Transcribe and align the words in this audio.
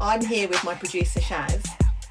I'm 0.00 0.22
here 0.24 0.48
with 0.48 0.62
my 0.62 0.74
producer 0.74 1.20
Shaz, 1.20 1.66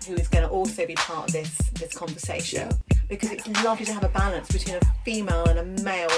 who 0.08 0.16
is 0.16 0.28
going 0.28 0.44
to 0.44 0.50
also 0.50 0.86
be 0.88 0.96
part 0.96 1.28
of 1.28 1.34
this 1.34 1.56
this 1.80 1.94
conversation 1.94 2.70
because 3.08 3.32
it's 3.32 3.48
lovely 3.64 3.86
to 3.86 3.94
have 3.94 4.04
a 4.04 4.10
balance 4.10 4.48
between 4.48 4.76
a 4.76 4.82
female 5.04 5.46
and 5.46 5.60
a 5.60 5.84
male 5.84 6.10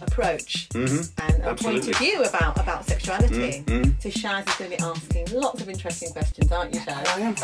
approach 0.00 0.68
and 0.74 0.88
a 1.42 1.54
point 1.54 1.80
Mm-hmm. 1.80 1.90
Of 1.90 1.98
view 1.98 2.22
about 2.22 2.58
about 2.58 2.86
sexuality. 2.86 3.62
Mm-hmm. 3.66 3.90
So 4.00 4.08
Shaz 4.08 4.48
is 4.48 4.54
going 4.56 4.70
to 4.70 4.76
be 4.76 4.82
asking 4.82 5.26
lots 5.38 5.60
of 5.60 5.68
interesting 5.68 6.10
questions, 6.12 6.50
aren't 6.50 6.74
you, 6.74 6.80
Shaz? 6.80 7.06
I 7.06 7.20
am. 7.20 7.34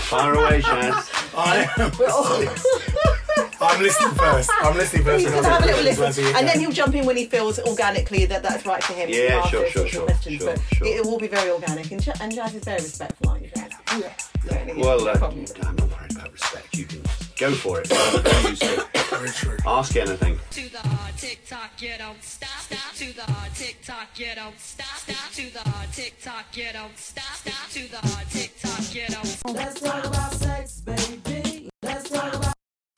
Fire 0.00 0.34
away, 0.34 0.60
Shaz. 0.60 1.34
I 1.36 1.68
am. 1.78 3.14
We're 3.36 3.42
all- 3.60 3.68
I'm 3.74 3.82
listening 3.82 4.14
first. 4.14 4.50
I'm 4.62 4.76
listening 4.76 5.04
first. 5.04 5.24
He's 5.24 5.32
and 5.32 5.42
going 5.42 5.44
to 5.44 5.50
have 5.50 5.62
a 5.62 5.66
little 5.66 5.82
listen 5.84 6.04
listen, 6.04 6.24
as 6.26 6.34
and 6.36 6.48
then 6.48 6.60
he'll 6.60 6.70
jump 6.72 6.94
in 6.94 7.06
when 7.06 7.16
he 7.16 7.26
feels 7.26 7.58
organically 7.60 8.26
that 8.26 8.42
that's 8.42 8.64
right 8.66 8.82
for 8.82 8.92
him. 8.92 9.08
Yeah, 9.10 9.42
sure, 9.46 9.66
sure, 9.68 9.86
sure, 9.88 10.04
questions. 10.06 10.42
sure, 10.42 10.56
sure. 10.72 10.86
It, 10.86 11.04
will 11.04 11.18
be 11.18 11.28
very 11.28 11.50
organic, 11.50 11.90
and, 11.90 12.02
Sh- 12.02 12.08
and 12.20 12.32
Shaz 12.32 12.54
is 12.54 12.64
very 12.64 12.76
respectful, 12.82 13.30
aren't 13.30 13.44
you, 13.44 13.50
Shaz? 13.50 14.00
Yeah. 14.00 14.12
Yeah. 14.66 14.74
Well, 14.76 15.08
uh, 15.08 15.16
Problem. 15.16 15.44
I'm 15.62 15.76
not 15.76 15.90
worried 15.90 16.12
about 16.12 16.32
respect. 16.32 16.76
You 16.76 16.84
can 16.84 17.02
go 17.38 17.52
for 17.54 17.80
it. 17.80 17.88
I'm 17.92 18.50
used 18.50 18.62
to 18.62 18.74
it. 18.80 18.86
Very 19.10 19.28
true. 19.30 19.56
Ask 19.66 19.96
anything. 19.96 20.38
To 20.50 20.68
the 20.70 20.78
hard 20.78 21.16
tick 21.16 21.40
tock, 21.48 21.70
you 21.80 21.92
don't 21.98 22.22
stop. 22.22 22.48
Stop. 22.60 22.94
To 22.96 23.12
the 23.14 23.22
hard 23.22 23.54
tick 23.54 23.76
tock, 23.84 24.08
you 24.16 24.26
don't 24.34 24.58
stop. 24.58 24.86
Stop. 24.96 25.30
To 25.32 25.52
the 25.52 25.70
hard 25.70 25.92
tick 25.92 26.14
tock, 26.22 26.44
you 26.54 26.66
don't 26.72 26.98
stop. 26.98 27.24
Stop. 27.36 27.70
To 27.70 27.90
the 27.90 27.96
hard 28.08 28.28
tick 28.30 28.52
tock, 28.60 28.94
you 28.94 29.06
don't 29.08 29.26
stop. 29.26 29.54
Let's 29.54 29.80
talk 29.80 30.04
about 30.04 30.32
sex, 30.32 30.80
baby. 30.80 31.70
Let's 31.82 32.10
talk 32.10 32.34
about. 32.34 32.53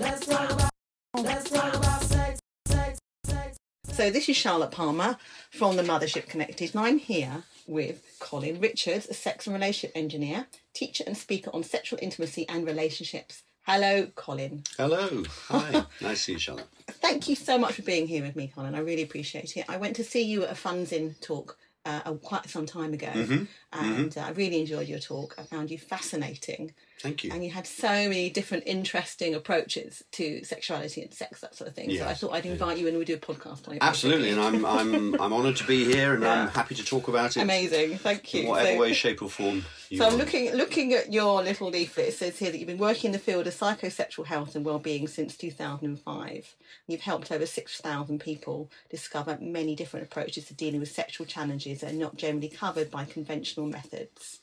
Let's 0.06 0.24
talk 0.24 0.52
about. 0.52 0.70
Let's 1.16 1.51
talk 1.51 1.74
about 1.74 2.02
sex, 2.02 2.41
sex, 2.69 2.98
sex. 3.24 3.59
So 3.88 4.09
this 4.09 4.29
is 4.29 4.37
Charlotte 4.37 4.70
Palmer 4.70 5.16
from 5.51 5.74
the 5.74 5.82
Mothership 5.82 6.29
Connected, 6.29 6.77
and 6.77 6.84
I'm 6.84 6.98
here 6.98 7.42
with 7.66 8.16
Colin 8.20 8.60
Richards, 8.60 9.09
a 9.09 9.15
sex 9.15 9.48
and 9.48 9.55
relationship 9.55 9.96
engineer, 9.96 10.46
teacher 10.74 11.02
and 11.09 11.16
speaker 11.16 11.51
on 11.52 11.65
sexual 11.65 11.99
intimacy 12.01 12.49
and 12.49 12.65
relationships. 12.65 13.43
Hello, 13.62 14.07
Colin. 14.15 14.62
Hello. 14.77 15.24
Hi. 15.49 15.73
nice 16.01 16.01
to 16.01 16.16
see 16.16 16.32
you, 16.34 16.38
Charlotte. 16.38 16.68
Thank 16.87 17.29
you 17.29 17.34
so 17.34 17.59
much 17.59 17.73
for 17.73 17.82
being 17.82 18.07
here 18.07 18.23
with 18.23 18.37
me, 18.37 18.52
Colin. 18.54 18.77
I 18.77 18.80
really 18.82 19.02
appreciate 19.02 19.57
it. 19.57 19.65
I 19.68 19.77
went 19.77 19.96
to 19.96 20.04
see 20.04 20.23
you 20.23 20.45
at 20.45 20.52
a 20.52 20.54
Funzing 20.54 21.16
talk 21.21 21.59
uh, 21.84 22.01
uh, 22.04 22.12
quite 22.15 22.49
some 22.49 22.66
time 22.66 22.93
ago, 22.93 23.09
Mm-hmm. 23.09 23.45
And 23.79 24.16
Uh, 24.16 24.21
I 24.23 24.30
really 24.30 24.60
enjoyed 24.60 24.88
your 24.88 24.99
talk. 24.99 25.35
I 25.38 25.43
found 25.43 25.71
you 25.71 25.79
fascinating. 25.79 26.73
Thank 27.01 27.24
you. 27.24 27.30
And 27.32 27.45
you 27.45 27.51
had 27.51 27.66
so 27.66 27.88
many 27.88 28.30
different 28.30 28.65
interesting 28.66 29.35
approaches 29.35 30.02
to 30.13 30.43
sexuality 30.45 31.02
and 31.02 31.13
sex, 31.13 31.41
that 31.43 31.55
sort 31.55 31.68
of 31.68 31.74
thing. 31.77 31.95
so 31.96 32.07
I 32.07 32.15
thought 32.15 32.33
I'd 32.33 32.46
invite 32.46 32.79
you 32.79 32.88
and 32.88 32.96
we'd 32.96 33.07
do 33.07 33.15
a 33.15 33.18
podcast 33.18 33.68
on 33.68 33.74
it. 33.74 33.79
Absolutely, 33.83 34.30
and 34.30 34.41
I'm 34.41 34.65
I'm 34.65 35.15
I'm 35.21 35.33
honoured 35.33 35.57
to 35.57 35.65
be 35.66 35.85
here, 35.85 36.15
and 36.15 36.24
I'm 36.27 36.49
happy 36.49 36.74
to 36.74 36.85
talk 36.85 37.09
about 37.09 37.37
it. 37.37 37.43
Amazing, 37.43 37.99
thank 37.99 38.33
you. 38.33 38.43
In 38.43 38.49
whatever 38.49 38.73
So- 38.77 38.80
way, 38.80 38.93
shape, 38.95 39.21
or 39.23 39.29
form. 39.29 39.65
You 39.90 39.99
So 39.99 40.07
I'm 40.07 40.16
looking 40.16 40.52
looking 40.55 40.95
at 40.95 41.13
your 41.13 41.43
little 41.43 41.68
leaflet. 41.68 42.09
It 42.09 42.15
says 42.15 42.38
here 42.38 42.51
that 42.51 42.59
you've 42.59 42.66
been 42.66 42.79
working 42.79 43.09
in 43.09 43.13
the 43.13 43.18
field 43.21 43.46
of 43.46 43.55
psychosexual 43.55 44.24
health 44.27 44.57
and 44.57 44.65
well-being 44.65 45.07
since 45.07 45.37
2005. 45.37 46.55
You've 46.88 47.01
helped 47.01 47.30
over 47.33 47.46
6,000 47.46 48.21
people 48.21 48.71
discover 48.90 49.38
many 49.40 49.74
different 49.77 50.07
approaches 50.07 50.46
to 50.46 50.55
dealing 50.55 50.80
with 50.80 50.90
sexual 50.90 51.27
challenges 51.27 51.80
that 51.80 51.93
are 51.93 51.96
not 51.96 52.16
generally 52.16 52.49
covered 52.49 52.90
by 52.90 53.05
conventional 53.05 53.65
methods. 53.66 54.40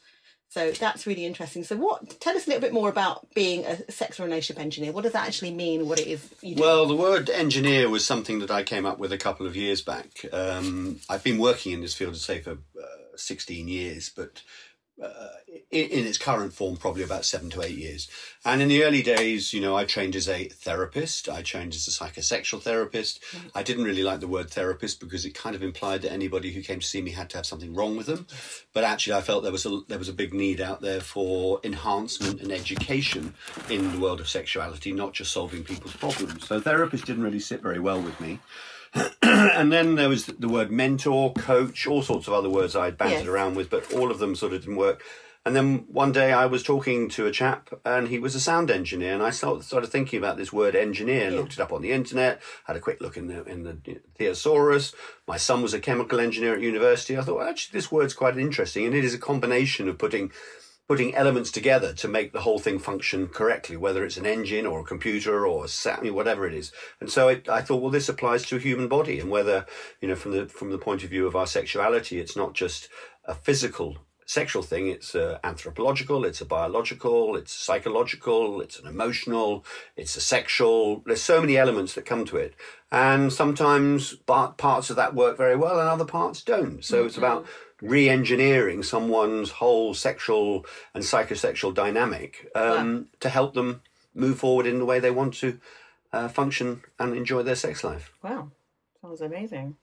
So 0.53 0.69
that's 0.71 1.07
really 1.07 1.25
interesting. 1.25 1.63
So 1.63 1.75
what? 1.75 2.19
Tell 2.19 2.35
us 2.35 2.45
a 2.45 2.49
little 2.49 2.61
bit 2.61 2.73
more 2.73 2.87
about 2.87 3.33
being 3.33 3.65
a 3.65 3.91
sex 3.91 4.19
relationship 4.19 4.61
engineer. 4.61 4.91
What 4.91 5.01
does 5.01 5.13
that 5.13 5.25
actually 5.25 5.49
mean? 5.49 5.87
What 5.87 5.99
it 5.99 6.05
is 6.05 6.29
you 6.43 6.53
do? 6.53 6.61
Well, 6.61 6.85
the 6.85 6.95
word 6.95 7.31
engineer 7.31 7.89
was 7.89 8.05
something 8.05 8.37
that 8.37 8.51
I 8.51 8.61
came 8.61 8.85
up 8.85 8.99
with 8.99 9.11
a 9.11 9.17
couple 9.17 9.47
of 9.47 9.55
years 9.55 9.81
back. 9.81 10.09
Um, 10.31 10.99
I've 11.09 11.23
been 11.23 11.39
working 11.39 11.71
in 11.71 11.81
this 11.81 11.95
field, 11.95 12.15
say, 12.17 12.39
for 12.39 12.51
uh, 12.51 13.15
16 13.15 13.67
years, 13.67 14.11
but 14.15 14.43
uh, 15.01 15.29
in, 15.71 15.89
in 15.89 16.05
its 16.05 16.17
current 16.17 16.53
form, 16.53 16.77
probably 16.77 17.03
about 17.03 17.25
seven 17.25 17.49
to 17.49 17.61
eight 17.61 17.77
years. 17.77 18.07
And 18.45 18.61
in 18.61 18.67
the 18.67 18.83
early 18.83 19.01
days, 19.01 19.53
you 19.53 19.59
know, 19.59 19.75
I 19.75 19.85
trained 19.85 20.15
as 20.15 20.29
a 20.29 20.49
therapist. 20.49 21.27
I 21.29 21.41
trained 21.41 21.73
as 21.73 21.87
a 21.87 21.91
psychosexual 21.91 22.61
therapist. 22.61 23.19
I 23.55 23.63
didn't 23.63 23.85
really 23.85 24.03
like 24.03 24.19
the 24.19 24.27
word 24.27 24.51
therapist 24.51 24.99
because 24.99 25.25
it 25.25 25.33
kind 25.33 25.55
of 25.55 25.63
implied 25.63 26.03
that 26.03 26.11
anybody 26.11 26.51
who 26.51 26.61
came 26.61 26.79
to 26.79 26.85
see 26.85 27.01
me 27.01 27.11
had 27.11 27.29
to 27.31 27.37
have 27.37 27.45
something 27.45 27.73
wrong 27.73 27.97
with 27.97 28.05
them. 28.05 28.27
But 28.73 28.83
actually, 28.83 29.13
I 29.13 29.21
felt 29.21 29.43
there 29.43 29.51
was 29.51 29.65
a 29.65 29.81
there 29.87 29.99
was 29.99 30.09
a 30.09 30.13
big 30.13 30.33
need 30.33 30.61
out 30.61 30.81
there 30.81 31.01
for 31.01 31.59
enhancement 31.63 32.41
and 32.41 32.51
education 32.51 33.33
in 33.69 33.91
the 33.91 33.99
world 33.99 34.19
of 34.19 34.29
sexuality, 34.29 34.91
not 34.91 35.13
just 35.13 35.31
solving 35.31 35.63
people's 35.63 35.95
problems. 35.95 36.47
So 36.47 36.59
therapist 36.59 37.05
didn't 37.05 37.23
really 37.23 37.39
sit 37.39 37.61
very 37.61 37.79
well 37.79 38.01
with 38.01 38.19
me. 38.21 38.39
and 39.21 39.71
then 39.71 39.95
there 39.95 40.09
was 40.09 40.25
the 40.25 40.47
word 40.49 40.71
mentor, 40.71 41.33
coach, 41.33 41.87
all 41.87 42.01
sorts 42.03 42.27
of 42.27 42.33
other 42.33 42.49
words 42.49 42.75
I'd 42.75 42.97
bantered 42.97 43.19
Yes. 43.19 43.27
around 43.27 43.55
with, 43.55 43.69
but 43.69 43.91
all 43.93 44.11
of 44.11 44.19
them 44.19 44.35
sort 44.35 44.53
of 44.53 44.61
didn't 44.61 44.75
work. 44.75 45.03
And 45.45 45.53
then 45.53 45.79
one 45.91 46.13
day 46.13 46.31
I 46.31 46.45
was 46.45 46.63
talking 46.63 47.09
to 47.09 47.25
a 47.25 47.31
chap, 47.31 47.69
and 47.83 48.07
he 48.07 48.17
was 48.17 48.33
a 48.33 48.39
sound 48.39 48.71
engineer, 48.71 49.13
and 49.13 49.21
I 49.21 49.29
started, 49.29 49.63
started 49.65 49.87
thinking 49.87 50.17
about 50.17 50.37
this 50.37 50.53
word 50.53 50.73
engineer, 50.73 51.27
and 51.27 51.35
looked 51.35 51.53
it 51.53 51.59
up 51.59 51.73
on 51.73 51.81
the 51.81 51.91
internet, 51.91 52.41
had 52.63 52.77
a 52.77 52.79
quick 52.79 53.01
look 53.01 53.17
in 53.17 53.27
the 53.27 53.43
in 53.43 53.63
the 53.63 53.75
thesaurus. 54.15 54.95
My 55.27 55.35
son 55.35 55.61
was 55.61 55.73
a 55.73 55.81
chemical 55.81 56.21
engineer 56.21 56.53
at 56.53 56.61
university. 56.61 57.17
I 57.17 57.21
thought 57.23 57.39
well, 57.39 57.49
actually 57.49 57.77
this 57.77 57.91
word's 57.91 58.13
quite 58.13 58.37
interesting, 58.37 58.85
and 58.85 58.95
it 58.95 59.03
is 59.03 59.13
a 59.13 59.17
combination 59.19 59.89
of 59.89 59.97
putting 59.97 60.31
putting 60.87 61.15
elements 61.15 61.51
together 61.51 61.93
to 61.93 62.07
make 62.07 62.33
the 62.33 62.41
whole 62.41 62.59
thing 62.59 62.77
function 62.77 63.27
correctly, 63.27 63.77
whether 63.77 64.03
it's 64.03 64.17
an 64.17 64.25
engine 64.25 64.65
or 64.65 64.81
a 64.81 64.85
computer 64.85 65.45
or 65.45 65.65
a 65.65 65.67
sa- 65.67 65.99
I 66.03 66.09
whatever 66.09 66.45
it 66.45 66.53
is. 66.53 66.71
And 66.99 67.09
so 67.09 67.29
it, 67.29 67.47
I 67.47 67.61
thought, 67.61 67.81
well, 67.81 67.91
this 67.91 68.09
applies 68.09 68.43
to 68.47 68.57
a 68.57 68.59
human 68.59 68.87
body, 68.87 69.19
and 69.19 69.29
whether 69.29 69.65
you 70.01 70.07
know, 70.07 70.15
from 70.15 70.31
the 70.31 70.45
from 70.47 70.71
the 70.71 70.77
point 70.77 71.03
of 71.03 71.09
view 71.09 71.25
of 71.25 71.35
our 71.35 71.47
sexuality, 71.47 72.19
it's 72.19 72.35
not 72.35 72.53
just 72.53 72.89
a 73.25 73.33
physical 73.33 73.97
sexual 74.25 74.63
thing; 74.63 74.87
it's 74.87 75.15
uh, 75.15 75.39
anthropological, 75.43 76.25
it's 76.25 76.41
a 76.41 76.45
biological, 76.45 77.37
it's 77.37 77.53
psychological, 77.53 78.59
it's 78.61 78.77
an 78.79 78.87
emotional, 78.87 79.65
it's 79.95 80.17
a 80.17 80.21
sexual. 80.21 81.01
There's 81.05 81.21
so 81.21 81.39
many 81.39 81.57
elements 81.57 81.93
that 81.93 82.05
come 82.05 82.25
to 82.25 82.37
it, 82.37 82.55
and 82.91 83.31
sometimes 83.31 84.15
pa- 84.25 84.51
parts 84.51 84.89
of 84.89 84.97
that 84.97 85.15
work 85.15 85.37
very 85.37 85.55
well, 85.55 85.79
and 85.79 85.87
other 85.87 86.05
parts 86.05 86.43
don't. 86.43 86.83
So 86.83 87.05
it's 87.05 87.17
about 87.17 87.45
re-engineering 87.83 88.81
someone's 88.81 89.51
whole 89.51 89.93
sexual 89.93 90.65
and 90.93 91.03
psychosexual 91.03 91.73
dynamic 91.73 92.49
um, 92.55 93.07
to 93.19 93.29
help 93.29 93.53
them 93.53 93.81
move 94.15 94.39
forward 94.39 94.65
in 94.65 94.79
the 94.79 94.85
way 94.85 94.99
they 94.99 95.11
want 95.11 95.33
to 95.33 95.59
uh, 96.11 96.27
function 96.27 96.81
and 96.99 97.15
enjoy 97.15 97.43
their 97.43 97.55
sex 97.55 97.83
life. 97.83 98.13
wow, 98.23 98.49
sounds 99.01 99.21
amazing. 99.21 99.75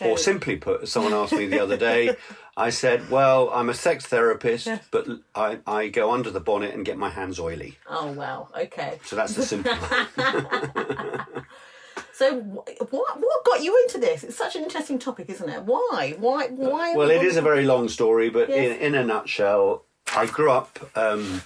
Or 0.00 0.16
simply 0.16 0.56
put, 0.56 0.82
as 0.82 0.90
someone 0.90 1.12
asked 1.12 1.34
me 1.34 1.46
the 1.46 1.60
other 1.60 1.76
day, 1.76 2.16
I 2.56 2.70
said, 2.70 3.10
"Well, 3.10 3.50
I'm 3.50 3.68
a 3.68 3.74
sex 3.74 4.06
therapist, 4.06 4.68
but 4.90 5.06
I, 5.34 5.58
I 5.66 5.88
go 5.88 6.10
under 6.10 6.30
the 6.30 6.40
bonnet 6.40 6.74
and 6.74 6.84
get 6.84 6.96
my 6.96 7.10
hands 7.10 7.38
oily." 7.38 7.78
Oh 7.86 8.10
wow, 8.12 8.48
okay. 8.58 8.98
So 9.04 9.16
that's 9.16 9.34
the 9.34 9.42
simple. 9.42 9.72
So 12.22 12.38
what 12.38 13.20
what 13.20 13.44
got 13.44 13.64
you 13.64 13.76
into 13.82 13.98
this? 13.98 14.22
It's 14.22 14.36
such 14.36 14.54
an 14.54 14.62
interesting 14.62 15.00
topic, 15.00 15.28
isn't 15.28 15.48
it? 15.48 15.64
Why? 15.64 16.14
Why? 16.18 16.46
Why? 16.50 16.94
well, 16.94 17.10
it 17.10 17.24
is 17.24 17.36
a 17.36 17.42
very 17.42 17.64
long 17.64 17.88
story, 17.88 18.30
but 18.30 18.48
Yes. 18.48 18.76
in, 18.76 18.94
in 18.94 18.94
a 18.94 19.04
nutshell, 19.04 19.86
I 20.14 20.26
grew 20.26 20.48
up. 20.52 20.78
Um, 20.96 21.42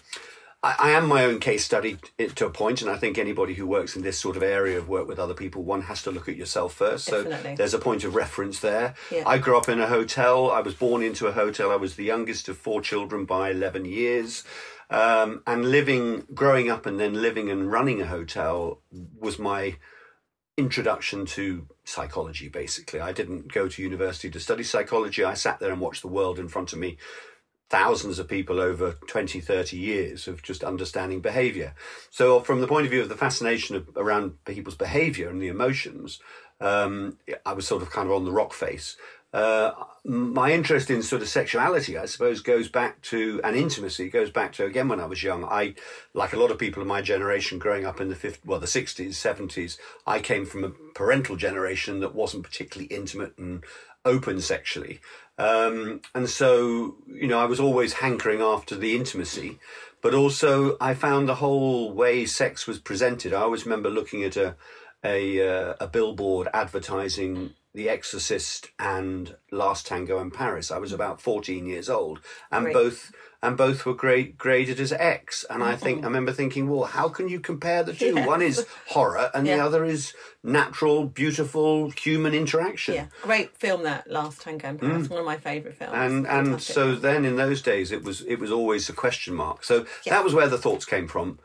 I, 0.62 0.74
I 0.78 0.90
am 0.90 1.06
my 1.06 1.24
own 1.24 1.40
case 1.40 1.64
study 1.64 1.96
to 2.18 2.46
a 2.46 2.50
point, 2.50 2.82
and 2.82 2.90
I 2.90 2.96
think 2.98 3.16
anybody 3.16 3.54
who 3.54 3.66
works 3.66 3.96
in 3.96 4.02
this 4.02 4.18
sort 4.18 4.36
of 4.36 4.42
area 4.42 4.76
of 4.76 4.86
work 4.86 5.08
with 5.08 5.18
other 5.18 5.32
people, 5.32 5.62
one 5.62 5.80
has 5.82 6.02
to 6.02 6.10
look 6.10 6.28
at 6.28 6.36
yourself 6.36 6.74
first. 6.74 7.08
Definitely. 7.08 7.52
So 7.52 7.56
there's 7.56 7.72
a 7.72 7.78
point 7.78 8.04
of 8.04 8.14
reference 8.14 8.60
there. 8.60 8.94
Yeah. 9.10 9.22
I 9.26 9.38
grew 9.38 9.56
up 9.56 9.70
in 9.70 9.80
a 9.80 9.86
hotel. 9.86 10.50
I 10.50 10.60
was 10.60 10.74
born 10.74 11.02
into 11.02 11.26
a 11.26 11.32
hotel. 11.32 11.70
I 11.70 11.76
was 11.76 11.96
the 11.96 12.04
youngest 12.04 12.50
of 12.50 12.58
four 12.58 12.82
children 12.82 13.24
by 13.24 13.50
11 13.50 13.86
years. 13.86 14.44
Um, 14.90 15.42
and 15.46 15.70
living, 15.70 16.26
growing 16.34 16.70
up, 16.70 16.84
and 16.84 17.00
then 17.00 17.14
living 17.14 17.50
and 17.50 17.72
running 17.72 18.02
a 18.02 18.06
hotel 18.06 18.82
was 19.18 19.38
my 19.38 19.76
introduction 20.56 21.26
to 21.26 21.66
psychology 21.84 22.48
basically. 22.48 23.00
I 23.00 23.12
didn't 23.12 23.52
go 23.52 23.68
to 23.68 23.82
university 23.82 24.30
to 24.30 24.40
study 24.40 24.62
psychology. 24.62 25.24
I 25.24 25.34
sat 25.34 25.60
there 25.60 25.72
and 25.72 25.80
watched 25.80 26.02
the 26.02 26.08
world 26.08 26.38
in 26.38 26.48
front 26.48 26.72
of 26.72 26.78
me 26.78 26.96
thousands 27.68 28.18
of 28.18 28.28
people 28.28 28.60
over 28.60 28.92
20 29.08 29.40
30 29.40 29.76
years 29.76 30.28
of 30.28 30.42
just 30.42 30.62
understanding 30.62 31.20
behavior. 31.20 31.74
So 32.10 32.40
from 32.40 32.60
the 32.60 32.68
point 32.68 32.86
of 32.86 32.92
view 32.92 33.02
of 33.02 33.08
the 33.08 33.16
fascination 33.16 33.76
of, 33.76 33.88
around 33.96 34.44
people's 34.44 34.76
behavior 34.76 35.28
and 35.28 35.42
the 35.42 35.48
emotions 35.48 36.20
um, 36.60 37.18
i 37.44 37.52
was 37.52 37.66
sort 37.66 37.82
of 37.82 37.90
kind 37.90 38.08
of 38.08 38.14
on 38.14 38.24
the 38.24 38.32
rock 38.32 38.52
face 38.52 38.96
uh, 39.36 39.84
my 40.02 40.50
interest 40.50 40.90
in 40.90 41.02
sort 41.02 41.20
of 41.20 41.28
sexuality, 41.28 41.98
I 41.98 42.06
suppose, 42.06 42.40
goes 42.40 42.70
back 42.70 43.02
to 43.02 43.38
and 43.44 43.54
intimacy 43.54 44.08
goes 44.08 44.30
back 44.30 44.54
to 44.54 44.64
again 44.64 44.88
when 44.88 44.98
I 44.98 45.04
was 45.04 45.22
young. 45.22 45.44
I, 45.44 45.74
like 46.14 46.32
a 46.32 46.38
lot 46.38 46.50
of 46.50 46.58
people 46.58 46.80
of 46.80 46.88
my 46.88 47.02
generation, 47.02 47.58
growing 47.58 47.84
up 47.84 48.00
in 48.00 48.08
the 48.08 48.14
50, 48.14 48.40
well, 48.46 48.60
the 48.60 48.66
sixties, 48.66 49.18
seventies, 49.18 49.76
I 50.06 50.20
came 50.20 50.46
from 50.46 50.64
a 50.64 50.70
parental 50.70 51.36
generation 51.36 52.00
that 52.00 52.14
wasn't 52.14 52.44
particularly 52.44 52.86
intimate 52.86 53.36
and 53.36 53.62
open 54.06 54.40
sexually, 54.40 55.00
um, 55.36 56.00
and 56.14 56.30
so 56.30 56.96
you 57.06 57.28
know 57.28 57.38
I 57.38 57.44
was 57.44 57.60
always 57.60 57.92
hankering 57.94 58.40
after 58.40 58.74
the 58.74 58.96
intimacy, 58.96 59.58
but 60.00 60.14
also 60.14 60.78
I 60.80 60.94
found 60.94 61.28
the 61.28 61.34
whole 61.34 61.92
way 61.92 62.24
sex 62.24 62.66
was 62.66 62.78
presented. 62.78 63.34
I 63.34 63.42
always 63.42 63.66
remember 63.66 63.90
looking 63.90 64.24
at 64.24 64.38
a 64.38 64.56
a, 65.04 65.46
uh, 65.46 65.74
a 65.78 65.86
billboard 65.86 66.48
advertising 66.54 67.52
The 67.76 67.90
Exorcist 67.90 68.70
and 68.78 69.36
Last 69.50 69.86
Tango 69.86 70.18
in 70.18 70.30
Paris. 70.30 70.70
I 70.70 70.78
was 70.78 70.92
about 70.94 71.20
14 71.20 71.66
years 71.66 71.90
old, 71.90 72.20
and 72.50 72.64
Great. 72.64 72.72
both 72.72 73.12
and 73.42 73.54
both 73.54 73.84
were 73.84 73.92
grade, 73.92 74.38
graded 74.38 74.80
as 74.80 74.92
X. 74.94 75.44
And 75.50 75.62
I 75.62 75.76
think 75.76 76.02
I 76.02 76.06
remember 76.06 76.32
thinking, 76.32 76.70
well, 76.70 76.84
how 76.84 77.10
can 77.10 77.28
you 77.28 77.38
compare 77.38 77.82
the 77.82 77.92
two? 77.92 78.14
Yeah. 78.14 78.26
One 78.26 78.40
is 78.40 78.66
horror, 78.88 79.30
and 79.34 79.46
the 79.46 79.60
other 79.60 79.84
is 79.84 80.14
natural, 80.42 81.04
beautiful 81.04 81.90
human 81.90 82.32
interaction. 82.32 82.94
Yeah, 82.94 83.06
great 83.20 83.54
film 83.58 83.82
that 83.82 84.10
Last 84.10 84.40
Tango 84.40 84.68
in 84.70 84.78
Paris. 84.78 85.10
One 85.10 85.20
of 85.20 85.26
my 85.26 85.36
favourite 85.36 85.76
films. 85.76 85.92
Mm. 85.92 86.06
And 86.06 86.26
and 86.26 86.62
so 86.62 86.94
then 86.94 87.26
in 87.26 87.36
those 87.36 87.60
days 87.60 87.92
it 87.92 88.02
was 88.02 88.22
it 88.22 88.36
was 88.38 88.50
always 88.50 88.88
a 88.88 88.94
question 88.94 89.34
mark. 89.34 89.64
So 89.64 89.84
Yeah. 90.06 90.14
that 90.14 90.24
was 90.24 90.32
where 90.32 90.48
the 90.48 90.58
thoughts 90.58 90.86
came 90.86 91.08
from. 91.08 91.38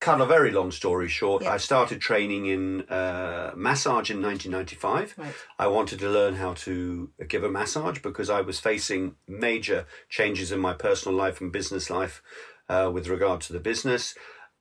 Cut 0.00 0.20
a 0.20 0.26
very 0.26 0.52
long 0.52 0.70
story 0.70 1.08
short, 1.08 1.42
Yeah. 1.42 1.54
I 1.54 1.56
started 1.56 2.00
training 2.00 2.46
in 2.46 2.82
uh, 2.82 3.52
massage 3.56 4.10
in 4.10 4.22
1995. 4.22 5.14
Right. 5.18 5.34
I 5.58 5.66
wanted 5.66 5.98
to 5.98 6.08
learn 6.08 6.36
how 6.36 6.54
to 6.54 7.10
give 7.28 7.42
a 7.42 7.50
massage 7.50 7.98
because 7.98 8.30
I 8.30 8.40
was 8.40 8.60
facing 8.60 9.16
major 9.26 9.86
changes 10.08 10.52
in 10.52 10.60
my 10.60 10.72
personal 10.72 11.18
life 11.18 11.40
and 11.40 11.50
business 11.50 11.90
life 11.90 12.22
uh, 12.68 12.90
with 12.94 13.08
regard 13.08 13.40
to 13.42 13.52
the 13.52 13.58
business. 13.58 14.14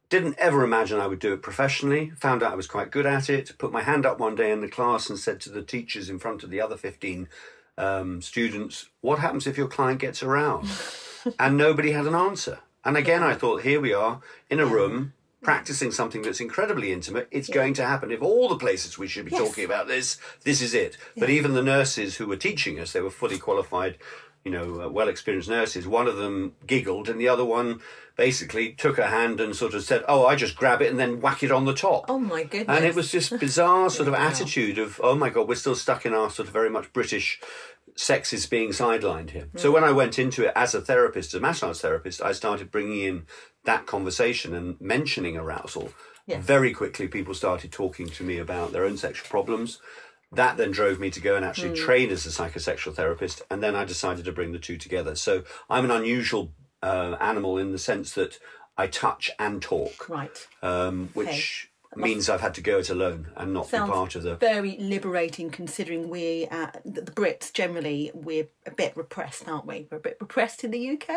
Didn't 0.10 0.40
ever 0.40 0.64
imagine 0.64 1.00
I 1.00 1.08
would 1.08 1.20
do 1.20 1.34
it 1.34 1.44
professionally. 1.44 2.12
Found 2.18 2.42
out 2.42 2.54
I 2.54 2.56
was 2.56 2.66
quite 2.68 2.90
good 2.92 3.06
at 3.06 3.30
it. 3.30 3.52
Put 3.60 3.72
my 3.72 3.82
hand 3.84 4.06
up 4.08 4.20
one 4.20 4.36
day 4.36 4.52
in 4.52 4.62
the 4.62 4.70
class 4.70 5.08
and 5.08 5.20
said 5.20 5.40
to 5.42 5.50
the 5.50 5.62
teachers 5.62 6.10
in 6.10 6.18
front 6.18 6.44
of 6.44 6.50
the 6.50 6.62
other 6.62 6.78
15 6.78 7.28
um, 7.78 8.22
students, 8.24 8.90
What 9.02 9.20
happens 9.20 9.46
if 9.46 9.58
your 9.58 9.68
client 9.68 10.00
gets 10.00 10.24
aroused? 10.24 10.82
and 11.40 11.58
nobody 11.58 11.92
had 11.92 12.08
an 12.08 12.16
answer. 12.16 12.60
And 12.84 12.98
again, 12.98 13.22
I 13.22 13.36
thought, 13.36 13.62
here 13.64 13.82
we 13.82 13.94
are 13.94 14.22
in 14.50 14.60
a 14.60 14.66
room 14.66 15.14
practicing 15.44 15.92
something 15.92 16.22
that's 16.24 16.40
incredibly 16.42 16.92
intimate. 16.92 17.28
It's 17.32 17.50
going 17.50 17.74
to 17.76 17.86
happen. 17.86 18.12
If 18.12 18.22
all 18.22 18.50
the 18.50 18.58
places 18.58 18.98
we 18.98 19.08
should 19.08 19.26
be 19.26 19.32
Yes. 19.32 19.48
talking 19.48 19.66
about 19.66 19.88
this, 19.88 20.18
this 20.44 20.62
is 20.62 20.74
it. 20.74 20.98
But 21.18 21.30
even 21.30 21.54
the 21.54 21.62
nurses 21.64 22.18
who 22.18 22.26
were 22.28 22.36
teaching 22.38 22.80
us, 22.80 22.92
they 22.92 23.02
were 23.02 23.12
fully 23.12 23.38
qualified, 23.38 23.98
you 24.44 24.52
know, 24.52 24.82
uh, 24.82 24.90
well 24.90 25.08
experienced 25.08 25.50
nurses. 25.50 25.88
One 25.88 26.08
of 26.08 26.18
them 26.18 26.56
giggled, 26.66 27.08
and 27.08 27.20
the 27.22 27.28
other 27.30 27.46
one 27.46 27.82
basically 28.16 28.74
took 28.74 28.98
her 28.98 29.08
hand 29.08 29.40
and 29.40 29.56
sort 29.56 29.76
of 29.76 29.84
said, 29.84 30.04
Oh, 30.08 30.26
I 30.26 30.36
just 30.36 30.56
grab 30.56 30.82
it 30.82 30.90
and 30.90 30.98
then 31.00 31.22
whack 31.22 31.44
it 31.44 31.52
on 31.52 31.66
the 31.66 31.74
top. 31.74 32.06
Oh 32.10 32.18
my 32.18 32.44
goodness. 32.44 32.76
And 32.76 32.84
it 32.84 32.96
was 32.96 33.12
this 33.12 33.30
bizarre 33.30 33.90
sort 33.98 34.08
of 34.08 34.16
Wow. 34.16 34.28
attitude 34.28 34.80
of, 34.80 35.00
oh 35.04 35.14
my 35.16 35.30
God, 35.30 35.48
we're 35.48 35.54
still 35.56 35.76
stuck 35.76 36.04
in 36.04 36.16
our 36.16 36.32
sort 36.32 36.48
of 36.48 36.54
very 36.54 36.70
much 36.72 36.92
British 36.94 37.40
sex 37.96 38.32
is 38.34 38.46
being 38.46 38.70
sidelined 38.70 39.32
here. 39.32 39.46
Mm. 39.54 39.60
So 39.60 39.72
when 39.72 39.84
I 39.84 39.92
went 39.92 40.20
into 40.20 40.46
it 40.46 40.52
as 40.56 40.76
a 40.76 40.82
therapist, 40.82 41.30
as 41.34 41.40
a 41.40 41.42
massage 41.42 41.80
therapist, 41.80 42.22
I 42.22 42.32
started 42.32 42.70
bringing 42.72 43.02
in 43.02 43.26
that 43.68 43.86
conversation 43.86 44.56
and 44.56 44.80
mentioning 44.82 45.38
arousal. 45.38 45.92
Yes. 46.26 46.44
Very 46.44 46.74
quickly, 46.74 47.08
people 47.08 47.34
started 47.34 47.72
talking 47.72 48.08
to 48.10 48.24
me 48.24 48.38
about 48.40 48.72
their 48.72 48.84
own 48.86 48.98
sexual 48.98 49.30
problems. 49.30 49.80
That 50.32 50.58
then 50.58 50.72
drove 50.72 51.00
me 51.00 51.10
to 51.12 51.22
go 51.22 51.36
and 51.36 51.46
actually 51.46 51.70
Mm. 51.78 51.86
train 51.86 52.10
as 52.10 52.26
a 52.26 52.30
psychosexual 52.30 52.94
therapist, 52.96 53.44
and 53.50 53.62
then 53.64 53.76
I 53.76 53.86
decided 53.86 54.26
to 54.26 54.32
bring 54.32 54.52
the 54.52 54.60
two 54.60 54.78
together. 54.78 55.16
So 55.16 55.44
I'm 55.70 55.86
an 55.86 55.92
unusual 55.92 56.52
uh, 56.84 57.16
animal 57.20 57.58
in 57.58 57.72
the 57.72 57.80
sense 57.80 58.14
that 58.14 58.40
I 58.78 58.88
touch 58.88 59.32
and 59.40 59.62
talk 59.62 60.08
right. 60.10 60.48
um, 60.62 61.10
which 61.14 61.72
means 61.96 62.30
I've 62.30 62.42
had 62.42 62.54
to 62.56 62.62
go 62.62 62.78
it 62.78 62.90
alone 62.92 63.32
and 63.36 63.54
not 63.54 63.68
Sounds 63.68 63.90
be 63.90 63.94
part 63.94 64.16
of 64.16 64.22
the. 64.24 64.36
very 64.36 64.78
liberating 64.78 65.50
considering 65.50 66.10
we, 66.10 66.48
uh, 66.52 66.68
the 66.86 67.02
Brits 67.02 67.52
generally, 67.52 68.12
we're 68.14 68.50
a 68.68 68.72
bit 68.72 68.96
repressed, 68.96 69.48
aren't 69.50 69.66
we? 69.66 69.88
We're 69.90 69.98
a 69.98 70.02
bit 70.02 70.18
repressed 70.22 70.64
in 70.64 70.70
the 70.72 70.90
UK. 70.92 71.10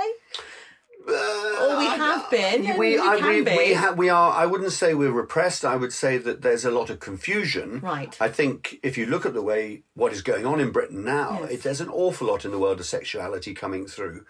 Or 1.08 1.79
we 1.79 1.87
have 1.87 2.31
been. 2.31 2.76
we, 2.79 2.99
I, 2.99 3.17
we, 3.17 3.43
be. 3.43 3.56
we, 3.56 3.73
ha- 3.75 3.93
we 3.93 4.08
are. 4.08 4.32
I 4.32 4.47
wouldn't 4.47 4.73
say 4.73 4.94
we're 4.94 5.11
repressed. 5.11 5.64
I 5.64 5.76
would 5.76 5.93
say 5.93 6.19
that 6.19 6.43
there's 6.43 6.64
a 6.64 6.70
lot 6.70 6.91
of 6.91 7.00
confusion. 7.00 7.81
Right. 7.81 8.17
I 8.20 8.29
think 8.29 8.79
if 8.82 8.97
you 8.99 9.06
look 9.06 9.25
at 9.26 9.35
the 9.35 9.43
way 9.43 9.82
what 9.94 10.12
is 10.12 10.23
going 10.23 10.47
on 10.47 10.61
in 10.61 10.70
Britain 10.73 11.05
now, 11.05 11.41
Yes. 11.43 11.50
it, 11.52 11.62
there's 11.62 11.81
an 11.81 11.88
awful 11.88 12.26
lot 12.29 12.44
in 12.44 12.50
the 12.50 12.58
world 12.58 12.81
of 12.81 12.87
sexuality 12.87 13.55
coming 13.55 13.87
through. 13.87 14.25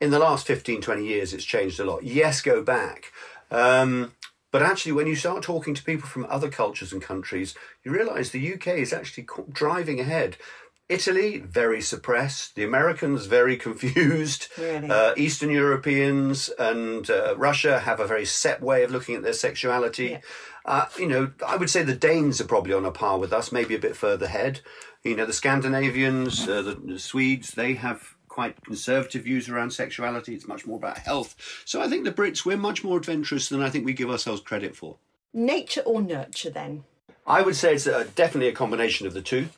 In 0.00 0.10
the 0.10 0.18
last 0.18 0.46
15, 0.46 0.80
20 0.80 1.06
years, 1.06 1.32
it's 1.32 1.44
changed 1.44 1.78
a 1.80 1.84
lot. 1.84 2.02
Yes, 2.04 2.40
go 2.42 2.62
back. 2.62 3.12
Um, 3.50 4.12
but 4.50 4.62
actually, 4.62 4.92
when 4.92 5.06
you 5.06 5.16
start 5.16 5.42
talking 5.42 5.74
to 5.74 5.82
people 5.84 6.08
from 6.08 6.26
other 6.28 6.48
cultures 6.48 6.92
and 6.92 7.02
countries, 7.02 7.54
you 7.84 7.92
realise 7.92 8.30
the 8.30 8.54
UK 8.54 8.68
is 8.68 8.92
actually 8.92 9.26
driving 9.52 10.00
ahead. 10.00 10.36
Italy, 10.88 11.38
very 11.38 11.80
suppressed. 11.80 12.54
The 12.56 12.64
Americans, 12.64 13.26
very 13.26 13.56
confused. 13.68 14.48
Really? 14.58 14.90
Uh, 14.90 15.14
Eastern 15.16 15.50
Europeans 15.50 16.50
and 16.58 17.08
uh, 17.10 17.34
Russia 17.36 17.80
have 17.80 18.00
a 18.00 18.06
very 18.06 18.26
set 18.26 18.60
way 18.62 18.82
of 18.82 18.90
looking 18.90 19.14
at 19.14 19.22
their 19.22 19.32
sexuality. 19.32 20.08
Yeah. 20.08 20.20
Uh, 20.64 20.86
you 20.98 21.06
know, 21.06 21.32
I 21.46 21.56
would 21.56 21.70
say 21.70 21.82
the 21.82 21.94
Danes 21.94 22.40
are 22.40 22.46
probably 22.46 22.72
on 22.72 22.84
a 22.84 22.90
par 22.90 23.18
with 23.18 23.32
us, 23.32 23.52
maybe 23.52 23.74
a 23.74 23.78
bit 23.78 23.96
further 23.96 24.26
ahead. 24.26 24.60
You 25.02 25.16
know, 25.16 25.26
the 25.26 25.32
Scandinavians, 25.34 26.48
uh, 26.48 26.62
the, 26.62 26.74
the 26.74 26.98
Swedes, 26.98 27.50
they 27.52 27.74
have 27.74 28.14
quite 28.28 28.60
conservative 28.64 29.24
views 29.24 29.48
around 29.48 29.70
sexuality. 29.70 30.34
It's 30.34 30.48
much 30.48 30.66
more 30.66 30.78
about 30.78 30.98
health. 30.98 31.36
So 31.64 31.80
I 31.80 31.88
think 31.88 32.04
the 32.04 32.12
Brits, 32.12 32.44
we're 32.44 32.56
much 32.56 32.82
more 32.82 32.96
adventurous 32.96 33.48
than 33.48 33.62
I 33.62 33.70
think 33.70 33.84
we 33.84 33.92
give 33.92 34.10
ourselves 34.10 34.40
credit 34.40 34.74
for. 34.74 34.96
Nature 35.32 35.82
or 35.82 36.00
nurture, 36.00 36.50
then? 36.50 36.84
I 37.26 37.42
would 37.42 37.56
say 37.56 37.74
it's 37.74 37.86
uh 37.86 38.06
definitely 38.14 38.48
a 38.48 38.52
combination 38.52 39.06
of 39.06 39.14
the 39.14 39.22
two. 39.22 39.48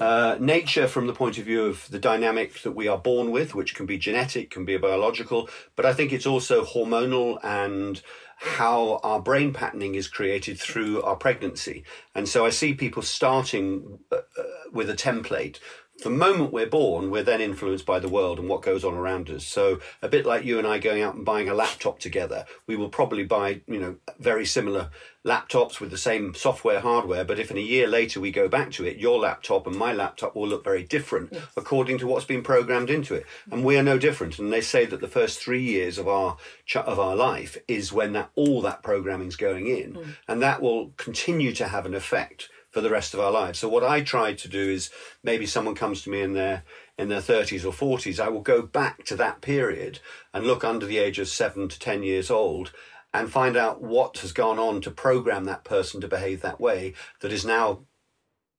Uh, 0.00 0.36
nature, 0.40 0.88
from 0.88 1.06
the 1.06 1.12
point 1.12 1.36
of 1.38 1.44
view 1.44 1.66
of 1.66 1.90
the 1.90 1.98
dynamic 1.98 2.62
that 2.62 2.72
we 2.72 2.88
are 2.88 2.98
born 2.98 3.30
with, 3.30 3.54
which 3.54 3.74
can 3.74 3.86
be 3.86 3.98
genetic, 3.98 4.50
can 4.50 4.64
be 4.64 4.76
biological, 4.76 5.48
but 5.74 5.84
I 5.84 5.92
think 5.92 6.12
it's 6.12 6.26
also 6.26 6.64
hormonal 6.64 7.38
and 7.44 8.00
how 8.38 9.00
our 9.02 9.20
brain 9.20 9.52
patterning 9.52 9.94
is 9.94 10.08
created 10.08 10.58
through 10.58 11.02
our 11.02 11.16
pregnancy. 11.16 11.84
And 12.14 12.28
so 12.28 12.44
I 12.44 12.50
see 12.50 12.74
people 12.74 13.02
starting 13.02 13.98
uh, 14.12 14.16
uh, 14.16 14.42
with 14.72 14.90
a 14.90 14.94
template. 14.94 15.58
The 16.02 16.10
moment 16.10 16.52
we're 16.52 16.66
born, 16.66 17.10
we're 17.10 17.22
then 17.22 17.40
influenced 17.40 17.86
by 17.86 17.98
the 17.98 18.08
world 18.08 18.38
and 18.38 18.48
what 18.48 18.62
goes 18.62 18.84
on 18.84 18.94
around 18.94 19.30
us. 19.30 19.46
So 19.46 19.80
a 20.02 20.08
bit 20.08 20.26
like 20.26 20.44
you 20.44 20.58
and 20.58 20.66
I 20.66 20.78
going 20.78 21.02
out 21.02 21.14
and 21.14 21.24
buying 21.24 21.48
a 21.48 21.54
laptop 21.54 21.98
together, 21.98 22.44
we 22.66 22.76
will 22.76 22.90
probably 22.90 23.24
buy, 23.24 23.62
you 23.66 23.80
know, 23.80 23.96
very 24.18 24.44
similar 24.44 24.90
laptops 25.24 25.80
with 25.80 25.90
the 25.90 25.98
same 25.98 26.34
software 26.34 26.80
hardware. 26.80 27.24
But 27.24 27.38
if 27.38 27.50
in 27.50 27.56
a 27.56 27.60
year 27.60 27.86
later 27.86 28.20
we 28.20 28.30
go 28.30 28.46
back 28.46 28.70
to 28.72 28.84
it, 28.84 28.98
your 28.98 29.18
laptop 29.18 29.66
and 29.66 29.74
my 29.74 29.92
laptop 29.92 30.36
will 30.36 30.46
look 30.46 30.62
very 30.62 30.84
different 30.84 31.36
according 31.56 31.98
to 31.98 32.06
what's 32.06 32.26
been 32.26 32.42
programmed 32.42 32.90
into 32.90 33.14
it. 33.14 33.24
And 33.50 33.64
we 33.64 33.78
are 33.78 33.82
no 33.82 33.98
different. 33.98 34.38
And 34.38 34.52
they 34.52 34.60
say 34.60 34.84
that 34.84 35.00
the 35.00 35.08
first 35.08 35.40
three 35.40 35.62
years 35.62 35.96
of 35.98 36.06
our 36.06 36.36
ch- 36.66 36.76
of 36.76 37.00
our 37.00 37.16
life 37.16 37.56
is 37.66 37.92
when 37.92 38.12
that 38.12 38.30
all 38.34 38.60
that 38.62 38.82
programming's 38.82 39.36
going 39.36 39.66
in, 39.66 39.94
mm. 39.94 40.06
and 40.28 40.42
that 40.42 40.60
will 40.60 40.92
continue 40.96 41.52
to 41.54 41.68
have 41.68 41.86
an 41.86 41.94
effect 41.94 42.50
for 42.76 42.82
the 42.82 42.90
rest 42.90 43.14
of 43.14 43.20
our 43.20 43.30
lives. 43.30 43.58
So 43.58 43.70
what 43.70 43.84
I 43.84 44.02
try 44.02 44.34
to 44.34 44.48
do 44.48 44.68
is 44.68 44.90
maybe 45.24 45.46
someone 45.46 45.74
comes 45.74 46.02
to 46.02 46.10
me 46.10 46.20
in 46.20 46.34
their 46.34 46.62
in 46.98 47.08
their 47.08 47.22
30s 47.22 47.64
or 47.64 47.72
40s, 47.72 48.20
I 48.20 48.28
will 48.28 48.42
go 48.42 48.60
back 48.60 49.02
to 49.06 49.16
that 49.16 49.40
period 49.40 50.00
and 50.34 50.46
look 50.46 50.62
under 50.62 50.84
the 50.84 50.98
age 50.98 51.18
of 51.18 51.26
7 51.26 51.70
to 51.70 51.78
10 51.78 52.02
years 52.02 52.30
old 52.30 52.72
and 53.14 53.32
find 53.32 53.56
out 53.56 53.80
what 53.80 54.18
has 54.18 54.32
gone 54.32 54.58
on 54.58 54.82
to 54.82 54.90
program 54.90 55.46
that 55.46 55.64
person 55.64 56.02
to 56.02 56.06
behave 56.06 56.42
that 56.42 56.60
way 56.60 56.92
that 57.22 57.32
is 57.32 57.46
now 57.46 57.86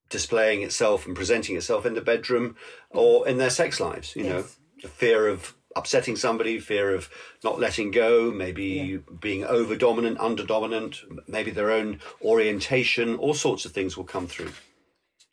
displaying 0.10 0.64
itself 0.64 1.06
and 1.06 1.16
presenting 1.16 1.56
itself 1.56 1.86
in 1.86 1.94
the 1.94 2.02
bedroom 2.02 2.56
or 2.90 3.28
in 3.28 3.38
their 3.38 3.52
sex 3.52 3.80
lives, 3.80 4.16
you 4.16 4.24
know. 4.24 4.46
The 4.82 4.88
fear 4.88 5.28
of 5.28 5.54
upsetting 5.78 6.16
somebody, 6.16 6.60
fear 6.60 6.94
of 6.94 7.10
not 7.44 7.60
letting 7.60 7.92
go, 7.92 8.32
maybe 8.32 9.00
being 9.22 9.44
over 9.46 9.76
dominant, 9.76 10.20
under 10.20 10.44
dominant, 10.44 11.02
maybe 11.28 11.52
their 11.52 11.72
own 11.72 12.00
orientation, 12.22 13.16
all 13.18 13.34
sorts 13.34 13.66
of 13.66 13.72
things 13.72 13.96
will 13.96 14.04
come 14.04 14.28
through. 14.28 14.52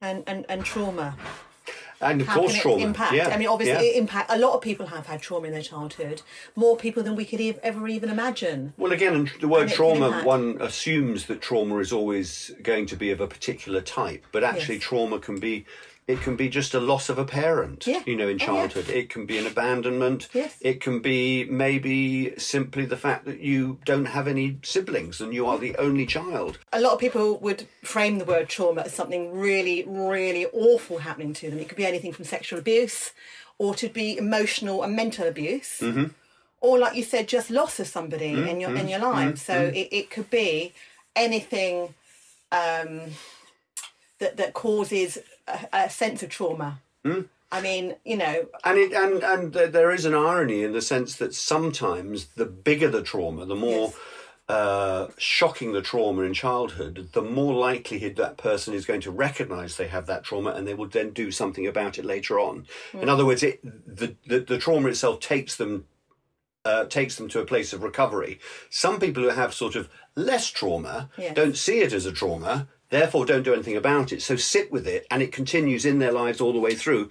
And, 0.00 0.22
and, 0.26 0.44
and 0.48 0.64
trauma. 0.64 1.16
And 2.00 2.20
of 2.20 2.26
How 2.26 2.40
course, 2.40 2.54
trauma. 2.60 2.84
impact? 2.84 3.14
Yeah. 3.14 3.28
I 3.28 3.38
mean, 3.38 3.48
obviously, 3.48 3.92
yeah. 3.92 3.98
impact. 3.98 4.30
A 4.30 4.36
lot 4.36 4.54
of 4.54 4.60
people 4.60 4.86
have 4.86 5.06
had 5.06 5.22
trauma 5.22 5.46
in 5.46 5.52
their 5.54 5.62
childhood. 5.62 6.20
More 6.54 6.76
people 6.76 7.02
than 7.02 7.16
we 7.16 7.24
could 7.24 7.40
ev- 7.40 7.60
ever 7.62 7.88
even 7.88 8.10
imagine. 8.10 8.74
Well, 8.76 8.92
again, 8.92 9.30
the 9.40 9.48
word 9.48 9.70
trauma, 9.70 10.22
one 10.22 10.58
assumes 10.60 11.26
that 11.26 11.40
trauma 11.40 11.78
is 11.78 11.92
always 11.92 12.50
going 12.62 12.84
to 12.86 12.96
be 12.96 13.10
of 13.10 13.20
a 13.22 13.26
particular 13.28 13.80
type, 13.80 14.26
but 14.32 14.44
actually, 14.44 14.74
Yes. 14.74 14.84
trauma 14.84 15.18
can 15.18 15.38
be. 15.38 15.64
It 16.06 16.20
can 16.20 16.37
be 16.37 16.50
just 16.50 16.75
a 16.75 16.80
loss 16.80 17.08
of 17.08 17.18
a 17.18 17.25
parent, 17.25 17.87
Yeah. 17.87 18.02
you 18.04 18.14
know, 18.14 18.28
in 18.28 18.37
Oh, 18.37 18.44
yeah. 18.44 18.46
childhood. 18.46 18.88
It 18.90 19.08
can 19.08 19.25
be 19.25 19.38
an 19.38 19.46
abandonment. 19.46 20.28
Yes. 20.34 20.54
It 20.61 20.80
can 20.82 21.00
be 21.00 21.44
maybe 21.44 22.34
simply 22.37 22.84
the 22.84 22.96
fact 22.99 23.25
that 23.25 23.40
you 23.40 23.78
don't 23.87 24.04
have 24.06 24.28
any 24.28 24.58
siblings 24.62 25.20
and 25.23 25.32
you 25.32 25.46
are 25.46 25.56
the 25.56 25.75
only 25.76 26.04
child. 26.04 26.58
A 26.75 26.80
lot 26.80 26.92
of 26.92 26.99
people 27.00 27.38
would 27.38 27.66
frame 27.82 28.18
the 28.18 28.26
word 28.26 28.50
trauma 28.50 28.82
as 28.82 28.92
something 28.92 29.32
really, 29.32 29.82
really 29.87 30.44
awful 30.52 30.99
happening 30.99 31.32
to 31.34 31.49
them. 31.49 31.58
It 31.58 31.68
could 31.68 31.78
be 31.78 31.87
anything 31.87 32.12
from 32.12 32.26
sexual 32.26 32.58
abuse, 32.58 33.12
or 33.58 33.75
to 33.76 33.88
be 33.88 34.18
emotional 34.18 34.82
and 34.82 34.94
mental 34.94 35.26
abuse, 35.26 35.78
Mm-hmm. 35.80 36.06
or 36.61 36.78
like 36.78 36.96
you 36.96 37.02
said, 37.04 37.28
just 37.28 37.50
loss 37.50 37.80
of 37.80 37.87
somebody 37.87 38.26
in 38.50 38.61
your 38.61 38.70
Mm-hmm. 38.70 38.76
in 38.76 38.88
your 38.88 38.99
life. 38.99 39.38
So 39.38 39.54
it, 39.80 39.88
it 39.90 40.11
could 40.11 40.28
be 40.28 40.75
anything 41.16 41.94
um, 42.52 43.00
that 44.25 44.37
that 44.40 44.52
causes 44.54 45.19
a, 45.47 45.59
a 45.85 45.90
sense 45.90 46.23
of 46.25 46.31
trauma. 46.31 46.71
Mm. 47.04 47.26
I 47.52 47.61
mean, 47.61 47.95
you 48.04 48.16
know, 48.16 48.37
And 48.64 48.76
it 48.85 48.93
and 48.93 49.23
and 49.23 49.52
th- 49.52 49.71
there 49.76 49.93
is 49.93 50.04
an 50.04 50.14
irony 50.14 50.61
in 50.66 50.73
the 50.73 50.83
sense 50.83 51.11
that 51.16 51.33
sometimes 51.35 52.16
the 52.40 52.47
bigger 52.47 52.88
the 52.90 53.02
trauma, 53.02 53.47
the 53.47 53.54
more 53.69 53.87
Yes. 53.93 53.97
uh, 54.49 55.07
shocking 55.19 55.73
the 55.73 55.81
trauma 55.90 56.23
in 56.23 56.35
childhood, 56.35 56.95
the 57.12 57.23
more 57.23 57.54
likelihood 57.54 58.16
that 58.16 58.37
person 58.37 58.75
is 58.75 58.85
going 58.90 59.00
to 59.02 59.11
recognize 59.11 59.71
they 59.76 59.88
have 59.97 60.07
that 60.07 60.25
trauma 60.25 60.50
and 60.50 60.66
they 60.66 60.75
will 60.75 60.88
then 60.99 61.11
do 61.12 61.31
something 61.31 61.66
about 61.66 61.99
it 61.99 62.04
later 62.04 62.38
on. 62.49 62.66
In 63.04 63.09
other 63.09 63.25
words, 63.25 63.43
it, 63.43 63.61
the, 64.00 64.16
the, 64.26 64.40
the 64.40 64.59
trauma 64.59 64.88
itself 64.88 65.21
takes 65.21 65.54
them 65.57 65.87
uh, 66.66 66.85
takes 66.87 67.16
them 67.16 67.28
to 67.28 67.40
a 67.40 67.45
place 67.52 67.73
of 67.75 67.83
recovery. 67.83 68.38
Some 68.71 68.99
people 68.99 69.23
who 69.23 69.28
have 69.43 69.52
sort 69.52 69.76
of 69.76 69.88
less 70.16 70.47
trauma 70.50 70.97
Yes. 71.19 71.35
don't 71.40 71.57
see 71.66 71.78
it 71.87 71.93
as 71.93 72.07
a 72.07 72.12
trauma, 72.21 72.69
therefore 72.94 73.26
don't 73.26 73.42
do 73.42 73.54
anything 73.54 73.76
about 73.76 74.12
it. 74.12 74.22
So 74.22 74.36
sit 74.36 74.70
with 74.70 74.86
it 74.86 75.06
and 75.10 75.22
it 75.22 75.32
continues 75.32 75.84
in 75.84 75.98
their 75.98 76.12
lives 76.12 76.40
all 76.40 76.52
the 76.52 76.60
way 76.60 76.74
through 76.74 77.10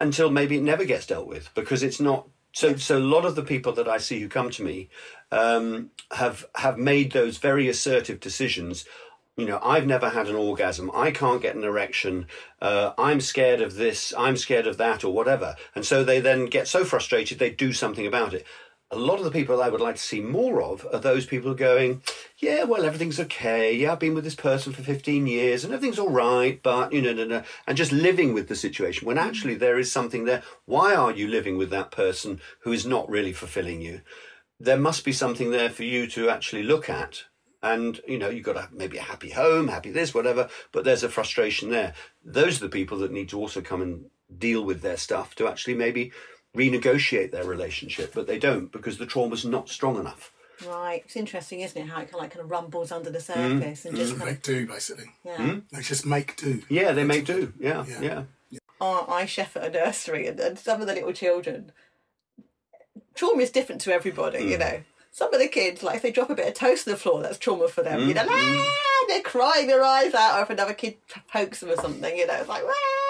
until 0.00 0.30
maybe 0.30 0.56
it 0.56 0.62
never 0.62 0.84
gets 0.84 1.06
dealt 1.06 1.26
with 1.26 1.50
because 1.54 1.82
it's 1.82 2.00
not. 2.00 2.26
So, 2.52 2.74
so 2.76 2.98
a 2.98 3.00
lot 3.00 3.24
of 3.24 3.36
the 3.36 3.44
people 3.44 3.72
that 3.74 3.86
I 3.86 3.98
see 3.98 4.20
who 4.20 4.28
come 4.28 4.50
to 4.50 4.64
me 4.64 4.88
um, 5.30 5.90
have 6.12 6.46
have 6.56 6.78
made 6.78 7.12
those 7.12 7.38
very 7.38 7.68
assertive 7.68 8.18
decisions. 8.18 8.84
You 9.36 9.46
know, 9.46 9.60
I've 9.62 9.86
never 9.86 10.10
had 10.10 10.28
an 10.28 10.34
orgasm. 10.34 10.90
I 10.92 11.12
can't 11.12 11.40
get 11.40 11.54
an 11.54 11.64
erection. 11.64 12.26
Uh, 12.60 12.92
I'm 12.98 13.20
scared 13.20 13.60
of 13.60 13.76
this. 13.76 14.12
I'm 14.18 14.36
scared 14.36 14.66
of 14.66 14.78
that, 14.78 15.04
or 15.04 15.12
whatever. 15.12 15.54
And 15.74 15.86
so 15.86 16.02
they 16.02 16.20
then 16.20 16.46
get 16.46 16.66
so 16.66 16.84
frustrated 16.84 17.38
they 17.38 17.50
do 17.50 17.72
something 17.72 18.06
about 18.06 18.34
it. 18.34 18.44
A 18.92 18.98
lot 18.98 19.18
of 19.18 19.24
the 19.24 19.30
people 19.30 19.62
I 19.62 19.68
would 19.68 19.80
like 19.80 19.94
to 19.94 20.02
see 20.02 20.20
more 20.20 20.60
of 20.60 20.84
are 20.92 20.98
those 20.98 21.24
people 21.24 21.54
going, 21.54 22.02
yeah, 22.38 22.64
well, 22.64 22.84
everything's 22.84 23.20
okay. 23.20 23.72
Yeah, 23.72 23.92
I've 23.92 24.00
been 24.00 24.14
with 24.14 24.24
this 24.24 24.34
person 24.34 24.72
for 24.72 24.82
15 24.82 25.28
years 25.28 25.62
and 25.62 25.72
everything's 25.72 26.00
all 26.00 26.10
right, 26.10 26.60
but, 26.60 26.92
you 26.92 27.00
know, 27.00 27.12
no, 27.12 27.24
no, 27.24 27.42
and 27.68 27.76
just 27.76 27.92
living 27.92 28.34
with 28.34 28.48
the 28.48 28.56
situation 28.56 29.06
when 29.06 29.16
actually 29.16 29.54
there 29.54 29.78
is 29.78 29.92
something 29.92 30.24
there. 30.24 30.42
Why 30.64 30.96
are 30.96 31.12
you 31.12 31.28
living 31.28 31.56
with 31.56 31.70
that 31.70 31.92
person 31.92 32.40
who 32.60 32.72
is 32.72 32.84
not 32.84 33.08
really 33.08 33.32
fulfilling 33.32 33.80
you? 33.80 34.00
There 34.58 34.76
must 34.76 35.04
be 35.04 35.12
something 35.12 35.52
there 35.52 35.70
for 35.70 35.84
you 35.84 36.08
to 36.08 36.28
actually 36.28 36.64
look 36.64 36.90
at. 36.90 37.24
And, 37.62 38.00
you 38.08 38.18
know, 38.18 38.28
you've 38.28 38.44
got 38.44 38.56
a, 38.56 38.68
maybe 38.72 38.98
a 38.98 39.02
happy 39.02 39.30
home, 39.30 39.68
happy 39.68 39.92
this, 39.92 40.12
whatever, 40.12 40.48
but 40.72 40.84
there's 40.84 41.04
a 41.04 41.08
frustration 41.08 41.70
there. 41.70 41.94
Those 42.24 42.56
are 42.56 42.66
the 42.66 42.70
people 42.70 42.98
that 42.98 43.12
need 43.12 43.28
to 43.28 43.38
also 43.38 43.60
come 43.60 43.82
and 43.82 44.06
deal 44.36 44.64
with 44.64 44.80
their 44.80 44.96
stuff 44.96 45.34
to 45.36 45.46
actually 45.46 45.74
maybe 45.74 46.12
renegotiate 46.56 47.30
their 47.30 47.44
relationship, 47.44 48.12
but 48.14 48.26
they 48.26 48.38
don't 48.38 48.70
because 48.72 48.98
the 48.98 49.06
trauma's 49.06 49.44
not 49.44 49.68
strong 49.68 49.98
enough. 49.98 50.32
Right. 50.66 51.02
It's 51.06 51.16
interesting, 51.16 51.60
isn't 51.60 51.80
it? 51.80 51.86
How 51.88 52.00
it 52.02 52.10
kind 52.10 52.14
of, 52.16 52.20
like 52.20 52.30
kind 52.32 52.44
of 52.44 52.50
rumbles 52.50 52.92
under 52.92 53.08
the 53.10 53.18
Mm. 53.18 53.60
surface 53.60 53.84
and 53.86 53.96
just 53.96 54.16
kind 54.18 54.30
Make 54.30 54.42
do, 54.42 54.66
basically. 54.66 55.10
of, 55.24 55.36
Hmm? 55.36 55.48
yeah. 55.48 55.56
They 55.72 55.80
just 55.82 56.04
make 56.04 56.36
do. 56.36 56.62
Yeah, 56.68 56.92
they 56.92 57.04
make 57.04 57.24
do. 57.24 57.52
Yeah, 57.58 57.84
Yeah. 57.88 58.00
yeah. 58.00 58.22
I 58.80 59.04
I 59.08 59.26
chef 59.26 59.56
at 59.56 59.64
a 59.64 59.70
nursery, 59.70 60.26
and, 60.26 60.38
and 60.40 60.58
some 60.58 60.80
of 60.82 60.86
the 60.86 60.94
little 60.94 61.12
children, 61.12 61.72
trauma 63.14 63.42
is 63.42 63.50
different 63.50 63.80
to 63.82 63.92
everybody, 63.92 64.44
you 64.44 64.58
know. 64.58 64.82
Some 65.12 65.32
of 65.34 65.40
the 65.40 65.48
kids, 65.48 65.82
like 65.82 65.96
if 65.96 66.02
they 66.02 66.10
drop 66.12 66.30
a 66.30 66.34
bit 66.34 66.48
of 66.48 66.54
toast 66.54 66.86
on 66.86 66.92
the 66.92 66.98
floor, 66.98 67.22
that's 67.22 67.38
trauma 67.38 67.68
for 67.68 67.82
them. 67.82 68.06
You 68.08 68.14
know, 68.14 68.26
"Ah," 68.28 69.04
they're 69.08 69.22
crying 69.22 69.66
their 69.66 69.82
eyes 69.82 70.14
out, 70.14 70.38
or 70.38 70.42
if 70.42 70.50
another 70.50 70.72
kid 70.74 70.96
pokes 71.32 71.60
them 71.60 71.70
or 71.70 71.76
something, 71.76 72.16
you 72.16 72.26
know, 72.26 72.34
it's 72.34 72.48
like, 72.48 72.62
"Ah," 72.66 73.09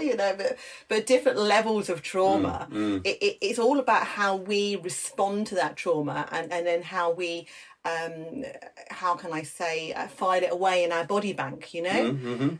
you 0.00 0.16
know. 0.16 0.34
But 0.36 0.56
but 0.88 1.06
different 1.06 1.38
levels 1.38 1.88
of 1.88 2.02
trauma. 2.02 2.68
It, 3.04 3.16
it, 3.22 3.38
it's 3.40 3.58
all 3.58 3.78
about 3.78 4.04
how 4.06 4.36
we 4.36 4.76
respond 4.76 5.46
to 5.48 5.54
that 5.56 5.76
trauma, 5.76 6.28
and 6.30 6.52
and 6.52 6.66
then 6.66 6.82
how 6.82 7.10
we. 7.12 7.46
Um, 7.86 8.44
how 8.88 9.14
can 9.14 9.30
I 9.30 9.42
say, 9.42 9.92
uh, 9.92 10.06
file 10.08 10.42
it 10.42 10.50
away 10.50 10.84
in 10.84 10.90
our 10.90 11.04
body 11.04 11.34
bank, 11.34 11.74
you 11.74 11.82
know, 11.82 12.02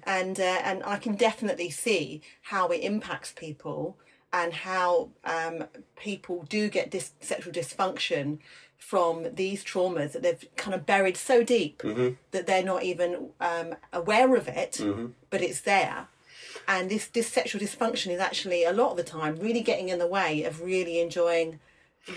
and 0.04 0.38
uh, 0.38 0.60
and 0.68 0.82
I 0.84 0.96
can 0.98 1.14
definitely 1.14 1.70
see 1.70 2.20
how 2.42 2.68
it 2.68 2.80
impacts 2.82 3.32
people 3.32 3.96
and 4.34 4.52
how 4.52 5.08
um, 5.24 5.64
people 5.96 6.44
do 6.56 6.68
get 6.68 6.90
dis- 6.90 7.12
sexual 7.20 7.54
dysfunction 7.54 8.38
from 8.76 9.14
these 9.34 9.64
traumas 9.64 10.12
that 10.12 10.20
they've 10.22 10.44
kind 10.56 10.74
of 10.74 10.84
buried 10.84 11.16
so 11.16 11.42
deep 11.42 11.82
that 12.32 12.46
they're 12.46 12.62
not 12.62 12.82
even 12.82 13.30
um, 13.40 13.76
aware 13.94 14.36
of 14.36 14.46
it, 14.46 14.78
but 15.30 15.40
it's 15.40 15.62
there. 15.62 16.08
And 16.66 16.90
this, 16.90 17.06
this 17.08 17.28
sexual 17.28 17.60
dysfunction 17.60 18.12
is 18.12 18.20
actually 18.20 18.64
a 18.64 18.72
lot 18.72 18.92
of 18.92 18.96
the 18.96 19.04
time 19.04 19.36
really 19.36 19.60
getting 19.60 19.88
in 19.88 19.98
the 19.98 20.06
way 20.06 20.44
of 20.44 20.62
really 20.62 21.00
enjoying 21.00 21.60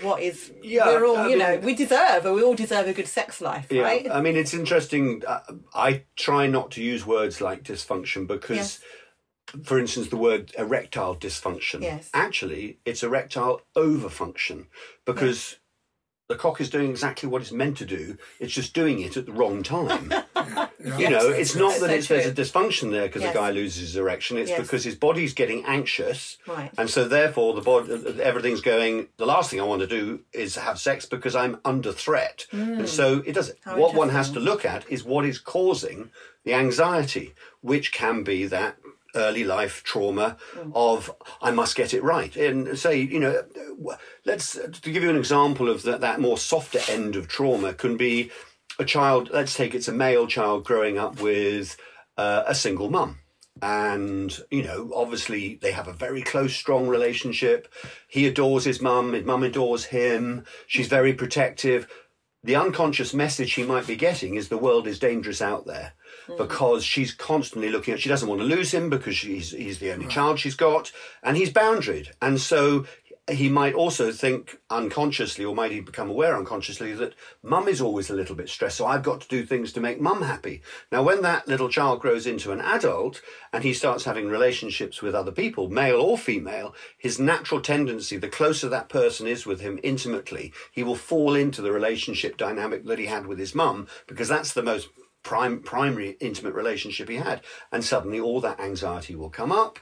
what 0.02 0.20
is 0.20 0.52
Yeah, 0.62 0.86
we're 0.86 1.06
all 1.06 1.16
I 1.16 1.28
you 1.28 1.38
know 1.38 1.56
we 1.62 1.74
deserve 1.74 2.24
we 2.24 2.42
all 2.42 2.54
deserve 2.54 2.88
a 2.88 2.92
good 2.92 3.08
sex 3.08 3.40
life 3.40 3.68
Yeah, 3.70 3.82
right 3.82 4.06
I 4.10 4.20
mean, 4.20 4.36
it's 4.36 4.52
interesting. 4.52 5.22
Uh, 5.26 5.40
I 5.74 6.02
try 6.14 6.46
not 6.46 6.70
to 6.72 6.82
use 6.82 7.06
words 7.06 7.40
like 7.40 7.62
dysfunction 7.62 8.26
because, 8.26 8.56
Yes. 8.56 8.80
for 9.64 9.78
instance, 9.78 10.08
the 10.08 10.18
word 10.18 10.52
erectile 10.58 11.16
dysfunction. 11.16 11.80
Yes. 11.82 12.10
Actually, 12.12 12.78
it's 12.84 13.02
erectile 13.02 13.62
overfunction 13.74 14.66
because 15.06 15.56
the 16.28 16.36
cock 16.36 16.60
is 16.60 16.68
doing 16.70 16.90
exactly 16.90 17.28
what 17.28 17.40
it's 17.42 17.52
meant 17.52 17.78
to 17.78 17.86
do. 17.86 18.16
It's 18.38 18.52
just 18.52 18.74
doing 18.74 19.00
it 19.00 19.16
at 19.16 19.26
the 19.26 19.32
wrong 19.32 19.62
time. 19.62 20.12
You 20.96 21.10
know, 21.10 21.28
it's 21.28 21.56
not 21.56 21.72
that 21.80 21.88
So 21.88 21.94
it's, 21.94 22.06
there's 22.08 22.26
a 22.26 22.32
dysfunction 22.32 22.92
there 22.92 23.08
because 23.08 23.22
Yes. 23.22 23.32
the 23.34 23.38
guy 23.40 23.50
loses 23.50 23.80
his 23.88 23.96
erection. 23.96 24.38
It's 24.38 24.48
Yes. 24.50 24.60
because 24.62 24.84
his 24.84 24.94
body's 24.94 25.34
getting 25.34 25.64
anxious, 25.64 26.38
Right. 26.46 26.70
and 26.78 26.88
so 26.88 27.06
therefore 27.08 27.54
the 27.54 27.60
body, 27.60 28.22
everything's 28.22 28.60
going. 28.60 29.08
The 29.16 29.26
last 29.26 29.50
thing 29.50 29.60
I 29.60 29.64
want 29.64 29.80
to 29.80 29.88
do 29.88 30.20
is 30.32 30.54
have 30.54 30.78
sex 30.78 31.04
because 31.04 31.34
I'm 31.34 31.58
under 31.64 31.92
threat, 31.92 32.46
and 32.52 32.88
so 32.88 33.22
it 33.26 33.32
does. 33.32 33.52
How 33.64 33.76
What 33.76 33.94
one 33.94 34.10
has 34.10 34.30
to 34.30 34.40
look 34.40 34.64
at 34.64 34.88
is 34.88 35.02
what 35.04 35.24
is 35.26 35.38
causing 35.38 36.10
the 36.44 36.54
anxiety, 36.54 37.34
which 37.60 37.90
can 37.92 38.22
be 38.22 38.46
that 38.46 38.76
early 39.18 39.44
life 39.44 39.82
trauma 39.84 40.36
of 40.74 41.14
I 41.42 41.50
must 41.50 41.76
get 41.76 41.92
it 41.92 42.02
right. 42.02 42.34
And 42.36 42.78
say, 42.78 43.00
you 43.00 43.20
know, 43.20 43.42
let's 44.24 44.52
to 44.52 44.90
give 44.90 45.02
you 45.02 45.10
an 45.10 45.16
example 45.16 45.68
of 45.68 45.82
that 45.82 46.00
that 46.00 46.20
more 46.20 46.38
softer 46.38 46.80
end 46.88 47.16
of 47.16 47.28
trauma 47.28 47.74
can 47.74 47.96
be 47.96 48.30
a 48.78 48.84
child. 48.84 49.30
Let's 49.32 49.54
take 49.54 49.74
it's 49.74 49.88
a 49.88 49.92
male 49.92 50.26
child 50.26 50.64
growing 50.64 50.98
up 50.98 51.20
with 51.20 51.76
uh, 52.16 52.44
a 52.46 52.54
single 52.54 52.90
mum. 52.90 53.18
And, 53.60 54.38
you 54.52 54.62
know, 54.62 54.92
obviously 54.94 55.58
they 55.60 55.72
have 55.72 55.88
a 55.88 55.92
very 55.92 56.22
close, 56.22 56.54
strong 56.54 56.86
relationship. 56.86 57.66
He 58.06 58.28
adores 58.28 58.64
his 58.64 58.80
mum, 58.80 59.14
his 59.14 59.24
mum 59.24 59.42
adores 59.42 59.86
him. 59.86 60.44
She's 60.68 60.86
very 60.86 61.12
protective 61.12 61.88
the 62.42 62.56
unconscious 62.56 63.12
message 63.12 63.50
she 63.50 63.64
might 63.64 63.86
be 63.86 63.96
getting 63.96 64.34
is 64.34 64.48
the 64.48 64.58
world 64.58 64.86
is 64.86 64.98
dangerous 64.98 65.42
out 65.42 65.66
there 65.66 65.92
Hmm. 66.28 66.36
because 66.36 66.84
she's 66.84 67.12
constantly 67.12 67.70
looking 67.70 67.94
at 67.94 68.00
she 68.00 68.08
doesn't 68.08 68.28
want 68.28 68.40
to 68.40 68.46
lose 68.46 68.72
him 68.72 68.90
because 68.90 69.16
she's 69.16 69.50
he's 69.50 69.78
the 69.78 69.92
only 69.92 70.04
hmm. 70.04 70.10
child 70.10 70.38
she's 70.38 70.56
got 70.56 70.92
and 71.22 71.36
he's 71.36 71.52
boundaried. 71.52 72.12
And 72.20 72.40
so 72.40 72.86
he 73.30 73.48
might 73.48 73.74
also 73.74 74.10
think 74.10 74.58
unconsciously 74.70 75.44
or 75.44 75.54
might 75.54 75.70
he 75.70 75.80
become 75.80 76.08
aware 76.08 76.36
unconsciously 76.36 76.94
that 76.94 77.14
mum 77.42 77.68
is 77.68 77.80
always 77.80 78.08
a 78.08 78.14
little 78.14 78.34
bit 78.34 78.48
stressed 78.48 78.78
so 78.78 78.86
i've 78.86 79.02
got 79.02 79.20
to 79.20 79.28
do 79.28 79.44
things 79.44 79.72
to 79.72 79.80
make 79.80 80.00
mum 80.00 80.22
happy. 80.22 80.62
Now 80.90 81.02
when 81.02 81.22
that 81.22 81.46
little 81.46 81.68
child 81.68 82.00
grows 82.00 82.26
into 82.26 82.52
an 82.52 82.60
adult 82.60 83.20
and 83.52 83.64
he 83.64 83.74
starts 83.74 84.04
having 84.04 84.28
relationships 84.28 85.02
with 85.02 85.14
other 85.14 85.32
people 85.32 85.68
male 85.68 86.00
or 86.00 86.16
female 86.16 86.74
his 86.96 87.18
natural 87.18 87.60
tendency 87.60 88.16
the 88.16 88.28
closer 88.28 88.68
that 88.68 88.88
person 88.88 89.26
is 89.26 89.46
with 89.46 89.60
him 89.60 89.78
intimately 89.82 90.52
he 90.72 90.82
will 90.82 90.96
fall 90.96 91.34
into 91.34 91.60
the 91.60 91.72
relationship 91.72 92.36
dynamic 92.36 92.84
that 92.86 92.98
he 92.98 93.06
had 93.06 93.26
with 93.26 93.38
his 93.38 93.54
mum 93.54 93.86
because 94.06 94.28
that's 94.28 94.52
the 94.52 94.62
most 94.62 94.88
prime 95.28 95.60
primary 95.60 96.16
intimate 96.20 96.54
relationship 96.54 97.06
he 97.06 97.16
had 97.16 97.42
and 97.70 97.84
suddenly 97.84 98.18
all 98.18 98.40
that 98.40 98.58
anxiety 98.58 99.14
will 99.14 99.28
come 99.28 99.52
up 99.52 99.78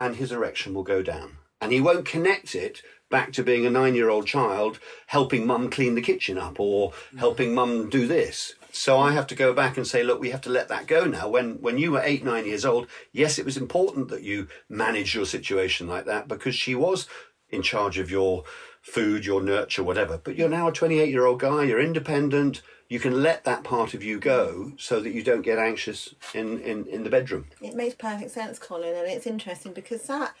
and 0.00 0.16
his 0.16 0.32
erection 0.32 0.72
will 0.72 0.82
go 0.82 1.02
down. 1.02 1.36
And 1.60 1.72
he 1.72 1.80
won't 1.82 2.06
connect 2.06 2.54
it 2.54 2.80
back 3.10 3.34
to 3.34 3.44
being 3.44 3.66
a 3.66 3.70
nine 3.70 3.94
year 3.94 4.08
old 4.08 4.26
child 4.26 4.78
helping 5.08 5.46
mum 5.46 5.68
clean 5.68 5.94
the 5.94 6.00
kitchen 6.00 6.38
up 6.38 6.58
or 6.58 6.94
helping 7.18 7.54
mum 7.54 7.90
do 7.90 8.06
this. 8.06 8.54
So 8.72 8.98
I 8.98 9.12
have 9.12 9.26
to 9.26 9.34
go 9.34 9.52
back 9.52 9.76
and 9.76 9.86
say, 9.86 10.02
look, 10.02 10.18
we 10.18 10.30
have 10.30 10.40
to 10.40 10.50
let 10.50 10.68
that 10.68 10.86
go 10.86 11.04
now. 11.04 11.28
When 11.28 11.60
when 11.60 11.76
you 11.76 11.92
were 11.92 12.02
eight, 12.02 12.24
nine 12.24 12.46
years 12.46 12.64
old, 12.64 12.86
yes, 13.12 13.38
it 13.38 13.44
was 13.44 13.58
important 13.58 14.08
that 14.08 14.22
you 14.22 14.48
manage 14.70 15.14
your 15.14 15.26
situation 15.26 15.86
like 15.86 16.06
that 16.06 16.28
because 16.28 16.54
she 16.54 16.74
was 16.74 17.06
in 17.50 17.60
charge 17.60 17.98
of 17.98 18.10
your 18.10 18.44
food, 18.80 19.26
your 19.26 19.42
nurture, 19.42 19.84
whatever. 19.84 20.16
But 20.16 20.36
you're 20.36 20.48
now 20.48 20.68
a 20.68 20.72
28 20.72 21.10
year 21.10 21.26
old 21.26 21.40
guy, 21.40 21.64
you're 21.64 21.78
independent, 21.78 22.62
you 22.92 23.00
can 23.00 23.22
let 23.22 23.44
that 23.44 23.64
part 23.64 23.94
of 23.94 24.04
you 24.04 24.20
go 24.20 24.72
so 24.76 25.00
that 25.00 25.12
you 25.12 25.22
don't 25.22 25.40
get 25.40 25.58
anxious 25.58 26.14
in, 26.34 26.60
in, 26.60 26.84
in 26.88 27.04
the 27.04 27.08
bedroom. 27.08 27.46
It 27.62 27.74
makes 27.74 27.94
perfect 27.94 28.32
sense, 28.32 28.58
Colin, 28.58 28.94
and 28.94 29.08
it's 29.08 29.26
interesting 29.26 29.72
because 29.72 30.02
that 30.08 30.34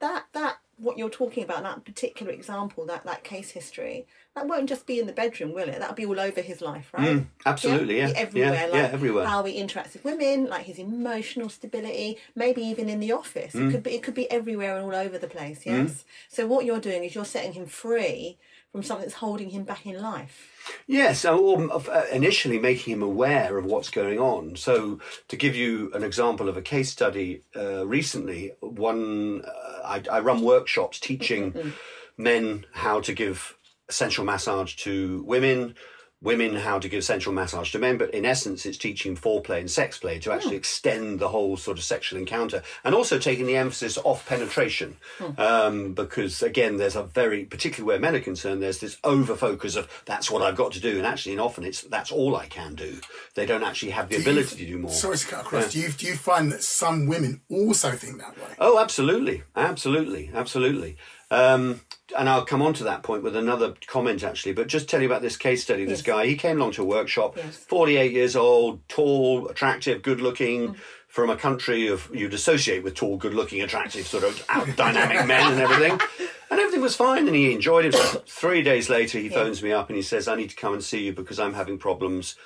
that 0.00 0.24
that 0.32 0.56
what 0.78 0.96
you're 0.96 1.10
talking 1.10 1.44
about, 1.44 1.64
that 1.64 1.84
particular 1.84 2.32
example, 2.32 2.86
that 2.86 3.04
that 3.04 3.24
case 3.24 3.50
history, 3.50 4.06
that 4.34 4.46
won't 4.46 4.70
just 4.70 4.86
be 4.86 4.98
in 4.98 5.06
the 5.06 5.12
bedroom, 5.12 5.52
will 5.52 5.68
it? 5.68 5.80
That'll 5.80 5.94
be 5.94 6.06
all 6.06 6.18
over 6.18 6.40
his 6.40 6.62
life, 6.62 6.88
right? 6.94 7.18
Mm, 7.18 7.26
absolutely, 7.44 7.98
yeah. 7.98 8.06
Be 8.06 8.16
Everywhere, 8.16 8.54
Yeah, 8.54 8.62
like 8.62 8.72
yeah, 8.72 8.90
everywhere. 8.90 9.26
How 9.26 9.42
he 9.42 9.62
interacts 9.62 9.92
with 9.92 10.04
women, 10.04 10.46
like 10.46 10.64
his 10.64 10.78
emotional 10.78 11.50
stability, 11.50 12.16
maybe 12.34 12.62
even 12.62 12.88
in 12.88 13.00
the 13.00 13.12
office. 13.12 13.52
Mm. 13.52 13.68
It 13.68 13.72
could 13.72 13.82
be 13.82 13.90
it 13.90 14.02
could 14.02 14.14
be 14.14 14.30
everywhere 14.30 14.76
and 14.76 14.86
all 14.86 14.94
over 14.94 15.18
the 15.18 15.26
place, 15.26 15.66
yes. 15.66 16.06
So 16.30 16.46
what 16.46 16.64
you're 16.64 16.80
doing 16.80 17.04
is 17.04 17.14
you're 17.14 17.26
setting 17.26 17.52
him 17.52 17.66
free 17.66 18.38
from 18.72 18.82
something 18.82 19.04
that's 19.04 19.14
holding 19.14 19.50
him 19.50 19.64
back 19.64 19.86
in 19.86 20.00
life. 20.00 20.52
Yes, 20.86 21.24
uh, 21.24 21.36
or 21.36 21.72
uh, 21.72 22.04
initially 22.12 22.58
making 22.58 22.94
him 22.94 23.02
aware 23.02 23.56
of 23.56 23.64
what's 23.64 23.90
going 23.90 24.18
on. 24.18 24.56
So, 24.56 25.00
to 25.28 25.36
give 25.36 25.56
you 25.56 25.90
an 25.94 26.04
example 26.04 26.48
of 26.48 26.56
a 26.56 26.62
case 26.62 26.90
study, 26.90 27.44
uh, 27.56 27.86
recently, 27.86 28.52
one 28.60 29.42
uh, 29.44 29.80
I, 29.84 30.02
I 30.10 30.20
run 30.20 30.42
workshops 30.42 31.00
teaching 31.00 31.72
men 32.18 32.66
how 32.72 33.00
to 33.00 33.12
give 33.12 33.56
sensual 33.88 34.26
massage 34.26 34.74
to 34.76 35.24
women. 35.26 35.74
Women 36.20 36.56
how 36.56 36.78
to 36.80 36.88
give 36.88 37.04
sensual 37.04 37.32
massage 37.32 37.70
to 37.70 37.78
men, 37.78 37.96
but 37.96 38.10
in 38.12 38.24
essence, 38.24 38.66
it's 38.66 38.76
teaching 38.76 39.16
foreplay 39.16 39.60
and 39.60 39.70
sex 39.70 39.98
play 39.98 40.18
to 40.18 40.32
actually 40.32 40.56
extend 40.56 41.20
the 41.20 41.28
whole 41.28 41.56
sort 41.56 41.78
of 41.78 41.84
sexual 41.84 42.18
encounter, 42.18 42.60
and 42.82 42.94
also 42.94 43.18
taking 43.18 43.46
the 43.46 43.56
emphasis 43.56 43.96
off 44.02 44.26
penetration, 44.26 44.96
um, 45.36 45.94
because 45.94 46.42
again, 46.42 46.76
there's 46.76 46.96
a 46.96 47.04
very 47.04 47.44
particularly 47.44 47.86
where 47.86 48.00
men 48.00 48.16
are 48.16 48.24
concerned, 48.24 48.60
there's 48.62 48.80
this 48.80 48.98
over 49.04 49.36
focus 49.36 49.76
of 49.76 49.88
that's 50.06 50.30
what 50.30 50.42
I've 50.42 50.56
got 50.56 50.72
to 50.72 50.80
do, 50.80 50.96
and 50.98 51.06
actually, 51.06 51.32
and 51.32 51.40
often 51.40 51.62
it's 51.64 51.82
that's 51.82 52.10
all 52.10 52.34
I 52.36 52.46
can 52.46 52.74
do. 52.74 52.98
They 53.34 53.46
don't 53.46 53.62
actually 53.62 53.92
have 53.92 54.08
the 54.08 54.16
Do 54.16 54.22
you- 54.22 54.30
ability 54.30 54.56
to 54.56 54.66
do 54.72 54.78
more. 54.78 54.90
Sorry 54.90 55.16
to 55.18 55.26
cut 55.26 55.40
across. 55.42 55.72
Do 55.72 55.78
you 55.80 55.88
do 55.90 56.06
you 56.06 56.16
find 56.16 56.50
that 56.50 56.64
some 56.64 57.06
women 57.06 57.42
also 57.50 57.92
think 57.92 58.18
that 58.18 58.36
way? 58.36 58.48
Oh, 58.58 58.78
absolutely, 58.80 59.44
absolutely, 59.54 60.30
absolutely. 60.34 60.96
Um, 61.30 61.80
and 62.16 62.28
I'll 62.28 62.44
come 62.46 62.62
on 62.62 62.72
to 62.74 62.84
that 62.84 63.02
point 63.02 63.22
with 63.22 63.36
another 63.36 63.74
comment 63.86 64.24
actually, 64.24 64.52
but 64.54 64.66
just 64.66 64.88
tell 64.88 65.00
you 65.00 65.06
about 65.06 65.20
this 65.22 65.36
case 65.36 65.62
study. 65.62 65.84
This 65.84 65.98
Yes. 65.98 66.06
guy, 66.06 66.26
he 66.26 66.36
came 66.36 66.56
along 66.58 66.72
to 66.72 66.82
a 66.82 66.86
workshop, 66.86 67.36
Yes. 67.36 67.56
48 67.56 68.12
years 68.12 68.34
old, 68.34 68.80
tall, 68.88 69.46
attractive, 69.48 70.00
good 70.02 70.20
looking, 70.20 70.76
from 71.06 71.30
a 71.30 71.36
country 71.36 71.86
of 71.88 72.08
you'd 72.14 72.32
associate 72.34 72.82
with 72.82 72.94
tall, 72.94 73.16
good 73.16 73.34
looking, 73.34 73.60
attractive, 73.62 74.06
sort 74.06 74.24
of 74.24 74.42
out 74.48 74.74
dynamic 74.76 75.26
men 75.26 75.52
and 75.52 75.60
everything. 75.60 76.00
And 76.50 76.58
everything 76.58 76.80
was 76.80 76.96
fine 76.96 77.26
and 77.26 77.36
he 77.36 77.52
enjoyed 77.52 77.84
himself. 77.84 78.22
Three 78.26 78.62
days 78.62 78.88
later, 78.88 79.18
he 79.18 79.28
phones 79.28 79.62
me 79.62 79.70
up 79.70 79.90
and 79.90 79.96
he 79.96 80.02
says, 80.02 80.26
I 80.28 80.34
need 80.34 80.48
to 80.48 80.56
come 80.56 80.72
and 80.72 80.82
see 80.82 81.04
you 81.04 81.12
because 81.12 81.38
I'm 81.38 81.52
having 81.52 81.76
problems 81.76 82.36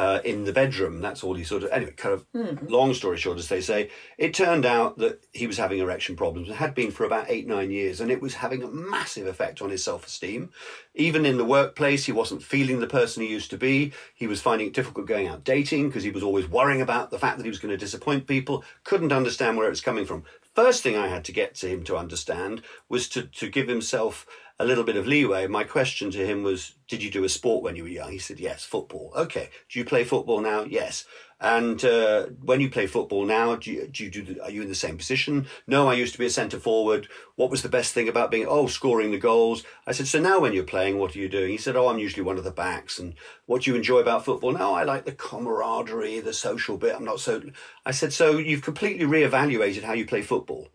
uh, 0.00 0.18
in 0.24 0.44
the 0.44 0.52
bedroom. 0.52 1.02
That's 1.02 1.22
all 1.22 1.34
he 1.34 1.44
sort 1.44 1.62
of, 1.62 1.70
anyway, 1.70 1.92
kind 1.92 2.14
of 2.14 2.70
long 2.70 2.94
story 2.94 3.18
short, 3.18 3.36
as 3.36 3.48
they 3.48 3.60
say, 3.60 3.90
it 4.16 4.32
turned 4.32 4.64
out 4.64 4.96
that 4.96 5.26
he 5.34 5.46
was 5.46 5.58
having 5.58 5.78
erection 5.78 6.16
problems 6.16 6.48
and 6.48 6.56
had 6.56 6.74
been 6.74 6.90
for 6.90 7.04
about 7.04 7.26
eight, 7.28 7.46
nine 7.46 7.70
years. 7.70 8.00
And 8.00 8.10
it 8.10 8.22
was 8.22 8.32
having 8.32 8.62
a 8.62 8.68
massive 8.68 9.26
effect 9.26 9.60
on 9.60 9.68
his 9.68 9.84
self 9.84 10.06
esteem. 10.06 10.52
Even 10.94 11.26
in 11.26 11.36
the 11.36 11.44
workplace, 11.44 12.06
he 12.06 12.12
wasn't 12.12 12.42
feeling 12.42 12.80
the 12.80 12.86
person 12.86 13.22
he 13.22 13.28
used 13.28 13.50
to 13.50 13.58
be. 13.58 13.92
He 14.14 14.26
was 14.26 14.40
finding 14.40 14.68
it 14.68 14.72
difficult 14.72 15.06
going 15.06 15.28
out 15.28 15.44
dating 15.44 15.88
because 15.88 16.02
he 16.02 16.10
was 16.10 16.22
always 16.22 16.48
worrying 16.48 16.80
about 16.80 17.10
the 17.10 17.18
fact 17.18 17.36
that 17.36 17.44
he 17.44 17.50
was 17.50 17.58
going 17.58 17.72
to 17.72 17.76
disappoint 17.76 18.26
people, 18.26 18.64
couldn't 18.84 19.12
understand 19.12 19.58
where 19.58 19.66
it 19.66 19.70
was 19.70 19.82
coming 19.82 20.06
from. 20.06 20.24
First 20.54 20.82
thing 20.82 20.96
I 20.96 21.08
had 21.08 21.26
to 21.26 21.32
get 21.32 21.54
to 21.56 21.68
him 21.68 21.84
to 21.84 21.98
understand 21.98 22.62
was 22.88 23.06
to, 23.10 23.24
to 23.24 23.50
give 23.50 23.68
himself 23.68 24.26
a 24.60 24.64
little 24.64 24.84
bit 24.84 24.96
of 24.96 25.06
leeway. 25.06 25.46
My 25.46 25.64
question 25.64 26.10
to 26.10 26.26
him 26.26 26.42
was, 26.42 26.74
Did 26.86 27.02
you 27.02 27.10
do 27.10 27.24
a 27.24 27.30
sport 27.30 27.64
when 27.64 27.76
you 27.76 27.82
were 27.82 27.88
young? 27.88 28.12
He 28.12 28.18
said, 28.18 28.38
Yes, 28.38 28.62
football. 28.62 29.10
Okay. 29.16 29.48
Do 29.70 29.78
you 29.78 29.86
play 29.86 30.04
football 30.04 30.42
now? 30.42 30.64
Yes. 30.64 31.06
And 31.40 31.82
uh, 31.82 32.26
when 32.44 32.60
you 32.60 32.68
play 32.68 32.86
football 32.86 33.24
now, 33.24 33.56
do 33.56 33.72
you, 33.72 33.88
do 33.88 34.04
you 34.04 34.10
do? 34.10 34.22
The, 34.22 34.44
are 34.44 34.50
you 34.50 34.60
in 34.60 34.68
the 34.68 34.74
same 34.74 34.98
position? 34.98 35.46
No, 35.66 35.88
I 35.88 35.94
used 35.94 36.12
to 36.12 36.18
be 36.18 36.26
a 36.26 36.30
centre 36.30 36.60
forward. 36.60 37.08
What 37.36 37.50
was 37.50 37.62
the 37.62 37.70
best 37.70 37.94
thing 37.94 38.06
about 38.06 38.30
being? 38.30 38.44
Oh, 38.46 38.66
scoring 38.66 39.12
the 39.12 39.18
goals. 39.18 39.64
I 39.86 39.92
said, 39.92 40.06
so 40.06 40.20
now 40.20 40.40
when 40.40 40.52
you're 40.52 40.64
playing, 40.64 40.98
what 40.98 41.16
are 41.16 41.18
you 41.18 41.30
doing? 41.30 41.48
He 41.48 41.56
said, 41.56 41.76
oh, 41.76 41.88
I'm 41.88 41.98
usually 41.98 42.22
one 42.22 42.36
of 42.36 42.44
the 42.44 42.50
backs. 42.50 42.98
And 42.98 43.14
what 43.46 43.62
do 43.62 43.70
you 43.70 43.76
enjoy 43.78 44.00
about 44.00 44.26
football? 44.26 44.52
No, 44.52 44.74
I 44.74 44.82
like 44.82 45.06
the 45.06 45.12
camaraderie, 45.12 46.20
the 46.20 46.34
social 46.34 46.76
bit. 46.76 46.94
I'm 46.94 47.06
not 47.06 47.20
so. 47.20 47.40
I 47.86 47.92
said, 47.92 48.12
so 48.12 48.36
you've 48.36 48.60
completely 48.60 49.06
reevaluated 49.06 49.84
how 49.84 49.94
you 49.94 50.04
play 50.04 50.20
football 50.20 50.68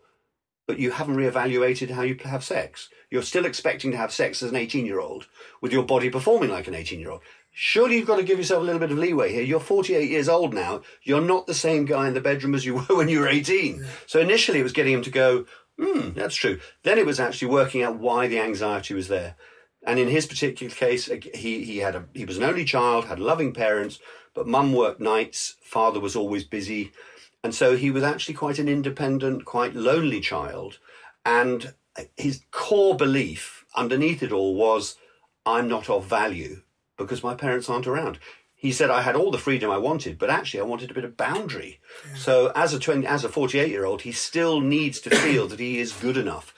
but 0.66 0.78
you 0.78 0.90
haven't 0.90 1.16
reevaluated 1.16 1.90
how 1.90 2.02
you 2.02 2.16
have 2.24 2.42
sex. 2.42 2.88
You're 3.10 3.22
still 3.22 3.46
expecting 3.46 3.92
to 3.92 3.96
have 3.96 4.12
sex 4.12 4.42
as 4.42 4.50
an 4.50 4.56
18 4.56 4.86
year 4.86 5.00
old 5.00 5.26
with 5.60 5.72
your 5.72 5.84
body 5.84 6.10
performing 6.10 6.50
like 6.50 6.66
an 6.66 6.74
18 6.74 7.00
year 7.00 7.10
old. 7.10 7.22
Surely 7.52 7.96
you've 7.96 8.06
got 8.06 8.16
to 8.16 8.22
give 8.22 8.38
yourself 8.38 8.60
a 8.62 8.64
little 8.64 8.80
bit 8.80 8.90
of 8.90 8.98
leeway 8.98 9.32
here. 9.32 9.42
You're 9.42 9.60
48 9.60 10.10
years 10.10 10.28
old 10.28 10.52
now. 10.52 10.82
You're 11.02 11.22
not 11.22 11.46
the 11.46 11.54
same 11.54 11.86
guy 11.86 12.08
in 12.08 12.14
the 12.14 12.20
bedroom 12.20 12.54
as 12.54 12.66
you 12.66 12.74
were 12.88 12.96
when 12.96 13.08
you 13.08 13.20
were 13.20 13.28
18. 13.28 13.84
So 14.06 14.20
initially 14.20 14.60
it 14.60 14.64
was 14.64 14.72
getting 14.72 14.94
him 14.94 15.02
to 15.02 15.10
go, 15.10 15.46
hmm, 15.78 16.10
that's 16.14 16.34
true. 16.34 16.60
Then 16.82 16.98
it 16.98 17.06
was 17.06 17.20
actually 17.20 17.48
working 17.48 17.82
out 17.82 17.98
why 17.98 18.26
the 18.26 18.40
anxiety 18.40 18.94
was 18.94 19.08
there. 19.08 19.36
And 19.86 20.00
in 20.00 20.08
his 20.08 20.26
particular 20.26 20.74
case, 20.74 21.08
he, 21.34 21.64
he 21.64 21.78
had 21.78 21.94
a, 21.94 22.04
he 22.12 22.24
was 22.24 22.38
an 22.38 22.42
only 22.42 22.64
child, 22.64 23.04
had 23.04 23.20
loving 23.20 23.52
parents, 23.52 24.00
but 24.34 24.48
mum 24.48 24.72
worked 24.72 25.00
nights, 25.00 25.56
father 25.62 26.00
was 26.00 26.16
always 26.16 26.44
busy. 26.44 26.92
And 27.42 27.54
so 27.54 27.76
he 27.76 27.90
was 27.90 28.02
actually 28.02 28.34
quite 28.34 28.58
an 28.58 28.68
independent, 28.68 29.44
quite 29.44 29.76
lonely 29.76 30.20
child. 30.20 30.78
And 31.24 31.72
his 32.16 32.42
core 32.50 32.96
belief 32.96 33.64
underneath 33.74 34.22
it 34.22 34.32
all 34.32 34.54
was, 34.54 34.96
I'm 35.44 35.68
not 35.68 35.88
of 35.88 36.06
value 36.06 36.62
because 36.96 37.22
my 37.22 37.34
parents 37.34 37.68
aren't 37.68 37.86
around. 37.86 38.18
He 38.54 38.72
said 38.72 38.90
I 38.90 39.02
had 39.02 39.16
all 39.16 39.30
the 39.30 39.38
freedom 39.38 39.70
I 39.70 39.78
wanted, 39.78 40.18
but 40.18 40.30
actually 40.30 40.60
I 40.60 40.64
wanted 40.64 40.90
a 40.90 40.94
bit 40.94 41.04
of 41.04 41.16
boundary. 41.16 41.78
So 42.16 42.52
as 42.56 42.72
a 42.72 42.78
20, 42.78 43.06
as 43.06 43.22
a 43.22 43.28
48 43.28 43.70
year 43.70 43.84
old, 43.84 44.02
he 44.02 44.12
still 44.12 44.60
needs 44.60 45.00
to 45.00 45.10
feel 45.10 45.46
that 45.48 45.60
he 45.60 45.78
is 45.78 45.92
good 45.92 46.16
enough 46.16 46.54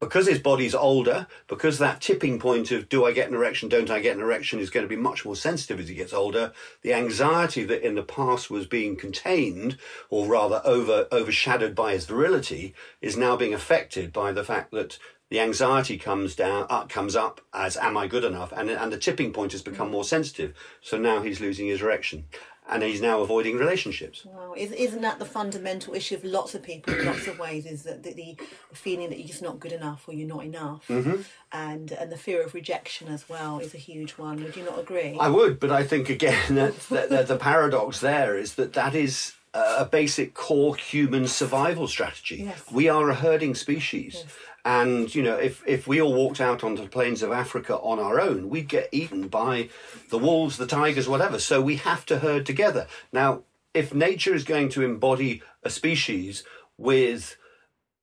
because 0.00 0.26
his 0.26 0.38
body's 0.38 0.74
older, 0.74 1.26
because 1.46 1.78
that 1.78 2.00
tipping 2.00 2.38
point 2.38 2.70
of 2.70 2.88
do 2.88 3.04
I 3.04 3.12
get 3.12 3.28
an 3.28 3.34
erection, 3.34 3.68
don't 3.68 3.90
I 3.90 4.00
get 4.00 4.16
an 4.16 4.22
erection? 4.22 4.58
is 4.58 4.70
going 4.70 4.84
to 4.84 4.88
be 4.88 5.00
much 5.00 5.24
more 5.24 5.36
sensitive 5.36 5.80
as 5.80 5.88
he 5.88 5.94
gets 5.94 6.12
older. 6.12 6.52
The 6.82 6.94
anxiety 6.94 7.64
that 7.64 7.86
in 7.86 7.94
the 7.94 8.02
past 8.02 8.50
was 8.50 8.66
being 8.66 8.96
contained, 8.96 9.78
or 10.10 10.26
rather 10.26 10.60
over 10.64 11.06
overshadowed 11.10 11.74
by 11.74 11.92
his 11.92 12.06
virility, 12.06 12.74
is 13.00 13.16
now 13.16 13.36
being 13.36 13.54
affected 13.54 14.12
by 14.12 14.32
the 14.32 14.44
fact 14.44 14.72
that 14.72 14.98
the 15.30 15.40
anxiety 15.40 15.98
comes 15.98 16.36
down, 16.36 16.66
up, 16.68 16.88
comes 16.88 17.16
up 17.16 17.40
as 17.52 17.76
am 17.76 17.96
I 17.96 18.06
good 18.06 18.24
enough, 18.24 18.52
and 18.52 18.70
and 18.70 18.92
the 18.92 18.98
tipping 18.98 19.32
point 19.32 19.52
has 19.52 19.62
become 19.62 19.88
mm. 19.88 19.92
more 19.92 20.04
sensitive. 20.04 20.54
So 20.80 20.98
now 20.98 21.22
he's 21.22 21.40
losing 21.40 21.66
his 21.66 21.82
erection, 21.82 22.26
and 22.70 22.82
he's 22.82 23.00
now 23.00 23.20
avoiding 23.20 23.56
relationships. 23.58 24.24
Wow, 24.24 24.54
is, 24.56 24.72
isn't 24.72 25.02
that 25.02 25.18
the 25.18 25.24
fundamental 25.24 25.94
issue 25.94 26.14
of 26.14 26.24
lots 26.24 26.54
of 26.54 26.62
people 26.62 26.94
in 26.94 27.04
lots 27.04 27.26
of 27.26 27.38
ways? 27.38 27.66
Is 27.66 27.82
that 27.82 28.02
the, 28.02 28.12
the 28.14 28.36
feeling 28.72 29.10
that 29.10 29.18
you're 29.18 29.28
just 29.28 29.42
not 29.42 29.60
good 29.60 29.72
enough 29.72 30.08
or 30.08 30.14
you're 30.14 30.28
not 30.28 30.44
enough, 30.44 30.86
Mm-hmm. 30.88 31.20
and 31.52 31.92
and 31.92 32.10
the 32.10 32.16
fear 32.16 32.42
of 32.42 32.54
rejection 32.54 33.08
as 33.08 33.28
well 33.28 33.58
is 33.58 33.74
a 33.74 33.78
huge 33.78 34.12
one. 34.12 34.42
Would 34.42 34.56
you 34.56 34.64
not 34.64 34.78
agree? 34.78 35.16
I 35.20 35.28
would, 35.28 35.60
but 35.60 35.70
I 35.70 35.84
think 35.84 36.08
again 36.08 36.54
that, 36.54 36.78
that, 36.88 37.08
that 37.10 37.28
the 37.28 37.36
paradox 37.36 38.00
there 38.00 38.36
is 38.36 38.54
that 38.54 38.72
that 38.74 38.94
is 38.94 39.34
a 39.52 39.84
basic 39.84 40.34
core 40.34 40.74
human 40.74 41.28
survival 41.28 41.86
strategy. 41.86 42.42
Yes. 42.44 42.64
We 42.72 42.88
are 42.88 43.08
a 43.08 43.14
herding 43.14 43.54
species. 43.54 44.24
And, 44.64 45.14
you 45.14 45.22
know, 45.22 45.36
if, 45.36 45.62
if 45.66 45.86
we 45.86 46.00
all 46.00 46.14
walked 46.14 46.40
out 46.40 46.64
onto 46.64 46.82
the 46.82 46.88
plains 46.88 47.22
of 47.22 47.30
Africa 47.30 47.76
on 47.76 47.98
our 47.98 48.18
own, 48.18 48.48
we'd 48.48 48.68
get 48.68 48.88
eaten 48.92 49.28
by 49.28 49.68
the 50.08 50.18
wolves, 50.18 50.56
the 50.56 50.66
tigers, 50.66 51.06
whatever. 51.06 51.38
So 51.38 51.60
we 51.60 51.76
have 51.76 52.06
to 52.06 52.20
herd 52.20 52.46
together. 52.46 52.86
Now, 53.12 53.42
if 53.74 53.92
nature 53.92 54.34
is 54.34 54.44
going 54.44 54.70
to 54.70 54.82
embody 54.82 55.42
a 55.62 55.68
species 55.68 56.44
with 56.78 57.36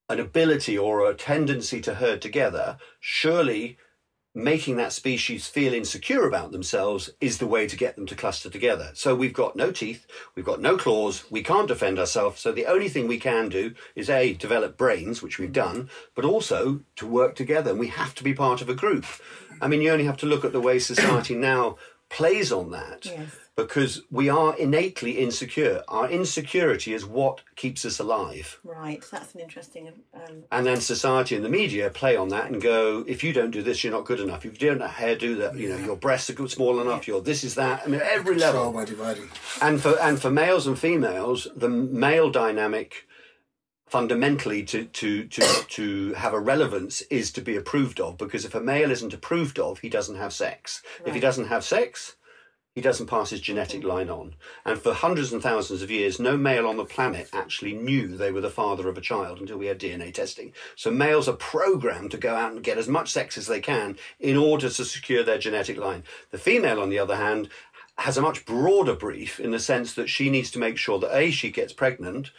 an 0.07 0.19
ability 0.19 0.77
or 0.77 1.09
a 1.09 1.15
tendency 1.15 1.81
to 1.81 1.95
herd 1.95 2.21
together, 2.21 2.77
surely 2.99 3.77
making 4.33 4.77
that 4.77 4.93
species 4.93 5.47
feel 5.47 5.73
insecure 5.73 6.25
about 6.25 6.51
themselves 6.51 7.09
is 7.19 7.37
the 7.37 7.47
way 7.47 7.67
to 7.67 7.75
get 7.75 7.95
them 7.95 8.05
to 8.05 8.15
cluster 8.15 8.49
together. 8.49 8.91
So 8.93 9.13
we've 9.13 9.33
got 9.33 9.55
no 9.55 9.71
teeth, 9.71 10.05
we've 10.35 10.45
got 10.45 10.61
no 10.61 10.77
claws, 10.77 11.29
we 11.29 11.43
can't 11.43 11.67
defend 11.67 11.99
ourselves. 11.99 12.39
So 12.39 12.51
the 12.51 12.65
only 12.65 12.87
thing 12.87 13.07
we 13.07 13.19
can 13.19 13.49
do 13.49 13.73
is 13.95 14.09
A, 14.09 14.33
develop 14.33 14.77
brains, 14.77 15.21
which 15.21 15.37
we've 15.37 15.51
done, 15.51 15.89
but 16.15 16.25
also 16.25 16.81
to 16.95 17.05
work 17.05 17.35
together. 17.35 17.71
And 17.71 17.79
we 17.79 17.87
have 17.87 18.15
to 18.15 18.23
be 18.23 18.33
part 18.33 18.61
of 18.61 18.69
a 18.69 18.73
group. 18.73 19.05
I 19.61 19.67
mean, 19.67 19.81
you 19.81 19.91
only 19.91 20.05
have 20.05 20.17
to 20.17 20.25
look 20.25 20.45
at 20.45 20.53
the 20.53 20.61
way 20.61 20.79
society 20.79 21.35
now 21.35 21.77
plays 22.09 22.51
on 22.51 22.71
that. 22.71 23.05
Yes. 23.05 23.35
Because 23.57 24.01
we 24.09 24.29
are 24.29 24.57
innately 24.57 25.19
insecure. 25.19 25.83
Our 25.89 26.09
insecurity 26.09 26.93
is 26.93 27.05
what 27.05 27.41
keeps 27.57 27.83
us 27.83 27.99
alive. 27.99 28.59
Right, 28.63 29.03
that's 29.11 29.35
an 29.35 29.41
interesting. 29.41 29.91
Um, 30.13 30.43
And 30.51 30.65
then 30.65 30.79
society 30.79 31.35
and 31.35 31.43
the 31.43 31.49
media 31.49 31.89
play 31.89 32.15
on 32.15 32.29
that 32.29 32.49
and 32.49 32.61
go, 32.61 33.03
if 33.07 33.23
you 33.25 33.33
don't 33.33 33.51
do 33.51 33.61
this, 33.61 33.83
you're 33.83 33.91
not 33.91 34.05
good 34.05 34.21
enough. 34.21 34.45
If 34.45 34.61
you 34.61 34.69
don't 34.69 34.79
know 34.79 34.87
how 34.87 35.07
to 35.07 35.17
do 35.17 35.35
that, 35.35 35.55
you 35.57 35.67
know, 35.69 35.77
your 35.77 35.97
breasts 35.97 36.29
are 36.29 36.33
good, 36.33 36.49
small 36.49 36.79
enough, 36.79 37.07
you're 37.07 37.21
this 37.21 37.43
is 37.43 37.55
that. 37.55 37.83
I 37.85 37.89
mean, 37.89 38.01
every 38.01 38.35
level. 38.35 38.71
by 38.71 38.85
dividing. 38.85 39.29
And 39.61 39.81
for 39.81 39.99
and 39.99 40.19
for 40.21 40.31
males 40.31 40.65
and 40.65 40.79
females, 40.79 41.47
the 41.55 41.69
male 41.69 42.31
dynamic 42.31 43.05
fundamentally 43.87 44.63
to 44.63 44.85
to 44.85 45.25
to 45.25 45.41
to 45.67 46.13
have 46.13 46.33
a 46.33 46.39
relevance 46.39 47.01
is 47.09 47.29
to 47.33 47.41
be 47.41 47.57
approved 47.57 47.99
of 47.99 48.17
because 48.17 48.45
if 48.45 48.55
a 48.55 48.61
male 48.61 48.89
isn't 48.89 49.13
approved 49.13 49.59
of, 49.59 49.79
he 49.79 49.89
doesn't 49.89 50.15
have 50.15 50.31
sex. 50.31 50.81
If 51.05 51.13
he 51.13 51.19
doesn't 51.19 51.47
have 51.47 51.65
sex, 51.65 52.15
he 52.73 52.81
doesn't 52.81 53.07
pass 53.07 53.31
his 53.31 53.41
genetic 53.41 53.83
line 53.83 54.09
on. 54.09 54.35
And 54.65 54.79
for 54.79 54.93
hundreds 54.93 55.33
and 55.33 55.41
thousands 55.41 55.81
of 55.81 55.91
years, 55.91 56.19
no 56.19 56.37
male 56.37 56.65
on 56.65 56.77
the 56.77 56.85
planet 56.85 57.29
actually 57.33 57.73
knew 57.73 58.15
they 58.15 58.31
were 58.31 58.41
the 58.41 58.49
father 58.49 58.87
of 58.87 58.97
a 58.97 59.01
child 59.01 59.39
until 59.41 59.57
we 59.57 59.65
had 59.65 59.79
DNA 59.79 60.13
testing. 60.13 60.53
So 60.75 60.89
males 60.89 61.27
are 61.27 61.33
programmed 61.33 62.11
to 62.11 62.17
go 62.17 62.33
out 62.33 62.53
and 62.53 62.63
get 62.63 62.77
as 62.77 62.87
much 62.87 63.09
sex 63.09 63.37
as 63.37 63.47
they 63.47 63.59
can 63.59 63.97
in 64.19 64.37
order 64.37 64.69
to 64.69 64.85
secure 64.85 65.23
their 65.23 65.37
genetic 65.37 65.77
line. 65.77 66.03
The 66.31 66.37
female, 66.37 66.79
on 66.79 66.89
the 66.89 66.99
other 66.99 67.17
hand, 67.17 67.49
has 67.97 68.17
a 68.17 68.21
much 68.21 68.45
broader 68.45 68.95
brief 68.95 69.39
in 69.39 69.51
the 69.51 69.59
sense 69.59 69.93
that 69.93 70.09
she 70.09 70.29
needs 70.29 70.49
to 70.51 70.59
make 70.59 70.77
sure 70.77 70.97
that 70.99 71.15
A, 71.15 71.29
she 71.29 71.51
gets 71.51 71.73
pregnant, 71.73 72.31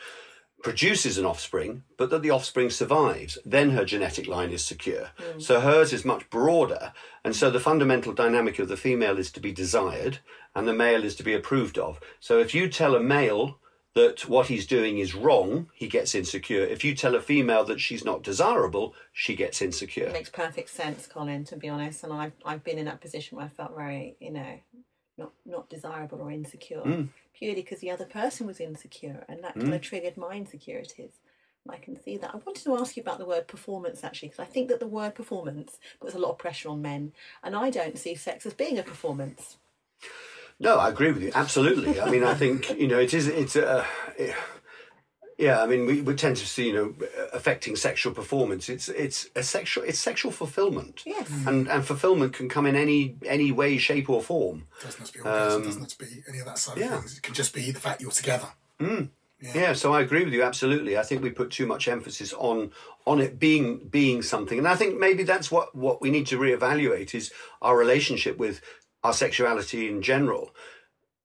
produces 0.62 1.18
an 1.18 1.26
offspring, 1.26 1.82
but 1.96 2.10
that 2.10 2.22
the 2.22 2.30
offspring 2.30 2.70
survives, 2.70 3.38
then 3.44 3.70
her 3.70 3.84
genetic 3.84 4.26
line 4.26 4.50
is 4.50 4.64
secure. 4.64 5.10
Hmm. 5.18 5.40
So 5.40 5.60
hers 5.60 5.92
is 5.92 6.04
much 6.04 6.28
broader. 6.30 6.92
And 7.24 7.34
so 7.34 7.50
the 7.50 7.60
fundamental 7.60 8.12
dynamic 8.12 8.58
of 8.58 8.68
the 8.68 8.76
female 8.76 9.18
is 9.18 9.30
to 9.32 9.40
be 9.40 9.52
desired 9.52 10.18
and 10.54 10.66
the 10.66 10.74
male 10.74 11.04
is 11.04 11.16
to 11.16 11.22
be 11.22 11.34
approved 11.34 11.78
of. 11.78 12.00
So 12.20 12.38
if 12.38 12.54
you 12.54 12.68
tell 12.68 12.94
a 12.94 13.00
male 13.00 13.58
that 13.94 14.26
what 14.26 14.46
he's 14.46 14.66
doing 14.66 14.98
is 14.98 15.14
wrong, 15.14 15.68
he 15.74 15.86
gets 15.86 16.14
insecure. 16.14 16.62
If 16.62 16.82
you 16.84 16.94
tell 16.94 17.14
a 17.14 17.20
female 17.20 17.64
that 17.64 17.80
she's 17.80 18.04
not 18.04 18.22
desirable, 18.22 18.94
she 19.12 19.36
gets 19.36 19.60
insecure. 19.60 20.06
It 20.06 20.12
makes 20.12 20.30
perfect 20.30 20.70
sense, 20.70 21.06
Colin, 21.06 21.44
to 21.44 21.56
be 21.56 21.68
honest. 21.68 22.02
And 22.04 22.12
I've, 22.12 22.32
I've 22.44 22.64
been 22.64 22.78
in 22.78 22.86
that 22.86 23.00
position 23.00 23.36
where 23.36 23.46
I 23.46 23.50
felt 23.50 23.76
very, 23.76 24.16
you 24.18 24.32
know, 24.32 24.60
not 25.18 25.32
not 25.44 25.68
desirable 25.68 26.20
or 26.20 26.30
insecure 26.30 26.82
Mm. 26.84 27.08
purely 27.34 27.62
because 27.62 27.80
the 27.80 27.90
other 27.90 28.04
person 28.06 28.46
was 28.46 28.60
insecure 28.60 29.24
and 29.28 29.42
that 29.42 29.54
kind 29.54 29.74
of 29.74 29.80
triggered 29.80 30.16
my 30.16 30.32
insecurities. 30.34 31.20
I 31.68 31.76
can 31.76 32.00
see 32.02 32.16
that. 32.16 32.34
I 32.34 32.38
wanted 32.38 32.64
to 32.64 32.76
ask 32.76 32.96
you 32.96 33.02
about 33.02 33.18
the 33.18 33.24
word 33.24 33.46
performance 33.46 34.02
actually, 34.02 34.30
because 34.30 34.44
I 34.46 34.50
think 34.50 34.68
that 34.68 34.80
the 34.80 34.86
word 34.86 35.14
performance 35.14 35.78
puts 36.00 36.14
a 36.14 36.18
lot 36.18 36.30
of 36.30 36.38
pressure 36.38 36.68
on 36.68 36.82
men, 36.82 37.12
and 37.42 37.54
I 37.54 37.70
don't 37.70 37.98
see 37.98 38.16
sex 38.16 38.44
as 38.46 38.54
being 38.54 38.78
a 38.78 38.82
performance. 38.82 39.58
No, 40.58 40.78
I 40.78 40.88
agree 40.88 41.12
with 41.12 41.22
you. 41.22 41.32
Absolutely. 41.34 42.00
I 42.00 42.10
mean, 42.10 42.24
I 42.24 42.34
think 42.34 42.78
you 42.78 42.88
know 42.88 42.98
it 42.98 43.14
is. 43.14 43.28
It's 43.28 43.56
uh, 43.56 43.84
yeah. 45.42 45.62
I 45.62 45.66
mean, 45.66 45.86
we, 45.86 46.00
we 46.00 46.14
tend 46.14 46.36
to 46.36 46.46
see 46.46 46.68
you 46.68 46.72
know 46.72 46.94
affecting 47.32 47.76
sexual 47.76 48.12
performance. 48.12 48.68
It's 48.68 48.88
it's 48.88 49.28
a 49.34 49.42
sexual. 49.42 49.84
It's 49.84 49.98
sexual 49.98 50.32
fulfillment. 50.32 51.02
Yes. 51.04 51.28
Mm. 51.28 51.46
And 51.46 51.68
and 51.68 51.84
fulfillment 51.84 52.32
can 52.32 52.48
come 52.48 52.66
in 52.66 52.76
any 52.76 53.16
any 53.26 53.52
way, 53.52 53.78
shape, 53.78 54.08
or 54.08 54.22
form. 54.22 54.66
doesn't 54.82 55.00
have 55.00 55.08
to 55.08 55.12
be 55.12 55.20
orgasm, 55.20 55.60
um, 55.60 55.66
doesn't 55.66 55.80
have 55.82 55.90
to 55.90 55.98
be 55.98 56.22
any 56.28 56.38
of 56.38 56.46
that 56.46 56.58
side 56.58 56.78
yeah. 56.78 56.94
of 56.94 57.00
things. 57.00 57.16
It 57.18 57.22
can 57.22 57.34
just 57.34 57.54
be 57.54 57.70
the 57.70 57.80
fact 57.80 58.00
you're 58.00 58.10
together. 58.10 58.48
Mm. 58.80 59.10
Yeah. 59.40 59.72
So 59.72 59.92
I 59.92 60.00
agree 60.00 60.24
with 60.24 60.32
you 60.32 60.42
absolutely. 60.42 60.96
I 60.96 61.02
think 61.02 61.22
we 61.22 61.30
put 61.30 61.50
too 61.50 61.66
much 61.66 61.88
emphasis 61.88 62.32
on 62.32 62.70
on 63.06 63.20
it 63.20 63.38
being 63.38 63.88
being 63.88 64.22
something, 64.22 64.58
and 64.58 64.68
I 64.68 64.76
think 64.76 64.98
maybe 64.98 65.24
that's 65.24 65.50
what 65.50 65.74
what 65.74 66.00
we 66.00 66.10
need 66.10 66.26
to 66.28 66.38
reevaluate 66.38 67.14
is 67.14 67.32
our 67.60 67.76
relationship 67.76 68.38
with 68.38 68.60
our 69.02 69.12
sexuality 69.12 69.88
in 69.88 70.00
general, 70.00 70.54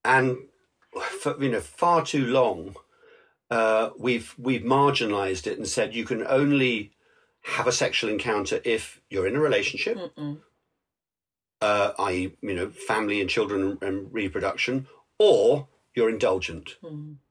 and 0.04 0.38
for, 1.22 1.42
you 1.42 1.52
know 1.52 1.60
far 1.60 2.04
too 2.04 2.26
long 2.26 2.76
uh, 3.50 3.90
we've 3.98 4.36
we've 4.38 4.64
marginalised 4.64 5.48
it 5.48 5.58
and 5.58 5.68
said 5.68 5.96
you 5.96 6.06
can 6.06 6.26
only 6.28 6.92
have 7.44 7.68
a 7.68 7.72
sexual 7.72 8.10
encounter 8.10 8.60
if 8.66 9.02
you're 9.10 9.28
in 9.28 9.36
a 9.36 9.40
relationship, 9.40 9.98
uh, 11.62 11.92
i.e., 12.00 12.36
you 12.42 12.54
know, 12.54 12.70
family 12.70 13.22
and 13.22 13.30
children 13.30 13.78
and, 13.82 14.14
reproduction, 14.14 14.88
or 15.18 15.68
you're 15.96 16.10
indulgent. 16.10 16.76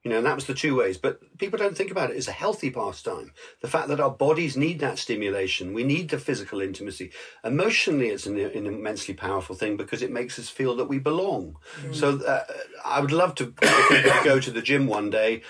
You 0.03 0.11
know, 0.11 0.17
and 0.17 0.27
that 0.27 0.35
was 0.35 0.47
the 0.47 0.55
two 0.55 0.75
ways. 0.77 0.97
But 0.99 1.21
people 1.39 1.59
don't 1.59 1.77
think 1.77 1.91
about 1.93 2.11
it 2.11 2.17
as 2.17 2.27
a 2.27 2.33
healthy 2.33 2.71
pastime. 2.71 3.33
The 3.61 3.69
fact 3.69 3.87
that 3.89 4.01
our 4.01 4.11
bodies 4.11 4.57
need 4.57 4.81
that 4.81 4.99
stimulation, 4.99 5.73
we 5.73 5.85
need 5.85 6.09
the 6.09 6.19
physical 6.19 6.61
intimacy. 6.61 7.13
Emotionally, 7.45 8.09
it's 8.09 8.27
an, 8.27 8.39
an 8.39 8.67
immensely 8.67 9.15
powerful 9.15 9.55
thing 9.55 9.77
because 9.77 10.03
it 10.03 10.11
makes 10.11 10.39
us 10.39 10.49
feel 10.49 10.75
that 10.77 10.87
we 10.89 10.99
belong. 10.99 11.57
So 11.93 12.19
uh, 12.25 12.45
I 12.85 13.01
would 13.01 13.13
love 13.13 13.35
to 13.37 13.47
go 14.25 14.41
to 14.41 14.51
the 14.51 14.63
gym 14.63 14.87
one 14.89 15.11
day 15.11 15.43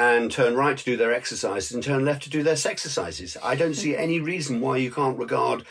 and 0.00 0.32
turn 0.32 0.56
right 0.56 0.78
to 0.78 0.84
do 0.84 0.96
their 0.96 1.12
exercises 1.12 1.72
and 1.72 1.84
turn 1.84 2.06
left 2.06 2.22
to 2.22 2.30
do 2.30 2.42
their 2.42 2.56
sex 2.56 2.70
exercises. 2.86 3.36
I 3.42 3.54
don't 3.54 3.74
see 3.74 3.94
any 3.94 4.18
reason 4.18 4.62
why 4.62 4.78
you 4.78 4.90
can't 4.90 5.18
regard 5.18 5.66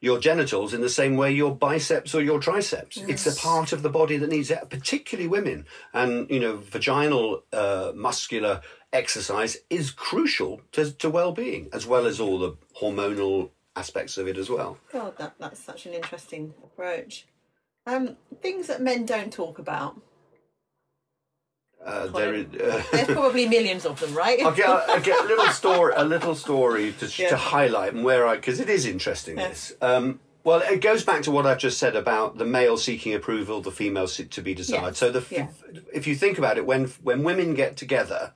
your 0.00 0.20
genitals 0.20 0.72
in 0.72 0.80
the 0.80 0.88
same 0.88 1.16
way 1.16 1.32
your 1.32 1.52
biceps 1.52 2.14
or 2.14 2.22
your 2.22 2.38
triceps. 2.38 2.98
It's 3.08 3.26
a 3.26 3.34
part 3.34 3.72
of 3.72 3.82
the 3.82 3.88
body 3.88 4.16
that 4.18 4.30
needs 4.30 4.52
it, 4.52 4.70
particularly 4.70 5.26
women. 5.26 5.66
And, 5.92 6.30
you 6.30 6.38
know, 6.38 6.58
vaginal 6.58 7.42
uh, 7.52 7.90
muscular 7.92 8.60
exercise 8.92 9.56
is 9.68 9.90
crucial 9.90 10.60
to, 10.70 10.92
to 10.92 11.10
well-being, 11.10 11.68
as 11.72 11.84
well 11.84 12.06
as 12.06 12.20
all 12.20 12.38
the 12.38 12.56
hormonal 12.80 13.50
aspects 13.74 14.16
of 14.16 14.28
it 14.28 14.38
as 14.38 14.48
well. 14.48 14.78
God, 14.92 15.18
that, 15.18 15.34
that's 15.40 15.58
such 15.58 15.86
an 15.86 15.92
interesting 15.92 16.54
approach. 16.62 17.26
Um, 17.84 18.16
things 18.40 18.68
that 18.68 18.80
men 18.80 19.06
don't 19.06 19.32
talk 19.32 19.58
about. 19.58 20.00
Uh, 21.84 22.06
there 22.08 22.34
is, 22.34 22.46
uh, 22.60 22.82
There's 22.92 23.08
probably 23.08 23.48
millions 23.48 23.84
of 23.84 23.98
them, 23.98 24.14
right? 24.14 24.40
I'll 24.40 24.54
get, 24.54 24.68
I'll 24.68 25.00
get 25.00 25.18
a 25.24 25.26
little 25.26 25.46
story, 25.62 25.92
a 25.96 26.04
little 26.04 26.34
story 26.34 26.92
to, 27.00 27.06
Yeah. 27.20 27.30
to 27.30 27.36
highlight 27.36 27.92
and 27.94 28.04
where 28.04 28.26
I, 28.26 28.36
because 28.36 28.60
it 28.60 28.68
is 28.70 28.86
interesting. 28.86 29.34
This, 29.36 29.72
um, 29.80 30.20
well, 30.44 30.60
it 30.60 30.80
goes 30.80 31.04
back 31.04 31.22
to 31.22 31.30
what 31.32 31.44
I've 31.46 31.58
just 31.58 31.78
said 31.78 31.96
about 31.96 32.38
the 32.38 32.44
male 32.44 32.76
seeking 32.76 33.14
approval, 33.14 33.60
the 33.60 33.70
female 33.72 34.06
to 34.06 34.42
be 34.42 34.54
desired. 34.54 34.82
Yes, 34.90 34.98
So, 34.98 35.10
the, 35.10 35.24
yeah. 35.30 35.48
if 35.92 36.06
you 36.06 36.14
think 36.14 36.38
about 36.38 36.56
it, 36.56 36.66
when 36.66 36.86
when 37.02 37.22
women 37.24 37.54
get 37.54 37.76
together, 37.76 38.32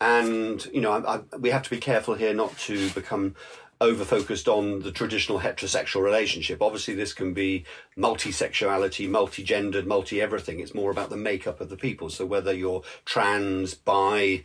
and 0.00 0.64
you 0.72 0.80
know, 0.80 0.92
I, 0.92 1.16
I, 1.16 1.20
we 1.38 1.50
have 1.50 1.62
to 1.62 1.70
be 1.70 1.78
careful 1.78 2.14
here 2.14 2.34
not 2.34 2.56
to 2.60 2.90
become 2.90 3.34
over 3.80 4.04
focused 4.04 4.48
on 4.48 4.80
the 4.80 4.90
traditional 4.90 5.40
heterosexual 5.40 6.02
relationship. 6.02 6.60
Obviously, 6.60 6.94
this 6.94 7.12
can 7.12 7.32
be 7.32 7.64
multi-sexuality, 7.96 9.06
multi-gendered, 9.06 9.86
multi-everything. 9.86 10.58
It's 10.58 10.74
more 10.74 10.90
about 10.90 11.10
the 11.10 11.16
makeup 11.16 11.60
of 11.60 11.68
the 11.68 11.76
people. 11.76 12.10
So 12.10 12.26
whether 12.26 12.52
you're 12.52 12.82
trans, 13.04 13.74
bi, 13.74 14.42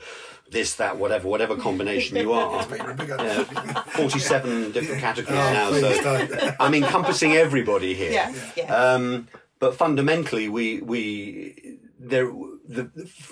this, 0.52 0.76
that, 0.76 0.98
whatever, 0.98 1.28
whatever 1.28 1.56
combination 1.56 2.18
you 2.18 2.32
are. 2.32 2.64
But 2.68 2.78
you're 2.78 2.92
a 2.92 2.96
bigger. 2.96 3.18
47 3.18 4.72
different 4.72 5.02
categories 5.02 5.40
Oh, 5.40 5.54
now. 5.54 5.72
So. 5.82 6.56
I'm 6.60 6.76
encompassing 6.76 7.34
everybody 7.34 7.96
here. 7.96 8.12
Yes, 8.12 8.54
yes. 8.56 8.70
Um, 8.70 9.28
but 9.60 9.76
fundamentally, 9.76 10.50
we 10.50 10.82
we 10.82 11.80
there. 12.00 12.32
The, 12.66 12.90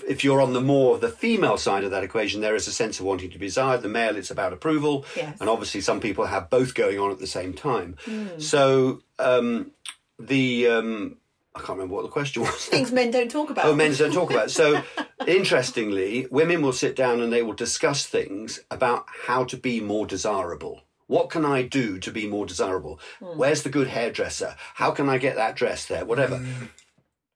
if 0.07 0.23
you're 0.23 0.41
on 0.41 0.51
the 0.53 0.61
more 0.61 0.97
the 0.97 1.09
female 1.09 1.57
side 1.57 1.83
of 1.85 1.91
that 1.91 2.03
equation, 2.03 2.41
there 2.41 2.55
is 2.55 2.67
a 2.67 2.71
sense 2.73 2.99
of 2.99 3.05
wanting 3.05 3.29
to 3.31 3.39
be 3.39 3.45
desired. 3.47 3.81
The 3.81 3.87
male, 3.87 4.17
it's 4.17 4.29
about 4.31 4.51
approval, 4.51 5.05
Yes. 5.15 5.37
and 5.39 5.49
obviously 5.49 5.79
some 5.81 5.99
people 6.01 6.25
have 6.25 6.49
both 6.49 6.73
going 6.73 6.99
on 6.99 7.11
at 7.11 7.19
the 7.19 7.27
same 7.27 7.53
time. 7.53 7.95
Hmm. 8.05 8.27
So 8.39 9.01
um, 9.19 9.71
the 10.19 10.67
um, 10.67 11.17
I 11.55 11.59
can't 11.59 11.71
remember 11.77 11.95
what 11.95 12.03
the 12.03 12.09
question 12.09 12.41
was. 12.47 12.65
Things 12.65 12.91
men 12.91 13.09
don't 13.11 13.31
talk 13.31 13.49
about. 13.49 13.65
Oh, 13.65 13.73
men 13.75 13.93
don't 13.93 14.13
talk 14.13 14.31
about. 14.31 14.51
So, 14.51 14.83
interestingly, 15.27 16.27
women 16.29 16.61
will 16.61 16.73
sit 16.73 16.95
down 16.95 17.19
and 17.21 17.31
they 17.31 17.41
will 17.41 17.53
discuss 17.53 18.05
things 18.05 18.59
about 18.69 19.05
how 19.27 19.43
to 19.45 19.57
be 19.57 19.79
more 19.81 20.05
desirable. 20.05 20.81
What 21.07 21.29
can 21.29 21.43
I 21.45 21.63
do 21.63 21.99
to 21.99 22.11
be 22.11 22.25
more 22.27 22.45
desirable? 22.45 22.99
Where's 23.19 23.63
the 23.63 23.69
good 23.69 23.87
hairdresser? 23.87 24.55
How 24.75 24.91
can 24.91 25.09
I 25.09 25.17
get 25.17 25.35
that 25.35 25.57
dress 25.57 25.85
there? 25.85 26.05
Whatever. 26.05 26.41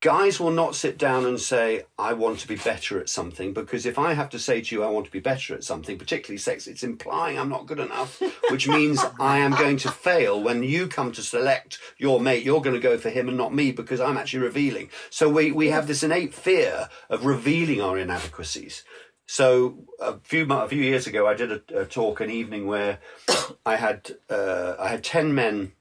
Guys 0.05 0.39
will 0.39 0.51
not 0.51 0.75
sit 0.75 0.99
down 0.99 1.25
and 1.25 1.41
say, 1.41 1.81
I 1.97 2.13
want 2.13 2.37
to 2.41 2.47
be 2.47 2.57
better 2.57 2.99
at 2.99 3.09
something, 3.09 3.53
because 3.53 3.87
if 3.87 3.97
I 3.97 4.13
have 4.13 4.29
to 4.29 4.37
say 4.37 4.61
to 4.61 4.75
you, 4.75 4.83
I 4.83 4.89
want 4.91 5.07
to 5.07 5.11
be 5.11 5.19
better 5.19 5.55
at 5.55 5.63
something, 5.63 5.97
particularly 5.97 6.37
sex, 6.37 6.67
it's 6.67 6.83
implying 6.83 7.39
I'm 7.39 7.49
not 7.49 7.65
good 7.65 7.79
enough, 7.79 8.21
which 8.51 8.67
means 8.67 9.03
I 9.19 9.39
am 9.39 9.53
going 9.53 9.77
to 9.77 9.89
fail 9.89 10.39
when 10.39 10.61
you 10.61 10.87
come 10.87 11.11
to 11.13 11.23
select 11.23 11.79
your 11.97 12.19
mate. 12.19 12.45
You're 12.45 12.61
going 12.61 12.75
to 12.75 12.79
go 12.79 12.99
for 12.99 13.09
him 13.09 13.27
and 13.27 13.35
not 13.35 13.55
me 13.55 13.71
because 13.71 13.99
I'm 13.99 14.15
actually 14.15 14.43
revealing. 14.43 14.91
So 15.09 15.27
we, 15.27 15.51
we 15.51 15.71
have 15.71 15.87
this 15.87 16.03
innate 16.03 16.35
fear 16.35 16.87
of 17.09 17.25
revealing 17.25 17.81
our 17.81 17.97
inadequacies. 17.97 18.83
So 19.25 19.87
a 19.99 20.19
few 20.19 20.45
a 20.53 20.69
few 20.69 20.83
years 20.83 21.07
ago, 21.07 21.25
I 21.25 21.33
did 21.33 21.51
a, 21.51 21.81
a 21.81 21.85
talk, 21.85 22.21
an 22.21 22.29
evening 22.29 22.67
where 22.67 22.99
I 23.65 23.77
had 23.77 24.11
uh, 24.29 24.75
I 24.77 24.89
had 24.89 25.03
ten 25.03 25.33
men 25.33 25.71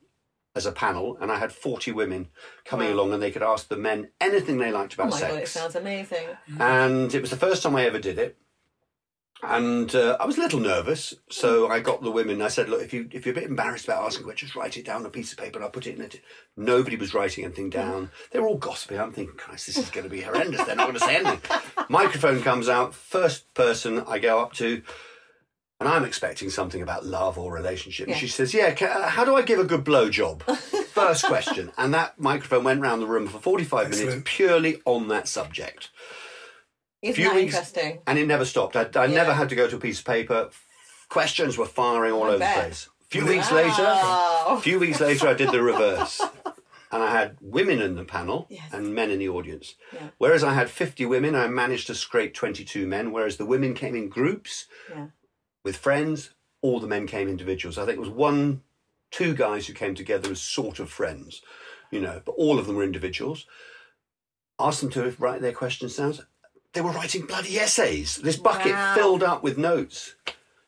as 0.54 0.66
a 0.66 0.72
panel, 0.72 1.16
and 1.20 1.30
I 1.32 1.38
had 1.38 1.52
forty 1.52 1.90
women 1.92 2.28
coming 2.64 2.90
along, 2.90 3.12
and 3.12 3.22
they 3.22 3.30
could 3.30 3.42
ask 3.42 3.68
the 3.68 3.76
men 3.76 4.10
anything 4.20 4.58
they 4.58 4.70
liked 4.72 4.94
about 4.94 5.08
Oh 5.08 5.10
my 5.10 5.18
sex 5.18 5.32
god, 5.32 5.42
it 5.42 5.48
sounds 5.48 5.74
amazing. 5.76 6.26
and 6.60 7.14
it 7.14 7.20
was 7.20 7.30
the 7.30 7.36
first 7.36 7.62
time 7.62 7.76
I 7.76 7.84
ever 7.86 7.98
did 7.98 8.18
it. 8.18 8.36
And 9.42 9.94
uh, 9.94 10.16
I 10.18 10.24
was 10.24 10.38
a 10.38 10.40
little 10.40 10.60
nervous, 10.60 11.12
so 11.28 11.68
I 11.68 11.80
got 11.80 12.02
the 12.02 12.10
women. 12.10 12.40
I 12.40 12.48
said, 12.48 12.70
"Look, 12.70 12.80
if 12.80 12.94
you 12.94 13.08
if 13.12 13.26
you're 13.26 13.34
a 13.34 13.40
bit 13.40 13.44
embarrassed 13.50 13.84
about 13.84 14.02
asking, 14.04 14.24
questions, 14.24 14.52
just 14.52 14.56
write 14.56 14.78
it 14.78 14.86
down 14.86 15.00
on 15.00 15.06
a 15.06 15.10
piece 15.10 15.32
of 15.32 15.38
paper, 15.38 15.58
and 15.58 15.64
I'll 15.64 15.70
put 15.70 15.86
it 15.86 15.96
in 15.96 16.00
it." 16.02 16.22
Nobody 16.56 16.96
was 16.96 17.12
writing 17.12 17.44
anything 17.44 17.68
down. 17.68 18.10
They 18.30 18.38
were 18.38 18.46
all 18.46 18.56
gossiping. 18.56 18.98
I'm 18.98 19.12
thinking, 19.12 19.36
"Christ, 19.36 19.66
this 19.66 19.76
is 19.76 19.90
going 19.90 20.04
to 20.04 20.10
be 20.10 20.22
horrendous." 20.22 20.64
They're 20.64 20.76
not 20.76 20.86
going 20.86 20.98
to 20.98 21.04
say 21.04 21.16
anything. 21.16 21.40
Microphone 21.90 22.40
comes 22.40 22.70
out. 22.70 22.94
First 22.94 23.52
person 23.52 24.04
I 24.06 24.18
go 24.18 24.40
up 24.40 24.54
to, 24.54 24.80
and 25.84 25.92
I'm 25.92 26.04
expecting 26.04 26.48
something 26.50 26.80
about 26.82 27.04
love 27.04 27.36
or 27.38 27.52
relationship. 27.52 28.08
Yeah. 28.08 28.16
she 28.16 28.28
says, 28.28 28.54
"Yeah, 28.54 28.72
ca- 28.74 28.86
uh, 28.86 29.08
how 29.08 29.24
do 29.24 29.34
I 29.36 29.42
give 29.42 29.58
a 29.58 29.64
good 29.64 29.84
blowjob?" 29.84 30.42
First 30.94 31.24
question, 31.26 31.72
and 31.76 31.92
that 31.92 32.18
microphone 32.18 32.64
went 32.64 32.80
round 32.80 33.02
the 33.02 33.06
room 33.06 33.26
for 33.26 33.38
45 33.38 33.90
minutes 33.90 34.22
purely 34.24 34.80
on 34.84 35.08
that 35.08 35.28
subject 35.28 35.90
Isn't 37.02 37.16
few 37.16 37.24
that 37.28 37.34
weeks- 37.34 37.54
interesting? 37.54 38.00
and 38.06 38.18
it 38.18 38.26
never 38.26 38.44
stopped. 38.44 38.76
I, 38.76 38.82
I 38.94 39.06
Yeah. 39.06 39.14
never 39.14 39.34
had 39.34 39.48
to 39.50 39.54
go 39.56 39.68
to 39.68 39.76
a 39.76 39.80
piece 39.80 39.98
of 39.98 40.04
paper. 40.06 40.50
Questions 41.08 41.58
were 41.58 41.66
firing 41.66 42.12
all 42.12 42.24
I 42.24 42.28
over 42.28 42.38
bet. 42.38 42.54
the 42.56 42.60
place. 42.62 42.88
A 43.02 43.04
few 43.10 43.26
weeks 43.26 43.52
later, 43.52 43.84
a 43.86 44.58
few 44.66 44.78
weeks 44.78 45.00
later, 45.00 45.28
I 45.28 45.34
did 45.34 45.50
the 45.52 45.62
reverse, 45.62 46.20
and 46.90 47.02
I 47.02 47.10
had 47.10 47.36
women 47.40 47.80
in 47.82 47.94
the 47.96 48.04
panel 48.04 48.46
Yes. 48.48 48.72
and 48.72 48.94
men 48.94 49.10
in 49.10 49.18
the 49.18 49.28
audience. 49.28 49.74
Yeah. 49.92 50.08
Whereas 50.18 50.42
I 50.42 50.54
had 50.54 50.70
fifty 50.70 51.04
women, 51.04 51.34
I 51.34 51.46
managed 51.48 51.86
to 51.88 51.94
scrape 51.94 52.34
twenty-two 52.34 52.86
men. 52.86 53.12
Whereas 53.12 53.36
the 53.36 53.46
women 53.46 53.74
came 53.74 53.94
in 53.94 54.08
groups 54.08 54.66
Yeah. 54.90 55.08
With 55.64 55.76
friends, 55.76 56.30
all 56.62 56.78
the 56.78 56.86
men 56.86 57.06
came 57.06 57.28
individuals. 57.28 57.78
I 57.78 57.84
think 57.86 57.96
it 57.96 58.00
was 58.00 58.08
one, 58.10 58.62
two 59.10 59.34
guys 59.34 59.66
who 59.66 59.72
came 59.72 59.94
together 59.94 60.30
as 60.30 60.40
sort 60.40 60.78
of 60.78 60.90
friends, 60.90 61.42
you 61.90 62.00
know, 62.00 62.22
but 62.24 62.32
all 62.32 62.58
of 62.58 62.66
them 62.66 62.76
were 62.76 62.84
individuals. 62.84 63.46
Asked 64.60 64.82
them 64.82 64.90
to 64.90 65.16
write 65.18 65.40
their 65.40 65.52
questions 65.52 65.96
down. 65.96 66.18
They 66.74 66.80
were 66.80 66.90
writing 66.90 67.26
bloody 67.26 67.58
essays. 67.58 68.16
This 68.16 68.36
bucket 68.36 68.72
Wow. 68.72 68.94
filled 68.94 69.22
up 69.22 69.42
with 69.42 69.58
notes. 69.58 70.14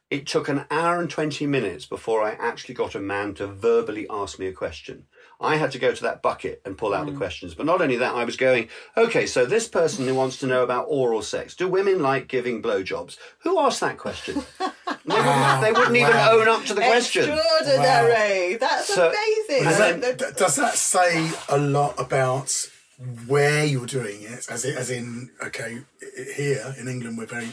It 0.08 0.26
took 0.26 0.48
an 0.48 0.64
hour 0.70 1.00
and 1.00 1.10
20 1.10 1.46
minutes 1.46 1.84
before 1.84 2.22
I 2.22 2.32
actually 2.32 2.74
got 2.74 2.94
a 2.94 3.00
man 3.00 3.34
to 3.34 3.46
verbally 3.46 4.06
ask 4.08 4.38
me 4.38 4.46
a 4.46 4.52
question. 4.52 5.06
I 5.40 5.56
had 5.56 5.70
to 5.72 5.78
go 5.78 5.92
to 5.94 6.02
that 6.04 6.22
bucket 6.22 6.62
and 6.64 6.78
pull 6.78 6.94
out 6.94 7.06
the 7.06 7.12
questions. 7.12 7.54
But 7.54 7.66
not 7.66 7.82
only 7.82 7.96
that, 7.96 8.14
I 8.14 8.24
was 8.24 8.36
going, 8.36 8.68
okay, 8.96 9.26
so 9.26 9.44
this 9.44 9.68
person 9.68 10.06
who 10.06 10.14
wants 10.14 10.38
to 10.38 10.46
know 10.46 10.62
about 10.62 10.86
oral 10.88 11.20
sex, 11.22 11.54
do 11.54 11.68
women 11.68 12.00
like 12.00 12.26
giving 12.28 12.62
blowjobs? 12.62 13.18
Who 13.40 13.58
asked 13.60 13.80
that 13.80 13.98
question? 13.98 14.42
they 14.58 15.14
wouldn't, 15.14 15.60
they 15.60 15.72
wouldn't 15.72 15.96
even 15.96 16.10
Wow. 16.10 16.38
own 16.38 16.48
up 16.48 16.64
to 16.64 16.74
the 16.74 16.80
question. 16.80 17.28
Extraordinary. 17.30 18.56
That's 18.56 18.86
So- 18.94 19.08
amazing. 19.10 19.64
Does 19.64 19.78
then- 19.78 20.00
that, 20.00 20.18
d- 20.18 20.24
does 20.36 20.56
that 20.56 20.74
say 20.76 21.30
a 21.50 21.58
lot 21.58 21.94
about 22.00 22.52
where 23.26 23.64
you're 23.64 23.84
doing 23.86 24.22
it, 24.22 24.46
as 24.50 24.64
in, 24.64 24.76
as 24.76 24.90
in 24.90 25.30
okay, 25.44 25.80
i- 26.02 26.20
i- 26.20 26.32
here 26.34 26.74
in 26.78 26.88
England 26.88 27.18
we're 27.18 27.26
very 27.26 27.48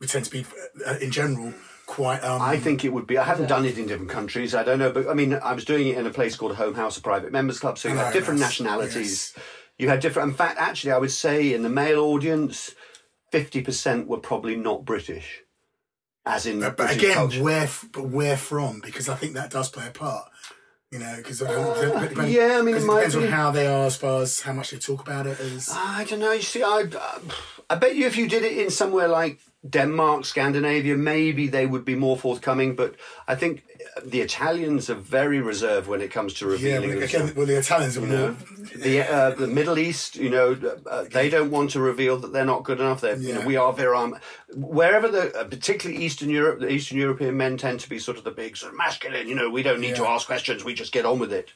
we 0.00 0.06
tend 0.06 0.24
to 0.24 0.30
be 0.30 0.46
uh, 0.86 0.94
in 1.00 1.10
general 1.10 1.52
quite 1.86 2.22
um 2.24 2.40
I 2.40 2.58
think 2.58 2.84
it 2.84 2.92
would 2.92 3.06
be. 3.06 3.18
I 3.18 3.24
haven't 3.24 3.48
done 3.48 3.64
it 3.64 3.78
in 3.78 3.86
different 3.86 4.10
countries. 4.10 4.54
I 4.54 4.62
don't 4.62 4.78
know, 4.78 4.90
but 4.90 5.08
I 5.08 5.14
mean, 5.14 5.34
I 5.34 5.52
was 5.52 5.64
doing 5.64 5.88
it 5.88 5.98
in 5.98 6.06
a 6.06 6.10
place 6.10 6.36
called 6.36 6.56
Home 6.56 6.74
House, 6.74 6.96
a 6.96 7.00
private 7.00 7.32
members 7.32 7.58
club. 7.58 7.78
So 7.78 7.88
you 7.88 7.96
had 7.96 8.12
different 8.12 8.40
yes, 8.40 8.50
nationalities. 8.50 9.32
yes. 9.36 9.44
You 9.78 9.88
had 9.88 10.00
different. 10.00 10.30
In 10.30 10.36
fact, 10.36 10.58
actually, 10.58 10.92
I 10.92 10.98
would 10.98 11.10
say 11.10 11.52
in 11.52 11.62
the 11.62 11.68
male 11.68 12.00
audience, 12.00 12.74
fifty 13.30 13.60
percent 13.60 14.06
were 14.06 14.18
probably 14.18 14.56
not 14.56 14.84
British, 14.84 15.42
as 16.24 16.46
in. 16.46 16.60
But, 16.60 16.76
but 16.76 16.94
again, 16.94 17.14
culture. 17.14 17.42
where 17.42 17.68
but 17.92 18.08
where 18.08 18.36
from? 18.36 18.80
Because 18.80 19.08
I 19.08 19.16
think 19.16 19.34
that 19.34 19.50
does 19.50 19.68
play 19.70 19.86
a 19.86 19.90
part. 19.90 20.30
You 20.90 21.00
know, 21.00 21.14
because 21.16 21.42
Uh, 21.42 22.08
yeah, 22.24 22.58
I 22.58 22.62
mean, 22.62 22.76
it 22.76 22.80
depends 22.80 23.16
on 23.16 23.26
how 23.26 23.50
they 23.50 23.66
are 23.66 23.86
as 23.86 23.96
far 23.96 24.22
as 24.22 24.40
how 24.42 24.52
much 24.52 24.70
they 24.70 24.78
talk 24.78 25.00
about 25.00 25.26
it. 25.26 25.40
As 25.40 25.68
I 25.72 26.04
don't 26.04 26.20
know. 26.20 26.30
You 26.30 26.42
see, 26.42 26.62
I, 26.62 26.84
I 27.68 27.74
bet 27.74 27.96
you 27.96 28.06
if 28.06 28.16
you 28.16 28.28
did 28.28 28.44
it 28.44 28.56
in 28.56 28.70
somewhere 28.70 29.08
like 29.08 29.40
Denmark, 29.68 30.26
Scandinavia, 30.26 30.96
maybe 30.96 31.48
they 31.48 31.66
would 31.66 31.84
be 31.84 31.94
more 31.94 32.16
forthcoming. 32.16 32.76
But 32.76 32.96
I 33.26 33.34
think 33.34 33.64
the 34.04 34.20
Italians 34.20 34.90
are 34.90 34.94
very 34.94 35.40
reserved 35.40 35.88
when 35.88 36.00
it 36.00 36.10
comes 36.10 36.34
to 36.34 36.46
revealing. 36.46 36.90
themselves. 36.90 37.30
again, 37.30 37.36
well, 37.36 37.46
the 37.46 37.58
Italians 37.58 37.96
are 37.96 38.00
You 38.00 38.06
more. 38.06 38.18
know, 38.18 38.36
the 38.76 39.12
uh, 39.14 39.30
the 39.30 39.46
Middle 39.46 39.78
East, 39.78 40.16
you 40.16 40.28
know, 40.28 40.56
uh, 40.86 41.04
they 41.10 41.30
don't 41.30 41.50
want 41.50 41.70
to 41.70 41.80
reveal 41.80 42.18
that 42.18 42.32
they're 42.32 42.44
not 42.44 42.64
good 42.64 42.80
enough. 42.80 43.00
They're, 43.00 43.16
you 43.16 43.34
know, 43.34 43.40
we 43.40 43.56
are 43.56 43.72
viram. 43.72 44.20
Wherever 44.54 45.08
the, 45.08 45.34
uh, 45.34 45.44
particularly 45.44 46.04
Eastern 46.04 46.28
Europe, 46.30 46.60
the 46.60 46.70
Eastern 46.70 46.98
European 46.98 47.36
men 47.36 47.56
tend 47.56 47.80
to 47.80 47.88
be 47.88 47.98
sort 47.98 48.18
of 48.18 48.24
the 48.24 48.30
big, 48.30 48.56
sort 48.56 48.72
of 48.72 48.78
masculine. 48.78 49.28
You 49.28 49.34
know, 49.34 49.48
we 49.50 49.62
don't 49.62 49.80
need 49.80 49.96
to 49.96 50.06
ask 50.06 50.26
questions; 50.26 50.64
we 50.64 50.74
just 50.74 50.92
get 50.92 51.06
on 51.06 51.18
with 51.18 51.32
it. 51.32 51.52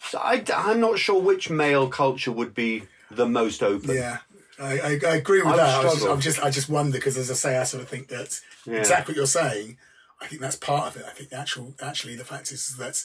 So 0.00 0.18
I, 0.18 0.42
am 0.48 0.80
not 0.80 0.98
sure 0.98 1.20
which 1.20 1.48
male 1.48 1.88
culture 1.88 2.32
would 2.32 2.54
be 2.54 2.82
the 3.10 3.26
most 3.26 3.62
open. 3.62 3.94
Yeah, 3.94 4.18
I, 4.62 4.78
I, 4.78 5.00
I 5.12 5.16
agree 5.16 5.42
with 5.42 5.54
I 5.54 5.56
that. 5.56 5.78
I 5.78 5.82
just, 5.82 5.96
struggle. 5.96 6.14
I'm 6.14 6.20
just, 6.20 6.42
I 6.42 6.50
just 6.50 6.68
wonder 6.68 6.98
because, 6.98 7.16
as 7.16 7.30
I 7.30 7.34
say, 7.34 7.58
I 7.58 7.64
sort 7.64 7.82
of 7.82 7.88
think 7.88 8.08
that 8.08 8.40
Yeah. 8.66 8.78
exactly 8.78 9.12
what 9.12 9.16
you're 9.16 9.26
saying. 9.26 9.78
I 10.20 10.26
think 10.26 10.40
that's 10.40 10.56
part 10.56 10.86
of 10.88 10.96
it. 11.00 11.04
I 11.06 11.10
think 11.10 11.30
the 11.30 11.36
actual, 11.38 11.74
actually, 11.82 12.14
the 12.16 12.24
fact 12.24 12.52
is 12.52 12.76
that 12.76 13.04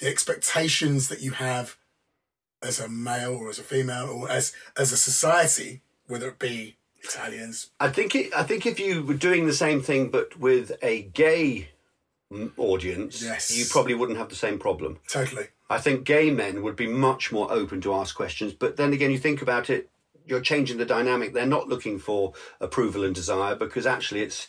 the 0.00 0.06
expectations 0.08 1.08
that 1.08 1.20
you 1.22 1.32
have 1.32 1.76
as 2.62 2.78
a 2.78 2.88
male 2.88 3.34
or 3.34 3.48
as 3.48 3.58
a 3.58 3.62
female 3.62 4.06
or 4.08 4.30
as 4.30 4.52
as 4.76 4.92
a 4.92 4.96
society, 4.96 5.80
whether 6.08 6.28
it 6.28 6.38
be 6.38 6.76
Italians, 7.02 7.70
I 7.80 7.88
think 7.88 8.14
it, 8.14 8.34
I 8.36 8.42
think 8.42 8.66
if 8.66 8.78
you 8.78 9.02
were 9.02 9.14
doing 9.14 9.46
the 9.46 9.52
same 9.54 9.80
thing 9.80 10.10
but 10.10 10.38
with 10.38 10.72
a 10.82 11.02
gay 11.02 11.70
audience, 12.56 13.22
Yes. 13.22 13.56
you 13.56 13.64
probably 13.70 13.94
wouldn't 13.94 14.18
have 14.18 14.28
the 14.28 14.34
same 14.36 14.58
problem. 14.58 14.98
totally. 15.08 15.46
I 15.70 15.78
think 15.78 16.04
gay 16.04 16.30
men 16.30 16.62
would 16.62 16.76
be 16.76 16.86
much 16.86 17.30
more 17.30 17.50
open 17.52 17.80
to 17.82 17.92
ask 17.94 18.14
questions. 18.16 18.52
But 18.54 18.76
then 18.76 18.92
again, 18.94 19.10
you 19.10 19.18
think 19.18 19.42
about 19.42 19.68
it, 19.70 19.88
you're 20.28 20.40
changing 20.40 20.78
the 20.78 20.84
dynamic. 20.84 21.32
They're 21.32 21.46
not 21.46 21.68
looking 21.68 21.98
for 21.98 22.34
approval 22.60 23.04
and 23.04 23.14
desire 23.14 23.54
because 23.54 23.86
actually 23.86 24.20
it's 24.22 24.48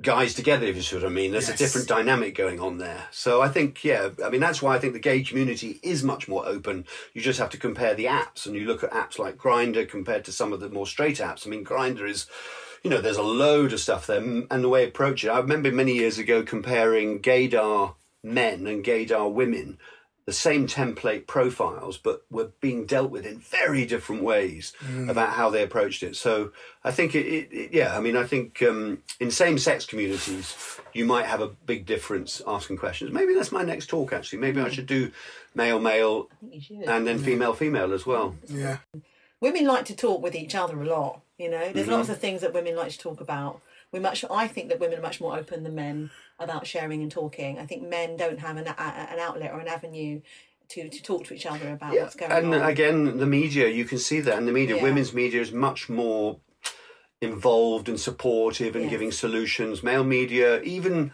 guys 0.00 0.34
together, 0.34 0.66
if 0.66 0.76
you 0.76 0.82
see 0.82 0.96
what 0.96 1.04
I 1.04 1.08
mean. 1.08 1.32
There's 1.32 1.48
Yes. 1.48 1.60
a 1.60 1.64
different 1.64 1.88
dynamic 1.88 2.36
going 2.36 2.60
on 2.60 2.78
there. 2.78 3.08
So 3.10 3.42
I 3.42 3.48
think, 3.48 3.82
yeah, 3.84 4.10
I 4.24 4.30
mean, 4.30 4.40
that's 4.40 4.62
why 4.62 4.76
I 4.76 4.78
think 4.78 4.92
the 4.92 5.00
gay 5.00 5.22
community 5.22 5.80
is 5.82 6.04
much 6.04 6.28
more 6.28 6.46
open. 6.46 6.86
You 7.14 7.20
just 7.20 7.40
have 7.40 7.50
to 7.50 7.58
compare 7.58 7.94
the 7.94 8.04
apps 8.04 8.46
and 8.46 8.54
you 8.54 8.64
look 8.64 8.84
at 8.84 8.92
apps 8.92 9.18
like 9.18 9.36
Grindr 9.36 9.88
compared 9.88 10.24
to 10.26 10.32
some 10.32 10.52
of 10.52 10.60
the 10.60 10.68
more 10.68 10.86
straight 10.86 11.18
apps. 11.18 11.46
I 11.46 11.50
mean, 11.50 11.64
Grindr 11.64 12.08
is. 12.08 12.26
You 12.84 12.90
know, 12.90 13.00
there's 13.00 13.16
a 13.16 13.22
load 13.24 13.72
of 13.72 13.80
stuff 13.80 14.06
there, 14.06 14.20
and 14.20 14.46
the 14.62 14.68
way 14.68 14.86
approach 14.86 15.24
it. 15.24 15.30
I 15.30 15.40
remember 15.40 15.72
many 15.72 15.94
years 15.94 16.16
ago 16.16 16.44
comparing 16.44 17.20
gaydar 17.20 17.96
men 18.22 18.68
and 18.68 18.84
gaydar 18.84 19.32
women, 19.32 19.78
the 20.28 20.32
same 20.34 20.66
template 20.66 21.26
profiles, 21.26 21.96
but 21.96 22.16
were 22.30 22.50
being 22.60 22.84
dealt 22.84 23.10
with 23.10 23.24
in 23.24 23.38
very 23.38 23.86
different 23.86 24.22
ways 24.22 24.74
about 25.08 25.30
how 25.30 25.48
they 25.48 25.62
approached 25.62 26.02
it. 26.02 26.14
So 26.16 26.52
I 26.84 26.90
think 26.90 27.14
it, 27.14 27.24
it, 27.26 27.48
it 27.50 27.72
yeah, 27.72 27.96
I 27.96 28.00
mean, 28.00 28.14
I 28.14 28.24
think 28.24 28.62
um, 28.62 29.02
in 29.20 29.30
same-sex 29.30 29.86
communities, 29.86 30.46
you 30.92 31.06
might 31.06 31.24
have 31.24 31.40
a 31.40 31.48
big 31.48 31.86
difference 31.86 32.42
asking 32.46 32.76
questions. 32.76 33.10
Maybe 33.10 33.32
that's 33.32 33.50
my 33.52 33.62
next 33.62 33.86
talk. 33.86 34.12
Actually, 34.12 34.40
maybe 34.40 34.60
I 34.60 34.68
should 34.68 34.84
do 34.98 35.10
male, 35.54 35.80
male, 35.80 36.28
and 36.86 37.06
then 37.06 37.18
female, 37.18 37.54
female 37.54 37.94
as 37.94 38.04
well. 38.04 38.36
Yeah, 38.48 38.78
women 39.40 39.64
like 39.66 39.86
to 39.86 39.96
talk 39.96 40.22
with 40.22 40.34
each 40.34 40.54
other 40.54 40.78
a 40.82 40.86
lot. 40.86 41.22
You 41.38 41.48
know, 41.48 41.72
there's 41.72 41.86
Mm-hmm. 41.86 41.92
lots 41.96 42.10
of 42.10 42.18
things 42.18 42.42
that 42.42 42.52
women 42.52 42.76
like 42.76 42.92
to 42.92 42.98
talk 42.98 43.22
about. 43.22 43.62
We 43.92 43.98
much, 44.00 44.22
I 44.30 44.46
think 44.46 44.68
that 44.68 44.78
women 44.78 44.98
are 44.98 45.02
much 45.08 45.22
more 45.22 45.38
open 45.38 45.62
than 45.62 45.74
men 45.74 46.10
about 46.38 46.66
sharing 46.66 47.02
and 47.02 47.10
talking. 47.10 47.58
I 47.58 47.66
think 47.66 47.82
men 47.88 48.16
don't 48.16 48.38
have 48.38 48.56
an, 48.56 48.66
a, 48.68 48.80
an 48.80 49.18
outlet 49.18 49.52
or 49.52 49.60
an 49.60 49.68
avenue 49.68 50.20
to, 50.68 50.88
to 50.88 51.02
talk 51.02 51.24
to 51.26 51.34
each 51.34 51.46
other 51.46 51.72
about 51.72 51.94
what's 51.94 52.14
going 52.14 52.30
and 52.30 52.46
on. 52.46 52.54
And 52.54 52.64
again, 52.64 53.18
the 53.18 53.26
media, 53.26 53.68
you 53.68 53.84
can 53.84 53.98
see 53.98 54.20
that 54.20 54.38
in 54.38 54.46
the 54.46 54.52
media. 54.52 54.76
Yeah. 54.76 54.82
Women's 54.82 55.12
media 55.14 55.40
is 55.40 55.52
much 55.52 55.88
more 55.88 56.38
involved 57.20 57.88
and 57.88 57.98
supportive 57.98 58.76
and 58.76 58.84
Yes. 58.84 58.90
giving 58.90 59.10
solutions. 59.12 59.82
Male 59.82 60.04
media, 60.04 60.60
even 60.62 61.10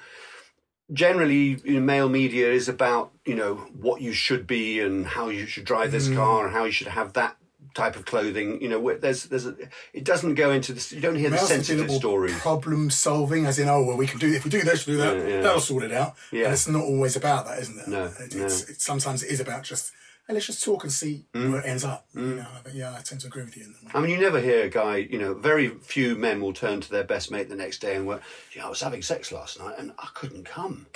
generally, 0.93 1.59
you 1.65 1.75
know, 1.75 1.81
male 1.81 2.09
media 2.09 2.51
is 2.53 2.69
about 2.69 3.13
you 3.25 3.35
know 3.35 3.55
what 3.73 4.03
you 4.03 4.13
should 4.13 4.47
be 4.47 4.81
and 4.81 5.07
how 5.07 5.29
you 5.29 5.47
should 5.47 5.65
drive 5.65 5.93
this 5.93 6.09
Mm. 6.09 6.17
car 6.17 6.45
and 6.47 6.55
how 6.55 6.65
you 6.65 6.73
should 6.73 6.89
have 6.89 7.15
that 7.15 7.37
type 7.75 7.97
of 7.97 8.05
clothing. 8.05 8.61
You 8.63 8.69
know, 8.69 8.95
there's 8.99 9.25
there's 9.25 9.47
a, 9.47 9.55
it 9.93 10.05
doesn't 10.05 10.35
go 10.37 10.51
into 10.51 10.73
this. 10.73 10.93
You 10.93 11.01
don't 11.01 11.17
hear 11.17 11.31
the 11.31 11.37
Males 11.37 11.49
tend 11.49 11.65
to 11.65 11.73
be 11.73 11.79
sensitive 11.79 11.97
stories. 12.01 12.39
Problem 12.39 12.89
solving, 12.91 13.47
as 13.47 13.59
in, 13.59 13.69
oh 13.69 13.83
well, 13.85 13.97
we 13.97 14.07
can 14.07 14.19
do 14.19 14.33
if 14.33 14.45
we 14.45 14.51
do 14.51 14.63
this, 14.63 14.87
we 14.87 14.95
do 14.95 14.99
that. 14.99 15.17
Yeah, 15.17 15.27
yeah. 15.27 15.41
That'll 15.43 15.61
sort 15.61 15.83
it 15.85 15.93
out. 15.93 16.15
Yeah. 16.33 16.45
And 16.45 16.53
it's 16.55 16.69
not 16.69 16.83
always 16.85 17.17
about 17.17 17.47
that, 17.47 17.59
isn't 17.61 17.79
it? 17.79 17.89
No, 17.89 18.05
It- 18.05 18.35
no. 18.35 18.45
It's, 18.45 18.69
it's, 18.71 18.85
sometimes 18.85 19.23
it 19.23 19.31
is 19.31 19.41
about 19.41 19.63
just 19.65 19.93
hey, 20.27 20.35
let's 20.35 20.47
just 20.47 20.65
talk 20.65 20.85
and 20.85 20.93
see 20.93 21.25
Mm. 21.35 21.53
where 21.53 21.61
it 21.61 21.67
ends 21.67 21.85
up. 21.85 22.07
You 22.15 22.21
mm. 22.21 22.37
know, 22.37 22.47
but 22.63 22.75
yeah, 22.75 22.95
I 22.99 23.03
tend 23.03 23.21
to 23.23 23.27
agree 23.27 23.45
with 23.45 23.57
you. 23.57 23.75
I 23.93 24.01
mean, 24.01 24.11
you 24.11 24.19
never 24.19 24.41
hear 24.41 24.65
a 24.65 24.69
guy, 24.69 24.97
you 24.97 25.19
know, 25.19 25.35
very 25.35 25.69
few 25.69 26.15
men 26.17 26.41
will 26.41 26.53
turn 26.53 26.81
to 26.81 26.91
their 26.91 27.05
best 27.05 27.31
mate 27.31 27.49
the 27.49 27.57
next 27.57 27.79
day 27.81 27.97
and 27.97 28.07
go, 28.07 28.21
you 28.53 28.61
know, 28.61 28.67
I 28.67 28.71
was 28.71 28.81
having 28.81 29.03
sex 29.03 29.33
last 29.33 29.59
night 29.61 29.75
and 29.79 29.93
I 29.99 30.09
couldn't 30.15 30.45
come. 30.45 30.87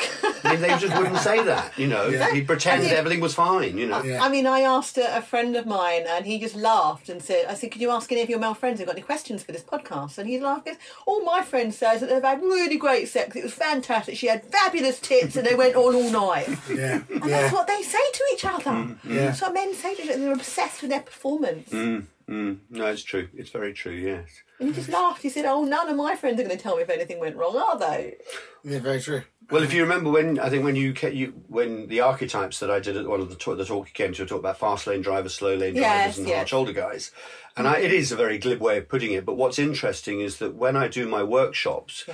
I 0.44 0.52
mean, 0.52 0.60
they 0.62 0.68
just 0.78 0.96
wouldn't 0.96 1.18
say 1.18 1.42
that, 1.44 1.76
you 1.78 1.88
know. 1.88 2.08
He'd 2.32 2.46
pretend 2.46 2.82
I 2.82 2.88
did- 2.88 2.96
everything 2.96 3.20
was 3.20 3.34
fine, 3.34 3.76
you 3.76 3.86
know. 3.86 4.02
Yeah. 4.02 4.22
I 4.22 4.28
mean, 4.28 4.46
I 4.46 4.60
asked 4.60 4.96
a, 4.98 5.16
a 5.18 5.20
friend 5.20 5.56
of 5.56 5.66
mine, 5.66 6.04
and 6.08 6.24
he 6.24 6.38
just 6.38 6.54
laughed 6.54 7.08
and 7.08 7.20
said, 7.22 7.46
"I 7.48 7.54
said, 7.54 7.72
could 7.72 7.80
you 7.82 7.90
ask 7.90 8.10
any 8.12 8.22
of 8.22 8.30
your 8.30 8.38
male 8.38 8.54
friends 8.54 8.78
who've 8.78 8.86
got 8.86 8.94
any 8.96 9.02
questions 9.02 9.42
for 9.42 9.50
this 9.52 9.62
podcast?" 9.64 10.16
And 10.18 10.28
he 10.28 10.38
laughed. 10.38 10.66
Goes, 10.66 10.76
All 11.06 11.22
my 11.24 11.42
friends 11.42 11.76
says 11.76 12.00
that 12.00 12.08
they've 12.08 12.22
had 12.22 12.40
really 12.40 12.76
great 12.78 13.08
sex. 13.08 13.34
It 13.36 13.42
was 13.42 13.52
fantastic. 13.52 14.16
She 14.16 14.28
had 14.28 14.44
fabulous 14.44 15.00
tits, 15.00 15.34
and 15.36 15.44
they 15.46 15.54
went 15.56 15.74
on 15.74 15.94
all 15.94 16.10
night. 16.10 16.48
Yeah, 16.70 17.00
And 17.10 17.24
yeah, 17.24 17.42
that's 17.42 17.52
what 17.52 17.66
they 17.66 17.82
say 17.82 17.98
to 18.12 18.24
each 18.32 18.44
other. 18.44 18.70
Mm, 18.70 19.00
mm. 19.00 19.10
Yeah. 19.18 19.26
That's 19.26 19.42
what 19.42 19.54
men 19.54 19.74
say 19.74 19.94
to. 19.94 20.06
They're 20.06 20.32
obsessed 20.32 20.80
with 20.82 20.90
their 20.90 21.00
performance. 21.00 21.70
Mm, 21.70 22.58
no, 22.70 22.86
it's 22.86 23.02
true. 23.02 23.28
It's 23.34 23.50
very 23.50 23.72
true, 23.72 23.92
yes. 23.92 24.28
And 24.60 24.68
he 24.68 24.74
just 24.74 24.88
laughed. 24.90 25.22
He 25.22 25.30
said, 25.30 25.46
"Oh, 25.46 25.64
none 25.64 25.88
of 25.88 25.96
my 25.96 26.14
friends 26.14 26.38
are 26.38 26.44
going 26.44 26.56
to 26.56 26.62
tell 26.62 26.76
me 26.76 26.82
if 26.82 26.90
anything 26.90 27.20
went 27.20 27.36
wrong, 27.36 27.56
are 27.56 27.78
they?" 27.78 28.16
yeah, 28.64 28.80
very 28.80 29.00
true. 29.00 29.22
Well, 29.50 29.62
if 29.62 29.72
you 29.72 29.80
remember 29.82 30.10
when 30.10 30.38
I 30.38 30.50
think 30.50 30.62
when 30.62 30.76
you, 30.76 30.92
you 31.10 31.32
when 31.48 31.86
the 31.88 32.00
archetypes 32.02 32.60
that 32.60 32.70
I 32.70 32.80
did 32.80 32.98
at 32.98 33.06
one 33.06 33.20
of 33.20 33.30
the 33.30 33.34
talk, 33.34 33.56
the 33.56 33.64
talk 33.64 33.86
you 33.88 33.94
came 33.94 34.12
to, 34.12 34.24
I 34.24 34.26
talked 34.26 34.40
about 34.40 34.58
fast 34.58 34.86
lane 34.86 35.00
drivers, 35.00 35.34
slow 35.34 35.54
lane 35.54 35.74
Yes, 35.74 35.84
drivers, 35.84 36.18
and 36.18 36.28
yes. 36.28 36.36
hard 36.36 36.48
shoulder 36.50 36.72
guys. 36.72 37.12
And 37.56 37.66
I, 37.66 37.78
it 37.78 37.92
is 37.92 38.12
a 38.12 38.16
very 38.16 38.36
glib 38.36 38.60
way 38.60 38.76
of 38.76 38.88
putting 38.88 39.12
it. 39.12 39.24
But 39.24 39.36
what's 39.38 39.58
interesting 39.58 40.20
is 40.20 40.36
that 40.38 40.54
when 40.54 40.76
I 40.76 40.86
do 40.86 41.08
my 41.08 41.22
workshops 41.22 42.04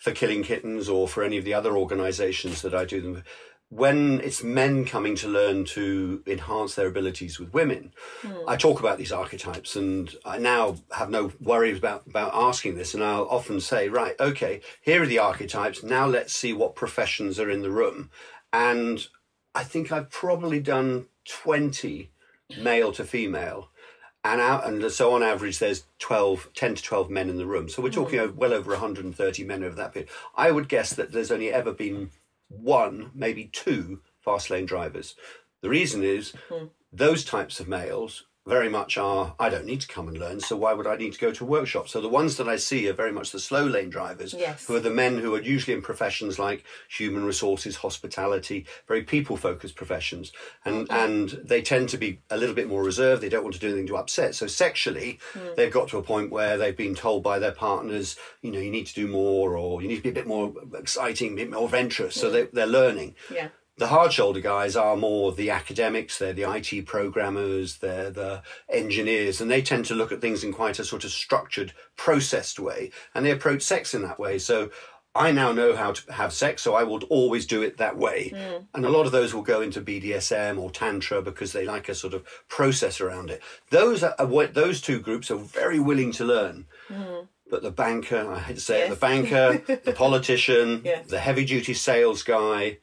for 0.00 0.10
Killing 0.10 0.42
Kittens 0.42 0.88
or 0.88 1.06
for 1.06 1.22
any 1.22 1.38
of 1.38 1.44
the 1.44 1.54
other 1.54 1.76
organisations 1.76 2.62
that 2.62 2.74
I 2.74 2.84
do 2.84 3.00
them, 3.00 3.22
when 3.70 4.20
it's 4.20 4.42
men 4.42 4.84
coming 4.84 5.14
to 5.14 5.28
learn 5.28 5.64
to 5.64 6.22
enhance 6.26 6.74
their 6.74 6.88
abilities 6.88 7.38
with 7.38 7.54
women, 7.54 7.92
hmm. 8.20 8.32
I 8.46 8.56
talk 8.56 8.80
about 8.80 8.98
these 8.98 9.12
archetypes, 9.12 9.76
and 9.76 10.12
I 10.24 10.38
now 10.38 10.76
have 10.92 11.08
no 11.08 11.32
worries 11.40 11.78
about 11.78 12.06
about 12.06 12.32
asking 12.34 12.74
this. 12.74 12.94
And 12.94 13.02
I'll 13.02 13.28
often 13.28 13.60
say, 13.60 13.88
right, 13.88 14.18
okay, 14.18 14.60
here 14.82 15.02
are 15.02 15.06
the 15.06 15.20
archetypes. 15.20 15.84
Now 15.84 16.06
let's 16.06 16.34
see 16.34 16.52
what 16.52 16.74
professions 16.74 17.38
are 17.38 17.48
in 17.48 17.62
the 17.62 17.70
room, 17.70 18.10
and 18.52 19.06
I 19.54 19.62
think 19.62 19.92
I've 19.92 20.10
probably 20.10 20.60
done 20.60 21.06
twenty 21.24 22.10
male 22.60 22.92
to 22.92 23.04
female. 23.04 23.68
And 24.22 24.38
out, 24.38 24.66
and 24.68 24.92
so 24.92 25.14
on 25.14 25.22
average, 25.22 25.60
there's 25.60 25.84
12, 25.98 26.50
10 26.54 26.74
to 26.74 26.82
12 26.82 27.08
men 27.08 27.30
in 27.30 27.38
the 27.38 27.46
room. 27.46 27.70
So 27.70 27.80
we're 27.80 27.88
hmm. 27.88 27.94
talking 27.94 28.18
over, 28.18 28.32
well 28.34 28.52
over 28.52 28.72
130 28.72 29.44
men 29.44 29.64
over 29.64 29.74
that 29.76 29.94
period. 29.94 30.10
I 30.36 30.50
would 30.50 30.68
guess 30.68 30.92
that 30.92 31.10
there's 31.10 31.30
only 31.30 31.50
ever 31.50 31.72
been 31.72 32.10
one, 32.50 33.10
maybe 33.14 33.46
two 33.46 34.02
fast 34.20 34.50
lane 34.50 34.66
drivers. 34.66 35.14
The 35.62 35.70
reason 35.70 36.04
is 36.04 36.34
hmm. 36.48 36.66
those 36.92 37.24
types 37.24 37.60
of 37.60 37.68
males 37.68 38.24
very 38.46 38.68
much 38.68 38.96
are, 38.96 39.34
I 39.38 39.50
don't 39.50 39.66
need 39.66 39.82
to 39.82 39.88
come 39.88 40.08
and 40.08 40.16
learn, 40.18 40.40
so 40.40 40.56
why 40.56 40.72
would 40.72 40.86
I 40.86 40.96
need 40.96 41.12
to 41.12 41.18
go 41.18 41.30
to 41.30 41.44
a 41.44 41.46
workshop? 41.46 41.88
So 41.88 42.00
the 42.00 42.08
ones 42.08 42.36
that 42.38 42.48
I 42.48 42.56
see 42.56 42.88
are 42.88 42.94
very 42.94 43.12
much 43.12 43.32
the 43.32 43.38
slow 43.38 43.64
lane 43.64 43.90
drivers, 43.90 44.32
Yes. 44.32 44.66
who 44.66 44.74
are 44.76 44.80
the 44.80 44.90
men 44.90 45.18
who 45.18 45.34
are 45.34 45.42
usually 45.42 45.74
in 45.74 45.82
professions 45.82 46.38
like 46.38 46.64
human 46.88 47.24
resources, 47.24 47.76
hospitality, 47.76 48.66
very 48.88 49.02
people 49.02 49.36
focused 49.36 49.76
professions. 49.76 50.32
And, 50.64 50.88
mm-hmm. 50.88 50.94
and 50.94 51.28
they 51.44 51.60
tend 51.60 51.90
to 51.90 51.98
be 51.98 52.22
a 52.30 52.36
little 52.36 52.54
bit 52.54 52.68
more 52.68 52.82
reserved. 52.82 53.22
They 53.22 53.28
don't 53.28 53.44
want 53.44 53.54
to 53.54 53.60
do 53.60 53.68
anything 53.68 53.86
to 53.88 53.96
upset. 53.96 54.34
So 54.34 54.46
sexually, 54.46 55.20
mm. 55.34 55.56
they've 55.56 55.72
got 55.72 55.88
to 55.88 55.98
a 55.98 56.02
point 56.02 56.32
where 56.32 56.56
they've 56.56 56.76
been 56.76 56.94
told 56.94 57.22
by 57.22 57.38
their 57.38 57.52
partners, 57.52 58.16
you 58.40 58.50
know, 58.50 58.58
you 58.58 58.70
need 58.70 58.86
to 58.86 58.94
do 58.94 59.06
more 59.06 59.56
or 59.56 59.82
you 59.82 59.88
need 59.88 59.96
to 59.96 60.02
be 60.02 60.08
a 60.08 60.12
bit 60.12 60.26
more 60.26 60.54
exciting, 60.74 61.32
a 61.34 61.36
bit 61.36 61.50
more 61.50 61.66
adventurous. 61.66 62.14
So 62.14 62.30
mm. 62.30 62.32
they, 62.32 62.44
they're 62.46 62.66
learning. 62.66 63.16
Yeah. 63.32 63.48
The 63.80 63.86
hard 63.86 64.12
shoulder 64.12 64.40
guys 64.40 64.76
are 64.76 64.94
more 64.94 65.32
the 65.32 65.48
academics, 65.48 66.18
they're 66.18 66.34
the 66.34 66.42
IT 66.44 66.84
programmers, 66.84 67.78
they're 67.78 68.10
the 68.10 68.42
engineers, 68.68 69.40
and 69.40 69.50
they 69.50 69.62
tend 69.62 69.86
to 69.86 69.94
look 69.94 70.12
at 70.12 70.20
things 70.20 70.44
in 70.44 70.52
quite 70.52 70.78
a 70.78 70.84
sort 70.84 71.02
of 71.02 71.10
structured, 71.10 71.72
processed 71.96 72.60
way, 72.60 72.90
and 73.14 73.24
they 73.24 73.30
approach 73.30 73.62
sex 73.62 73.94
in 73.94 74.02
that 74.02 74.18
way. 74.18 74.38
So 74.38 74.70
I 75.14 75.32
now 75.32 75.50
know 75.52 75.74
how 75.74 75.92
to 75.92 76.12
have 76.12 76.34
sex, 76.34 76.60
so 76.60 76.74
I 76.74 76.82
will 76.82 77.02
always 77.04 77.46
do 77.46 77.62
it 77.62 77.78
that 77.78 77.96
way. 77.96 78.28
Hmm. 78.28 78.64
And 78.74 78.84
a 78.84 78.90
lot 78.90 79.06
of 79.06 79.12
those 79.12 79.32
will 79.32 79.42
go 79.42 79.62
into 79.62 79.80
BDSM 79.80 80.58
or 80.60 80.70
Tantra 80.70 81.22
because 81.22 81.52
they 81.52 81.64
like 81.64 81.88
a 81.88 81.94
sort 81.94 82.12
of 82.12 82.22
process 82.48 83.00
around 83.00 83.30
it. 83.30 83.40
Those 83.70 84.02
are 84.02 84.14
what 84.26 84.52
those 84.52 84.82
two 84.82 85.00
groups 85.00 85.30
are 85.30 85.38
very 85.38 85.80
willing 85.80 86.12
to 86.12 86.24
learn. 86.26 86.66
Hmm. 86.88 87.20
But 87.48 87.62
the 87.62 87.72
banker, 87.72 88.30
I 88.30 88.40
hate 88.40 88.56
to 88.56 88.60
say 88.60 88.86
it, 88.86 88.90
the 88.90 88.96
banker, 88.96 89.58
the 89.84 89.92
politician, 89.96 90.82
Yes. 90.84 91.08
the 91.08 91.18
heavy 91.18 91.44
duty 91.46 91.74
sales 91.74 92.22
guy, 92.22 92.78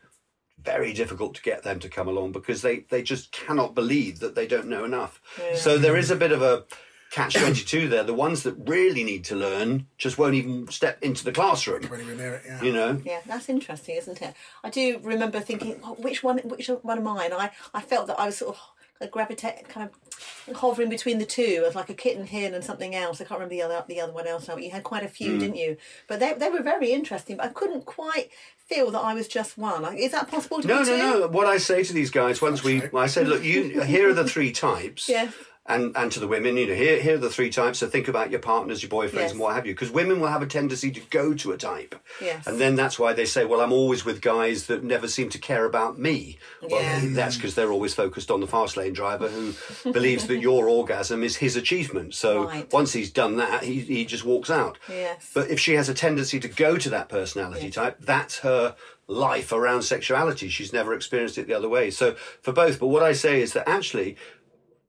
very 0.67 0.91
difficult 0.91 1.33
to 1.35 1.41
get 1.41 1.63
them 1.63 1.79
to 1.79 1.87
come 1.87 2.09
along 2.09 2.33
because 2.33 2.61
they, 2.61 2.79
they 2.89 3.01
just 3.01 3.31
cannot 3.31 3.73
believe 3.73 4.19
that 4.19 4.35
they 4.35 4.45
don't 4.45 4.67
know 4.67 4.83
enough. 4.83 5.21
So 5.55 5.77
there 5.77 5.95
is 5.95 6.11
a 6.11 6.15
bit 6.15 6.33
of 6.33 6.41
a 6.41 6.65
catch 7.09 7.35
22 7.35 7.87
there. 7.87 8.03
The 8.03 8.13
ones 8.13 8.43
that 8.43 8.55
really 8.67 9.05
need 9.05 9.23
to 9.25 9.35
learn 9.35 9.87
just 9.97 10.17
won't 10.17 10.35
even 10.35 10.67
step 10.67 11.01
into 11.01 11.23
the 11.23 11.31
classroom, 11.31 11.83
you 11.83 12.15
near 12.15 12.35
it, 12.35 12.43
yeah. 12.45 12.61
you 12.61 12.73
know? 12.73 13.01
Yeah, 13.05 13.21
that's 13.25 13.47
interesting, 13.47 13.95
isn't 13.95 14.21
it? 14.21 14.33
I 14.61 14.69
do 14.69 14.99
remember 15.01 15.39
thinking, 15.39 15.79
oh, 15.85 15.93
which 15.95 16.21
one, 16.21 16.39
which 16.39 16.67
one 16.67 16.97
of 16.97 17.03
mine? 17.03 17.31
I, 17.31 17.51
I 17.73 17.81
felt 17.81 18.07
that 18.07 18.19
I 18.19 18.25
was 18.25 18.37
sort 18.37 18.55
of 18.55 18.61
like 18.99 19.11
gravitate, 19.11 19.67
kind 19.69 19.89
of 19.89 20.55
hovering 20.55 20.89
between 20.89 21.19
the 21.19 21.25
two, 21.25 21.63
as 21.67 21.75
like 21.75 21.89
a 21.89 21.93
kitten 21.93 22.25
hen 22.25 22.53
and 22.53 22.63
something 22.63 22.95
else. 22.95 23.21
I 23.21 23.25
can't 23.25 23.39
remember 23.39 23.55
the 23.55 23.61
other, 23.61 23.83
the 23.87 24.01
other 24.01 24.13
one 24.13 24.27
else 24.27 24.47
now. 24.47 24.55
But 24.55 24.63
you 24.63 24.71
had 24.71 24.83
quite 24.83 25.03
a 25.03 25.07
few, 25.07 25.33
Hmm. 25.33 25.39
didn't 25.39 25.55
you? 25.57 25.77
But 26.07 26.19
they, 26.19 26.33
they 26.33 26.49
were 26.49 26.61
very 26.63 26.91
interesting. 26.91 27.37
But 27.37 27.45
I 27.45 27.49
couldn't 27.49 27.85
quite 27.85 28.29
feel 28.65 28.91
that 28.91 28.99
I 28.99 29.13
was 29.13 29.27
just 29.27 29.57
one. 29.57 29.81
Like, 29.83 29.97
Is 29.99 30.11
that 30.11 30.27
possible 30.29 30.61
to 30.61 30.67
No, 30.67 30.79
be 30.83 30.89
no, 30.89 31.13
two? 31.13 31.19
no. 31.21 31.27
What 31.27 31.47
I 31.47 31.57
say 31.57 31.83
to 31.83 31.93
these 31.93 32.09
guys 32.11 32.41
once 32.41 32.63
we, 32.63 32.83
I 32.95 33.07
said, 33.07 33.27
look, 33.27 33.43
you 33.43 33.81
here 33.81 34.09
are 34.09 34.13
the 34.13 34.27
three 34.27 34.51
types. 34.67 35.07
Yeah. 35.07 35.29
And, 35.69 35.97
and 35.97 36.09
to 36.13 36.21
the 36.21 36.29
women, 36.29 36.55
you 36.55 36.65
know, 36.67 36.73
here 36.75 36.97
here 37.01 37.15
are 37.15 37.17
the 37.17 37.29
three 37.29 37.49
types. 37.49 37.79
So 37.79 37.87
think 37.87 38.07
about 38.07 38.31
your 38.31 38.39
partners, 38.39 38.81
your 38.81 38.89
boyfriends, 38.89 39.13
Yes. 39.15 39.31
and 39.31 39.39
what 39.41 39.53
have 39.53 39.65
you. 39.67 39.73
Because 39.73 39.91
women 39.91 40.21
will 40.21 40.29
have 40.29 40.41
a 40.41 40.45
tendency 40.47 40.91
to 40.91 41.01
go 41.09 41.33
to 41.33 41.51
a 41.51 41.57
type, 41.57 41.93
Yes. 42.21 42.47
and 42.47 42.57
then 42.57 42.75
that's 42.75 42.97
why 42.97 43.11
they 43.11 43.25
say, 43.25 43.43
"Well, 43.43 43.59
I'm 43.59 43.73
always 43.73 44.05
with 44.05 44.21
guys 44.21 44.67
that 44.67 44.81
never 44.83 45.09
seem 45.09 45.27
to 45.29 45.37
care 45.37 45.65
about 45.65 45.99
me." 45.99 46.37
Well, 46.61 46.81
Yeah. 46.81 47.01
that's 47.09 47.35
because 47.35 47.55
they're 47.55 47.71
always 47.71 47.93
focused 47.93 48.31
on 48.31 48.39
the 48.39 48.47
fast 48.47 48.77
lane 48.77 48.93
driver 48.93 49.27
who 49.27 49.53
believes 49.91 50.27
that 50.27 50.37
your 50.37 50.69
orgasm 50.69 51.21
is 51.21 51.35
his 51.37 51.57
achievement. 51.57 52.15
So 52.15 52.45
Right. 52.45 52.71
once 52.71 52.93
he's 52.93 53.11
done 53.11 53.35
that, 53.35 53.63
he 53.65 53.81
he 53.81 54.05
just 54.05 54.23
walks 54.23 54.49
out. 54.49 54.77
Yes. 54.87 55.31
But 55.33 55.49
if 55.49 55.59
she 55.59 55.73
has 55.73 55.89
a 55.89 55.93
tendency 55.93 56.39
to 56.39 56.47
go 56.47 56.77
to 56.77 56.89
that 56.91 57.09
personality 57.09 57.69
type, 57.71 57.97
that's 57.99 58.39
her 58.39 58.75
life 59.09 59.53
around 59.53 59.83
sexuality. 59.83 60.49
She's 60.49 60.73
never 60.73 60.93
experienced 60.93 61.37
it 61.37 61.47
the 61.47 61.53
other 61.53 61.69
way. 61.69 61.89
So 61.91 62.15
for 62.41 62.51
both, 62.51 62.77
but 62.79 62.87
what 62.87 63.03
I 63.03 63.13
say 63.13 63.41
is 63.41 63.53
that 63.53 63.67
actually 63.67 64.17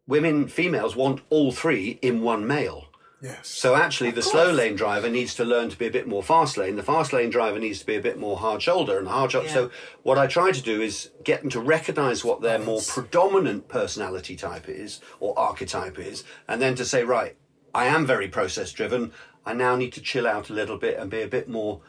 women, 0.09 0.49
females 0.49 0.97
want 0.97 1.21
all 1.31 1.53
three 1.53 2.01
in 2.03 2.23
one 2.23 2.45
male. 2.45 2.87
Yes. 3.21 3.49
So 3.49 3.75
actually, 3.75 4.13
the 4.13 4.23
slow 4.23 4.53
lane 4.53 4.77
driver 4.77 5.09
needs 5.09 5.35
to 5.35 5.45
learn 5.45 5.71
to 5.71 5.77
be 5.77 5.87
a 5.87 5.91
bit 5.91 6.07
more 6.07 6.23
fast 6.23 6.57
lane. 6.57 6.77
The 6.77 6.85
fast 6.85 7.13
lane 7.13 7.31
driver 7.31 7.59
needs 7.59 7.81
to 7.81 7.87
be 7.87 7.97
a 7.97 8.01
bit 8.01 8.17
more 8.17 8.37
hard 8.37 8.63
shoulder 8.63 8.97
and 8.97 9.09
hard 9.09 9.33
shoulder. 9.33 9.49
Yeah. 9.49 9.55
So 9.55 9.71
what 10.05 10.19
I 10.19 10.29
try 10.29 10.53
to 10.53 10.63
do 10.63 10.81
is 10.81 11.11
get 11.25 11.41
them 11.41 11.51
to 11.51 11.61
recognise 11.61 12.25
what 12.25 12.43
their 12.43 12.61
more 12.61 12.81
predominant 12.87 13.67
personality 13.67 14.37
type 14.37 14.69
is 14.69 15.01
or 15.19 15.37
archetype 15.37 15.99
is, 15.99 16.23
and 16.47 16.63
then 16.63 16.77
to 16.77 16.85
say, 16.85 17.03
right, 17.03 17.37
I 17.75 17.87
am 17.87 18.07
very 18.07 18.29
process 18.29 18.71
driven. 18.71 19.13
I 19.45 19.53
now 19.53 19.75
need 19.75 19.93
to 19.95 20.01
chill 20.01 20.27
out 20.27 20.49
a 20.49 20.55
little 20.55 20.79
bit 20.79 20.97
and 20.97 21.11
be 21.11 21.23
a 21.23 21.29
bit 21.29 21.49
more 21.49 21.81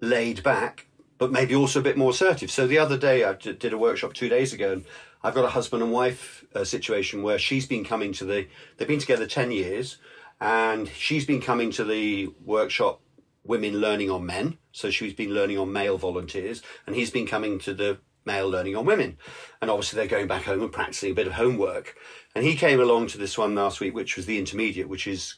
laid 0.00 0.42
back, 0.42 0.88
but 1.16 1.30
maybe 1.30 1.54
also 1.54 1.78
a 1.78 1.82
bit 1.82 1.96
more 1.96 2.10
assertive. 2.10 2.50
So 2.50 2.66
the 2.66 2.78
other 2.78 2.98
day, 2.98 3.22
I 3.22 3.34
did 3.34 3.72
a 3.72 3.78
workshop 3.78 4.14
two 4.14 4.28
days 4.28 4.52
ago, 4.52 4.72
and 4.72 4.84
I've 5.22 5.34
got 5.34 5.44
a 5.44 5.50
husband 5.50 5.80
and 5.80 5.92
wife 5.92 6.41
uh, 6.54 6.64
situation 6.64 7.22
where 7.22 7.38
she's 7.38 7.66
been 7.66 7.84
coming 7.84 8.12
to 8.14 8.24
the, 8.24 8.46
they've 8.76 8.88
been 8.88 8.98
together 8.98 9.26
10 9.26 9.50
years, 9.50 9.98
and 10.40 10.88
she's 10.88 11.24
been 11.24 11.40
coming 11.40 11.70
to 11.72 11.84
the 11.84 12.32
workshop 12.44 13.00
women 13.44 13.80
learning 13.80 14.10
on 14.10 14.24
men. 14.26 14.58
So 14.72 14.90
she's 14.90 15.14
been 15.14 15.34
learning 15.34 15.58
on 15.58 15.72
male 15.72 15.98
volunteers, 15.98 16.62
and 16.86 16.96
he's 16.96 17.10
been 17.10 17.26
coming 17.26 17.58
to 17.60 17.74
the 17.74 17.98
male 18.24 18.48
learning 18.48 18.76
on 18.76 18.86
women. 18.86 19.18
And 19.60 19.70
obviously, 19.70 19.96
they're 19.96 20.06
going 20.06 20.28
back 20.28 20.44
home 20.44 20.62
and 20.62 20.72
practicing 20.72 21.12
a 21.12 21.14
bit 21.14 21.26
of 21.26 21.34
homework. 21.34 21.96
And 22.34 22.44
he 22.44 22.56
came 22.56 22.80
along 22.80 23.08
to 23.08 23.18
this 23.18 23.36
one 23.36 23.54
last 23.54 23.80
week, 23.80 23.94
which 23.94 24.16
was 24.16 24.26
the 24.26 24.38
intermediate, 24.38 24.88
which 24.88 25.06
is 25.06 25.36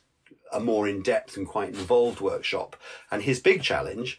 a 0.53 0.61
more 0.61 0.87
in 0.87 1.03
depth 1.03 1.37
and 1.37 1.47
quite 1.47 1.71
involved 1.71 2.21
workshop. 2.21 2.77
And 3.11 3.23
his 3.23 3.41
big 3.41 3.63
challenge 3.63 4.19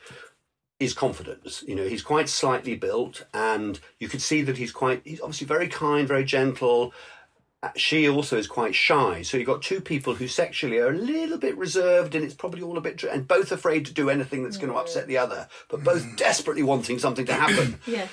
is 0.79 0.93
confidence. 0.93 1.63
You 1.67 1.75
know, 1.75 1.87
he's 1.87 2.01
quite 2.03 2.27
slightly 2.29 2.75
built, 2.75 3.25
and 3.33 3.79
you 3.99 4.07
could 4.09 4.21
see 4.21 4.41
that 4.43 4.57
he's 4.57 4.71
quite, 4.71 5.01
he's 5.05 5.21
obviously 5.21 5.47
very 5.47 5.67
kind, 5.67 6.07
very 6.07 6.25
gentle. 6.25 6.93
Uh, 7.63 7.69
She 7.77 8.09
also 8.09 8.37
is 8.37 8.47
quite 8.47 8.75
shy. 8.75 9.21
So 9.21 9.37
you've 9.37 9.47
got 9.47 9.61
two 9.61 9.79
people 9.79 10.15
who 10.15 10.27
sexually 10.27 10.77
are 10.79 10.89
a 10.89 10.97
little 10.97 11.37
bit 11.37 11.57
reserved, 11.57 12.13
and 12.13 12.25
it's 12.25 12.33
probably 12.33 12.61
all 12.61 12.77
a 12.77 12.81
bit, 12.81 13.03
and 13.03 13.27
both 13.27 13.51
afraid 13.53 13.85
to 13.85 13.93
do 13.93 14.09
anything 14.09 14.43
that's 14.43 14.57
going 14.57 14.71
to 14.71 14.77
upset 14.77 15.07
the 15.07 15.17
other, 15.17 15.47
but 15.69 15.83
both 15.83 16.17
desperately 16.17 16.63
wanting 16.63 16.99
something 16.99 17.25
to 17.25 17.33
happen 17.33 17.79
Yeah. 17.87 18.07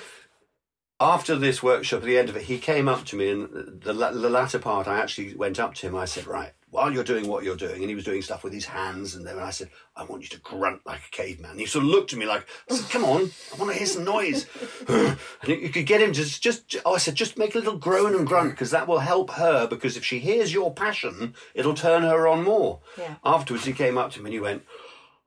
after 0.99 1.35
this 1.35 1.61
workshop, 1.61 1.99
at 1.99 2.05
the 2.05 2.17
end 2.17 2.29
of 2.29 2.37
it, 2.37 2.43
he 2.43 2.59
came 2.59 2.87
up 2.87 3.03
to 3.07 3.17
me, 3.17 3.29
and 3.29 3.81
the, 3.81 3.91
the 3.93 4.29
latter 4.29 4.59
part, 4.59 4.87
I 4.87 4.99
actually 4.99 5.35
went 5.35 5.59
up 5.59 5.73
to 5.75 5.87
him. 5.87 5.95
I 5.97 6.05
said, 6.05 6.27
"Right, 6.27 6.53
while 6.73 6.91
you're 6.91 7.03
doing 7.03 7.27
what 7.27 7.43
you're 7.43 7.55
doing," 7.55 7.79
and 7.81 7.89
he 7.89 7.95
was 7.95 8.03
doing 8.03 8.21
stuff 8.21 8.43
with 8.43 8.51
his 8.51 8.65
hands, 8.65 9.15
and 9.15 9.25
then 9.25 9.39
I 9.39 9.51
said, 9.51 9.69
"I 9.95 10.03
want 10.03 10.23
you 10.23 10.29
to 10.29 10.39
grunt 10.39 10.81
like 10.85 11.01
a 11.07 11.11
caveman." 11.11 11.51
And 11.51 11.59
he 11.59 11.65
sort 11.65 11.85
of 11.85 11.89
looked 11.91 12.11
at 12.13 12.19
me 12.19 12.25
like, 12.25 12.45
I 12.69 12.75
said, 12.75 12.89
"Come 12.89 13.05
on, 13.05 13.31
I 13.53 13.57
want 13.57 13.71
to 13.71 13.77
hear 13.77 13.87
some 13.87 14.03
noise." 14.03 14.45
and 14.89 15.17
you 15.47 15.69
could 15.69 15.85
get 15.85 16.01
him 16.01 16.11
to 16.13 16.19
just, 16.23 16.41
just, 16.43 16.75
oh, 16.85 16.95
I 16.95 16.97
said, 16.97 17.15
just 17.15 17.37
make 17.37 17.55
a 17.55 17.59
little 17.59 17.77
groan 17.77 18.15
and 18.15 18.27
grunt 18.27 18.51
because 18.51 18.71
that 18.71 18.87
will 18.87 18.99
help 18.99 19.31
her. 19.31 19.67
Because 19.67 19.95
if 19.95 20.03
she 20.03 20.19
hears 20.19 20.53
your 20.53 20.73
passion, 20.73 21.35
it'll 21.53 21.73
turn 21.75 22.03
her 22.03 22.27
on 22.27 22.43
more. 22.43 22.79
Yeah. 22.97 23.15
Afterwards, 23.23 23.65
he 23.65 23.73
came 23.73 23.97
up 23.97 24.11
to 24.11 24.19
me 24.19 24.25
and 24.25 24.33
he 24.33 24.39
went. 24.39 24.63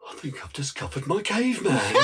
I 0.08 0.14
think 0.14 0.44
I've 0.44 0.52
discovered 0.52 1.08
my 1.08 1.20
caveman. 1.20 1.80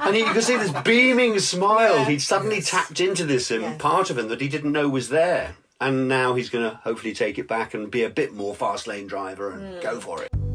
and 0.00 0.14
he, 0.14 0.20
you 0.20 0.32
could 0.34 0.44
see 0.44 0.58
this 0.58 0.70
beaming 0.82 1.38
smile. 1.38 2.04
He'd 2.04 2.20
suddenly 2.20 2.60
tapped 2.60 3.00
into 3.00 3.24
this 3.24 3.50
Yes. 3.50 3.80
part 3.80 4.10
of 4.10 4.18
him 4.18 4.28
that 4.28 4.42
he 4.42 4.48
didn't 4.48 4.72
know 4.72 4.86
was 4.88 5.08
there. 5.08 5.56
And 5.80 6.08
now 6.08 6.34
he's 6.34 6.48
going 6.48 6.68
to 6.68 6.76
hopefully 6.76 7.12
take 7.12 7.38
it 7.38 7.48
back 7.48 7.74
and 7.74 7.90
be 7.90 8.04
a 8.04 8.10
bit 8.10 8.32
more 8.32 8.54
fast 8.54 8.86
lane 8.86 9.06
driver 9.06 9.50
and 9.50 9.82
go 9.82 9.94
hmm. 9.94 10.00
for 10.00 10.22
it. 10.22 10.45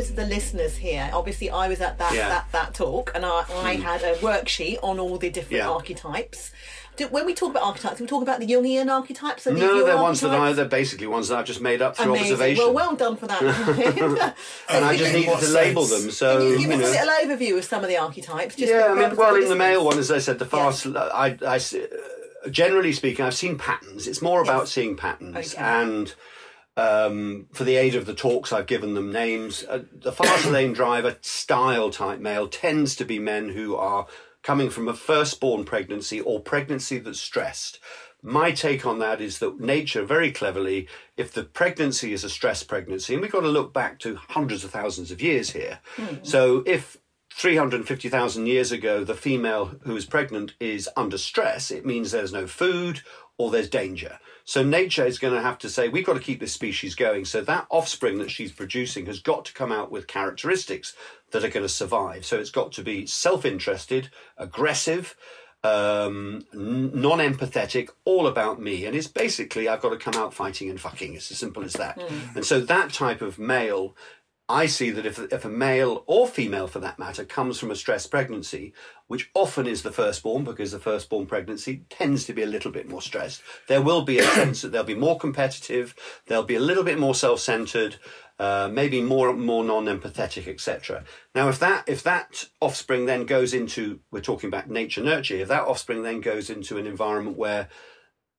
Purpose 0.00 0.10
of 0.10 0.16
the 0.16 0.26
listeners 0.34 0.76
here, 0.76 1.10
obviously 1.12 1.50
I 1.50 1.68
was 1.68 1.80
at 1.80 1.98
that 1.98 2.14
Yeah. 2.14 2.28
that, 2.28 2.52
that 2.52 2.74
talk 2.74 3.12
and 3.14 3.24
I, 3.26 3.44
I 3.62 3.74
had 3.74 4.02
a 4.02 4.14
worksheet 4.16 4.78
on 4.82 4.98
all 4.98 5.18
the 5.18 5.30
different 5.30 5.58
Yeah. 5.58 5.70
archetypes. 5.70 6.52
Do, 6.96 7.06
when 7.08 7.24
we 7.24 7.34
talk 7.34 7.50
about 7.50 7.62
archetypes, 7.62 8.00
we 8.00 8.06
talk 8.06 8.22
about 8.22 8.40
the 8.40 8.46
Jungian 8.46 8.90
archetypes. 8.90 9.44
These 9.44 9.58
No, 9.58 9.76
your 9.76 9.86
they're 9.86 9.96
ones 10.02 10.20
that 10.22 10.32
I, 10.32 10.52
they're 10.52 10.64
basically 10.64 11.06
ones 11.06 11.28
that 11.28 11.38
I've 11.38 11.44
just 11.46 11.60
made 11.60 11.80
up 11.82 11.96
through 11.96 12.12
Amazing. 12.12 12.32
observation. 12.32 12.64
Well, 12.64 12.74
well 12.74 12.96
done 12.96 13.16
for 13.16 13.26
that. 13.26 13.42
and 14.68 14.84
I 14.84 14.96
just 14.96 15.12
needed 15.14 15.38
to 15.38 15.48
label 15.48 15.84
them. 15.84 16.10
So, 16.10 16.38
Can 16.38 16.46
you 16.46 16.58
you 16.58 16.68
give 16.68 16.80
us 16.80 16.96
a 16.96 17.04
little 17.04 17.36
overview 17.36 17.58
of 17.58 17.64
some 17.64 17.82
of 17.82 17.88
the 17.88 17.96
archetypes? 17.96 18.56
Just 18.56 18.72
yeah, 18.72 18.86
I 18.90 18.94
mean, 18.94 19.16
well, 19.16 19.34
in 19.36 19.48
the 19.48 19.56
male 19.56 19.84
one, 19.84 19.98
as 19.98 20.10
I 20.10 20.18
said, 20.18 20.38
the 20.38 20.46
fast. 20.46 20.86
I, 20.86 21.38
I 21.46 21.56
s- 21.56 21.74
uh, 21.74 22.48
generally 22.50 22.92
speaking, 22.92 23.24
I've 23.24 23.34
seen 23.34 23.56
patterns. 23.56 24.06
It's 24.06 24.20
more 24.22 24.42
about 24.42 24.62
Yes. 24.62 24.72
seeing 24.72 24.96
patterns, 24.96 25.54
Okay. 25.54 25.62
and 25.62 26.14
um, 26.76 27.46
for 27.52 27.64
the 27.64 27.76
aid 27.76 27.94
of 27.94 28.06
the 28.06 28.14
talks, 28.14 28.52
I've 28.52 28.66
given 28.66 28.94
them 28.94 29.12
names. 29.12 29.64
Uh, 29.64 29.84
the 29.92 30.12
fast 30.12 30.46
lane 30.50 30.72
driver 30.72 31.16
style 31.20 31.90
type 31.90 32.20
male 32.20 32.48
tends 32.48 32.96
to 32.96 33.04
be 33.04 33.18
men 33.18 33.50
who 33.50 33.76
are 33.76 34.06
coming 34.42 34.70
from 34.70 34.88
a 34.88 34.94
firstborn 34.94 35.64
pregnancy 35.64 36.20
or 36.20 36.40
pregnancy 36.40 36.98
that's 36.98 37.20
stressed. 37.20 37.78
My 38.22 38.50
take 38.52 38.84
on 38.84 38.98
that 38.98 39.20
is 39.20 39.38
that 39.38 39.60
nature, 39.60 40.04
very 40.04 40.30
cleverly, 40.30 40.88
if 41.16 41.32
the 41.32 41.44
pregnancy 41.44 42.12
is 42.12 42.22
a 42.22 42.30
stress 42.30 42.62
pregnancy, 42.62 43.14
and 43.14 43.22
we've 43.22 43.32
got 43.32 43.40
to 43.40 43.48
look 43.48 43.72
back 43.72 43.98
to 44.00 44.16
hundreds 44.16 44.62
of 44.62 44.70
thousands 44.70 45.10
of 45.10 45.22
years 45.22 45.50
here. 45.50 45.80
So 46.22 46.62
if 46.66 46.98
350,000 47.32 48.46
years 48.46 48.72
ago, 48.72 49.04
the 49.04 49.14
female 49.14 49.72
who 49.84 49.96
is 49.96 50.04
pregnant 50.04 50.54
is 50.60 50.88
under 50.96 51.16
stress, 51.16 51.70
it 51.70 51.86
means 51.86 52.10
there's 52.10 52.32
no 52.32 52.46
food 52.46 53.00
or 53.38 53.50
there's 53.50 53.70
danger. 53.70 54.18
So 54.50 54.64
nature 54.64 55.06
is 55.06 55.20
going 55.20 55.32
to 55.32 55.40
have 55.40 55.58
to 55.58 55.68
say, 55.68 55.88
we've 55.88 56.04
got 56.04 56.14
to 56.14 56.18
keep 56.18 56.40
this 56.40 56.52
species 56.52 56.96
going. 56.96 57.24
So 57.24 57.40
that 57.42 57.68
offspring 57.70 58.18
that 58.18 58.32
she's 58.32 58.50
producing 58.50 59.06
has 59.06 59.20
got 59.20 59.44
to 59.44 59.52
come 59.52 59.70
out 59.70 59.92
with 59.92 60.08
characteristics 60.08 60.92
that 61.30 61.44
are 61.44 61.48
going 61.48 61.62
to 61.62 61.68
survive. 61.68 62.26
So 62.26 62.36
it's 62.36 62.50
got 62.50 62.72
to 62.72 62.82
be 62.82 63.06
self 63.06 63.44
interested, 63.44 64.10
aggressive, 64.36 65.14
um, 65.62 66.44
non 66.52 67.20
empathetic, 67.20 67.90
all 68.04 68.26
about 68.26 68.60
me. 68.60 68.86
And 68.86 68.96
it's 68.96 69.06
basically, 69.06 69.68
I've 69.68 69.82
got 69.82 69.90
to 69.90 69.96
come 69.96 70.20
out 70.20 70.34
fighting 70.34 70.68
and 70.68 70.80
fucking. 70.80 71.14
It's 71.14 71.30
as 71.30 71.38
simple 71.38 71.62
as 71.62 71.74
that. 71.74 72.02
And 72.34 72.44
so 72.44 72.60
that 72.60 72.92
type 72.92 73.22
of 73.22 73.38
male 73.38 73.94
I 74.50 74.66
see 74.66 74.90
that 74.90 75.06
if, 75.06 75.18
if 75.32 75.44
a 75.44 75.48
male 75.48 76.02
or 76.08 76.26
female, 76.26 76.66
for 76.66 76.80
that 76.80 76.98
matter, 76.98 77.24
comes 77.24 77.58
from 77.58 77.70
a 77.70 77.76
stressed 77.76 78.10
pregnancy, 78.10 78.72
which 79.06 79.30
often 79.32 79.68
is 79.68 79.82
the 79.82 79.92
firstborn, 79.92 80.42
because 80.42 80.72
the 80.72 80.80
firstborn 80.80 81.26
pregnancy 81.26 81.84
tends 81.88 82.24
to 82.24 82.32
be 82.32 82.42
a 82.42 82.46
little 82.46 82.72
bit 82.72 82.88
more 82.88 83.00
stressed, 83.00 83.42
there 83.68 83.80
will 83.80 84.02
be 84.02 84.18
a 84.18 84.24
sense 84.38 84.62
that 84.62 84.72
they'll 84.72 84.82
be 84.82 84.94
more 84.94 85.18
competitive, 85.18 85.94
they'll 86.26 86.42
be 86.42 86.56
a 86.56 86.60
little 86.60 86.82
bit 86.82 86.98
more 86.98 87.14
self-centered, 87.14 87.96
uh, 88.40 88.68
maybe 88.72 89.00
more 89.00 89.32
more 89.34 89.62
non-empathetic, 89.62 90.48
etc. 90.48 91.04
Now, 91.32 91.48
if 91.48 91.60
that 91.60 91.84
if 91.86 92.02
that 92.02 92.46
offspring 92.60 93.06
then 93.06 93.26
goes 93.26 93.54
into, 93.54 94.00
we're 94.10 94.20
talking 94.20 94.48
about 94.48 94.68
nature 94.68 95.02
nurture, 95.02 95.36
if 95.36 95.48
that 95.48 95.62
offspring 95.62 96.02
then 96.02 96.20
goes 96.20 96.50
into 96.50 96.76
an 96.76 96.86
environment 96.86 97.36
where 97.36 97.68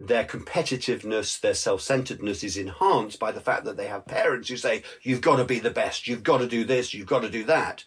their 0.08 0.24
competitiveness, 0.24 1.39
their 1.39 1.54
self-centeredness 1.54 2.43
is 2.43 2.58
enhanced 2.58 3.20
by 3.20 3.32
the 3.32 3.39
fact 3.39 3.66
that 3.66 3.78
they 3.78 3.88
have 3.88 4.06
parents 4.06 4.49
who 4.49 4.58
say, 4.58 4.84
you've 5.04 5.22
got 5.22 5.38
to 5.38 5.45
be 5.45 5.60
the 5.60 5.70
best, 5.70 6.08
you've 6.08 6.24
got 6.24 6.39
to 6.39 6.47
do 6.47 6.64
this, 6.64 6.93
you've 6.93 7.08
got 7.08 7.22
to 7.22 7.30
do 7.30 7.43
that. 7.43 7.84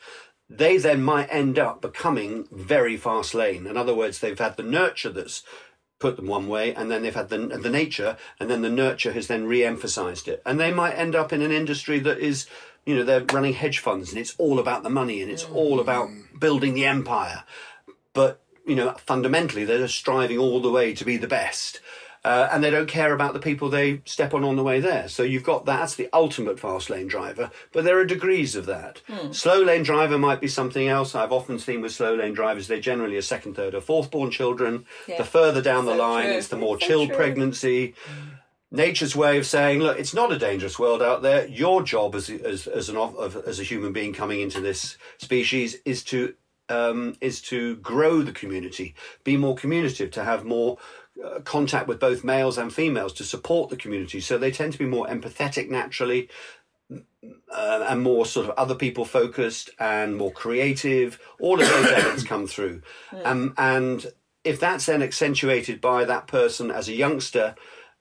They 0.49 0.77
then 0.77 1.03
might 1.03 1.33
end 1.33 1.59
up 1.59 1.81
becoming 1.81 2.47
very 2.53 2.97
fast 2.97 3.35
lane. 3.35 3.67
In 3.67 3.77
other 3.77 3.95
words, 3.95 4.19
they've 4.19 4.39
had 4.39 4.57
the 4.57 4.63
nurture 4.63 5.11
that's 5.11 5.43
put 5.99 6.17
them 6.17 6.27
one 6.27 6.49
way, 6.49 6.75
and 6.75 6.91
then 6.91 7.03
they've 7.03 7.15
had 7.15 7.31
the, 7.31 7.39
the 7.39 7.71
nature, 7.71 8.17
and 8.39 8.51
then 8.51 8.63
the 8.63 8.71
nurture 8.71 9.13
has 9.13 9.27
then 9.27 9.47
re-emphasized 9.47 10.29
it. 10.29 10.43
And 10.45 10.61
they 10.61 10.73
might 10.73 10.95
end 10.95 11.15
up 11.15 11.33
in 11.33 11.43
an 11.43 11.53
industry 11.53 11.99
that 12.01 12.19
is, 12.19 12.47
you 12.85 12.95
know, 12.95 13.05
they're 13.05 13.25
running 13.33 13.55
hedge 13.55 13.79
funds, 13.79 14.11
and 14.11 14.19
it's 14.19 14.35
all 14.37 14.59
about 14.59 14.83
the 14.83 14.91
money, 14.91 15.23
and 15.23 15.31
it's 15.31 15.45
all 15.45 15.81
about 15.81 16.09
mm. 16.09 16.39
building 16.39 16.75
the 16.75 16.85
empire 16.85 17.45
but 18.15 18.41
you 18.67 18.75
know 18.75 18.93
fundamentally 18.99 19.65
they're 19.65 19.79
just 19.79 19.95
striving 19.97 20.39
all 20.39 20.61
the 20.61 20.71
way 20.71 20.95
to 20.95 21.05
be 21.05 21.17
the 21.17 21.27
best 21.27 21.81
uh, 22.25 22.49
and 22.51 22.65
they 22.65 22.71
don't 22.71 22.89
care 22.89 23.13
about 23.13 23.35
the 23.35 23.39
people 23.39 23.69
they 23.69 24.01
step 24.07 24.33
on 24.33 24.43
on 24.45 24.57
the 24.57 24.63
way 24.63 24.81
there 24.81 25.07
so 25.09 25.23
you've 25.23 25.43
got 25.45 25.67
that 25.67 25.81
that's 25.81 25.95
the 25.97 26.09
ultimate 26.15 26.59
fast 26.59 26.89
lane 26.89 27.07
driver 27.07 27.51
but 27.73 27.85
there 27.85 27.99
are 27.99 28.05
degrees 28.07 28.57
of 28.57 28.65
that 28.65 29.03
slow 29.33 29.63
lane 29.63 29.83
driver 29.83 30.17
might 30.17 30.41
be 30.41 30.49
something 30.49 30.89
else 30.89 31.15
i've 31.15 31.33
often 31.33 31.59
seen 31.59 31.83
with 31.83 31.93
slow 31.93 32.15
lane 32.15 32.33
drivers 32.33 32.67
they're 32.67 32.81
generally 32.81 33.19
a 33.19 33.23
second 33.23 33.55
third 33.55 33.75
or 33.75 33.81
fourth 33.83 34.11
born 34.11 34.31
children 34.31 34.87
Yeah. 35.07 35.19
the 35.19 35.25
further 35.25 35.61
down 35.61 35.85
the 35.85 35.95
line 35.95 36.27
true. 36.27 36.35
it's 36.37 36.49
the 36.49 36.57
more 36.57 36.81
So 36.81 36.87
chilled 36.87 37.09
true. 37.09 37.17
pregnancy 37.17 37.95
nature's 38.71 39.15
way 39.15 39.39
of 39.39 39.47
saying, 39.47 39.79
look, 39.79 39.97
it's 40.01 40.15
not 40.15 40.33
a 40.33 40.39
dangerous 40.39 40.81
world 40.81 41.01
out 41.01 41.23
there. 41.23 41.47
Your 41.47 41.81
job 41.83 42.17
as 42.17 42.29
as 42.29 42.67
as 42.67 42.89
an 42.89 42.97
as 43.47 43.61
a 43.61 43.63
human 43.63 43.93
being 43.93 44.13
coming 44.13 44.41
into 44.41 44.61
this 44.61 44.99
species 45.19 45.77
is 45.85 46.03
to 46.05 46.35
um, 46.69 47.17
is 47.21 47.41
to 47.43 47.77
grow 47.77 48.23
the 48.23 48.33
community, 48.33 48.95
be 49.23 49.37
more 49.37 49.55
communicative, 49.55 50.11
to 50.13 50.25
have 50.25 50.45
more 50.45 50.79
uh, 51.25 51.41
contact 51.41 51.87
with 51.87 52.01
both 52.01 52.25
males 52.25 52.59
and 52.59 52.73
females, 52.73 53.13
to 53.15 53.25
support 53.25 53.71
the 53.71 53.77
community. 53.77 54.21
So 54.21 54.39
they 54.39 54.51
tend 54.51 54.73
to 54.73 54.79
be 54.79 54.87
more 54.87 55.07
empathetic 55.07 55.71
naturally. 55.71 56.29
uh, 57.51 57.87
and 57.89 58.03
more 58.03 58.27
sort 58.27 58.47
of 58.49 58.55
other 58.59 58.75
people 58.75 59.05
focused 59.05 59.71
and 59.79 60.17
more 60.17 60.31
creative. 60.33 61.19
All 61.41 61.61
of 61.61 61.69
those 61.69 61.87
elements 61.97 62.23
come 62.25 62.47
through, 62.47 62.83
um, 63.25 63.55
and 63.57 64.07
if 64.45 64.61
that's 64.61 64.87
then 64.87 65.03
accentuated 65.03 65.81
by 65.81 66.05
that 66.05 66.27
person 66.27 66.71
as 66.71 66.89
a 66.89 66.93
youngster. 66.93 67.55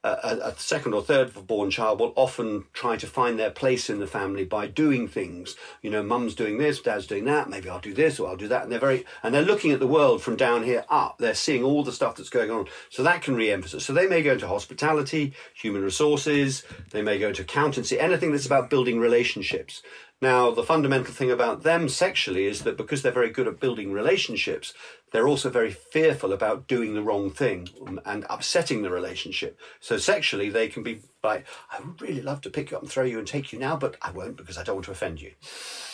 A, 0.04 0.50
a 0.50 0.56
second 0.58 0.94
or 0.94 1.02
third 1.02 1.34
born 1.48 1.72
child 1.72 2.00
will 2.00 2.12
often 2.16 2.66
try 2.74 2.98
to 2.98 3.08
find 3.08 3.40
their 3.40 3.52
place 3.52 3.90
in 3.90 4.00
the 4.00 4.08
family 4.08 4.44
by 4.44 4.68
doing 4.68 5.08
things. 5.08 5.56
You 5.82 5.92
know, 5.92 6.04
mum's 6.04 6.36
doing 6.36 6.58
this, 6.58 6.82
dad's 6.82 7.08
doing 7.08 7.26
that. 7.26 7.50
Maybe 7.50 7.70
I'll 7.70 7.80
do 7.80 7.94
this 7.94 8.20
or 8.20 8.28
I'll 8.28 8.36
do 8.36 8.50
that. 8.50 8.64
And 8.64 8.72
they're 8.72 8.80
very 8.80 9.06
and 9.24 9.34
they're 9.34 9.42
looking 9.42 9.72
at 9.72 9.80
the 9.80 9.88
world 9.88 10.22
from 10.22 10.36
down 10.36 10.64
here 10.64 10.84
up. 10.90 11.20
They're 11.20 11.34
seeing 11.34 11.64
all 11.64 11.84
the 11.84 11.94
stuff 11.94 12.16
that's 12.16 12.30
going 12.30 12.52
on. 12.52 12.68
So 12.90 13.02
that 13.04 13.22
can 13.22 13.36
re-emphasize. 13.36 13.86
So 13.86 13.94
they 13.94 14.08
may 14.08 14.22
go 14.22 14.34
into 14.34 14.48
hospitality, 14.48 15.34
human 15.54 15.84
resources. 15.84 16.64
They 16.92 17.02
may 17.02 17.18
go 17.18 17.30
into 17.30 17.44
accountancy. 17.44 18.00
Anything 18.00 18.32
that's 18.32 18.46
about 18.46 18.70
building 18.70 19.00
relationships. 19.00 19.82
Now, 20.24 20.52
the 20.52 20.64
fundamental 20.64 21.14
thing 21.14 21.32
about 21.32 21.64
them 21.64 21.90
sexually 21.90 22.46
is 22.46 22.62
that 22.62 22.78
because 22.78 23.02
they're 23.02 23.12
very 23.12 23.30
good 23.30 23.46
at 23.46 23.60
building 23.60 23.92
relationships, 23.92 24.74
they're 25.14 25.28
also 25.28 25.50
very 25.52 25.72
fearful 25.72 26.34
about 26.34 26.68
doing 26.68 26.96
the 26.96 27.04
wrong 27.04 27.30
thing 27.30 27.70
um, 27.88 28.02
and 28.04 28.26
upsetting 28.32 28.82
the 28.82 28.90
relationship. 28.90 29.60
So 29.80 29.98
sexually, 29.98 30.50
they 30.50 30.68
can 30.68 30.82
be 30.82 31.02
like, 31.24 31.46
I 31.72 31.80
would 31.80 32.02
really 32.02 32.22
love 32.22 32.42
to 32.42 32.50
pick 32.50 32.72
you 32.72 32.78
up 32.78 32.84
and 32.84 32.92
throw 32.92 33.04
you 33.04 33.20
and 33.20 33.28
take 33.28 33.54
you 33.54 33.60
now, 33.60 33.78
but 33.78 33.96
I 34.02 34.10
won't 34.10 34.36
because 34.36 34.58
I 34.58 34.64
don't 34.64 34.78
want 34.78 34.86
to 34.86 34.92
offend 34.92 35.22
you. 35.22 35.32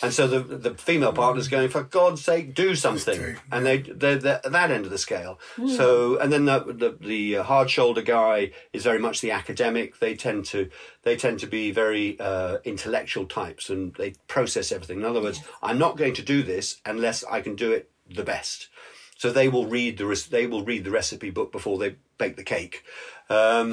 And 0.02 0.12
so 0.12 0.26
the 0.26 0.40
the 0.40 0.74
female 0.74 1.12
partner's 1.12 1.48
mm. 1.48 1.52
going, 1.52 1.68
for 1.68 1.82
God's 1.82 2.24
sake, 2.24 2.54
do 2.54 2.74
something. 2.74 3.36
And 3.52 3.66
they 3.66 3.78
they're, 3.82 4.16
they're 4.16 4.40
at 4.42 4.52
that 4.52 4.70
end 4.70 4.86
of 4.86 4.90
the 4.90 4.98
scale. 4.98 5.38
Mm. 5.58 5.76
So 5.76 6.18
and 6.18 6.32
then 6.32 6.46
the 6.46 6.60
the, 6.60 6.96
the 6.98 7.36
uh, 7.36 7.42
hard 7.42 7.68
shoulder 7.68 8.02
guy 8.02 8.52
is 8.72 8.84
very 8.84 8.98
much 8.98 9.20
the 9.20 9.32
academic. 9.32 10.00
They 10.00 10.16
tend 10.16 10.46
to 10.46 10.70
they 11.02 11.16
tend 11.16 11.40
to 11.40 11.46
be 11.46 11.72
very 11.72 12.18
uh, 12.18 12.58
intellectual 12.64 13.26
types 13.26 13.68
and 13.68 13.94
they 13.94 14.14
process 14.28 14.72
everything. 14.72 15.00
In 15.00 15.04
other 15.04 15.20
words, 15.20 15.42
I'm 15.62 15.78
not 15.78 15.98
going 15.98 16.14
to 16.14 16.22
do 16.22 16.42
this 16.42 16.80
unless 16.86 17.22
I 17.24 17.42
can 17.42 17.54
do 17.54 17.70
it 17.70 17.90
the 18.12 18.24
best. 18.24 18.68
So 19.20 19.30
they 19.30 19.48
will 19.50 19.66
read 19.66 19.98
the 19.98 20.06
res- 20.06 20.28
they 20.28 20.46
will 20.46 20.64
read 20.64 20.82
the 20.84 20.90
recipe 20.90 21.28
book 21.28 21.52
before 21.52 21.76
they 21.76 21.96
bake 22.16 22.36
the 22.36 22.42
cake. 22.42 22.82
Um, 23.28 23.72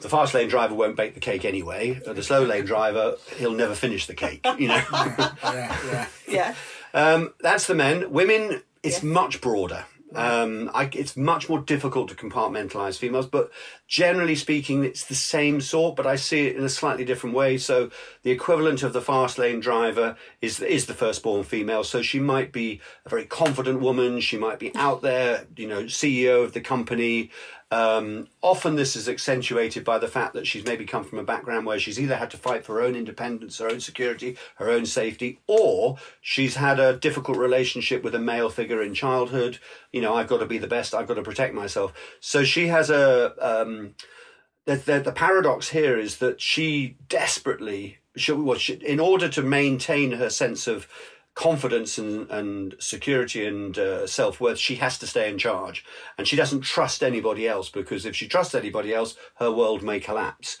the 0.00 0.10
fast 0.10 0.34
lane 0.34 0.48
driver 0.50 0.74
won't 0.74 0.94
bake 0.94 1.14
the 1.14 1.20
cake 1.20 1.46
anyway. 1.46 2.02
Uh, 2.06 2.12
The 2.12 2.22
slow 2.22 2.42
lane 2.44 2.66
driver, 2.66 3.16
he'll 3.38 3.54
never 3.54 3.74
finish 3.74 4.06
the 4.06 4.12
cake. 4.14 4.46
You 4.58 4.68
know. 4.68 4.82
Yeah, 4.92 5.78
yeah. 5.86 6.06
Yeah. 6.28 6.54
Um, 6.92 7.32
that's 7.40 7.66
the 7.66 7.74
men. 7.74 8.10
Women, 8.10 8.60
it's 8.82 9.02
Yeah. 9.02 9.08
much 9.08 9.40
broader. 9.40 9.86
Um, 10.14 10.70
I, 10.72 10.88
it's 10.92 11.16
much 11.16 11.48
more 11.48 11.60
difficult 11.60 12.08
to 12.08 12.14
compartmentalize 12.14 12.98
females, 12.98 13.26
but 13.26 13.50
generally 13.86 14.36
speaking, 14.36 14.84
it's 14.84 15.04
the 15.04 15.14
same 15.14 15.60
sort. 15.60 15.96
But 15.96 16.06
I 16.06 16.16
see 16.16 16.46
it 16.46 16.56
in 16.56 16.64
a 16.64 16.68
slightly 16.68 17.04
different 17.04 17.36
way. 17.36 17.58
So 17.58 17.90
the 18.22 18.30
equivalent 18.30 18.82
of 18.82 18.92
the 18.92 19.02
fast 19.02 19.38
lane 19.38 19.60
driver 19.60 20.16
is 20.40 20.60
is 20.60 20.86
the 20.86 20.94
firstborn 20.94 21.44
female. 21.44 21.84
So 21.84 22.00
she 22.02 22.20
might 22.20 22.52
be 22.52 22.80
a 23.04 23.08
very 23.08 23.24
confident 23.24 23.80
woman. 23.80 24.20
She 24.20 24.38
might 24.38 24.58
be 24.58 24.74
out 24.74 25.02
there, 25.02 25.46
you 25.56 25.68
know, 25.68 25.84
CEO 25.84 26.42
of 26.42 26.52
the 26.52 26.60
company. 26.60 27.30
Um, 27.70 28.28
often 28.42 28.76
this 28.76 28.96
is 28.96 29.08
accentuated 29.08 29.84
by 29.84 29.98
the 29.98 30.08
fact 30.08 30.32
that 30.34 30.46
she's 30.46 30.64
maybe 30.64 30.86
come 30.86 31.04
from 31.04 31.18
a 31.18 31.24
background 31.24 31.66
where 31.66 31.78
she's 31.78 32.00
either 32.00 32.16
had 32.16 32.30
to 32.30 32.38
fight 32.38 32.64
for 32.64 32.74
her 32.74 32.82
own 32.82 32.96
independence, 32.96 33.58
her 33.58 33.68
own 33.68 33.80
security, 33.80 34.38
her 34.56 34.70
own 34.70 34.86
safety, 34.86 35.40
or 35.46 35.98
she's 36.20 36.56
had 36.56 36.80
a 36.80 36.96
difficult 36.96 37.36
relationship 37.36 38.02
with 38.02 38.14
a 38.14 38.18
male 38.18 38.48
figure 38.48 38.82
in 38.82 38.94
childhood. 38.94 39.58
You 39.92 40.00
know, 40.00 40.14
I've 40.14 40.28
got 40.28 40.38
to 40.38 40.46
be 40.46 40.58
the 40.58 40.66
best, 40.66 40.94
I've 40.94 41.08
got 41.08 41.14
to 41.14 41.22
protect 41.22 41.54
myself. 41.54 41.92
So 42.20 42.44
she 42.44 42.68
has 42.68 42.90
a. 42.90 43.34
Um, 43.40 43.94
the, 44.64 44.76
the, 44.76 45.00
the 45.00 45.12
paradox 45.12 45.70
here 45.70 45.98
is 45.98 46.18
that 46.18 46.42
she 46.42 46.98
desperately, 47.08 47.98
she, 48.16 48.32
well, 48.32 48.58
she, 48.58 48.74
in 48.74 49.00
order 49.00 49.26
to 49.30 49.40
maintain 49.40 50.12
her 50.12 50.28
sense 50.28 50.66
of 50.66 50.86
confidence 51.38 51.98
and, 51.98 52.28
and 52.30 52.74
security 52.80 53.46
and 53.46 53.78
uh, 53.78 54.06
self 54.08 54.40
worth, 54.40 54.58
she 54.58 54.74
has 54.74 54.98
to 54.98 55.06
stay 55.06 55.30
in 55.30 55.38
charge. 55.38 55.84
And 56.18 56.26
she 56.26 56.34
doesn't 56.34 56.62
trust 56.62 57.00
anybody 57.02 57.46
else 57.46 57.68
because 57.70 58.04
if 58.04 58.16
she 58.16 58.26
trusts 58.26 58.56
anybody 58.56 58.92
else, 58.92 59.14
her 59.36 59.50
world 59.52 59.84
may 59.84 60.00
collapse. 60.00 60.58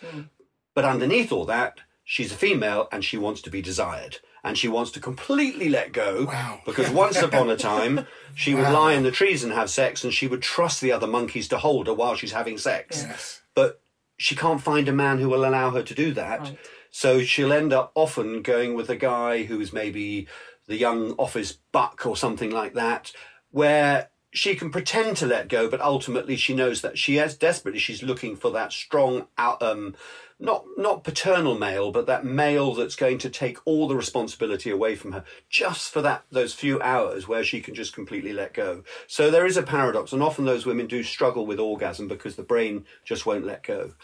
But 0.76 0.84
underneath 0.84 1.32
all 1.32 1.44
that, 1.46 1.80
she's 2.04 2.30
a 2.30 2.36
female 2.36 2.86
and 2.92 3.04
she 3.04 3.18
wants 3.18 3.42
to 3.42 3.50
be 3.50 3.60
desired. 3.60 4.18
And 4.44 4.56
she 4.56 4.68
wants 4.68 4.92
to 4.92 5.00
completely 5.00 5.68
let 5.68 5.92
go 5.92 6.26
Wow. 6.26 6.60
because 6.64 6.88
once 6.90 7.20
upon 7.20 7.50
a 7.50 7.56
time 7.56 8.06
she 8.36 8.54
would 8.54 8.70
lie 8.70 8.92
in 8.94 9.02
the 9.02 9.10
trees 9.10 9.42
and 9.42 9.52
have 9.52 9.68
sex 9.68 10.04
and 10.04 10.14
she 10.14 10.28
would 10.28 10.42
trust 10.42 10.80
the 10.80 10.92
other 10.92 11.08
monkeys 11.08 11.48
to 11.48 11.58
hold 11.58 11.88
her 11.88 11.92
while 11.94 12.14
she's 12.14 12.32
having 12.32 12.56
sex. 12.56 13.02
Yes. 13.02 13.42
But 13.56 13.80
she 14.16 14.36
can't 14.36 14.62
find 14.62 14.88
a 14.88 14.92
man 14.92 15.18
who 15.18 15.28
will 15.28 15.44
allow 15.44 15.70
her 15.70 15.82
to 15.82 15.94
do 15.94 16.14
that. 16.14 16.40
Right. 16.40 16.58
So 16.90 17.20
she'll 17.22 17.52
end 17.52 17.72
up 17.72 17.90
often 17.96 18.42
going 18.42 18.74
with 18.74 18.88
a 18.88 18.96
guy 18.96 19.42
who's 19.42 19.72
maybe 19.72 20.28
the 20.68 20.76
young 20.76 21.12
office 21.18 21.58
buck 21.72 22.06
or 22.06 22.16
something 22.16 22.50
like 22.50 22.74
that, 22.74 23.12
where 23.50 24.10
she 24.30 24.54
can 24.54 24.70
pretend 24.70 25.16
to 25.16 25.26
let 25.26 25.48
go, 25.48 25.68
but 25.68 25.80
ultimately 25.80 26.36
she 26.36 26.54
knows 26.54 26.82
that 26.82 26.98
she 26.98 27.16
has 27.16 27.34
desperately 27.34 27.80
she's 27.80 28.02
looking 28.02 28.36
for 28.36 28.50
that 28.52 28.72
strong 28.72 29.26
um 29.36 29.96
not 30.40 30.64
not 30.76 31.02
paternal 31.02 31.58
male, 31.58 31.90
but 31.90 32.06
that 32.06 32.24
male 32.24 32.72
that's 32.74 32.94
going 32.94 33.18
to 33.18 33.30
take 33.30 33.58
all 33.64 33.88
the 33.88 33.96
responsibility 33.96 34.70
away 34.70 34.94
from 34.94 35.12
her 35.12 35.24
just 35.50 35.90
for 35.90 36.00
that 36.02 36.24
those 36.30 36.54
few 36.54 36.80
hours 36.80 37.26
where 37.26 37.42
she 37.42 37.60
can 37.60 37.74
just 37.74 37.92
completely 37.92 38.32
let 38.32 38.54
go. 38.54 38.84
So 39.08 39.30
there 39.30 39.46
is 39.46 39.56
a 39.56 39.62
paradox, 39.62 40.12
and 40.12 40.22
often 40.22 40.44
those 40.44 40.64
women 40.64 40.86
do 40.86 41.02
struggle 41.02 41.44
with 41.44 41.58
orgasm 41.58 42.06
because 42.06 42.36
the 42.36 42.44
brain 42.44 42.84
just 43.04 43.26
won't 43.26 43.46
let 43.46 43.64
go. 43.64 43.94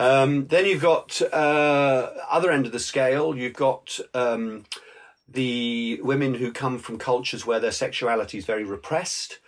Um, 0.00 0.48
then 0.48 0.66
you've 0.66 0.82
got 0.82 1.22
uh, 1.22 2.10
other 2.28 2.50
end 2.50 2.66
of 2.66 2.72
the 2.72 2.80
scale. 2.80 3.36
You've 3.36 3.54
got 3.54 4.00
um, 4.12 4.64
the 5.28 6.00
women 6.02 6.34
who 6.34 6.52
come 6.52 6.78
from 6.78 6.98
cultures 6.98 7.46
where 7.46 7.60
their 7.60 7.72
sexuality 7.72 8.38
is 8.38 8.44
very 8.44 8.64
repressed, 8.64 9.38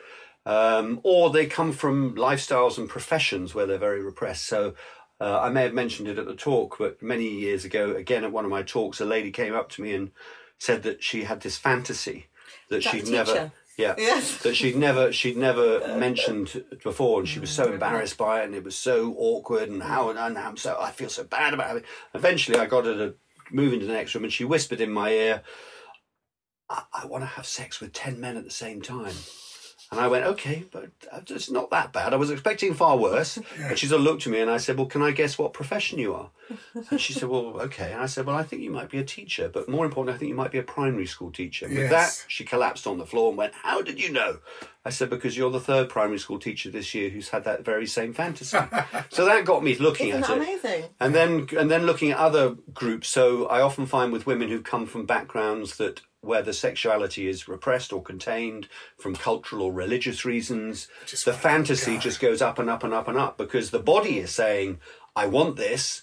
um, 0.46 1.00
or 1.02 1.30
they 1.30 1.46
come 1.46 1.72
from 1.72 2.14
lifestyles 2.16 2.78
and 2.78 2.88
professions 2.88 3.54
where 3.54 3.66
they're 3.66 3.78
very 3.78 4.02
repressed. 4.02 4.46
So. 4.46 4.74
Uh, 5.20 5.40
I 5.40 5.48
may 5.48 5.62
have 5.62 5.74
mentioned 5.74 6.06
it 6.06 6.16
at 6.16 6.26
the 6.26 6.34
talk, 6.36 6.78
but 6.78 7.02
many 7.02 7.28
years 7.28 7.64
ago, 7.64 7.92
again 7.96 8.22
at 8.22 8.30
one 8.30 8.44
of 8.44 8.52
my 8.52 8.62
talks, 8.62 9.00
a 9.00 9.04
lady 9.04 9.32
came 9.32 9.52
up 9.52 9.68
to 9.70 9.82
me 9.82 9.92
and 9.92 10.12
said 10.58 10.84
that 10.84 11.02
she 11.02 11.24
had 11.24 11.40
this 11.40 11.56
fantasy 11.56 12.28
that 12.68 12.84
that 12.84 12.90
she'd 12.90 13.06
the 13.06 13.10
never, 13.10 13.50
yeah, 13.76 13.94
Yes. 13.98 14.38
that 14.42 14.54
she'd 14.54 14.76
never 14.76 15.12
she'd 15.12 15.36
never 15.36 15.96
mentioned 15.98 16.62
before, 16.84 17.18
and 17.18 17.28
she 17.28 17.40
was 17.40 17.50
so 17.50 17.72
embarrassed 17.72 18.16
by 18.16 18.42
it, 18.42 18.44
and 18.44 18.54
it 18.54 18.62
was 18.62 18.76
so 18.76 19.14
awkward, 19.18 19.68
and 19.70 19.82
how 19.82 20.10
and 20.10 20.18
I'm 20.18 20.56
so 20.56 20.76
I 20.80 20.90
feel 20.90 21.08
so 21.08 21.24
bad 21.24 21.54
about 21.54 21.78
it. 21.78 21.84
Eventually, 22.14 22.58
I 22.58 22.66
got 22.66 22.84
her 22.84 22.94
to 22.94 23.14
move 23.50 23.72
into 23.72 23.86
the 23.86 23.92
next 23.92 24.14
room, 24.14 24.24
and 24.24 24.32
she 24.32 24.44
whispered 24.44 24.80
in 24.80 24.90
my 24.90 25.10
ear, 25.10 25.42
"I, 26.68 26.82
I 26.92 27.06
want 27.06 27.22
to 27.22 27.26
have 27.28 27.46
sex 27.46 27.80
with 27.80 27.92
ten 27.92 28.20
men 28.20 28.36
at 28.36 28.44
the 28.44 28.50
same 28.50 28.82
time." 28.82 29.14
And 29.90 29.98
I 29.98 30.06
went, 30.08 30.26
okay, 30.26 30.64
but 30.70 30.90
uh, 31.10 31.20
it's 31.28 31.50
not 31.50 31.70
that 31.70 31.94
bad. 31.94 32.12
I 32.12 32.16
was 32.16 32.30
expecting 32.30 32.74
far 32.74 32.96
worse. 32.98 33.38
And 33.58 33.78
she 33.78 33.86
sort 33.86 34.00
of 34.00 34.04
looked 34.04 34.26
at 34.26 34.32
me 34.32 34.40
and 34.40 34.50
I 34.50 34.58
said, 34.58 34.76
well, 34.76 34.86
can 34.86 35.00
I 35.02 35.12
guess 35.12 35.38
what 35.38 35.54
profession 35.54 35.98
you 35.98 36.14
are? 36.14 36.28
And 36.90 37.00
she 37.00 37.14
said, 37.14 37.28
well, 37.30 37.58
okay. 37.62 37.92
And 37.92 38.02
I 38.02 38.06
said, 38.06 38.26
well, 38.26 38.36
I 38.36 38.42
think 38.42 38.60
you 38.62 38.70
might 38.70 38.90
be 38.90 38.98
a 38.98 39.04
teacher, 39.04 39.48
but 39.48 39.66
more 39.68 39.86
important, 39.86 40.14
I 40.14 40.18
think 40.18 40.28
you 40.28 40.34
might 40.34 40.52
be 40.52 40.58
a 40.58 40.62
primary 40.62 41.06
school 41.06 41.30
teacher. 41.32 41.66
With 41.68 41.78
Yes. 41.78 41.90
that, 41.90 42.24
she 42.28 42.44
collapsed 42.44 42.86
on 42.86 42.98
the 42.98 43.06
floor 43.06 43.28
and 43.30 43.38
went, 43.38 43.54
how 43.54 43.80
did 43.80 43.98
you 44.02 44.12
know? 44.12 44.38
I 44.84 44.90
said, 44.90 45.08
because 45.10 45.36
you're 45.38 45.50
the 45.50 45.60
third 45.60 45.88
primary 45.88 46.18
school 46.18 46.38
teacher 46.38 46.70
this 46.70 46.94
year 46.94 47.08
who's 47.10 47.30
had 47.30 47.44
that 47.44 47.64
very 47.64 47.86
same 47.86 48.12
fantasy. 48.12 48.56
so 49.10 49.24
that 49.24 49.44
got 49.46 49.62
me 49.64 49.74
looking 49.76 50.08
Isn't 50.08 50.22
at 50.24 50.28
that 50.28 50.36
it. 50.36 50.42
amazing? 50.42 50.84
And 51.00 51.14
then 51.14 51.46
and 51.58 51.70
then 51.70 51.84
looking 51.86 52.10
at 52.10 52.18
other 52.18 52.56
groups. 52.72 53.08
So 53.08 53.46
I 53.46 53.60
often 53.62 53.86
find 53.86 54.12
with 54.12 54.26
women 54.26 54.48
who 54.48 54.60
come 54.62 54.86
from 54.86 55.04
backgrounds 55.06 55.76
that 55.76 56.00
where 56.28 56.42
the 56.42 56.52
sexuality 56.52 57.26
is 57.26 57.48
repressed 57.48 57.92
or 57.92 58.02
contained 58.02 58.68
from 58.96 59.16
cultural 59.16 59.62
or 59.62 59.72
religious 59.72 60.24
reasons, 60.24 60.86
the 61.24 61.32
fantasy 61.32 61.98
just 61.98 62.20
goes 62.20 62.40
up 62.40 62.58
and 62.58 62.70
up 62.70 62.84
and 62.84 62.94
up 62.94 63.08
and 63.08 63.18
up 63.18 63.36
because 63.38 63.70
the 63.70 63.78
body 63.78 64.18
is 64.18 64.30
saying, 64.30 64.78
I 65.16 65.26
want 65.26 65.56
this, 65.56 66.02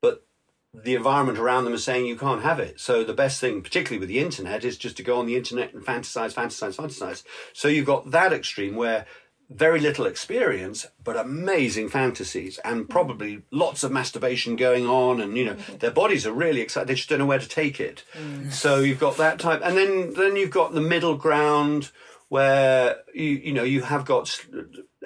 but 0.00 0.26
the 0.74 0.94
environment 0.94 1.38
around 1.38 1.64
them 1.64 1.74
is 1.74 1.84
saying 1.84 2.06
you 2.06 2.16
can't 2.16 2.42
have 2.42 2.58
it. 2.58 2.80
So 2.80 3.04
the 3.04 3.14
best 3.14 3.40
thing, 3.40 3.62
particularly 3.62 4.00
with 4.00 4.08
the 4.08 4.18
internet, 4.18 4.64
is 4.64 4.76
just 4.76 4.96
to 4.96 5.02
go 5.02 5.18
on 5.18 5.26
the 5.26 5.36
internet 5.36 5.72
and 5.72 5.84
fantasize, 5.84 6.34
fantasize, 6.34 6.76
fantasize. 6.76 7.22
So 7.52 7.68
you've 7.68 7.86
got 7.86 8.10
that 8.10 8.32
extreme 8.32 8.76
where 8.76 9.06
very 9.48 9.78
little 9.80 10.06
experience, 10.06 10.86
but 11.02 11.16
amazing 11.16 11.88
fantasies 11.88 12.58
and 12.64 12.88
probably 12.88 13.42
lots 13.50 13.84
of 13.84 13.92
masturbation 13.92 14.56
going 14.56 14.86
on. 14.86 15.20
And, 15.20 15.36
you 15.36 15.44
know, 15.44 15.54
their 15.78 15.92
bodies 15.92 16.26
are 16.26 16.32
really 16.32 16.60
excited. 16.60 16.88
They 16.88 16.94
just 16.94 17.08
don't 17.08 17.20
know 17.20 17.26
where 17.26 17.38
to 17.38 17.48
take 17.48 17.78
it. 17.80 18.02
So 18.50 18.80
you've 18.80 18.98
got 18.98 19.16
that 19.18 19.38
type. 19.38 19.60
And 19.62 19.76
then, 19.76 20.14
then 20.14 20.36
you've 20.36 20.50
got 20.50 20.72
the 20.72 20.80
middle 20.80 21.16
ground 21.16 21.90
where, 22.28 22.96
you, 23.14 23.30
you 23.30 23.52
know, 23.52 23.62
you 23.62 23.82
have 23.82 24.04
got, 24.04 24.44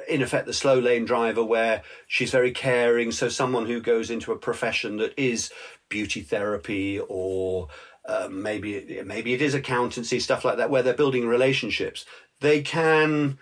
in 0.08 0.22
effect, 0.22 0.46
the 0.46 0.54
slow 0.54 0.78
lane 0.78 1.04
driver 1.04 1.44
where 1.44 1.82
she's 2.06 2.30
very 2.30 2.52
caring. 2.52 3.12
So 3.12 3.28
someone 3.28 3.66
who 3.66 3.80
goes 3.80 4.10
into 4.10 4.32
a 4.32 4.38
profession 4.38 4.96
that 4.98 5.12
is 5.18 5.50
beauty 5.90 6.22
therapy 6.22 6.98
or, 6.98 7.68
uh, 8.06 8.28
maybe 8.30 9.02
maybe 9.04 9.34
it 9.34 9.42
is 9.42 9.52
accountancy 9.52 10.18
stuff 10.18 10.42
like 10.42 10.56
that 10.56 10.70
where 10.70 10.82
they're 10.82 10.94
building 10.94 11.28
relationships 11.28 12.06
they 12.40 12.62
can 12.62 13.38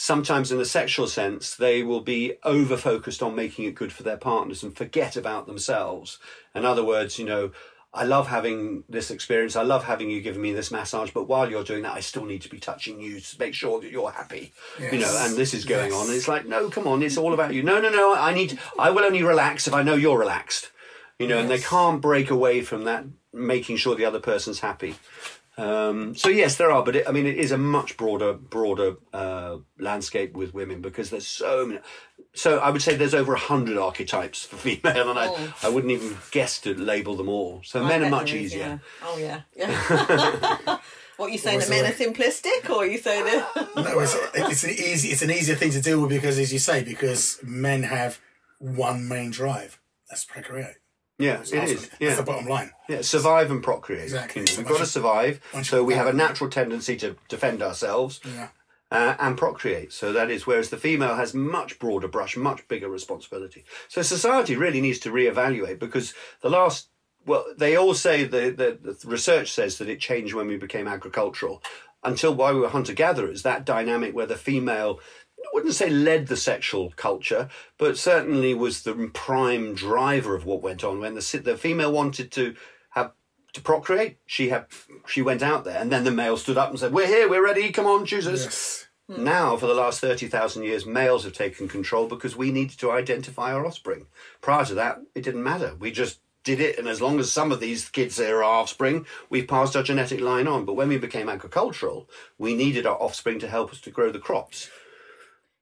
sometimes 0.00 0.52
in 0.52 0.60
a 0.60 0.64
sexual 0.64 1.08
sense 1.08 1.56
they 1.56 1.82
will 1.82 2.00
be 2.00 2.34
over 2.44 2.76
focused 2.76 3.20
on 3.20 3.34
making 3.34 3.64
it 3.64 3.74
good 3.74 3.92
for 3.92 4.04
their 4.04 4.16
partners 4.16 4.62
and 4.62 4.76
forget 4.76 5.16
about 5.16 5.46
themselves 5.48 6.20
in 6.54 6.64
other 6.64 6.84
words 6.84 7.18
you 7.18 7.24
know 7.24 7.50
I 7.94 8.04
love 8.04 8.28
having 8.28 8.84
this 8.86 9.10
experience. 9.10 9.56
I 9.56 9.62
love 9.62 9.84
having 9.84 10.10
you 10.10 10.20
giving 10.20 10.42
me 10.42 10.52
this 10.52 10.70
massage, 10.70 11.10
but 11.10 11.26
while 11.26 11.50
you're 11.50 11.64
doing 11.64 11.84
that, 11.84 11.94
I 11.94 12.00
still 12.00 12.26
need 12.26 12.42
to 12.42 12.50
be 12.50 12.60
touching 12.60 13.00
you 13.00 13.18
to 13.18 13.38
make 13.38 13.54
sure 13.54 13.80
that 13.80 13.90
you're 13.90 14.10
happy. 14.10 14.52
You 14.78 14.98
know, 14.98 15.16
and 15.24 15.34
this 15.34 15.54
is 15.54 15.64
going 15.64 15.90
Yes. 15.90 15.98
on. 15.98 16.06
And 16.08 16.14
it's 16.14 16.28
like, 16.28 16.46
no, 16.46 16.68
come 16.68 16.86
on, 16.86 17.02
it's 17.02 17.16
all 17.16 17.32
about 17.32 17.54
you. 17.54 17.62
No, 17.62 17.80
no, 17.80 17.88
no. 17.88 18.14
I 18.14 18.34
need. 18.34 18.58
I 18.78 18.90
will 18.90 19.04
only 19.04 19.22
relax 19.22 19.66
if 19.66 19.72
I 19.72 19.82
know 19.82 19.94
you're 19.94 20.18
relaxed. 20.18 20.70
You 21.18 21.28
know, 21.28 21.38
and 21.38 21.48
they 21.48 21.58
can't 21.60 22.02
break 22.02 22.28
away 22.30 22.60
from 22.60 22.84
that, 22.84 23.06
making 23.32 23.78
sure 23.78 23.94
the 23.96 24.04
other 24.04 24.20
person's 24.20 24.60
happy. 24.60 24.96
Um, 25.58 26.14
so 26.14 26.28
yes, 26.28 26.54
there 26.56 26.70
are, 26.70 26.84
but 26.84 26.94
it, 26.96 27.08
I 27.08 27.12
mean, 27.12 27.26
it 27.26 27.36
is 27.36 27.50
a 27.50 27.58
much 27.58 27.96
broader, 27.96 28.32
broader 28.32 28.94
uh, 29.12 29.56
landscape 29.78 30.34
with 30.34 30.54
women 30.54 30.80
because 30.80 31.10
there's 31.10 31.26
so 31.26 31.66
many. 31.66 31.80
So 32.34 32.58
I 32.58 32.70
would 32.70 32.80
say 32.80 32.94
there's 32.94 33.14
over 33.14 33.34
a 33.34 33.38
hundred 33.38 33.76
archetypes 33.76 34.44
for 34.44 34.56
female, 34.66 35.10
and 35.10 35.18
I, 35.18 35.26
Oh. 35.28 35.54
I 35.64 35.68
wouldn't 35.68 35.92
even 35.92 36.16
guess 36.30 36.60
to 36.60 36.74
label 36.74 37.16
them 37.16 37.28
all. 37.28 37.60
So 37.64 37.82
I 37.82 37.88
men 37.88 38.04
are 38.04 38.10
much 38.10 38.30
there 38.30 38.40
is, 38.40 38.54
easier. 38.54 38.80
yeah. 38.80 39.04
Oh 39.04 39.18
yeah. 39.18 39.40
yeah. 39.56 40.78
what 41.16 41.32
you 41.32 41.38
saying? 41.38 41.56
was 41.56 41.68
That 41.68 41.82
men 41.82 41.90
are 41.90 41.94
simplistic, 41.94 42.70
or 42.70 42.86
you 42.86 42.98
say 42.98 43.22
that? 43.22 43.68
No, 43.74 43.98
it's, 43.98 44.16
it's 44.34 44.64
an 44.64 44.70
easy 44.70 45.08
it's 45.08 45.22
an 45.22 45.30
easier 45.32 45.56
thing 45.56 45.72
to 45.72 45.80
deal 45.80 46.00
with 46.00 46.10
because, 46.10 46.38
as 46.38 46.52
you 46.52 46.60
say, 46.60 46.84
because 46.84 47.40
men 47.42 47.82
have 47.82 48.20
one 48.60 49.08
main 49.08 49.32
drive. 49.32 49.80
That's 50.08 50.24
procreate. 50.24 50.76
Yeah, 51.18 51.38
That's 51.38 51.52
it 51.52 51.64
is. 51.64 51.88
That's 51.88 52.00
Yeah, 52.00 52.14
the 52.14 52.22
bottom 52.22 52.46
line. 52.46 52.70
yeah. 52.88 53.00
Survive 53.02 53.50
and 53.50 53.62
procreate. 53.62 54.04
Exactly. 54.04 54.42
You 54.42 54.46
know, 54.46 54.52
So 54.52 54.58
we've 54.60 54.68
got 54.68 54.78
to 54.78 54.86
survive, 54.86 55.40
so 55.62 55.82
we 55.82 55.94
have 55.94 56.06
a 56.06 56.12
natural 56.12 56.48
tendency 56.50 56.96
to 56.96 57.16
defend 57.28 57.62
ourselves. 57.62 58.20
Yeah. 58.24 58.48
uh, 58.90 59.14
and 59.18 59.36
procreate. 59.36 59.92
So 59.92 60.12
that 60.14 60.30
is, 60.30 60.46
whereas 60.46 60.70
the 60.70 60.78
female 60.78 61.16
has 61.16 61.34
much 61.34 61.78
broader 61.78 62.08
brush, 62.08 62.36
much 62.38 62.66
bigger 62.68 62.88
responsibility. 62.88 63.64
So 63.88 64.00
society 64.00 64.56
really 64.56 64.80
needs 64.80 64.98
to 65.00 65.10
reevaluate 65.10 65.78
because 65.78 66.14
the 66.40 66.48
last, 66.48 66.88
well, 67.26 67.44
they 67.58 67.76
all 67.76 67.92
say 67.92 68.24
the, 68.24 68.48
the, 68.48 68.78
the 68.80 69.06
research 69.08 69.52
says 69.52 69.76
that 69.76 69.90
it 69.90 70.00
changed 70.00 70.32
when 70.34 70.46
we 70.46 70.56
became 70.56 70.88
agricultural. 70.88 71.62
Until 72.02 72.32
while 72.34 72.54
we 72.54 72.60
were 72.60 72.68
hunter 72.70 72.94
gatherers, 72.94 73.42
that 73.42 73.66
dynamic 73.66 74.14
where 74.14 74.24
the 74.24 74.36
female, 74.36 75.00
I 75.44 75.48
wouldn't 75.54 75.74
say 75.74 75.90
led 75.90 76.26
the 76.26 76.36
sexual 76.36 76.92
culture, 76.96 77.48
but 77.78 77.96
certainly 77.96 78.54
was 78.54 78.82
the 78.82 79.10
prime 79.14 79.74
driver 79.74 80.34
of 80.34 80.44
what 80.44 80.62
went 80.62 80.84
on. 80.84 81.00
When 81.00 81.14
the 81.14 81.40
the 81.42 81.56
female 81.56 81.92
wanted 81.92 82.30
to 82.32 82.54
have 82.90 83.12
to 83.52 83.60
procreate, 83.60 84.18
she 84.26 84.48
had 84.48 84.66
she 85.06 85.22
went 85.22 85.42
out 85.42 85.64
there, 85.64 85.80
and 85.80 85.90
then 85.90 86.04
the 86.04 86.10
male 86.10 86.36
stood 86.36 86.58
up 86.58 86.70
and 86.70 86.78
said, 86.78 86.92
"We're 86.92 87.06
here, 87.06 87.28
we're 87.28 87.44
ready. 87.44 87.70
Come 87.70 87.86
on, 87.86 88.04
choose 88.04 88.26
us." 88.26 88.44
Yes. 88.44 88.88
Hmm. 89.10 89.24
Now, 89.24 89.56
for 89.56 89.66
the 89.66 89.74
last 89.74 90.00
30,000 90.00 90.64
years, 90.64 90.84
males 90.84 91.24
have 91.24 91.32
taken 91.32 91.66
control 91.66 92.06
because 92.06 92.36
we 92.36 92.52
needed 92.52 92.78
to 92.80 92.90
identify 92.90 93.52
our 93.54 93.64
offspring. 93.64 94.06
Prior 94.42 94.66
to 94.66 94.74
that, 94.74 95.00
it 95.14 95.22
didn't 95.22 95.42
matter. 95.42 95.74
We 95.78 95.90
just 95.90 96.20
did 96.44 96.60
it, 96.60 96.78
and 96.78 96.88
as 96.88 97.00
long 97.00 97.18
as 97.18 97.32
some 97.32 97.50
of 97.50 97.60
these 97.60 97.88
kids 97.88 98.20
are 98.20 98.42
our 98.42 98.60
offspring, 98.60 99.06
we've 99.28 99.48
passed 99.48 99.76
our 99.76 99.82
genetic 99.82 100.20
line 100.20 100.46
on. 100.46 100.64
But 100.64 100.74
when 100.74 100.88
we 100.88 100.98
became 100.98 101.28
agricultural, 101.28 102.08
we 102.38 102.54
needed 102.54 102.86
our 102.86 102.96
offspring 102.96 103.38
to 103.40 103.48
help 103.48 103.70
us 103.70 103.80
to 103.82 103.90
grow 103.90 104.10
the 104.10 104.18
crops. 104.18 104.70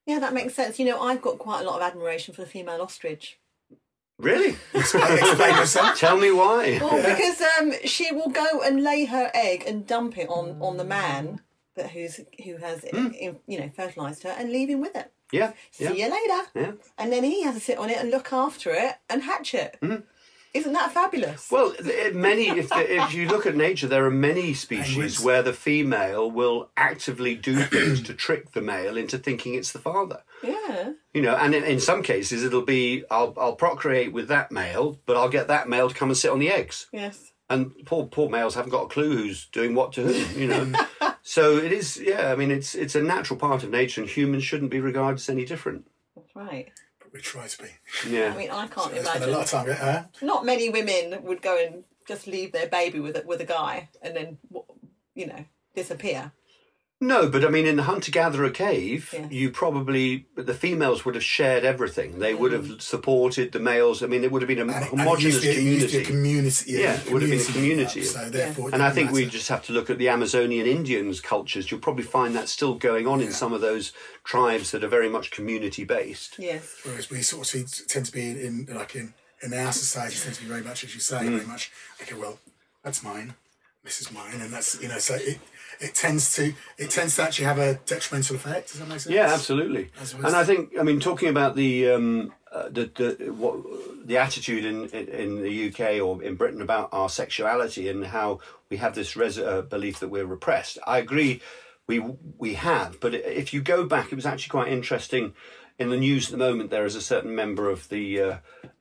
Yeah, 0.06 0.20
that 0.20 0.32
makes 0.34 0.54
sense. 0.54 0.78
You 0.78 0.86
know, 0.86 1.00
I've 1.00 1.20
got 1.20 1.38
quite 1.38 1.60
a 1.60 1.64
lot 1.64 1.76
of 1.76 1.82
admiration 1.82 2.32
for 2.34 2.40
the 2.42 2.46
female 2.46 2.80
ostrich. 2.80 3.38
Really? 4.18 4.56
Explain 4.74 5.56
yourself. 5.56 5.98
Tell 5.98 6.16
me 6.16 6.30
why. 6.30 6.78
Well, 6.80 6.96
because 6.96 7.42
um, 7.60 7.72
she 7.84 8.12
will 8.12 8.30
go 8.30 8.62
and 8.64 8.82
lay 8.82 9.04
her 9.04 9.30
egg 9.34 9.64
and 9.66 9.86
dump 9.86 10.16
it 10.16 10.28
on 10.28 10.56
on 10.62 10.76
the 10.78 10.84
man 10.84 11.40
that 11.74 11.90
who's 11.90 12.20
who 12.44 12.56
has 12.56 12.82
in- 12.84 13.38
you 13.46 13.58
know 13.60 13.68
fertilized 13.76 14.22
her 14.22 14.30
and 14.30 14.50
leave 14.50 14.70
him 14.70 14.80
with 14.80 14.96
it. 14.96 15.12
Yeah. 15.32 15.52
See 15.72 15.84
Yeah. 15.84 15.90
you 15.92 16.10
later. 16.10 16.48
Yeah. 16.54 16.72
And 16.96 17.12
then 17.12 17.24
he 17.24 17.42
has 17.42 17.56
to 17.56 17.60
sit 17.60 17.76
on 17.78 17.90
it 17.90 17.98
and 17.98 18.10
look 18.10 18.32
after 18.32 18.70
it 18.72 18.94
and 19.10 19.22
hatch 19.24 19.54
it. 19.54 19.76
Isn't 20.54 20.72
that 20.72 20.92
fabulous? 20.92 21.50
Well, 21.50 21.74
many. 22.14 22.48
If, 22.48 22.70
the, 22.70 22.96
if 23.02 23.12
you 23.14 23.28
look 23.28 23.44
at 23.46 23.54
nature, 23.56 23.86
there 23.86 24.04
are 24.06 24.10
many 24.10 24.54
species 24.66 24.86
Penguins. 24.94 25.20
where 25.20 25.42
the 25.42 25.52
female 25.52 26.30
will 26.30 26.70
actively 26.76 27.34
do 27.34 27.56
things 27.62 28.02
to 28.02 28.14
trick 28.14 28.52
the 28.52 28.62
male 28.62 28.96
into 28.96 29.18
thinking 29.18 29.54
it's 29.54 29.72
the 29.72 29.78
father. 29.78 30.22
yeah. 30.42 30.92
You 31.12 31.22
know, 31.22 31.34
and 31.36 31.54
in, 31.54 31.64
in 31.64 31.80
some 31.80 32.02
cases, 32.02 32.42
it'll 32.44 32.62
be 32.62 33.04
I'll 33.10 33.34
I'll 33.38 33.56
procreate 33.56 34.12
with 34.12 34.28
that 34.28 34.50
male, 34.52 34.98
but 35.06 35.16
I'll 35.16 35.28
get 35.28 35.48
that 35.48 35.68
male 35.68 35.88
to 35.88 35.94
come 35.94 36.08
and 36.08 36.16
sit 36.16 36.30
on 36.30 36.38
the 36.38 36.50
eggs. 36.50 36.86
Yes. 36.92 37.32
And 37.48 37.72
poor 37.84 38.06
poor 38.06 38.28
males 38.28 38.54
haven't 38.54 38.70
got 38.72 38.84
a 38.84 38.88
clue 38.88 39.16
who's 39.16 39.46
doing 39.46 39.74
what 39.74 39.92
to 39.94 40.02
whom. 40.02 40.40
You 40.40 40.48
know, 40.48 40.72
so 41.22 41.56
it 41.58 41.72
is. 41.72 41.96
Yeah, 41.96 42.32
I 42.32 42.36
mean, 42.36 42.50
it's 42.50 42.74
it's 42.74 42.94
a 42.94 43.02
natural 43.02 43.38
part 43.38 43.62
of 43.62 43.70
nature, 43.70 44.00
and 44.00 44.10
humans 44.10 44.42
shouldn't 44.44 44.70
be 44.70 44.80
regarded 44.80 45.20
as 45.20 45.28
any 45.28 45.44
different. 45.44 45.86
That's 46.16 46.34
right. 46.34 46.70
But 47.16 47.22
we 47.22 47.22
try 47.22 47.46
to 47.46 47.62
be. 47.62 47.68
Yeah. 48.10 48.32
I 48.34 48.36
mean, 48.36 48.50
I 48.50 48.66
can't 48.66 48.92
I 48.92 49.02
spend 49.02 49.24
a 49.24 49.26
lot 49.28 49.44
of 49.44 49.50
time. 49.50 49.76
Uh, 49.80 50.02
Not 50.20 50.44
many 50.44 50.68
women 50.68 51.22
would 51.22 51.40
go 51.40 51.56
and 51.58 51.84
just 52.06 52.26
leave 52.26 52.52
their 52.52 52.66
baby 52.66 53.00
with 53.00 53.16
a, 53.16 53.22
with 53.26 53.40
a 53.40 53.44
guy 53.44 53.88
and 54.02 54.14
then, 54.14 54.38
you 55.14 55.26
know, 55.26 55.44
disappear. 55.74 56.32
No, 56.98 57.28
but 57.28 57.44
I 57.44 57.50
mean, 57.50 57.66
in 57.66 57.76
the 57.76 57.82
hunter 57.82 58.10
gatherer 58.10 58.48
cave, 58.48 59.10
Yeah. 59.12 59.28
you 59.28 59.50
probably 59.50 60.26
the 60.34 60.54
females 60.54 61.04
would 61.04 61.14
have 61.14 61.22
shared 61.24 61.62
everything. 61.62 62.20
They 62.20 62.32
would 62.32 62.52
Mm. 62.52 62.70
have 62.70 62.80
supported 62.82 63.52
the 63.52 63.58
males. 63.58 64.02
I 64.02 64.06
mean, 64.06 64.24
it 64.24 64.32
would 64.32 64.40
have 64.40 64.48
been 64.48 64.58
a 64.58 64.62
and, 64.62 64.70
and 64.70 64.84
homogenous 64.86 65.34
used 65.34 65.42
to 65.42 65.50
be- 65.52 65.56
it 65.56 65.62
used 65.82 65.90
to 65.90 65.98
be 65.98 66.04
community. 66.06 66.64
community. 66.64 66.72
Yeah, 66.72 66.98
it 66.98 67.12
would 67.12 67.20
have 67.20 67.30
been 67.30 67.40
a 67.40 67.44
community. 67.52 68.02
So 68.02 68.30
therefore, 68.30 68.68
it 68.70 68.72
And 68.74 68.82
I 68.82 68.86
didn't 68.86 68.94
think 68.96 69.10
we 69.12 69.26
just 69.26 69.48
have 69.50 69.62
to 69.66 69.74
look 69.74 69.90
at 69.90 69.98
the 69.98 70.08
Amazonian 70.08 70.66
Indians 70.66 71.20
cultures. 71.20 71.70
You'll 71.70 71.80
probably 71.80 72.04
find 72.04 72.34
that 72.34 72.48
still 72.48 72.74
going 72.74 73.06
on 73.06 73.20
in 73.20 73.30
some 73.30 73.52
of 73.52 73.60
those 73.60 73.92
tribes 74.24 74.70
that 74.70 74.82
are 74.82 74.88
very 74.88 75.10
much 75.10 75.30
community 75.30 75.84
based. 75.84 76.36
Yes. 76.38 76.76
Whereas 76.82 77.10
we 77.10 77.20
sort 77.20 77.42
of 77.42 77.48
see- 77.68 77.84
tend 77.88 78.06
to 78.06 78.12
be 78.12 78.22
in, 78.30 78.66
in 78.68 78.74
like 78.74 78.96
in 78.96 79.12
in 79.42 79.52
our 79.52 79.70
society 79.70 80.16
tend 80.18 80.34
to 80.36 80.40
be 80.44 80.48
very 80.48 80.62
much 80.62 80.82
as 80.82 80.94
you 80.94 81.00
say, 81.00 81.16
Mm. 81.18 81.34
very 81.36 81.46
much 81.46 81.70
okay. 82.00 82.14
Well, 82.14 82.38
that's 82.82 83.02
mine. 83.02 83.34
This 83.86 84.00
is 84.00 84.10
mine, 84.10 84.40
and 84.40 84.52
that's 84.52 84.82
you 84.82 84.88
know. 84.88 84.98
So 84.98 85.14
it 85.14 85.38
it 85.78 85.94
tends 85.94 86.34
to 86.34 86.52
it 86.76 86.90
tends 86.90 87.14
to 87.16 87.22
actually 87.22 87.44
have 87.44 87.58
a 87.58 87.74
detrimental 87.86 88.34
effect. 88.34 88.72
Does 88.72 88.80
that 88.80 88.88
make 88.88 88.98
sense? 88.98 89.14
Yeah, 89.14 89.32
absolutely. 89.32 89.90
And 90.16 90.34
I 90.34 90.42
think, 90.42 90.72
I 90.76 90.82
mean, 90.82 90.98
talking 90.98 91.28
about 91.28 91.54
the 91.54 91.90
um, 91.90 92.34
uh, 92.50 92.68
the 92.68 92.90
the, 92.94 93.30
what, 93.30 93.62
the 94.04 94.18
attitude 94.18 94.64
in, 94.64 94.86
in 94.88 95.08
in 95.08 95.42
the 95.42 95.68
UK 95.68 96.02
or 96.04 96.20
in 96.20 96.34
Britain 96.34 96.62
about 96.62 96.88
our 96.90 97.08
sexuality 97.08 97.88
and 97.88 98.06
how 98.06 98.40
we 98.70 98.78
have 98.78 98.96
this 98.96 99.14
res- 99.14 99.38
uh, 99.38 99.62
belief 99.62 100.00
that 100.00 100.08
we're 100.08 100.26
repressed. 100.26 100.78
I 100.84 100.98
agree, 100.98 101.40
we 101.86 102.00
we 102.38 102.54
have. 102.54 102.98
But 102.98 103.14
if 103.14 103.54
you 103.54 103.60
go 103.60 103.84
back, 103.84 104.10
it 104.10 104.16
was 104.16 104.26
actually 104.26 104.50
quite 104.50 104.72
interesting. 104.72 105.32
In 105.78 105.90
the 105.90 105.96
news 105.98 106.26
at 106.26 106.30
the 106.32 106.38
moment, 106.38 106.70
there 106.70 106.86
is 106.86 106.94
a 106.94 107.02
certain 107.02 107.34
member 107.34 107.68
of 107.68 107.88
the 107.90 108.20
uh, 108.22 108.36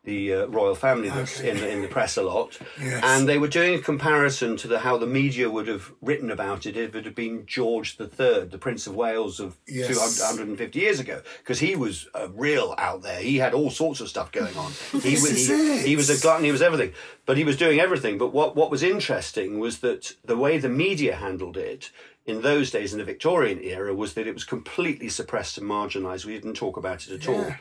the 0.05 0.33
uh, 0.33 0.45
royal 0.45 0.75
family 0.75 1.09
that's 1.09 1.39
Okay. 1.39 1.49
in 1.49 1.57
the, 1.57 1.67
in 1.69 1.81
the 1.81 1.87
press 1.89 2.15
a 2.15 2.21
lot, 2.21 2.57
Yes. 2.79 3.01
and 3.03 3.27
they 3.27 3.37
were 3.39 3.47
doing 3.49 3.73
a 3.73 3.79
comparison 3.81 4.55
to 4.57 4.67
the 4.67 4.79
how 4.79 4.97
the 4.97 5.07
media 5.07 5.49
would 5.49 5.67
have 5.67 5.91
written 6.01 6.31
about 6.31 6.65
it 6.65 6.77
if 6.77 6.95
it 6.95 7.03
had 7.03 7.15
been 7.15 7.45
George 7.47 7.97
III, 7.99 8.45
the 8.45 8.57
Prince 8.59 8.87
of 8.87 8.95
Wales 8.95 9.39
of 9.41 9.57
Yes. 9.67 9.87
200, 9.87 10.19
150 10.21 10.79
years 10.79 10.99
ago 11.01 11.21
because 11.39 11.59
he 11.59 11.75
was 11.75 12.07
uh, 12.13 12.29
real 12.33 12.75
out 12.77 13.01
there. 13.01 13.19
He 13.19 13.37
had 13.39 13.53
all 13.53 13.71
sorts 13.71 13.99
of 13.99 14.07
stuff 14.07 14.31
going 14.31 14.55
on. 14.55 14.71
He, 14.93 14.99
This 14.99 15.21
was- 15.23 15.31
is 15.31 15.47
he, 15.49 15.53
it. 15.79 15.85
he 15.87 15.95
was 15.97 16.09
a 16.09 16.21
glutton. 16.21 16.45
He 16.45 16.51
was 16.51 16.61
everything, 16.61 16.93
but 17.25 17.35
he 17.35 17.43
was 17.43 17.57
doing 17.57 17.79
everything. 17.81 18.17
But 18.17 18.31
what 18.31 18.55
what 18.55 18.71
was 18.71 18.83
interesting 18.83 19.59
was 19.59 19.79
that 19.79 20.13
the 20.23 20.37
way 20.37 20.59
the 20.59 20.69
media 20.69 21.15
handled 21.15 21.57
it 21.57 21.91
in 22.25 22.41
those 22.41 22.71
days 22.71 22.91
in 22.91 22.99
the 22.99 23.05
Victorian 23.05 23.61
era 23.61 23.93
was 23.93 24.15
that 24.15 24.27
it 24.27 24.33
was 24.33 24.43
completely 24.43 25.09
suppressed 25.09 25.57
and 25.57 25.69
marginalised. 25.69 26.25
We 26.25 26.33
didn't 26.33 26.55
talk 26.55 26.75
about 26.75 27.07
it 27.07 27.13
at 27.13 27.29
all. 27.29 27.53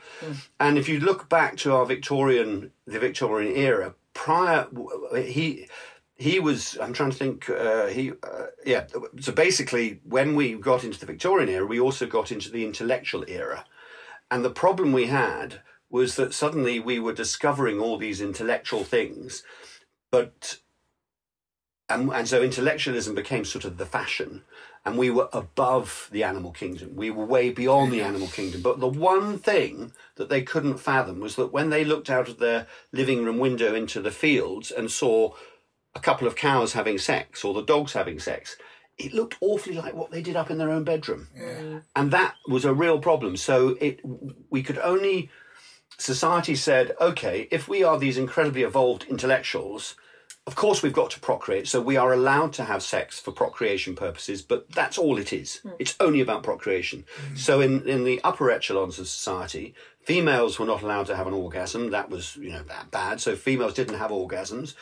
And 0.58 0.78
if 0.78 0.88
you 0.88 1.00
look 1.00 1.28
back 1.28 1.56
to 1.58 1.74
our 1.74 1.84
Victorian 1.84 2.72
the 2.86 2.98
Victorian 2.98 3.54
era 3.54 3.94
prior, 4.14 4.66
he 5.14 5.68
he 6.16 6.38
was 6.38 6.78
i'm 6.80 6.92
trying 6.92 7.10
to 7.10 7.16
think 7.16 7.50
uh, 7.50 7.86
he 7.86 8.12
uh, 8.22 8.46
yeah 8.64 8.86
so 9.20 9.32
basically 9.32 10.00
when 10.04 10.34
we 10.34 10.54
got 10.54 10.84
into 10.84 10.98
the 10.98 11.06
victorian 11.06 11.48
era 11.48 11.66
we 11.66 11.80
also 11.80 12.06
got 12.06 12.30
into 12.30 12.50
the 12.50 12.64
intellectual 12.64 13.24
era 13.28 13.64
and 14.30 14.44
the 14.44 14.50
problem 14.50 14.92
we 14.92 15.06
had 15.06 15.60
was 15.90 16.16
that 16.16 16.32
suddenly 16.32 16.78
we 16.80 16.98
were 16.98 17.12
discovering 17.12 17.80
all 17.80 17.98
these 17.98 18.20
intellectual 18.20 18.84
things 18.84 19.42
but 20.10 20.58
and, 21.88 22.10
and 22.12 22.28
so 22.28 22.42
intellectualism 22.42 23.14
became 23.14 23.44
sort 23.44 23.64
of 23.64 23.76
the 23.76 23.86
fashion 23.86 24.42
and 24.85 24.99
we 24.99 25.11
were 25.11 25.28
above 25.32 26.09
the 26.12 26.22
animal 26.22 26.53
kingdom. 26.53 26.95
We 26.95 27.11
were 27.11 27.24
way 27.24 27.51
beyond 27.51 27.93
the 27.93 28.03
animal 28.03 28.28
kingdom. 28.28 28.61
But 28.61 28.80
the 28.80 28.89
one 28.89 29.39
thing 29.39 29.93
that 30.16 30.28
they 30.28 30.43
couldn't 30.43 30.78
fathom 30.78 31.20
was 31.20 31.37
that 31.37 31.53
when 31.53 31.70
they 31.70 31.85
looked 31.85 32.11
out 32.11 32.28
of 32.28 32.39
their 32.39 32.66
living 32.93 33.24
room 33.24 33.39
window 33.39 33.74
into 33.74 34.03
the 34.03 34.11
fields 34.11 34.70
and 34.70 34.91
saw 34.91 35.35
a 35.95 36.01
couple 36.01 36.26
of 36.26 36.37
cows 36.37 36.74
having 36.74 36.99
sex 36.99 37.45
or 37.45 37.55
the 37.55 37.62
dogs 37.62 37.93
having 37.95 38.18
sex 38.18 38.57
it 38.99 39.12
looked 39.12 39.37
awfully 39.41 39.74
like 39.76 39.95
what 39.95 40.11
they 40.11 40.22
did 40.22 40.37
up 40.37 40.51
in 40.51 40.59
their 40.59 40.70
own 40.70 40.85
bedroom. 40.85 41.28
And 41.97 42.11
that 42.12 42.37
was 42.47 42.64
a 42.64 42.72
real 42.74 42.99
problem. 43.01 43.37
So 43.37 43.76
it 43.80 44.01
we 44.51 44.62
could 44.62 44.78
only 44.78 45.30
society 45.99 46.55
said 46.55 46.93
okay 47.01 47.49
if 47.51 47.68
we 47.68 47.85
are 47.85 47.99
these 47.99 48.18
incredibly 48.18 48.62
evolved 48.62 49.05
intellectuals 49.05 49.95
of 50.47 50.55
course 50.57 50.82
we've 50.82 50.92
got 50.92 51.11
to 51.11 51.20
procreate 51.20 51.66
so 51.66 51.80
we 51.80 51.97
are 51.97 52.12
allowed 52.12 52.53
to 52.53 52.64
have 52.64 52.82
sex 52.82 53.18
for 53.18 53.32
procreation 53.32 53.97
purposes 53.97 54.42
but 54.42 54.70
that's 54.70 54.99
all 54.99 55.18
it 55.18 55.32
is. 55.32 55.57
Hmm. 55.59 55.70
It's 55.78 55.97
only 56.01 56.20
about 56.20 56.42
procreation. 56.42 57.05
Hmm. 57.16 57.36
So 57.36 57.61
in 57.61 57.86
in 57.88 58.05
the 58.05 58.20
upper 58.22 58.51
echelons 58.51 58.99
of 58.99 59.09
society 59.09 59.74
females 60.03 60.59
were 60.59 60.66
not 60.66 60.82
allowed 60.82 61.07
to 61.07 61.16
have 61.16 61.26
an 61.26 61.32
orgasm. 61.32 61.90
That 61.90 62.11
was 62.11 62.36
you 62.36 62.53
know 62.53 62.62
that 62.64 62.90
bad. 62.90 63.20
So 63.20 63.36
females 63.36 63.74
didn't 63.74 63.99
have 63.99 64.11
orgasms 64.11 64.74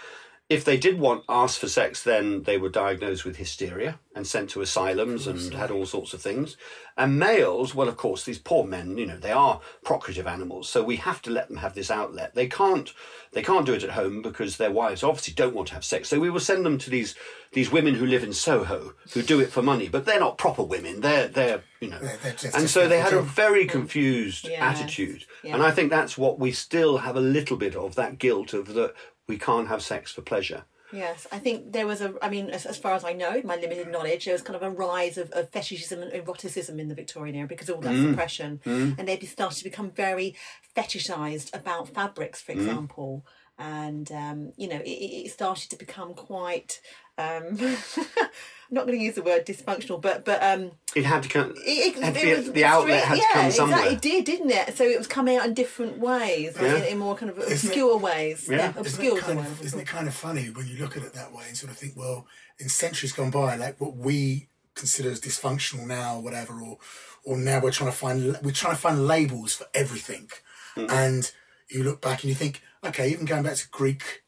if 0.53 0.65
they 0.65 0.77
did 0.77 0.99
want 0.99 1.25
ask 1.29 1.59
for 1.59 1.69
sex, 1.69 2.03
then 2.03 2.43
they 2.43 2.59
were 2.59 2.69
diagnosed 2.69 3.25
with 3.25 3.37
hysteria 3.37 3.99
and 4.15 4.27
sent 4.27 4.51
to 4.51 4.61
asylums 4.61 5.27
and 5.27 5.55
had 5.55 5.71
all 5.71 5.87
sorts 5.87 6.13
of 6.13 6.21
things. 6.21 6.57
And 6.99 7.19
males, 7.19 7.75
well, 7.75 7.89
of 7.89 7.97
course, 7.97 8.25
these 8.25 8.39
poor 8.39 8.65
men, 8.65 8.99
you 8.99 9.07
know, 9.07 9.17
they 9.17 9.33
are 9.33 9.61
procreative 9.83 10.27
animals, 10.27 10.69
so 10.69 10.83
we 10.83 10.97
have 10.97 11.23
to 11.23 11.31
let 11.31 11.49
them 11.49 11.57
have 11.57 11.75
this 11.75 11.91
outlet. 11.91 12.35
They 12.35 12.47
can't, 12.47 12.93
they 13.33 13.43
can't 13.43 13.65
do 13.65 13.73
it 13.73 13.83
at 13.83 13.91
home 13.91 14.21
because 14.21 14.59
their 14.59 14.71
wives 14.71 15.03
obviously 15.03 15.33
don't 15.33 15.55
want 15.55 15.69
to 15.69 15.75
have 15.75 15.85
sex. 15.87 16.11
So 16.11 16.21
we 16.21 16.29
will 16.29 16.41
send 16.41 16.67
them 16.67 16.77
to 16.79 16.91
these 16.91 17.15
these 17.53 17.71
women 17.73 17.95
who 17.95 18.07
live 18.07 18.25
in 18.25 18.33
Soho 18.33 18.95
who 19.13 19.23
do 19.23 19.39
it 19.41 19.51
for 19.51 19.61
money, 19.63 19.87
but 19.87 20.07
they're 20.07 20.19
not 20.21 20.39
proper 20.39 20.63
women. 20.63 21.01
They're 21.01 21.29
they're 21.29 21.63
you 21.81 21.89
know, 21.89 21.99
They're- 21.99 22.19
they're 22.23 22.33
just- 22.33 22.57
and 22.57 22.69
so 22.71 22.87
they 22.89 23.01
had 23.01 23.13
a 23.15 23.23
very 23.23 23.67
confused 23.67 24.47
Yes. 24.49 24.61
attitude, 24.81 25.25
Yeah. 25.43 25.55
and 25.55 25.63
I 25.63 25.71
think 25.71 25.91
that's 25.91 26.17
what 26.19 26.39
we 26.39 26.53
still 26.53 26.99
have 26.99 27.17
a 27.17 27.21
little 27.21 27.57
bit 27.57 27.75
of 27.75 27.95
that 27.97 28.19
guilt 28.19 28.53
of 28.55 28.75
that 28.75 28.95
we 29.29 29.39
can't 29.39 29.69
have 29.69 29.83
sex 29.83 30.13
for 30.13 30.23
pleasure. 30.23 30.65
Yes, 30.93 31.27
I 31.33 31.39
think 31.39 31.73
there 31.73 31.87
was 31.87 32.03
a. 32.03 32.15
I 32.21 32.29
mean, 32.29 32.51
as, 32.51 32.67
as 32.67 32.77
far 32.77 32.93
as 32.93 33.03
I 33.03 33.15
know, 33.15 33.41
my 33.45 33.57
limited 33.57 33.89
knowledge, 33.91 34.27
there 34.27 34.35
was 34.35 34.43
kind 34.43 34.57
of 34.57 34.63
a 34.63 34.69
rise 34.69 35.17
of, 35.17 35.31
of 35.33 35.49
fetishism 35.49 36.03
and 36.03 36.13
eroticism 36.13 36.79
in 36.79 36.89
the 36.89 36.95
Victorian 36.95 37.35
era 37.35 37.49
because 37.49 37.71
of 37.71 37.77
all 37.77 37.81
that 37.83 37.95
Mm. 37.95 38.11
suppression, 38.11 38.61
and 38.67 39.09
they 39.09 39.19
started 39.21 39.57
to 39.57 39.65
become 39.65 39.91
very 39.91 40.35
fetishized 40.77 41.55
about 41.55 41.89
fabrics, 41.89 42.41
Mm. 42.41 42.45
for 42.45 42.53
example, 42.53 43.27
and 43.59 44.11
um, 44.13 44.53
you 44.57 44.69
know, 44.69 44.81
it 44.85 44.91
it 45.27 45.31
started 45.33 45.71
to 45.71 45.77
become 45.77 46.13
quite. 46.15 46.81
Um, 47.23 47.59
I'm 47.61 47.77
not 48.71 48.87
going 48.87 48.99
to 48.99 49.05
use 49.05 49.15
the 49.15 49.23
word 49.23 49.47
dysfunctional, 49.47 50.01
but 50.01 50.25
but 50.25 50.43
um, 50.43 50.73
It 50.97 51.05
had 51.05 51.23
to 51.25 51.29
come. 51.29 51.51
it, 51.57 51.97
it, 51.97 52.03
had 52.03 52.15
to 52.15 52.21
it 52.21 52.25
be- 52.25 52.35
was 52.35 52.53
the 52.53 52.65
outlet 52.65 53.05
had 53.05 53.15
to 53.17 53.21
yeah, 53.21 53.27
come 53.33 53.47
exactly. 53.47 53.73
somewhere. 53.75 53.93
It 53.93 54.01
did, 54.03 54.25
didn't 54.25 54.51
it? 54.51 54.77
So 54.77 54.85
it 54.85 54.99
was 54.99 55.07
coming 55.07 55.37
out 55.37 55.47
in 55.47 55.55
different 55.55 55.99
ways, 55.99 56.57
Yeah. 56.61 56.77
in, 56.77 56.85
in 56.85 56.99
more 56.99 57.15
kind 57.15 57.31
of 57.31 57.39
Isn't 57.39 57.51
it- 57.53 57.65
obscure 57.65 57.97
ways. 57.99 58.49
Yeah. 58.51 58.57
Yeah, 58.57 58.69
Isn't 58.71 58.81
obscure 58.81 59.19
it, 59.19 59.25
kind 59.25 59.39
ways. 59.39 59.51
of, 59.51 59.63
isn't 59.67 59.81
it 59.81 59.87
kind 59.87 60.09
of 60.09 60.15
funny 60.15 60.47
when 60.51 60.67
you 60.69 60.79
look 60.79 60.97
at 60.97 61.03
it 61.03 61.13
that 61.15 61.33
way 61.33 61.45
and 61.49 61.57
sort 61.57 61.71
of 61.73 61.79
think, 61.79 61.95
well, 61.97 62.27
in 62.59 62.69
centuries 62.69 63.13
gone 63.13 63.31
by, 63.31 63.57
like 63.57 63.81
what 63.81 63.97
we 63.97 64.49
consider 64.75 65.11
as 65.11 65.21
dysfunctional 65.21 65.87
now, 65.87 66.17
or 66.17 66.23
whatever, 66.23 66.61
or 66.61 66.79
or 67.25 67.37
now 67.37 67.61
we're 67.61 67.71
trying 67.71 67.91
to 67.91 67.97
find 67.97 68.37
we're 68.43 68.53
trying 68.53 68.75
to 68.75 68.81
find 68.81 69.07
labels 69.07 69.53
for 69.55 69.67
everything, 69.75 70.29
and 70.77 71.31
you 71.69 71.85
look 71.85 72.01
back 72.01 72.23
and 72.23 72.29
you 72.31 72.35
think, 72.35 72.63
okay, 72.83 73.09
even 73.11 73.25
going 73.27 73.43
back 73.43 73.55
to 73.57 73.69
Greek 73.69 74.23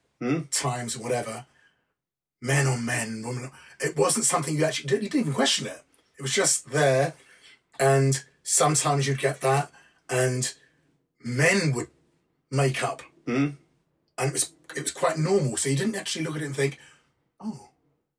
times 0.50 0.96
or 0.96 1.02
whatever, 1.02 1.46
men 2.44 2.66
on 2.66 2.84
men, 2.84 3.22
women, 3.26 3.44
on, 3.44 3.50
it 3.80 3.96
wasn't 3.96 4.26
something 4.26 4.54
you 4.54 4.64
actually 4.64 4.86
did. 4.86 5.02
You 5.02 5.08
didn't 5.08 5.22
even 5.22 5.32
question 5.32 5.66
it. 5.66 5.82
It 6.18 6.22
was 6.22 6.32
just 6.32 6.70
there, 6.70 7.14
and 7.80 8.22
sometimes 8.42 9.08
you'd 9.08 9.18
get 9.18 9.40
that, 9.40 9.72
and 10.10 10.52
men 11.24 11.72
would 11.74 11.88
make 12.50 12.84
up 12.84 13.02
hmm. 13.26 13.48
and 14.18 14.28
it 14.28 14.32
was 14.32 14.52
it 14.76 14.82
was 14.82 14.92
quite 14.92 15.18
normal. 15.18 15.56
So 15.56 15.70
you 15.70 15.76
didn't 15.76 15.96
actually 15.96 16.24
look 16.24 16.36
at 16.36 16.42
it 16.42 16.46
and 16.46 16.56
think, 16.56 16.78
"Oh, 17.40 17.70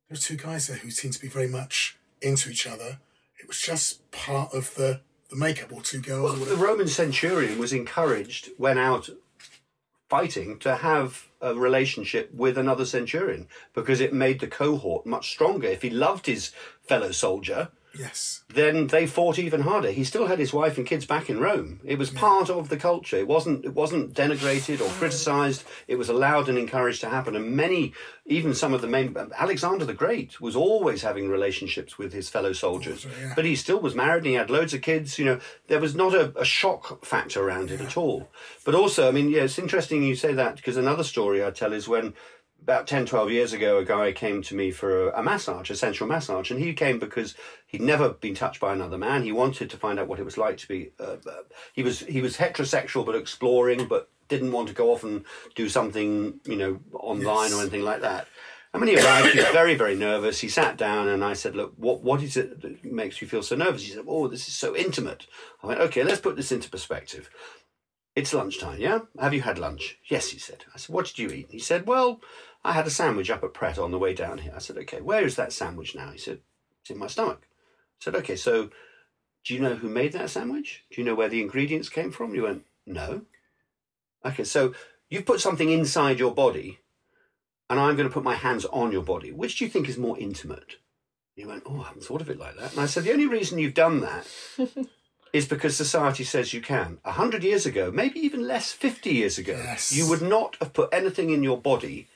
there's 0.08 0.24
two 0.24 0.36
guys 0.36 0.66
there 0.66 0.78
who 0.78 0.90
seem 0.90 1.12
to 1.12 1.20
be 1.20 1.28
very 1.28 1.48
much 1.48 1.96
into 2.20 2.50
each 2.50 2.66
other." 2.66 2.98
It 3.40 3.46
was 3.46 3.60
just 3.60 4.10
part 4.10 4.52
of 4.52 4.74
the 4.74 5.00
the 5.30 5.36
makeup, 5.36 5.72
or 5.72 5.82
two 5.82 6.00
girls. 6.00 6.40
or 6.40 6.44
The. 6.44 6.56
Roman 6.56 6.88
centurion 6.88 7.58
was 7.58 7.72
encouraged 7.72 8.50
when 8.56 8.76
out 8.76 9.08
fighting 10.08 10.58
to 10.60 10.76
have 10.76 11.28
a 11.46 11.54
relationship 11.54 12.32
with 12.34 12.58
another 12.58 12.84
centurion 12.84 13.46
because 13.72 14.00
it 14.00 14.12
made 14.12 14.40
the 14.40 14.48
cohort 14.48 15.06
much 15.06 15.30
stronger. 15.30 15.68
If 15.68 15.82
he 15.82 15.90
loved 15.90 16.26
his 16.26 16.50
fellow 16.82 17.12
soldier, 17.12 17.68
Yes, 17.98 18.44
then 18.48 18.86
they 18.88 19.06
fought 19.06 19.38
even 19.38 19.62
harder. 19.62 19.90
He 19.90 20.04
still 20.04 20.26
had 20.26 20.38
his 20.38 20.52
wife 20.52 20.78
and 20.78 20.86
kids 20.86 21.06
back 21.06 21.28
in 21.30 21.40
Rome. 21.40 21.80
It 21.84 21.98
was 21.98 22.10
part 22.10 22.50
of 22.50 22.68
the 22.68 22.76
culture. 22.76 23.16
It 23.16 23.28
wasn't 23.28 23.64
it 23.64 23.74
wasn't 23.74 24.14
denigrated 24.14 24.80
or 24.80 24.88
criticized. 24.90 25.64
It 25.88 25.96
was 25.96 26.08
allowed 26.08 26.48
and 26.48 26.58
encouraged 26.58 27.00
to 27.02 27.08
happen. 27.08 27.36
And 27.36 27.56
many, 27.56 27.92
even 28.26 28.54
some 28.54 28.74
of 28.74 28.80
the 28.80 28.86
main 28.88 29.16
Alexander 29.36 29.84
the 29.84 29.94
Great 29.94 30.40
was 30.40 30.56
always 30.56 31.02
having 31.02 31.28
relationships 31.28 31.98
with 31.98 32.12
his 32.12 32.28
fellow 32.28 32.52
soldiers. 32.52 33.04
yeah. 33.04 33.32
But 33.34 33.44
he 33.44 33.56
still 33.56 33.80
was 33.80 33.94
married 33.94 34.18
and 34.18 34.26
he 34.26 34.34
had 34.34 34.50
loads 34.50 34.74
of 34.74 34.82
kids. 34.82 35.18
You 35.18 35.24
know, 35.24 35.40
there 35.68 35.80
was 35.80 35.94
not 35.94 36.14
a, 36.14 36.32
a 36.38 36.44
shock 36.44 37.04
factor 37.04 37.42
around 37.42 37.70
it 37.70 37.80
at 37.80 37.96
all. 37.96 38.28
But 38.64 38.74
also, 38.74 39.08
I 39.08 39.10
mean, 39.10 39.28
yeah, 39.28 39.42
it's 39.42 39.58
interesting 39.58 40.02
you 40.02 40.16
say 40.16 40.32
that 40.34 40.56
because 40.56 40.76
another 40.76 41.04
story 41.04 41.44
I 41.44 41.50
tell 41.50 41.72
is 41.72 41.88
when 41.88 42.14
about 42.66 42.88
10, 42.88 43.06
12 43.06 43.30
years 43.30 43.52
ago, 43.52 43.78
a 43.78 43.84
guy 43.84 44.10
came 44.10 44.42
to 44.42 44.56
me 44.56 44.72
for 44.72 45.08
a, 45.10 45.20
a 45.20 45.22
massage, 45.22 45.70
a 45.70 45.76
sensual 45.76 46.08
massage, 46.08 46.50
and 46.50 46.58
he 46.58 46.74
came 46.74 46.98
because 46.98 47.36
he'd 47.64 47.80
never 47.80 48.08
been 48.08 48.34
touched 48.34 48.58
by 48.58 48.72
another 48.72 48.98
man. 48.98 49.22
He 49.22 49.30
wanted 49.30 49.70
to 49.70 49.76
find 49.76 50.00
out 50.00 50.08
what 50.08 50.18
it 50.18 50.24
was 50.24 50.36
like 50.36 50.56
to 50.58 50.66
be. 50.66 50.90
Uh, 50.98 51.18
uh, 51.24 51.42
he 51.72 51.84
was 51.84 52.00
he 52.00 52.20
was 52.20 52.38
heterosexual 52.38 53.06
but 53.06 53.14
exploring, 53.14 53.86
but 53.86 54.10
didn't 54.26 54.50
want 54.50 54.66
to 54.66 54.74
go 54.74 54.90
off 54.90 55.04
and 55.04 55.24
do 55.54 55.68
something 55.68 56.40
you 56.44 56.56
know 56.56 56.80
online 56.92 57.52
or 57.52 57.60
anything 57.60 57.82
like 57.82 58.00
that. 58.00 58.26
And 58.72 58.80
when 58.80 58.88
he 58.88 59.00
arrived, 59.00 59.28
he 59.28 59.38
was 59.38 59.48
very, 59.50 59.76
very 59.76 59.94
nervous. 59.94 60.40
He 60.40 60.48
sat 60.48 60.76
down 60.76 61.06
and 61.06 61.24
I 61.24 61.34
said, 61.34 61.54
Look, 61.54 61.74
what, 61.76 62.02
what 62.02 62.20
is 62.20 62.36
it 62.36 62.60
that 62.62 62.84
makes 62.84 63.22
you 63.22 63.28
feel 63.28 63.44
so 63.44 63.54
nervous? 63.54 63.84
He 63.84 63.92
said, 63.92 64.04
Oh, 64.08 64.26
this 64.26 64.48
is 64.48 64.54
so 64.54 64.76
intimate. 64.76 65.28
I 65.62 65.68
went, 65.68 65.80
Okay, 65.80 66.02
let's 66.02 66.20
put 66.20 66.34
this 66.36 66.52
into 66.52 66.68
perspective. 66.68 67.30
It's 68.16 68.34
lunchtime, 68.34 68.80
yeah? 68.80 69.00
Have 69.20 69.34
you 69.34 69.42
had 69.42 69.58
lunch? 69.58 69.98
Yes, 70.08 70.30
he 70.30 70.38
said. 70.38 70.64
I 70.74 70.78
said, 70.78 70.94
What 70.94 71.06
did 71.06 71.18
you 71.18 71.28
eat? 71.28 71.48
He 71.50 71.58
said, 71.58 71.86
Well, 71.86 72.20
I 72.66 72.72
had 72.72 72.86
a 72.86 72.90
sandwich 72.90 73.30
up 73.30 73.44
at 73.44 73.54
Pret 73.54 73.78
on 73.78 73.92
the 73.92 73.98
way 73.98 74.12
down 74.12 74.38
here. 74.38 74.52
I 74.54 74.58
said, 74.58 74.76
Okay, 74.78 75.00
where 75.00 75.24
is 75.24 75.36
that 75.36 75.52
sandwich 75.52 75.94
now? 75.94 76.10
He 76.10 76.18
said, 76.18 76.40
It's 76.82 76.90
in 76.90 76.98
my 76.98 77.06
stomach. 77.06 77.42
I 78.00 78.04
said, 78.04 78.14
Okay, 78.16 78.36
so 78.36 78.70
do 79.44 79.54
you 79.54 79.60
know 79.60 79.76
who 79.76 79.88
made 79.88 80.12
that 80.14 80.30
sandwich? 80.30 80.84
Do 80.90 81.00
you 81.00 81.06
know 81.06 81.14
where 81.14 81.28
the 81.28 81.40
ingredients 81.40 81.88
came 81.88 82.10
from? 82.10 82.34
You 82.34 82.42
went, 82.42 82.64
No. 82.84 83.22
Okay, 84.24 84.44
so 84.44 84.74
you've 85.08 85.26
put 85.26 85.40
something 85.40 85.70
inside 85.70 86.18
your 86.18 86.34
body, 86.34 86.80
and 87.70 87.78
I'm 87.78 87.94
going 87.96 88.08
to 88.08 88.12
put 88.12 88.24
my 88.24 88.34
hands 88.34 88.64
on 88.66 88.90
your 88.90 89.04
body. 89.04 89.30
Which 89.30 89.58
do 89.58 89.64
you 89.64 89.70
think 89.70 89.88
is 89.88 89.96
more 89.96 90.18
intimate? 90.18 90.76
He 91.36 91.44
went, 91.44 91.62
Oh, 91.66 91.80
I 91.80 91.88
haven't 91.88 92.04
thought 92.04 92.20
of 92.22 92.30
it 92.30 92.38
like 92.38 92.56
that. 92.56 92.72
And 92.72 92.80
I 92.80 92.86
said, 92.86 93.04
The 93.04 93.12
only 93.12 93.26
reason 93.26 93.58
you've 93.60 93.74
done 93.74 94.00
that 94.00 94.26
is 95.32 95.46
because 95.46 95.76
society 95.76 96.24
says 96.24 96.52
you 96.52 96.60
can. 96.60 96.98
A 97.04 97.12
hundred 97.12 97.44
years 97.44 97.64
ago, 97.66 97.92
maybe 97.92 98.18
even 98.18 98.48
less, 98.48 98.72
50 98.72 99.10
years 99.10 99.38
ago, 99.38 99.52
Yes. 99.52 99.92
you 99.92 100.08
would 100.08 100.22
not 100.22 100.56
have 100.60 100.72
put 100.72 100.88
anything 100.92 101.30
in 101.30 101.44
your 101.44 101.58
body 101.60 102.08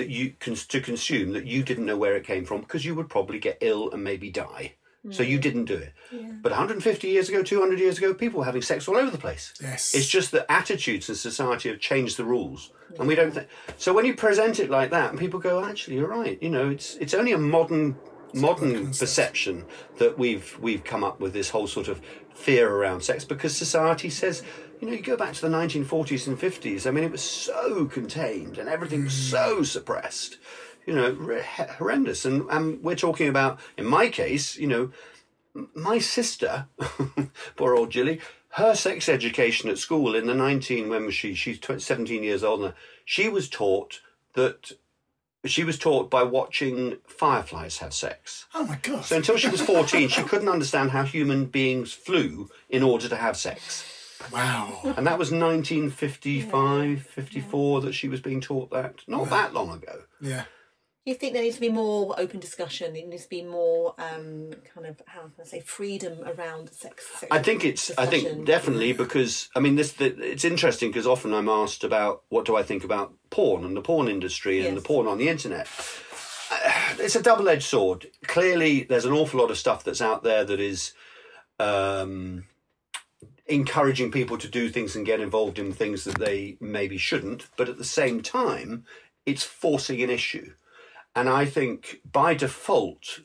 that 0.00 0.08
you 0.08 0.30
to 0.40 0.80
consume 0.80 1.32
that 1.32 1.46
you 1.46 1.62
didn't 1.62 1.84
know 1.84 1.98
where 1.98 2.16
it 2.16 2.24
came 2.24 2.46
from 2.46 2.62
because 2.62 2.86
you 2.86 2.94
would 2.94 3.10
probably 3.10 3.38
get 3.38 3.58
ill 3.60 3.90
and 3.90 4.02
maybe 4.02 4.30
die. 4.30 4.74
So 5.10 5.22
you 5.22 5.38
mm. 5.38 5.42
didn't 5.42 5.64
do 5.64 5.76
it. 5.76 5.94
But 6.42 6.52
150 6.52 7.08
years 7.08 7.30
ago, 7.30 7.42
200 7.42 7.78
years 7.78 7.96
ago, 7.96 8.12
people 8.12 8.40
were 8.40 8.44
having 8.44 8.60
sex 8.60 8.86
all 8.86 8.98
over 8.98 9.10
the 9.10 9.16
place. 9.16 9.54
Yes. 9.60 9.94
It's 9.94 10.06
just 10.06 10.30
that 10.32 10.44
attitudes 10.52 11.08
in 11.08 11.14
society 11.14 11.70
have 11.70 11.80
changed 11.80 12.18
the 12.18 12.24
rules, 12.24 12.70
and 12.98 13.08
we 13.08 13.14
don't. 13.14 13.32
Th- 13.32 13.48
so 13.78 13.94
when 13.94 14.04
you 14.04 14.14
present 14.14 14.60
it 14.60 14.68
like 14.68 14.90
that, 14.90 15.08
and 15.10 15.18
people 15.18 15.40
go, 15.40 15.64
"Actually, 15.64 15.96
you're 15.96 16.08
right." 16.08 16.38
You 16.42 16.50
know, 16.50 16.68
it's 16.68 16.96
it's 16.96 17.14
only 17.14 17.32
a 17.32 17.38
modern 17.38 17.96
modern 18.34 18.74
concept. 18.74 19.00
perception 19.00 19.64
that 19.96 20.18
we've 20.18 20.58
we've 20.60 20.84
come 20.84 21.02
up 21.02 21.18
with 21.18 21.32
this 21.32 21.48
whole 21.48 21.66
sort 21.66 21.88
of 21.88 22.02
fear 22.34 22.70
around 22.70 23.00
sex 23.02 23.24
because 23.24 23.56
society 23.56 24.10
says. 24.10 24.42
You 24.80 24.86
know, 24.86 24.94
you 24.94 25.02
go 25.02 25.16
back 25.16 25.34
to 25.34 25.42
the 25.42 25.54
1940s 25.54 26.26
and 26.26 26.38
50s. 26.38 26.86
I 26.86 26.90
mean, 26.90 27.04
it 27.04 27.12
was 27.12 27.22
so 27.22 27.84
contained 27.84 28.56
and 28.56 28.68
everything 28.68 29.04
was 29.04 29.12
so 29.12 29.58
hmm. 29.58 29.64
suppressed. 29.64 30.38
You 30.86 30.94
know, 30.94 31.10
re- 31.12 31.44
horrendous. 31.78 32.24
And 32.24 32.48
and 32.50 32.82
we're 32.82 32.96
talking 32.96 33.28
about, 33.28 33.60
in 33.76 33.84
my 33.84 34.08
case, 34.08 34.56
you 34.56 34.66
know, 34.66 34.90
my 35.74 35.98
sister, 35.98 36.66
poor 37.56 37.76
old 37.76 37.90
Jilly, 37.90 38.20
her 38.54 38.74
sex 38.74 39.08
education 39.08 39.68
at 39.68 39.78
school 39.78 40.14
in 40.14 40.26
the 40.26 40.34
19, 40.34 40.88
when 40.88 41.04
was 41.04 41.14
she? 41.14 41.34
She's 41.34 41.58
tw- 41.58 41.80
17 41.80 42.22
years 42.22 42.42
old 42.42 42.62
now. 42.62 42.74
She 43.04 43.28
was 43.28 43.48
taught 43.48 44.00
that, 44.34 44.72
she 45.44 45.62
was 45.62 45.78
taught 45.78 46.10
by 46.10 46.22
watching 46.22 46.96
fireflies 47.06 47.78
have 47.78 47.94
sex. 47.94 48.46
oh 48.54 48.64
my 48.64 48.78
god! 48.82 49.04
So 49.04 49.16
until 49.16 49.36
she 49.36 49.48
was 49.48 49.60
14, 49.60 50.08
she 50.08 50.22
couldn't 50.22 50.48
understand 50.48 50.90
how 50.90 51.04
human 51.04 51.46
beings 51.46 51.92
flew 51.92 52.50
in 52.68 52.82
order 52.82 53.08
to 53.08 53.16
have 53.16 53.36
sex. 53.36 53.84
Wow. 54.32 54.80
And 54.96 55.06
that 55.06 55.18
was 55.18 55.30
1955, 55.30 57.02
54 57.02 57.80
that 57.82 57.92
she 57.94 58.08
was 58.08 58.20
being 58.20 58.40
taught 58.40 58.70
that. 58.70 59.00
Not 59.06 59.30
that 59.30 59.54
long 59.54 59.72
ago. 59.72 60.02
Yeah. 60.20 60.44
You 61.06 61.14
think 61.14 61.32
there 61.32 61.42
needs 61.42 61.54
to 61.56 61.60
be 61.62 61.70
more 61.70 62.14
open 62.20 62.40
discussion? 62.40 62.92
There 62.92 63.06
needs 63.06 63.22
to 63.24 63.28
be 63.30 63.42
more 63.42 63.94
um, 63.98 64.50
kind 64.74 64.86
of 64.86 65.00
how 65.06 65.22
can 65.22 65.32
I 65.40 65.44
say 65.44 65.60
freedom 65.60 66.18
around 66.24 66.70
sex. 66.70 67.24
I 67.30 67.38
think 67.38 67.64
it's. 67.64 67.90
I 67.96 68.04
think 68.04 68.44
definitely 68.44 68.92
because 68.92 69.48
I 69.56 69.60
mean 69.60 69.76
this. 69.76 69.92
The, 69.92 70.14
it's 70.22 70.44
interesting 70.44 70.90
because 70.90 71.06
often 71.06 71.32
I'm 71.32 71.48
asked 71.48 71.84
about 71.84 72.24
what 72.28 72.44
do 72.44 72.54
I 72.54 72.62
think 72.62 72.84
about 72.84 73.14
porn 73.30 73.64
and 73.64 73.74
the 73.74 73.80
porn 73.80 74.08
industry 74.08 74.66
and 74.66 74.76
the 74.76 74.82
porn 74.82 75.06
on 75.06 75.16
the 75.16 75.28
internet. 75.28 75.66
Uh, 76.52 76.72
It's 76.98 77.16
a 77.16 77.22
double-edged 77.22 77.62
sword. 77.62 78.08
Clearly, 78.26 78.82
there's 78.82 79.06
an 79.06 79.12
awful 79.12 79.40
lot 79.40 79.50
of 79.50 79.56
stuff 79.56 79.82
that's 79.82 80.02
out 80.02 80.22
there 80.22 80.44
that 80.44 80.60
is 80.60 80.92
um, 81.58 82.44
encouraging 83.50 84.10
people 84.10 84.38
to 84.38 84.48
do 84.48 84.68
things 84.68 84.96
and 84.96 85.04
get 85.04 85.20
involved 85.20 85.58
in 85.58 85.72
things 85.72 86.04
that 86.04 86.18
they 86.18 86.56
maybe 86.60 86.96
shouldn't. 86.96 87.48
But 87.56 87.68
at 87.68 87.78
the 87.78 87.84
same 87.84 88.22
time, 88.22 88.84
it's 89.26 89.44
forcing 89.44 90.00
an 90.02 90.10
issue, 90.10 90.54
and 91.14 91.28
I 91.28 91.44
think 91.44 92.00
by 92.10 92.34
default 92.34 93.20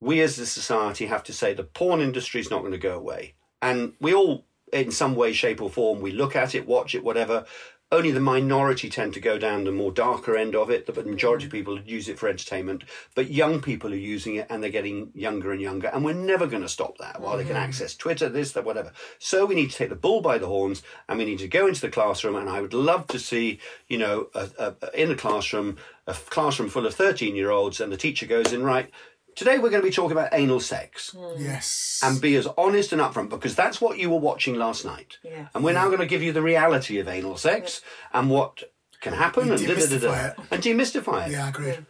we 0.00 0.20
as 0.20 0.38
a 0.38 0.46
society 0.46 1.06
have 1.06 1.22
to 1.24 1.32
say 1.32 1.52
the 1.52 1.62
porn 1.62 2.00
industry 2.00 2.40
is 2.40 2.50
not 2.50 2.60
going 2.60 2.72
to 2.72 2.78
go 2.78 2.96
away. 2.96 3.34
And 3.60 3.92
we 4.00 4.14
all, 4.14 4.46
in 4.72 4.90
some 4.90 5.14
way, 5.14 5.32
shape, 5.32 5.60
or 5.60 5.68
form, 5.68 6.00
we 6.00 6.12
look 6.12 6.34
at 6.34 6.54
it, 6.54 6.66
watch 6.66 6.94
it, 6.94 7.04
whatever. 7.04 7.44
Only 7.92 8.12
the 8.12 8.20
minority 8.20 8.88
tend 8.88 9.14
to 9.14 9.20
go 9.20 9.36
down 9.38 9.64
the 9.64 9.72
more 9.72 9.90
darker 9.90 10.36
end 10.36 10.54
of 10.54 10.70
it. 10.70 10.86
but 10.86 10.94
The 10.94 11.02
majority 11.04 11.46
of 11.46 11.50
mm. 11.50 11.54
people 11.54 11.80
use 11.80 12.08
it 12.08 12.18
for 12.18 12.28
entertainment, 12.28 12.84
but 13.14 13.30
young 13.30 13.60
people 13.60 13.92
are 13.92 13.96
using 13.96 14.36
it 14.36 14.46
and 14.48 14.62
they're 14.62 14.70
getting 14.70 15.10
younger 15.14 15.50
and 15.52 15.60
younger. 15.60 15.88
And 15.88 16.04
we're 16.04 16.14
never 16.14 16.46
going 16.46 16.62
to 16.62 16.68
stop 16.68 16.98
that 16.98 17.20
while 17.20 17.36
they 17.36 17.44
can 17.44 17.56
mm. 17.56 17.60
access 17.60 17.96
Twitter, 17.96 18.28
this, 18.28 18.52
that, 18.52 18.64
whatever. 18.64 18.92
So 19.18 19.44
we 19.44 19.54
need 19.54 19.70
to 19.70 19.76
take 19.76 19.88
the 19.88 19.96
bull 19.96 20.20
by 20.20 20.38
the 20.38 20.46
horns 20.46 20.82
and 21.08 21.18
we 21.18 21.24
need 21.24 21.40
to 21.40 21.48
go 21.48 21.66
into 21.66 21.80
the 21.80 21.90
classroom. 21.90 22.36
And 22.36 22.48
I 22.48 22.60
would 22.60 22.74
love 22.74 23.06
to 23.08 23.18
see, 23.18 23.58
you 23.88 23.98
know, 23.98 24.28
a, 24.34 24.48
a, 24.58 25.00
in 25.00 25.10
a 25.10 25.16
classroom, 25.16 25.76
a 26.06 26.14
classroom 26.14 26.68
full 26.68 26.86
of 26.86 26.94
13 26.94 27.34
year 27.34 27.50
olds, 27.50 27.80
and 27.80 27.92
the 27.92 27.96
teacher 27.96 28.26
goes 28.26 28.52
in, 28.52 28.62
right, 28.62 28.90
today 29.36 29.58
we're 29.58 29.70
going 29.70 29.82
to 29.82 29.88
be 29.88 29.94
talking 29.94 30.12
about 30.12 30.30
anal 30.32 30.60
sex 30.60 31.10
hmm. 31.16 31.42
Yes. 31.42 32.00
and 32.04 32.20
be 32.20 32.36
as 32.36 32.46
honest 32.58 32.92
and 32.92 33.00
upfront 33.00 33.30
because 33.30 33.54
that's 33.54 33.80
what 33.80 33.98
you 33.98 34.10
were 34.10 34.18
watching 34.18 34.54
last 34.56 34.84
night. 34.84 35.18
Yeah. 35.22 35.48
And 35.54 35.64
we're 35.64 35.72
now 35.74 35.86
going 35.86 36.00
to 36.00 36.06
give 36.06 36.22
you 36.22 36.32
the 36.32 36.42
reality 36.42 36.98
of 36.98 37.08
anal 37.08 37.36
sex 37.36 37.80
and 38.12 38.30
what 38.30 38.62
can 39.00 39.14
happen 39.14 39.50
and, 39.50 39.60
da, 39.60 39.74
da, 39.74 39.74
da, 39.74 39.98
da, 39.98 40.08
Demystify 40.08 40.28
it. 40.30 40.36
and 40.50 40.62
demystify 40.62 41.26
it 41.26 41.32
yeah, 41.32 41.48
agreed. 41.48 41.86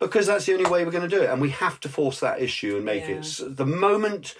because 0.00 0.26
that's 0.26 0.46
the 0.46 0.54
only 0.54 0.70
way 0.70 0.84
we're 0.84 0.90
going 0.90 1.08
to 1.08 1.16
do 1.16 1.22
it. 1.22 1.30
And 1.30 1.40
we 1.40 1.50
have 1.50 1.78
to 1.80 1.88
force 1.88 2.20
that 2.20 2.40
issue 2.40 2.76
and 2.76 2.84
make 2.84 3.02
Yeah. 3.08 3.16
it 3.16 3.18
s- 3.18 3.42
the 3.46 3.66
moment 3.66 4.34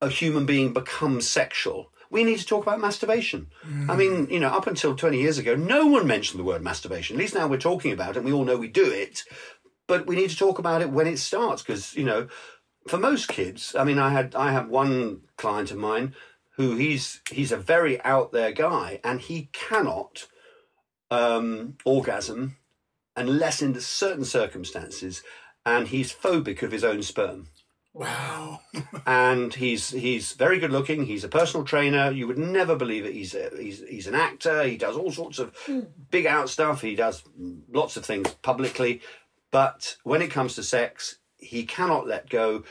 a 0.00 0.08
human 0.08 0.46
being 0.46 0.72
becomes 0.72 1.28
sexual. 1.28 1.92
We 2.10 2.24
need 2.24 2.40
to 2.40 2.46
talk 2.46 2.64
about 2.66 2.80
masturbation. 2.80 3.48
I 3.88 3.94
mean, 3.94 4.26
mm. 4.26 4.30
you 4.32 4.40
know, 4.40 4.48
up 4.48 4.66
until 4.66 4.96
20 4.96 5.20
years 5.20 5.38
ago, 5.38 5.54
no 5.54 5.86
one 5.86 6.08
mentioned 6.08 6.40
the 6.40 6.44
word 6.44 6.60
masturbation. 6.62 7.14
At 7.14 7.20
least 7.20 7.34
now 7.36 7.46
we're 7.46 7.58
talking 7.58 7.92
about 7.92 8.10
it 8.10 8.16
and 8.16 8.24
we 8.24 8.32
all 8.32 8.44
know 8.44 8.56
we 8.56 8.66
do 8.66 8.90
it. 8.90 9.22
But 9.90 10.06
we 10.06 10.14
need 10.14 10.30
to 10.30 10.36
talk 10.36 10.60
about 10.60 10.82
it 10.82 10.90
when 10.90 11.08
it 11.08 11.18
starts 11.18 11.62
because, 11.62 11.96
you 11.96 12.04
know, 12.04 12.28
for 12.86 12.96
most 12.96 13.26
kids, 13.26 13.74
I 13.74 13.82
mean, 13.82 13.98
I 13.98 14.10
had 14.10 14.36
I 14.36 14.52
have 14.52 14.68
one 14.68 15.22
client 15.36 15.72
of 15.72 15.78
mine 15.78 16.14
who 16.50 16.76
he's 16.76 17.20
he's 17.28 17.50
a 17.50 17.56
very 17.56 18.00
out 18.04 18.30
there 18.30 18.52
guy 18.52 19.00
and 19.02 19.20
he 19.20 19.48
cannot 19.52 20.28
um, 21.10 21.76
orgasm 21.84 22.56
unless 23.16 23.62
in 23.62 23.80
certain 23.80 24.24
circumstances, 24.24 25.24
and 25.66 25.88
he's 25.88 26.14
phobic 26.14 26.62
of 26.62 26.70
his 26.70 26.84
own 26.84 27.02
sperm. 27.02 27.48
Wow. 27.92 28.60
And 29.06 29.52
he's 29.52 29.90
he's 29.90 30.34
very 30.34 30.60
good 30.60 30.70
looking. 30.70 31.06
He's 31.06 31.24
a 31.24 31.28
personal 31.28 31.64
trainer. 31.64 32.12
You 32.12 32.28
would 32.28 32.38
never 32.38 32.76
believe 32.76 33.04
it. 33.04 33.14
He's 33.14 33.34
a, 33.34 33.50
he's 33.58 33.82
he's 33.88 34.06
an 34.06 34.14
actor. 34.14 34.62
He 34.62 34.76
does 34.76 34.96
all 34.96 35.10
sorts 35.10 35.40
of 35.40 35.52
big 36.10 36.26
out 36.26 36.48
stuff. 36.48 36.82
He 36.82 36.94
does 36.94 37.24
lots 37.72 37.96
of 37.96 38.04
things 38.04 38.28
publicly, 38.42 39.00
but 39.50 39.96
when 40.04 40.22
it 40.22 40.30
comes 40.30 40.54
to 40.54 40.62
sex, 40.62 41.18
he 41.36 41.64
cannot 41.64 42.06
let 42.06 42.28
go 42.28 42.64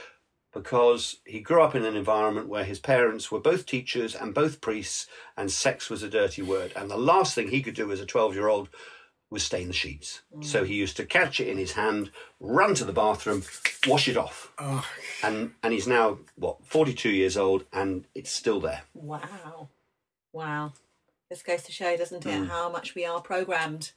because 0.53 1.17
he 1.25 1.39
grew 1.39 1.61
up 1.61 1.75
in 1.75 1.86
an 1.86 1.95
environment 1.95 2.47
where 2.47 2.63
his 2.63 2.80
parents 2.80 3.32
were 3.32 3.39
both 3.39 3.65
teachers 3.65 4.15
and 4.15 4.34
both 4.34 4.61
priests, 4.61 5.07
and 5.38 5.51
sex 5.51 5.89
was 5.89 6.01
a 6.01 6.09
dirty 6.09 6.41
word. 6.41 6.73
And 6.75 6.89
the 6.89 6.97
last 6.97 7.36
thing 7.36 7.49
he 7.49 7.61
could 7.61 7.75
do 7.75 7.91
as 7.91 7.99
a 7.99 8.05
12 8.05 8.34
year 8.34 8.47
old 8.47 8.69
was 9.30 9.43
stain 9.43 9.67
the 9.67 9.73
sheets. 9.73 10.21
Mm. 10.36 10.43
So 10.43 10.63
he 10.63 10.73
used 10.73 10.97
to 10.97 11.05
catch 11.05 11.39
it 11.39 11.47
in 11.47 11.57
his 11.57 11.73
hand, 11.73 12.09
run 12.39 12.73
to 12.75 12.86
the 12.86 12.93
bathroom, 12.93 13.43
wash 13.88 14.07
it 14.07 14.17
off. 14.17 14.51
Oh, 14.57 14.86
And, 15.23 15.51
and 15.61 15.71
he's 15.71 15.88
now, 15.88 16.19
what, 16.36 16.65
42 16.65 17.09
years 17.09 17.38
old, 17.38 17.65
and 17.71 18.05
it's 18.15 18.32
still 18.32 18.59
there. 18.59 18.82
Wow. 18.95 19.69
Wow. 20.34 20.73
This 21.30 21.43
goes 21.43 21.61
to 21.63 21.71
show, 21.71 21.95
doesn't 21.95 22.25
it, 22.25 22.30
mm. 22.30 22.47
how 22.47 22.71
much 22.71 22.95
we 22.95 23.05
are 23.05 23.21
programmed, 23.21 23.91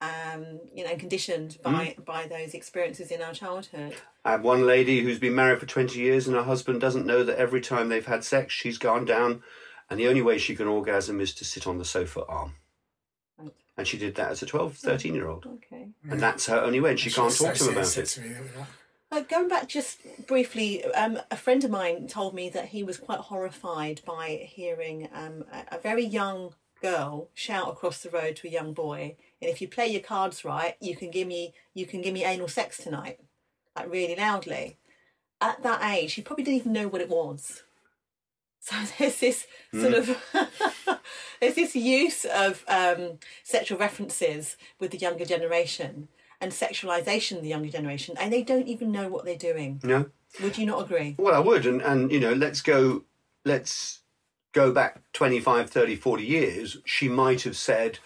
um, 0.00 0.60
you 0.74 0.84
know, 0.84 0.94
conditioned 0.96 1.58
by 1.62 1.96
by 2.04 2.26
those 2.26 2.54
experiences 2.54 3.10
in 3.10 3.22
our 3.22 3.32
childhood. 3.32 3.94
I 4.24 4.32
have 4.32 4.42
one 4.42 4.66
lady 4.66 5.02
who's 5.02 5.18
been 5.18 5.34
married 5.34 5.60
for 5.60 5.66
20 5.66 5.98
years, 5.98 6.26
and 6.26 6.36
her 6.36 6.42
husband 6.42 6.80
doesn't 6.80 7.06
know 7.06 7.24
that 7.24 7.38
every 7.38 7.60
time 7.60 7.88
they've 7.88 8.06
had 8.06 8.24
sex, 8.24 8.52
she's 8.52 8.78
gone 8.78 9.04
down, 9.04 9.42
and 9.88 9.98
the 9.98 10.08
only 10.08 10.22
way 10.22 10.38
she 10.38 10.54
can 10.54 10.66
orgasm 10.66 11.20
is 11.20 11.34
to 11.34 11.44
sit 11.44 11.66
on 11.66 11.78
the 11.78 11.84
sofa 11.84 12.24
arm. 12.26 12.54
Right. 13.38 13.52
And 13.78 13.86
she 13.86 13.96
did 13.96 14.16
that 14.16 14.30
as 14.30 14.42
a 14.42 14.46
12, 14.46 14.76
13 14.76 15.14
year 15.14 15.28
old. 15.28 15.46
Okay. 15.46 15.88
And 16.10 16.20
that's 16.20 16.46
her 16.46 16.60
only 16.60 16.80
way, 16.80 16.90
and 16.90 17.00
she 17.00 17.10
can't 17.10 17.34
talk 17.34 17.54
to 17.54 17.64
him 17.64 17.72
about 17.72 17.96
it. 17.96 18.18
me. 18.20 18.34
Uh, 19.12 19.20
going 19.20 19.48
back 19.48 19.68
just 19.68 20.00
briefly, 20.26 20.84
um, 20.86 21.20
a 21.30 21.36
friend 21.36 21.62
of 21.62 21.70
mine 21.70 22.08
told 22.08 22.34
me 22.34 22.48
that 22.50 22.66
he 22.66 22.82
was 22.82 22.98
quite 22.98 23.20
horrified 23.20 24.00
by 24.04 24.46
hearing 24.50 25.08
um, 25.14 25.44
a, 25.52 25.76
a 25.76 25.78
very 25.78 26.04
young 26.04 26.52
girl 26.82 27.30
shout 27.32 27.68
across 27.68 28.02
the 28.02 28.10
road 28.10 28.36
to 28.36 28.48
a 28.48 28.50
young 28.50 28.72
boy, 28.72 29.16
"And 29.40 29.50
if 29.50 29.60
you 29.60 29.68
play 29.68 29.86
your 29.86 30.02
cards 30.02 30.44
right, 30.44 30.76
you 30.80 30.96
can 30.96 31.10
give 31.10 31.28
me 31.28 31.54
you 31.74 31.86
can 31.86 32.02
give 32.02 32.14
me 32.14 32.24
anal 32.24 32.48
sex 32.48 32.78
tonight," 32.78 33.20
like 33.76 33.90
really 33.90 34.16
loudly. 34.16 34.78
At 35.40 35.62
that 35.62 35.82
age, 35.82 36.14
he 36.14 36.22
probably 36.22 36.44
didn't 36.44 36.60
even 36.60 36.72
know 36.72 36.88
what 36.88 37.02
it 37.02 37.10
was. 37.10 37.62
So 38.60 38.74
there's 38.98 39.20
this 39.20 39.46
sort 39.72 39.94
of 39.94 40.16
there's 41.40 41.54
this 41.54 41.76
use 41.76 42.24
of 42.24 42.64
um, 42.68 43.18
sexual 43.44 43.78
references 43.78 44.56
with 44.80 44.90
the 44.90 44.98
younger 44.98 45.24
generation 45.24 46.08
and 46.40 46.52
sexualization 46.52 47.36
of 47.36 47.42
the 47.42 47.48
younger 47.48 47.70
generation, 47.70 48.16
and 48.20 48.32
they 48.32 48.42
don't 48.42 48.68
even 48.68 48.92
know 48.92 49.08
what 49.08 49.24
they're 49.24 49.36
doing. 49.36 49.80
No? 49.82 50.06
Would 50.42 50.58
you 50.58 50.66
not 50.66 50.82
agree? 50.82 51.14
Well, 51.18 51.34
I 51.34 51.38
would. 51.38 51.66
And, 51.66 51.80
and, 51.80 52.12
you 52.12 52.20
know, 52.20 52.32
let's 52.32 52.60
go, 52.60 53.04
let's 53.44 54.00
go 54.52 54.70
back 54.72 55.00
25, 55.12 55.70
30, 55.70 55.96
40 55.96 56.24
years. 56.24 56.76
She 56.84 57.08
might 57.08 57.42
have 57.42 57.56
said, 57.56 57.98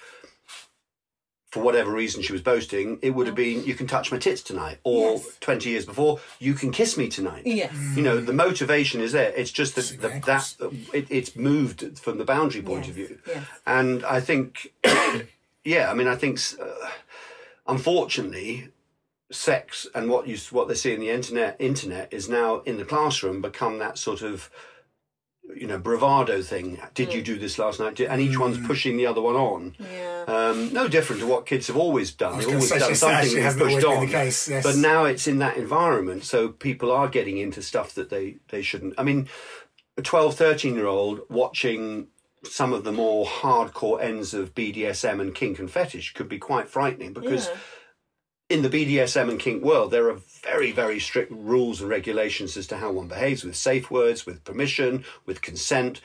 for 1.51 1.61
whatever 1.63 1.91
reason 1.91 2.23
she 2.23 2.33
was 2.33 2.43
boasting, 2.43 2.99
it 3.03 3.11
would 3.11 3.27
have 3.27 3.35
been, 3.35 3.65
you 3.65 3.75
can 3.75 3.87
touch 3.89 4.13
my 4.13 4.19
tits 4.19 4.41
tonight. 4.41 4.79
Or 4.85 5.13
Yes. 5.15 5.37
20 5.41 5.69
years 5.69 5.85
before, 5.85 6.21
you 6.39 6.55
can 6.55 6.71
kiss 6.71 6.97
me 6.97 7.09
tonight. 7.09 7.43
Yes. 7.45 7.75
You 7.97 8.03
know, 8.03 8.21
the 8.21 8.33
motivation 8.33 9.01
is 9.01 9.11
there. 9.13 9.33
It's 9.37 9.51
just 9.51 9.75
that, 9.75 9.83
Sing 9.83 9.99
that, 10.01 10.55
it, 10.93 11.07
it's 11.11 11.35
moved 11.35 11.99
from 11.99 12.19
the 12.19 12.25
boundary 12.25 12.63
point 12.63 12.87
of 12.89 12.95
view. 12.95 13.19
yes. 13.27 13.45
And 13.67 14.05
I 14.05 14.21
think, 14.21 14.73
yeah, 15.65 15.91
I 15.91 15.95
mean, 15.95 16.07
I 16.07 16.15
think, 16.15 16.39
uh, 16.63 16.89
unfortunately, 17.67 18.69
sex 19.33 19.87
and 19.95 20.11
what 20.11 20.27
you 20.27 20.37
what 20.51 20.67
they 20.67 20.75
see 20.75 20.93
in 20.93 20.99
the 21.01 21.09
internet 21.11 21.55
internet 21.61 22.13
is 22.13 22.29
now 22.29 22.61
in 22.63 22.77
the 22.79 22.85
classroom 22.85 23.41
become 23.41 23.79
that 23.79 23.97
sort 23.97 24.23
of 24.23 24.51
you 25.57 25.67
know 25.67 25.79
bravado 25.79 26.43
thing. 26.43 26.79
Did 26.95 27.11
Mm. 27.11 27.15
you 27.15 27.23
do 27.23 27.39
this 27.39 27.59
last 27.59 27.81
night? 27.81 27.99
And 28.01 28.21
each 28.21 28.39
one's 28.39 28.65
pushing 28.67 28.97
the 28.97 29.07
other 29.07 29.21
one 29.21 29.37
on. 29.37 29.77
Yeah. 29.79 30.25
Um, 30.27 30.73
no 30.73 30.89
different 30.89 31.21
to 31.23 31.27
what 31.29 31.47
kids 31.47 31.67
have 31.69 31.77
always 31.77 32.13
done. 32.13 32.39
They've 32.39 32.49
always 32.49 32.71
done 32.71 32.95
something 32.95 33.17
actually 33.19 33.41
and 33.43 33.59
pushed 33.59 33.85
on. 33.87 34.07
case, 34.09 34.49
yes. 34.49 34.63
But 34.63 34.77
now 34.77 35.05
it's 35.05 35.27
in 35.27 35.39
that 35.39 35.57
environment, 35.57 36.25
so 36.25 36.49
people 36.49 36.91
are 36.93 37.09
getting 37.09 37.39
into 37.39 37.63
stuff 37.63 37.95
that 37.95 38.11
they, 38.11 38.37
they 38.49 38.63
shouldn't. 38.63 38.95
I 38.99 39.03
mean, 39.03 39.29
a 39.97 40.03
12, 40.03 40.35
13 40.37 40.75
year 40.75 40.87
old 40.87 41.21
watching 41.29 42.09
some 42.45 42.73
of 42.73 42.85
the 42.85 42.93
more 42.93 43.27
hardcore 43.27 44.01
ends 44.03 44.33
of 44.33 44.55
BDSM 44.55 45.21
and 45.21 45.35
kink 45.35 45.59
and 45.59 45.71
fetish 45.71 46.15
could 46.15 46.29
be 46.29 46.39
quite 46.39 46.69
frightening 46.69 47.13
because 47.13 47.49
Yeah. 47.49 47.57
In 48.51 48.63
the 48.63 48.69
BDSM 48.69 49.31
and 49.31 49.39
kink 49.39 49.63
world, 49.63 49.93
there 49.93 50.11
are 50.11 50.19
very, 50.43 50.73
very 50.73 50.99
strict 50.99 51.31
rules 51.31 51.81
and 51.81 51.89
regulations 51.89 52.57
as 52.57 52.67
to 52.67 52.77
how 52.77 52.91
one 52.91 53.07
behaves 53.07 53.45
with 53.45 53.57
safe 53.57 53.91
words, 53.91 54.27
with 54.27 54.45
permission, 54.45 55.05
with 55.25 55.41
consent. 55.41 56.01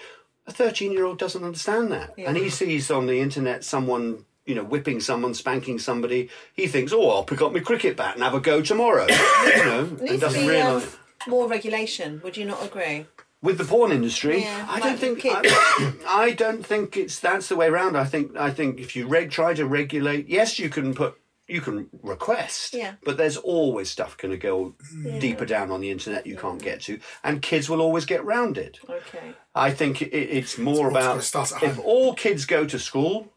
A 0.46 0.54
13 0.54 0.92
year 0.92 1.06
old 1.06 1.18
doesn't 1.18 1.44
understand 1.44 1.92
that. 1.92 2.14
And 2.18 2.38
he 2.38 2.52
sees 2.52 2.92
on 2.92 3.08
the 3.08 3.20
internet 3.20 3.64
someone, 3.64 4.26
you 4.46 4.54
know, 4.54 4.64
whipping 4.64 5.00
someone, 5.00 5.34
spanking 5.34 5.80
somebody. 5.80 6.30
He 6.54 6.68
thinks, 6.68 6.94
oh, 6.94 7.10
I'll 7.10 7.24
pick 7.24 7.42
up 7.42 7.52
my 7.52 7.62
cricket 7.62 7.98
bat 7.98 8.14
and 8.14 8.24
have 8.24 8.36
a 8.36 8.40
go 8.40 8.62
tomorrow. 8.62 9.08
you 9.08 9.16
know, 9.66 9.98
and 10.08 10.22
doesn't 10.22 10.48
be, 10.48 10.58
um, 10.58 10.84
more 11.28 11.50
regulation. 11.50 12.22
Would 12.24 12.38
you 12.38 12.46
not 12.46 12.64
agree? 12.64 13.08
With 13.42 13.58
the 13.58 13.66
porn 13.66 13.92
industry, 13.92 14.42
Yeah, 14.42 14.66
I 14.70 14.80
don't 14.80 14.98
think. 14.98 15.24
I, 15.24 15.94
I 16.08 16.32
don't 16.32 16.66
think 16.66 16.96
it's 16.98 17.20
that's 17.20 17.50
the 17.50 17.56
way 17.56 17.68
around. 17.68 17.96
I 17.96 18.06
think 18.06 18.36
I 18.36 18.50
think 18.50 18.80
if 18.80 18.96
you 18.96 19.08
reg, 19.08 19.30
try 19.30 19.54
to 19.54 19.68
regulate, 19.68 20.28
yes, 20.28 20.58
you 20.58 20.68
can 20.70 20.96
put 20.96 21.16
you 21.48 21.62
can 21.62 21.90
request, 22.02 22.74
Yeah. 22.74 22.94
but 23.04 23.18
there's 23.18 23.38
always 23.38 23.90
stuff 23.90 24.18
going 24.18 24.32
to 24.32 24.38
go 24.38 24.74
deeper 25.20 25.46
down 25.46 25.70
on 25.72 25.80
the 25.82 25.92
internet 25.92 26.26
you 26.26 26.36
can't 26.38 26.62
get 26.62 26.82
to, 26.82 27.00
and 27.24 27.42
kids 27.42 27.70
will 27.70 27.82
always 27.82 28.06
get 28.06 28.24
round 28.26 28.58
it. 28.58 28.80
Okay. 28.90 29.34
I 29.54 29.72
think 29.72 30.02
it, 30.02 30.12
it's 30.14 30.58
more 30.58 30.88
It's 30.88 30.98
about 30.98 31.24
start 31.24 31.52
at 31.54 31.64
if 31.64 31.76
home. 31.76 31.86
all 31.86 32.14
kids 32.16 32.46
go 32.46 32.66
to 32.66 32.80
school, 32.80 33.32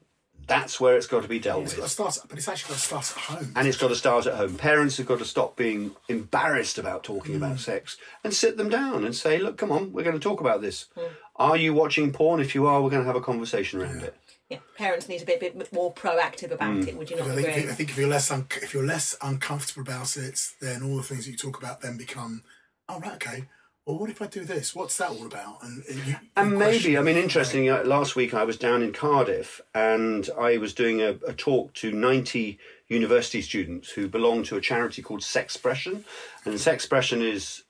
that's 0.47 0.81
where 0.81 0.97
it's 0.97 1.07
got 1.07 1.23
to 1.23 1.29
be 1.29 1.39
dealt 1.39 1.65
It's 1.65 1.73
with. 1.73 1.81
got 1.81 1.85
to 1.85 1.91
start, 2.15 2.29
but 2.31 2.39
it's 2.39 2.49
actually 2.49 2.71
got 2.71 2.79
to 2.81 2.87
start 2.87 3.11
at 3.11 3.23
home. 3.25 3.53
And 3.55 3.69
it's 3.69 3.77
got 3.77 3.89
to 3.89 3.97
start 3.97 4.27
at 4.27 4.35
home. 4.37 4.55
Parents 4.57 4.97
have 4.97 5.07
got 5.07 5.19
to 5.19 5.27
stop 5.27 5.57
being 5.57 5.91
embarrassed 6.09 6.79
about 6.79 7.05
talking 7.05 7.35
Mm. 7.35 7.39
about 7.39 7.59
sex 7.61 7.99
and 8.25 8.33
sit 8.33 8.57
them 8.57 8.71
down 8.71 9.05
and 9.05 9.15
say, 9.15 9.39
look, 9.39 9.59
come 9.59 9.71
on, 9.71 9.93
we're 9.93 10.05
going 10.05 10.19
to 10.19 10.23
talk 10.29 10.41
about 10.41 10.63
this. 10.63 10.87
Mm. 10.97 11.09
Are 11.37 11.57
you 11.59 11.75
watching 11.75 12.11
porn? 12.13 12.41
If 12.41 12.55
you 12.55 12.67
are, 12.67 12.81
we're 12.81 12.89
going 12.91 13.03
to 13.03 13.07
have 13.07 13.17
a 13.17 13.21
conversation 13.21 13.83
around 13.83 14.03
it. 14.03 14.17
Yeah. 14.49 14.59
Parents 14.77 15.09
need 15.09 15.19
to 15.19 15.27
be 15.27 15.35
a 15.35 15.39
bit 15.39 15.73
more 15.73 15.93
proactive 15.93 16.51
about 16.53 16.77
Mm. 16.77 16.89
it. 16.89 16.97
Would 16.97 17.11
you 17.11 17.17
not 17.17 17.29
I 17.29 17.35
think, 17.35 17.49
agree? 17.49 17.71
I 17.71 17.75
think 17.75 17.91
if 17.91 17.99
you're 17.99 18.09
less 18.09 18.31
un- 18.31 18.47
if 18.63 18.73
you're 18.73 18.83
less 18.87 19.15
uncomfortable 19.21 19.83
about 19.83 20.17
it, 20.17 20.41
then 20.61 20.83
all 20.83 20.97
the 20.97 21.03
things 21.03 21.27
that 21.27 21.31
you 21.33 21.37
talk 21.37 21.59
about 21.59 21.83
then 21.83 21.97
become, 21.99 22.43
oh 22.89 22.99
right, 23.01 23.13
okay. 23.15 23.45
Well, 23.85 23.99
what 23.99 24.11
if 24.11 24.21
I 24.21 24.27
do 24.27 24.45
this? 24.45 24.75
What's 24.75 24.97
that 24.99 25.11
all 25.11 25.25
about? 25.27 25.63
And 25.63 25.83
uh, 25.89 25.93
you, 26.07 26.17
And 26.37 26.59
maybe, 26.59 26.97
I 26.99 27.03
mean, 27.03 27.17
it. 27.17 27.23
interesting, 27.25 27.71
uh, 27.71 27.83
last 27.85 28.17
week 28.17 28.33
I 28.35 28.45
was 28.45 28.57
down 28.59 28.83
in 28.83 28.93
Cardiff 28.93 29.61
and 29.75 30.29
I 30.39 30.59
was 30.59 30.75
doing 30.75 31.01
a, 31.01 31.17
a 31.27 31.33
talk 31.33 31.73
to 31.75 31.91
90 31.91 32.59
university 32.89 33.41
students 33.43 33.91
who 33.91 34.07
belong 34.09 34.43
to 34.45 34.57
a 34.57 34.61
charity 34.61 35.01
called 35.03 35.21
Sexpression. 35.21 36.05
And 36.45 36.55
Sexpression 36.55 37.23
is 37.23 37.65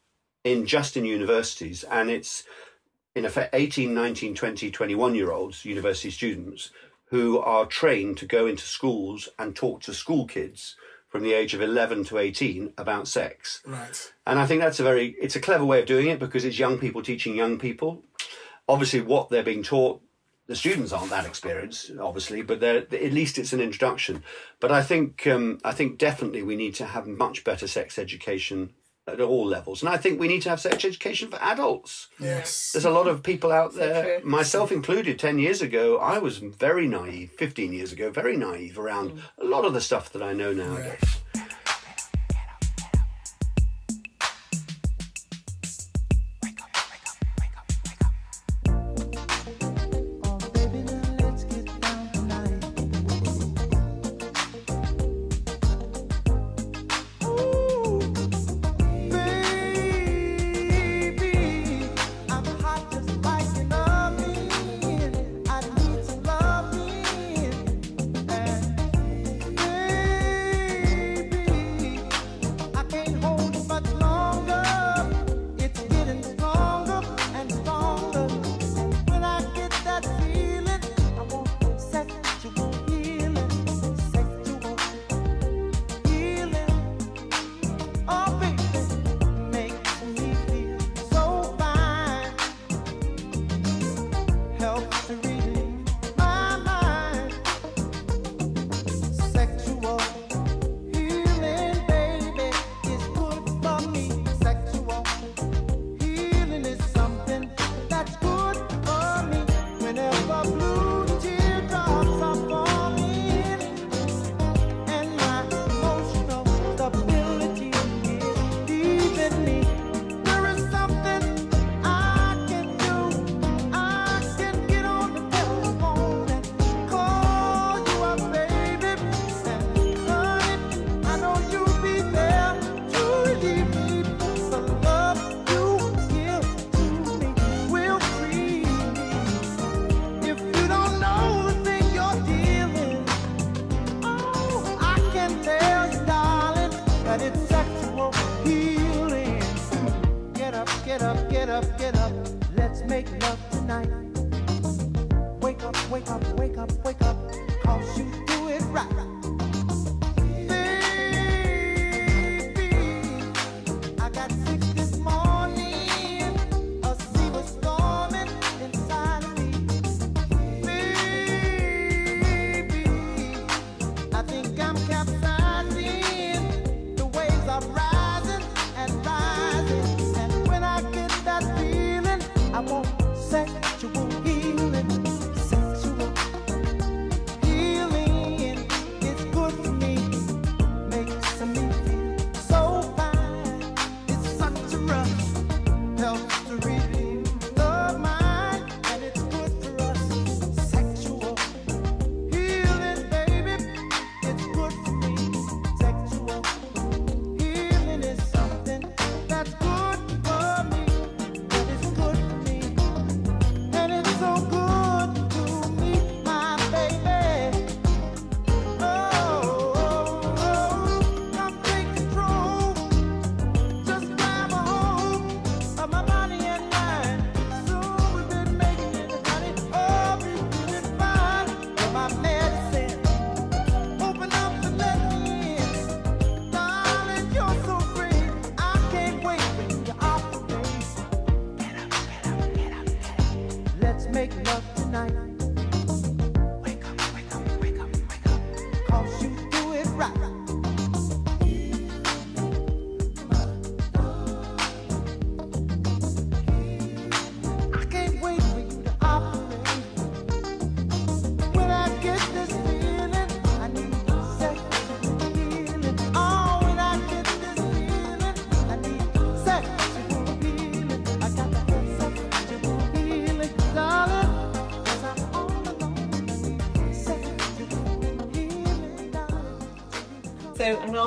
in 0.45 0.67
just 0.67 0.97
in 0.97 1.05
universities 1.05 1.85
and 1.85 2.11
it's 2.11 2.43
in 3.19 3.25
effect 3.25 3.55
18, 3.55 3.93
19, 3.93 4.35
20, 4.35 4.71
21 4.71 5.15
year 5.15 5.33
olds, 5.33 5.65
university 5.65 6.11
students, 6.11 6.71
who 7.07 7.39
are 7.39 7.67
trained 7.67 8.17
to 8.19 8.27
go 8.27 8.47
into 8.47 8.63
schools 8.63 9.29
and 9.39 9.57
talk 9.57 9.83
to 9.83 9.93
school 9.93 10.27
kids 10.27 10.77
from 11.09 11.23
the 11.23 11.33
age 11.33 11.55
of 11.55 11.61
11 11.61 12.05
to 12.05 12.19
18 12.19 12.75
about 12.79 13.09
sex. 13.09 13.61
Right. 13.67 14.13
And 14.27 14.39
I 14.39 14.47
think 14.47 14.61
that's 14.61 14.79
a 14.79 14.85
very 14.85 15.17
it's 15.21 15.37
a 15.37 15.41
clever 15.41 15.65
way 15.65 15.81
of 15.81 15.87
doing 15.87 16.07
it 16.09 16.19
because 16.19 16.45
it's 16.45 16.59
young 16.59 16.79
people 16.79 17.03
teaching 17.03 17.35
young 17.35 17.59
people. 17.59 18.05
Obviously, 18.69 19.01
what 19.01 19.31
they're 19.31 19.43
being 19.43 19.63
taught, 19.63 20.03
the 20.47 20.55
students 20.55 20.93
aren't 20.93 21.11
that 21.11 21.27
experienced, 21.27 21.91
obviously, 21.99 22.43
but 22.43 22.61
they're, 22.61 22.79
at 22.79 23.13
least 23.13 23.39
it's 23.39 23.55
an 23.55 23.61
introduction. 23.61 24.23
But 24.61 24.71
I 24.71 24.83
think 24.83 25.27
um, 25.27 25.59
I 25.65 25.73
think 25.73 25.99
definitely 25.99 26.43
we 26.43 26.57
need 26.57 26.75
to 26.77 26.85
have 26.85 27.07
much 27.07 27.43
better 27.43 27.67
sex 27.67 27.99
education 27.99 28.75
at 29.09 29.21
all 29.21 29.47
levels, 29.47 29.83
and 29.83 29.89
I 29.89 29.97
think 29.97 30.21
we 30.21 30.29
need 30.29 30.43
to 30.43 30.51
have 30.51 30.61
sex 30.61 30.85
education 30.85 31.31
for 31.31 31.39
adults. 31.43 32.09
Yes. 32.19 32.73
There's 32.73 32.85
a 32.85 32.91
lot 32.91 33.09
of 33.09 33.23
people 33.23 33.53
out 33.53 33.75
there, 33.75 34.21
true. 34.21 34.29
myself 34.29 34.73
included, 34.73 35.19
10 35.19 35.39
years 35.39 35.63
ago, 35.63 35.99
I 35.99 36.19
was 36.19 36.39
very 36.39 36.87
naive, 36.87 37.33
15 37.33 37.73
years 37.73 37.93
ago, 37.93 38.11
very 38.11 38.37
naive 38.37 38.79
around 38.79 39.13
mm. 39.13 39.21
a 39.41 39.45
lot 39.45 39.65
of 39.65 39.73
the 39.73 39.81
stuff 39.81 40.13
that 40.13 40.23
I 40.23 40.33
know 40.33 40.53
nowadays. 40.53 41.01
Oh, 41.03 41.21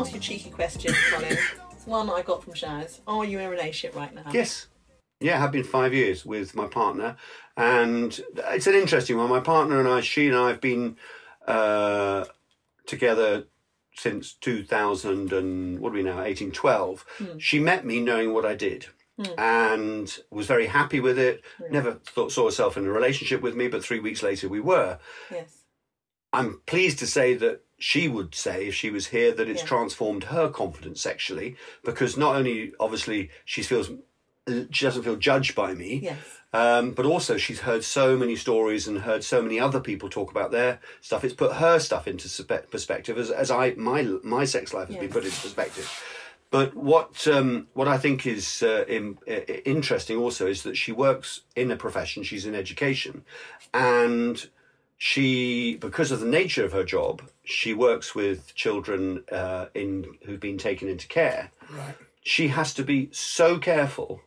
ask 0.01 0.13
you 0.13 0.17
a 0.17 0.21
cheeky 0.21 0.49
question, 0.49 0.93
Colin. 1.11 1.37
it's 1.71 1.85
one 1.85 2.09
I 2.09 2.23
got 2.23 2.43
from 2.43 2.53
Shaz. 2.53 2.99
Are 3.05 3.23
you 3.23 3.39
in 3.39 3.45
a 3.45 3.49
relationship 3.49 3.95
right 3.95 4.13
now? 4.13 4.23
Yes. 4.33 4.67
Yeah, 5.19 5.35
I 5.35 5.39
have 5.39 5.51
been 5.51 5.63
five 5.63 5.93
years 5.93 6.25
with 6.25 6.55
my 6.55 6.65
partner, 6.65 7.15
and 7.55 8.19
it's 8.49 8.65
an 8.65 8.73
interesting 8.73 9.17
one. 9.17 9.29
My 9.29 9.39
partner 9.39 9.79
and 9.79 9.87
I, 9.87 10.01
she 10.01 10.27
and 10.27 10.35
I, 10.35 10.47
have 10.47 10.61
been 10.61 10.97
uh, 11.47 12.25
together 12.87 13.45
since 13.93 14.33
2000 14.33 15.31
and 15.31 15.79
what 15.79 15.89
are 15.89 15.95
we 15.95 16.01
now, 16.01 16.23
18, 16.23 16.51
12. 16.51 17.05
She 17.37 17.59
met 17.59 17.85
me 17.85 17.99
knowing 17.99 18.33
what 18.33 18.45
I 18.45 18.55
did. 18.55 18.87
And 19.37 20.17
was 20.31 20.47
very 20.47 20.65
happy 20.65 20.99
with 20.99 21.19
it. 21.19 21.43
Never 21.69 21.91
thought 21.91 22.31
saw 22.31 22.45
herself 22.45 22.75
in 22.75 22.87
a 22.87 22.91
relationship 22.91 23.43
with 23.43 23.55
me, 23.55 23.67
but 23.67 23.83
three 23.83 23.99
weeks 23.99 24.23
later 24.23 24.49
we 24.49 24.59
were. 24.59 24.97
Yes. 25.29 25.59
I'm 26.33 26.61
pleased 26.65 26.97
to 26.99 27.05
say 27.05 27.35
that 27.35 27.61
she 27.81 28.07
would 28.07 28.33
say 28.35 28.67
if 28.67 28.75
she 28.75 28.89
was 28.91 29.07
here 29.07 29.31
that 29.33 29.49
it's 29.49 29.61
Yeah. 29.63 29.67
transformed 29.67 30.25
her 30.25 30.47
confidence 30.49 31.01
sexually 31.01 31.55
because 31.83 32.15
not 32.15 32.35
only 32.35 32.73
obviously 32.79 33.29
she 33.43 33.61
feels 33.63 33.89
she 34.71 34.85
doesn't 34.85 35.03
feel 35.03 35.15
judged 35.15 35.53
by 35.55 35.73
me 35.73 35.99
Yes. 36.03 36.17
um, 36.53 36.91
but 36.91 37.05
also 37.05 37.37
she's 37.37 37.61
heard 37.61 37.83
so 37.83 38.17
many 38.17 38.35
stories 38.35 38.87
and 38.87 38.99
heard 38.99 39.23
so 39.23 39.41
many 39.41 39.59
other 39.59 39.79
people 39.79 40.09
talk 40.09 40.29
about 40.31 40.51
their 40.51 40.79
stuff 41.01 41.23
it's 41.23 41.33
put 41.33 41.53
her 41.53 41.79
stuff 41.79 42.07
into 42.07 42.27
perspective 42.75 43.17
as, 43.17 43.29
as 43.31 43.49
I 43.51 43.73
my 43.75 44.03
my 44.23 44.45
sex 44.45 44.73
life 44.73 44.87
has 44.87 44.97
been 44.97 45.09
put 45.09 45.25
into 45.25 45.41
perspective 45.41 45.89
but 46.51 46.75
what 46.75 47.27
um, 47.27 47.67
what 47.73 47.87
I 47.87 47.97
think 47.97 48.27
is 48.27 48.61
uh, 48.61 48.83
in, 48.87 49.17
uh, 49.27 49.31
interesting 49.65 50.17
also 50.17 50.47
is 50.47 50.63
that 50.63 50.75
she 50.75 50.91
works 50.91 51.41
in 51.55 51.71
a 51.71 51.77
profession. 51.77 52.23
She's 52.23 52.45
in 52.45 52.55
education, 52.55 53.23
and 53.73 54.49
she, 55.05 55.77
because 55.77 56.11
of 56.11 56.19
the 56.19 56.27
nature 56.27 56.63
of 56.63 56.73
her 56.73 56.83
job, 56.83 57.23
she 57.43 57.73
works 57.73 58.13
with 58.13 58.53
children 58.53 59.23
uh, 59.31 59.65
in 59.73 60.05
who've 60.25 60.39
been 60.39 60.59
taken 60.59 60.87
into 60.87 61.07
care. 61.07 61.49
Right. 61.71 61.95
She 62.21 62.49
has 62.49 62.71
to 62.75 62.83
be 62.83 63.09
so 63.11 63.57
careful 63.57 64.21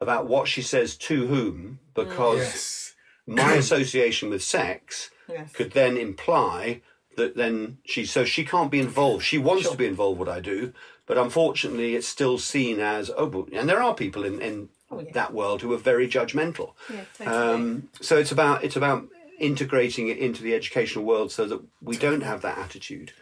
about 0.00 0.26
what 0.26 0.48
she 0.48 0.60
says 0.60 0.96
to 0.96 1.28
whom 1.28 1.78
because 1.94 2.38
Yes. 2.38 2.94
my 3.28 3.52
association 3.64 4.28
with 4.28 4.42
sex 4.42 5.10
Yes. 5.28 5.52
could 5.52 5.70
then 5.70 5.96
imply 5.96 6.80
that 7.16 7.36
then 7.36 7.78
she 7.84 8.04
so 8.04 8.24
she 8.24 8.44
can't 8.44 8.72
be 8.72 8.80
involved. 8.80 9.22
She 9.24 9.38
wants 9.38 9.62
Sure. 9.62 9.72
to 9.72 9.78
be 9.78 9.86
involved 9.86 10.18
what 10.18 10.28
I 10.28 10.40
do, 10.40 10.72
but 11.06 11.16
unfortunately 11.16 11.94
it's 11.94 12.08
still 12.08 12.38
seen 12.38 12.80
as 12.80 13.08
oh 13.16 13.26
but, 13.26 13.52
and 13.52 13.68
there 13.68 13.80
are 13.80 13.94
people 13.94 14.24
in, 14.24 14.42
in 14.42 14.68
Oh, 14.90 14.98
yeah. 15.00 15.12
that 15.14 15.32
world 15.32 15.62
who 15.62 15.72
are 15.72 15.78
very 15.78 16.06
judgmental. 16.08 16.72
Yeah, 16.92 17.04
totally. 17.16 17.36
Um, 17.36 17.88
so 18.00 18.18
it's 18.18 18.32
about 18.32 18.64
it's 18.64 18.76
about 18.76 19.06
integrating 19.38 20.08
it 20.08 20.18
into 20.18 20.42
the 20.42 20.54
educational 20.54 21.04
world 21.04 21.32
so 21.32 21.46
that 21.46 21.60
we 21.80 21.96
don't 21.96 22.22
have 22.22 22.42
that 22.42 22.58
attitude. 22.58 23.12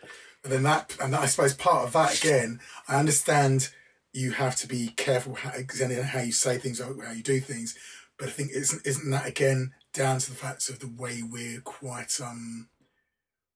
But 0.43 0.51
then 0.51 0.63
that, 0.65 0.97
and 1.01 1.15
I 1.15 1.27
suppose 1.27 1.55
part 1.55 1.87
of 1.87 1.93
that 1.93 2.19
again, 2.19 2.61
I 2.89 2.97
understand 2.97 3.71
you 4.13 4.33
have 4.33 4.57
to 4.57 4.67
be 4.67 4.89
careful 4.97 5.35
how, 5.35 5.51
how 5.51 6.21
you 6.21 6.33
say 6.33 6.59
things 6.59 6.81
or 6.81 7.05
how 7.05 7.13
you 7.13 7.23
do 7.23 7.41
things, 7.41 7.77
but 8.19 8.29
I 8.29 8.33
think 8.33 8.51
isn't 8.53 8.87
isn't 8.87 9.11
that 9.11 9.27
again 9.27 9.73
down 9.93 10.19
to 10.19 10.31
the 10.31 10.37
fact 10.37 10.69
of 10.69 10.79
the 10.79 10.89
way 10.89 11.23
we're 11.23 11.61
quite 11.61 12.21
um 12.21 12.69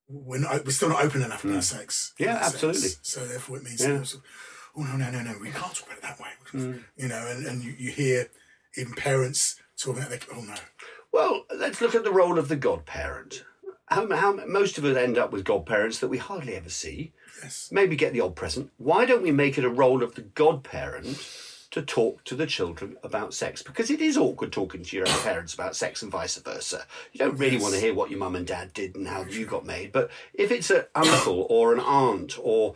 we're 0.08 0.38
not 0.38 0.64
we're 0.64 0.72
still 0.72 0.88
not 0.90 1.04
open 1.04 1.22
enough 1.22 1.44
about 1.44 1.64
sex. 1.64 2.12
Hmm. 2.18 2.24
Yeah, 2.24 2.40
sense. 2.40 2.54
absolutely. 2.54 2.88
So 3.02 3.26
therefore, 3.26 3.56
it 3.58 3.64
means 3.64 3.84
Yeah. 3.84 4.04
oh 4.76 4.82
no 4.82 4.96
no 4.96 5.10
no 5.10 5.22
no 5.22 5.38
we 5.40 5.50
can't 5.50 5.74
talk 5.74 5.86
about 5.86 5.98
it 5.98 6.02
that 6.02 6.20
way. 6.20 6.30
Hmm. 6.50 6.72
You 6.96 7.08
know, 7.08 7.26
and, 7.26 7.46
and 7.46 7.64
you, 7.64 7.74
you 7.78 7.90
hear 7.90 8.28
even 8.76 8.94
parents 8.94 9.56
talking 9.76 10.00
about 10.02 10.10
like, 10.12 10.26
oh 10.34 10.40
no, 10.40 10.54
Well, 11.14 11.46
let's 11.54 11.80
look 11.80 11.94
at 11.94 12.02
the 12.02 12.10
role 12.10 12.40
of 12.40 12.48
the 12.48 12.56
godparent. 12.56 13.44
How, 13.86 14.12
how 14.16 14.32
most 14.48 14.78
of 14.78 14.84
us 14.84 14.96
end 14.96 15.16
up 15.16 15.30
with 15.30 15.44
godparents 15.44 16.00
that 16.00 16.08
we 16.08 16.18
hardly 16.18 16.56
ever 16.56 16.70
see. 16.70 17.12
yes, 17.40 17.68
maybe 17.70 17.94
get 17.94 18.12
the 18.12 18.20
odd 18.20 18.34
present. 18.34 18.72
Why 18.78 19.06
don't 19.06 19.22
we 19.22 19.30
make 19.30 19.56
it 19.56 19.64
a 19.64 19.70
role 19.70 20.02
of 20.02 20.16
the 20.16 20.22
godparent 20.22 21.24
to 21.70 21.82
talk 21.82 22.24
to 22.24 22.34
the 22.34 22.48
children 22.48 22.96
about 23.04 23.32
sex? 23.32 23.62
Because 23.62 23.92
it 23.92 24.00
is 24.00 24.16
awkward 24.16 24.50
talking 24.50 24.82
to 24.82 24.96
your 24.96 25.08
own 25.08 25.18
parents 25.22 25.54
about 25.54 25.76
sex 25.76 26.02
and 26.02 26.10
vice 26.10 26.36
versa. 26.38 26.84
You 27.12 27.18
don't 27.18 27.38
really 27.38 27.58
want 27.58 27.74
to 27.74 27.80
hear 27.80 27.94
what 27.94 28.10
your 28.10 28.18
mum 28.18 28.34
and 28.34 28.44
dad 28.44 28.72
did 28.72 28.96
and 28.96 29.06
how 29.06 29.22
you 29.22 29.46
got 29.46 29.64
made. 29.64 29.92
But 29.92 30.10
if 30.32 30.50
it's 30.50 30.70
an 30.70 30.86
uncle 30.96 31.42
or 31.48 31.72
an 31.72 31.78
aunt 31.78 32.36
or 32.42 32.74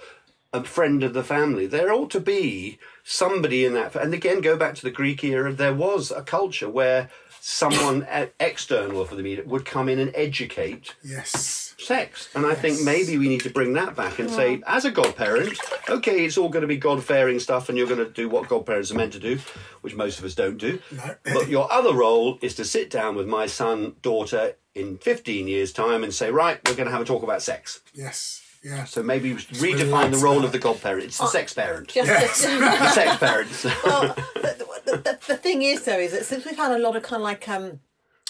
a 0.52 0.62
friend 0.62 1.02
of 1.02 1.12
the 1.12 1.24
family, 1.24 1.66
there 1.66 1.92
ought 1.92 2.10
to 2.12 2.20
be 2.20 2.78
somebody 3.02 3.64
in 3.64 3.74
that. 3.74 3.96
And 3.96 4.14
again, 4.14 4.40
go 4.40 4.56
back 4.56 4.76
to 4.76 4.82
the 4.82 4.92
Greek 4.92 5.24
era, 5.24 5.52
there 5.52 5.74
was 5.74 6.12
a 6.12 6.22
culture 6.22 6.68
where 6.68 7.10
someone 7.40 8.06
e- 8.14 8.26
external 8.40 9.04
for 9.04 9.14
the 9.14 9.22
media 9.22 9.44
would 9.46 9.64
come 9.64 9.88
in 9.88 9.98
and 9.98 10.10
educate 10.14 10.94
yes, 11.04 11.74
sex. 11.78 12.28
And 12.34 12.46
I 12.46 12.54
think 12.54 12.82
maybe 12.82 13.18
we 13.18 13.28
need 13.28 13.42
to 13.42 13.50
bring 13.50 13.72
that 13.74 13.96
back 13.96 14.18
and 14.18 14.30
say, 14.30 14.62
as 14.66 14.84
a 14.84 14.90
godparent, 14.90 15.58
okay, 15.88 16.24
it's 16.24 16.38
all 16.38 16.48
going 16.48 16.62
to 16.62 16.68
be 16.68 16.76
God 16.76 17.02
fearing 17.02 17.38
stuff 17.38 17.68
and 17.68 17.76
you're 17.76 17.86
going 17.86 18.04
to 18.04 18.10
do 18.10 18.28
what 18.28 18.48
godparents 18.48 18.90
are 18.90 18.96
meant 18.96 19.12
to 19.14 19.18
do, 19.20 19.38
which 19.80 19.94
most 19.94 20.18
of 20.18 20.24
us 20.24 20.34
don't 20.34 20.58
do. 20.58 20.80
No. 20.92 21.14
but 21.24 21.48
your 21.48 21.70
other 21.72 21.94
role 21.94 22.38
is 22.42 22.54
to 22.56 22.64
sit 22.64 22.90
down 22.90 23.16
with 23.16 23.26
my 23.26 23.46
son, 23.46 23.96
daughter 24.02 24.56
in 24.74 24.98
15 24.98 25.48
years' 25.48 25.72
time 25.72 26.04
and 26.04 26.14
say, 26.14 26.30
right, 26.30 26.60
we're 26.68 26.76
going 26.76 26.86
to 26.86 26.92
have 26.92 27.02
a 27.02 27.04
talk 27.04 27.22
about 27.22 27.42
sex. 27.42 27.80
yes, 27.94 28.42
yeah. 28.62 28.84
So 28.84 29.02
maybe 29.02 29.34
redefine 29.34 30.10
the 30.10 30.18
role 30.18 30.40
that. 30.40 30.46
of 30.46 30.52
the 30.52 30.58
godparent. 30.58 31.04
It's 31.04 31.18
the 31.24 31.26
sex 31.26 31.54
parent. 31.54 31.92
Yes. 31.96 32.42
the 32.44 32.90
sex 32.90 33.16
parents. 33.18 33.64
well, 33.84 34.14
the, 34.34 34.66
the, 34.84 34.96
the, 34.96 35.18
the 35.28 35.36
thing 35.36 35.62
is, 35.62 35.84
though, 35.84 35.98
is 35.98 36.12
that 36.12 36.24
since 36.24 36.44
we've 36.44 36.56
had 36.56 36.72
a 36.72 36.78
lot 36.78 36.96
of 36.96 37.02
kind 37.02 37.20
of 37.20 37.24
like 37.24 37.48
um, 37.48 37.80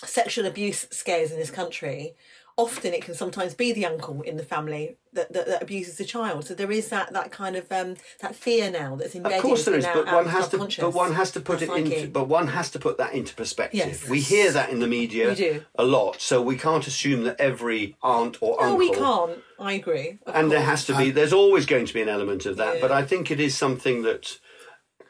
sexual 0.04 0.46
abuse 0.46 0.86
scares 0.90 1.30
in 1.32 1.38
this 1.38 1.50
country, 1.50 2.14
often 2.58 2.92
it 2.92 3.00
can 3.02 3.14
sometimes 3.14 3.54
be 3.54 3.72
the 3.72 3.86
uncle 3.86 4.20
in 4.22 4.36
the 4.36 4.42
family 4.42 4.96
that, 5.12 5.32
that, 5.32 5.46
that 5.46 5.62
abuses 5.62 5.96
the 5.96 6.04
child. 6.04 6.44
So 6.44 6.54
there 6.54 6.70
is 6.72 6.88
that, 6.88 7.12
that 7.12 7.30
kind 7.30 7.54
of 7.56 7.70
um, 7.70 7.94
that 8.20 8.34
fear 8.34 8.68
now 8.70 8.96
that's 8.96 9.14
embedded. 9.14 9.38
Of 9.38 9.42
course 9.42 9.64
there 9.64 9.74
in 9.74 9.80
is, 9.80 9.86
but 9.86 10.06
one 10.12 10.26
has 10.26 10.48
to. 10.48 10.58
But 10.80 10.92
one 10.92 11.14
has 11.14 11.30
to 11.32 11.40
put 11.40 11.62
it 11.62 11.68
psyche. 11.68 11.94
into. 11.94 12.08
But 12.08 12.28
one 12.28 12.48
has 12.48 12.70
to 12.72 12.78
put 12.80 12.98
that 12.98 13.14
into 13.14 13.34
perspective. 13.34 13.78
Yes. 13.78 14.08
We 14.08 14.20
hear 14.20 14.50
that 14.52 14.70
in 14.70 14.80
the 14.80 14.88
media 14.88 15.28
We 15.30 15.34
do. 15.36 15.64
a 15.76 15.84
lot, 15.84 16.20
so 16.20 16.42
we 16.42 16.56
can't 16.56 16.86
assume 16.86 17.22
that 17.24 17.40
every 17.40 17.96
aunt 18.02 18.36
or 18.42 18.56
No, 18.60 18.64
uncle. 18.72 18.78
we 18.78 18.90
can't. 18.92 19.38
I 19.60 19.72
agree. 19.72 20.18
And 20.26 20.50
there 20.50 20.62
has 20.62 20.84
to 20.86 20.96
be. 20.96 21.10
There's 21.12 21.32
always 21.32 21.64
going 21.64 21.86
to 21.86 21.94
be 21.94 22.02
an 22.02 22.08
element 22.08 22.44
of 22.44 22.56
that, 22.56 22.74
Yeah. 22.76 22.80
but 22.80 22.90
I 22.92 23.04
think 23.04 23.30
it 23.30 23.40
is 23.40 23.56
something 23.56 24.02
that. 24.02 24.38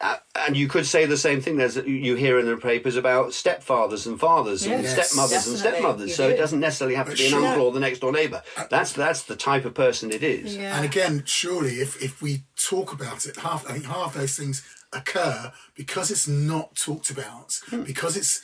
Uh, 0.01 0.15
and 0.47 0.55
you 0.55 0.67
could 0.69 0.85
say 0.85 1.05
the 1.05 1.17
same 1.17 1.41
thing. 1.41 1.57
There's 1.57 1.75
you 1.75 2.15
hear 2.15 2.39
in 2.39 2.45
the 2.45 2.55
papers 2.55 2.95
about 2.95 3.31
stepfathers 3.31 4.07
and 4.07 4.17
fathers 4.17 4.65
and 4.65 4.83
Yes. 4.83 4.93
stepmothers 4.93 5.45
and 5.47 5.57
stepmothers. 5.57 6.09
you 6.09 6.15
So 6.15 6.29
it 6.29 6.37
doesn't 6.37 6.61
necessarily 6.61 6.95
have 6.95 7.09
to 7.09 7.17
be 7.17 7.27
an 7.27 7.33
uncle 7.33 7.65
or 7.65 7.71
the 7.73 7.81
next 7.81 7.99
door 7.99 8.13
neighbour. 8.13 8.41
That's 8.69 8.93
that's 8.93 9.23
the 9.23 9.35
type 9.35 9.65
of 9.65 9.73
person 9.73 10.11
it 10.11 10.23
is. 10.23 10.55
Yeah. 10.55 10.77
And 10.77 10.85
again, 10.85 11.23
surely, 11.25 11.81
if, 11.81 12.01
if 12.01 12.21
we 12.21 12.43
talk 12.55 12.93
about 12.93 13.25
it, 13.25 13.35
half 13.37 13.69
I 13.69 13.73
think 13.73 13.85
half 13.85 14.13
those 14.13 14.37
things 14.37 14.63
occur 14.93 15.51
because 15.75 16.11
it's 16.11 16.27
not 16.27 16.75
talked 16.75 17.09
about, 17.09 17.59
because 17.85 18.15
it's 18.15 18.41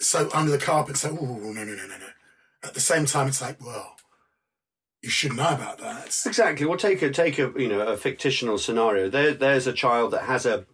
so 0.00 0.28
under 0.34 0.52
the 0.52 0.58
carpet. 0.58 0.98
So, 0.98 1.16
oh 1.18 1.24
no, 1.24 1.52
no, 1.52 1.64
no, 1.64 1.74
no, 1.74 1.86
no. 1.86 2.06
At 2.62 2.74
the 2.74 2.80
same 2.80 3.06
time, 3.06 3.28
it's 3.28 3.40
like, 3.40 3.64
well, 3.64 3.96
you 5.00 5.08
should 5.08 5.32
know 5.34 5.48
about 5.48 5.78
that. 5.78 6.06
Exactly. 6.26 6.66
Well, 6.66 6.76
take 6.76 7.00
a 7.02 7.10
take 7.10 7.38
a 7.38 7.52
you 7.56 7.68
know 7.68 7.80
a 7.80 7.96
fictional 7.96 8.58
scenario. 8.58 9.08
There, 9.08 9.32
there's 9.32 9.66
a 9.66 9.72
child 9.72 10.10
that 10.12 10.22
has 10.24 10.44
a 10.44 10.66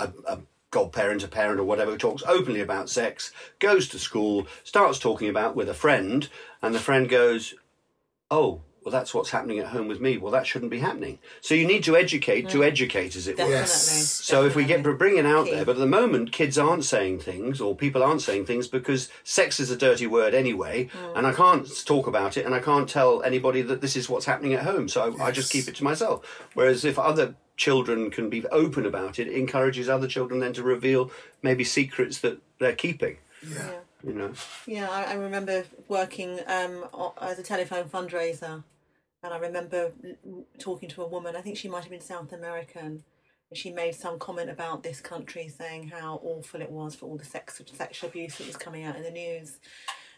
a, 0.00 0.12
a 0.34 0.38
godparent, 0.70 1.24
a 1.24 1.28
parent, 1.28 1.60
or 1.60 1.64
whatever, 1.64 1.96
talks 1.96 2.22
openly 2.26 2.60
about 2.60 2.88
sex, 2.88 3.32
goes 3.58 3.88
to 3.88 3.98
school, 3.98 4.46
starts 4.64 4.98
talking 4.98 5.28
about 5.28 5.56
with 5.56 5.68
a 5.68 5.74
friend, 5.74 6.28
and 6.62 6.74
the 6.74 6.78
friend 6.78 7.08
goes, 7.08 7.54
"Oh, 8.30 8.62
well, 8.84 8.92
that's 8.92 9.12
what's 9.12 9.30
happening 9.30 9.58
at 9.58 9.66
home 9.66 9.88
with 9.88 10.00
me. 10.00 10.16
Well, 10.16 10.32
that 10.32 10.46
shouldn't 10.46 10.70
be 10.70 10.78
happening." 10.78 11.18
So 11.40 11.54
you 11.54 11.66
need 11.66 11.84
to 11.84 11.96
educate 11.96 12.48
to 12.50 12.62
educate, 12.64 13.16
as 13.16 13.26
it 13.28 13.36
were. 13.38 13.48
Yes. 13.48 13.72
So 14.30 14.44
if 14.46 14.54
we 14.54 14.62
get 14.64 14.78
definitely. 14.78 14.98
bring 14.98 15.16
it 15.18 15.26
out 15.26 15.46
Key. 15.46 15.50
there, 15.54 15.64
but 15.64 15.72
at 15.72 15.78
the 15.80 15.86
moment 15.86 16.30
kids 16.32 16.56
aren't 16.56 16.84
saying 16.84 17.18
things 17.20 17.60
or 17.60 17.74
people 17.74 18.02
aren't 18.02 18.22
saying 18.22 18.46
things 18.46 18.68
because 18.68 19.10
sex 19.24 19.58
is 19.60 19.70
a 19.70 19.76
dirty 19.76 20.06
word 20.06 20.34
anyway, 20.34 20.84
Mm. 20.86 21.16
and 21.18 21.26
I 21.26 21.32
can't 21.32 21.66
talk 21.84 22.06
about 22.06 22.36
it 22.36 22.46
and 22.46 22.54
I 22.54 22.60
can't 22.60 22.88
tell 22.88 23.22
anybody 23.22 23.60
that 23.62 23.80
this 23.80 23.96
is 23.96 24.08
what's 24.08 24.24
happening 24.26 24.54
at 24.54 24.62
home. 24.62 24.88
So 24.88 25.14
I, 25.18 25.26
I 25.26 25.30
just 25.32 25.52
keep 25.52 25.66
it 25.68 25.74
to 25.76 25.84
myself. 25.84 26.24
Whereas 26.54 26.84
if 26.84 26.98
other 26.98 27.34
children 27.60 28.10
can 28.10 28.30
be 28.30 28.44
open 28.46 28.86
about 28.86 29.18
it, 29.18 29.28
it 29.28 29.34
encourages 29.34 29.86
other 29.86 30.08
children 30.08 30.40
then 30.40 30.54
to 30.54 30.62
reveal 30.62 31.10
maybe 31.42 31.62
secrets 31.62 32.18
that 32.20 32.38
they're 32.58 32.74
keeping. 32.74 33.18
Yeah. 33.46 33.72
You 34.02 34.14
know, 34.14 34.32
Yeah, 34.66 34.88
I, 34.90 35.12
I 35.12 35.14
remember 35.14 35.64
working 35.86 36.40
um, 36.46 36.86
as 37.20 37.38
a 37.38 37.42
telephone 37.42 37.84
fundraiser, 37.84 38.64
and 39.22 39.34
I 39.34 39.36
remember 39.36 39.92
talking 40.58 40.88
to 40.88 41.02
a 41.02 41.06
woman. 41.06 41.36
I 41.36 41.42
think 41.42 41.58
she 41.58 41.68
might 41.68 41.82
have 41.82 41.90
been 41.90 42.00
South 42.00 42.32
American. 42.32 43.04
And 43.50 43.58
she 43.58 43.70
made 43.72 43.94
some 43.96 44.18
comment 44.18 44.48
about 44.48 44.82
this 44.82 45.00
country, 45.00 45.48
saying 45.48 45.88
how 45.88 46.20
awful 46.22 46.62
it 46.62 46.70
was 46.70 46.94
for 46.94 47.06
all 47.06 47.18
the 47.18 47.24
sex 47.24 47.60
sexual 47.72 48.08
abuse 48.08 48.38
that 48.38 48.46
was 48.46 48.56
coming 48.56 48.84
out 48.84 48.96
in 48.96 49.02
the 49.02 49.10
news, 49.10 49.58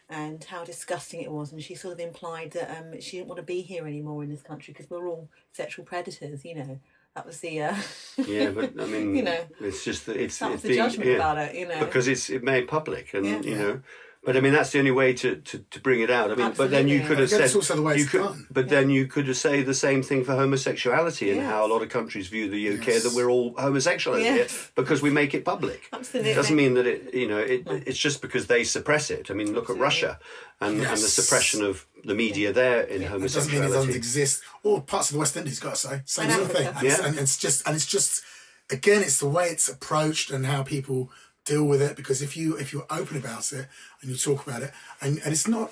and 0.07 0.41
how 0.45 0.63
disgusting 0.63 1.21
it 1.21 1.31
was. 1.31 1.51
And 1.51 1.61
she 1.61 1.75
sort 1.75 1.95
of 1.95 1.99
implied 1.99 2.51
that 2.51 2.69
um, 2.77 3.01
she 3.01 3.17
didn't 3.17 3.27
want 3.27 3.39
to 3.39 3.45
be 3.55 3.61
here 3.61 3.85
anymore 3.87 4.23
in 4.23 4.29
this 4.29 4.43
country 4.43 4.71
because 4.71 4.89
we're 4.89 5.07
all 5.07 5.27
sexual 5.51 5.83
predators. 5.83 6.45
You 6.45 6.55
know, 6.55 6.79
that 7.15 7.25
was 7.25 7.39
the 7.41 7.61
uh, 7.61 7.75
yeah, 8.17 8.49
but 8.49 8.71
I 8.79 8.85
mean, 8.93 9.15
You 9.15 9.23
know, 9.23 9.39
it's 9.61 9.83
just 9.85 10.05
that 10.07 10.15
it's 10.17 10.37
that 10.39 10.51
it's 10.53 10.63
the 10.63 10.69
being- 10.69 10.83
judgment 10.83 11.09
yeah. 11.09 11.15
about 11.15 11.37
it. 11.37 11.55
You 11.55 11.67
know, 11.67 11.79
because 11.79 12.07
it's 12.07 12.29
it 12.29 12.43
made 12.43 12.67
public 12.67 13.13
and 13.13 13.25
Yeah. 13.25 13.41
you 13.41 13.55
know 13.55 13.81
but 14.25 14.37
I 14.37 14.41
mean 14.41 14.53
that's 14.53 14.71
the 14.71 14.79
only 14.79 14.91
way 14.91 15.13
to, 15.13 15.35
to, 15.35 15.59
to 15.71 15.79
bring 15.81 15.99
it 16.01 16.09
out. 16.09 16.31
I 16.31 16.35
mean, 16.35 16.53
but 16.57 16.71
then 16.71 16.87
you 16.87 17.01
could 17.05 17.19
have 17.19 17.29
said 17.29 17.53
also 17.55 17.75
the 17.75 17.81
way 17.81 17.95
you 17.97 18.03
it's 18.03 18.11
could, 18.11 18.21
done. 18.23 18.47
but 18.51 18.69
then 18.69 18.89
you 18.89 19.07
could 19.07 19.27
have 19.27 19.37
say 19.37 19.63
the 19.63 19.73
same 19.73 20.01
thing 20.01 20.23
for 20.23 20.33
homosexuality 20.35 21.29
and 21.31 21.41
Yes. 21.41 21.49
how 21.51 21.65
a 21.65 21.69
lot 21.73 21.81
of 21.81 21.89
countries 21.89 22.27
view 22.29 22.49
the 22.49 22.69
UK 22.77 22.87
Yes. 22.87 23.03
that 23.03 23.13
we're 23.13 23.29
all 23.29 23.53
homosexual 23.57 24.15
over 24.17 24.25
here 24.25 24.47
because 24.75 25.01
we 25.01 25.09
make 25.09 25.33
it 25.33 25.43
public. 25.43 25.89
Absolutely. 25.91 26.31
It 26.31 26.35
doesn't 26.35 26.55
mean 26.55 26.73
that 26.75 26.87
it 26.87 27.13
you 27.13 27.27
know 27.27 27.39
it, 27.39 27.63
it's 27.87 27.97
just 27.99 28.21
because 28.21 28.47
they 28.47 28.63
suppress 28.63 29.09
it. 29.09 29.29
I 29.29 29.33
mean, 29.33 29.53
look 29.53 29.69
at 29.69 29.77
Russia 29.77 30.19
and, 30.61 30.77
and 30.79 30.91
the 30.91 30.97
suppression 31.19 31.61
of 31.63 31.85
the 32.05 32.13
media 32.15 32.53
there 32.53 32.81
in 32.81 33.01
homosexuality. 33.03 33.25
It 33.25 33.33
doesn't 33.33 33.53
mean 33.53 33.63
it 33.63 33.73
doesn't 33.73 33.95
exist. 33.95 34.41
All 34.63 34.81
parts 34.81 35.09
of 35.09 35.13
the 35.13 35.19
West 35.19 35.35
Indies, 35.37 35.59
got 35.59 35.75
to 35.75 35.87
say, 35.87 36.01
same 36.05 36.25
And 36.25 36.33
sort 36.33 36.45
of 36.49 36.51
thing. 36.55 36.67
Africa. 36.67 36.79
And, 36.79 36.87
it's, 36.87 36.99
Yeah. 36.99 37.07
and 37.07 37.19
it's 37.19 37.37
just, 37.37 37.67
and 37.67 37.75
it's 37.75 37.85
just, 37.85 38.23
again, 38.69 39.01
it's 39.01 39.19
the 39.19 39.27
way 39.27 39.47
it's 39.49 39.67
approached 39.69 40.29
and 40.31 40.45
how 40.45 40.63
people 40.63 41.11
deal 41.45 41.65
with 41.65 41.81
it. 41.81 41.95
Because 41.95 42.21
if 42.21 42.35
you 42.37 42.57
if 42.57 42.73
you're 42.73 42.87
open 42.89 43.17
about 43.17 43.51
it 43.51 43.67
and 44.01 44.11
you 44.11 44.17
talk 44.17 44.45
about 44.45 44.63
it, 44.63 44.71
and, 45.01 45.19
and 45.23 45.31
it's 45.33 45.47
not, 45.47 45.71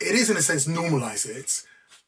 it 0.00 0.14
is 0.14 0.30
in 0.30 0.36
a 0.36 0.42
sense 0.42 0.66
normalize 0.66 1.28
it, 1.28 1.62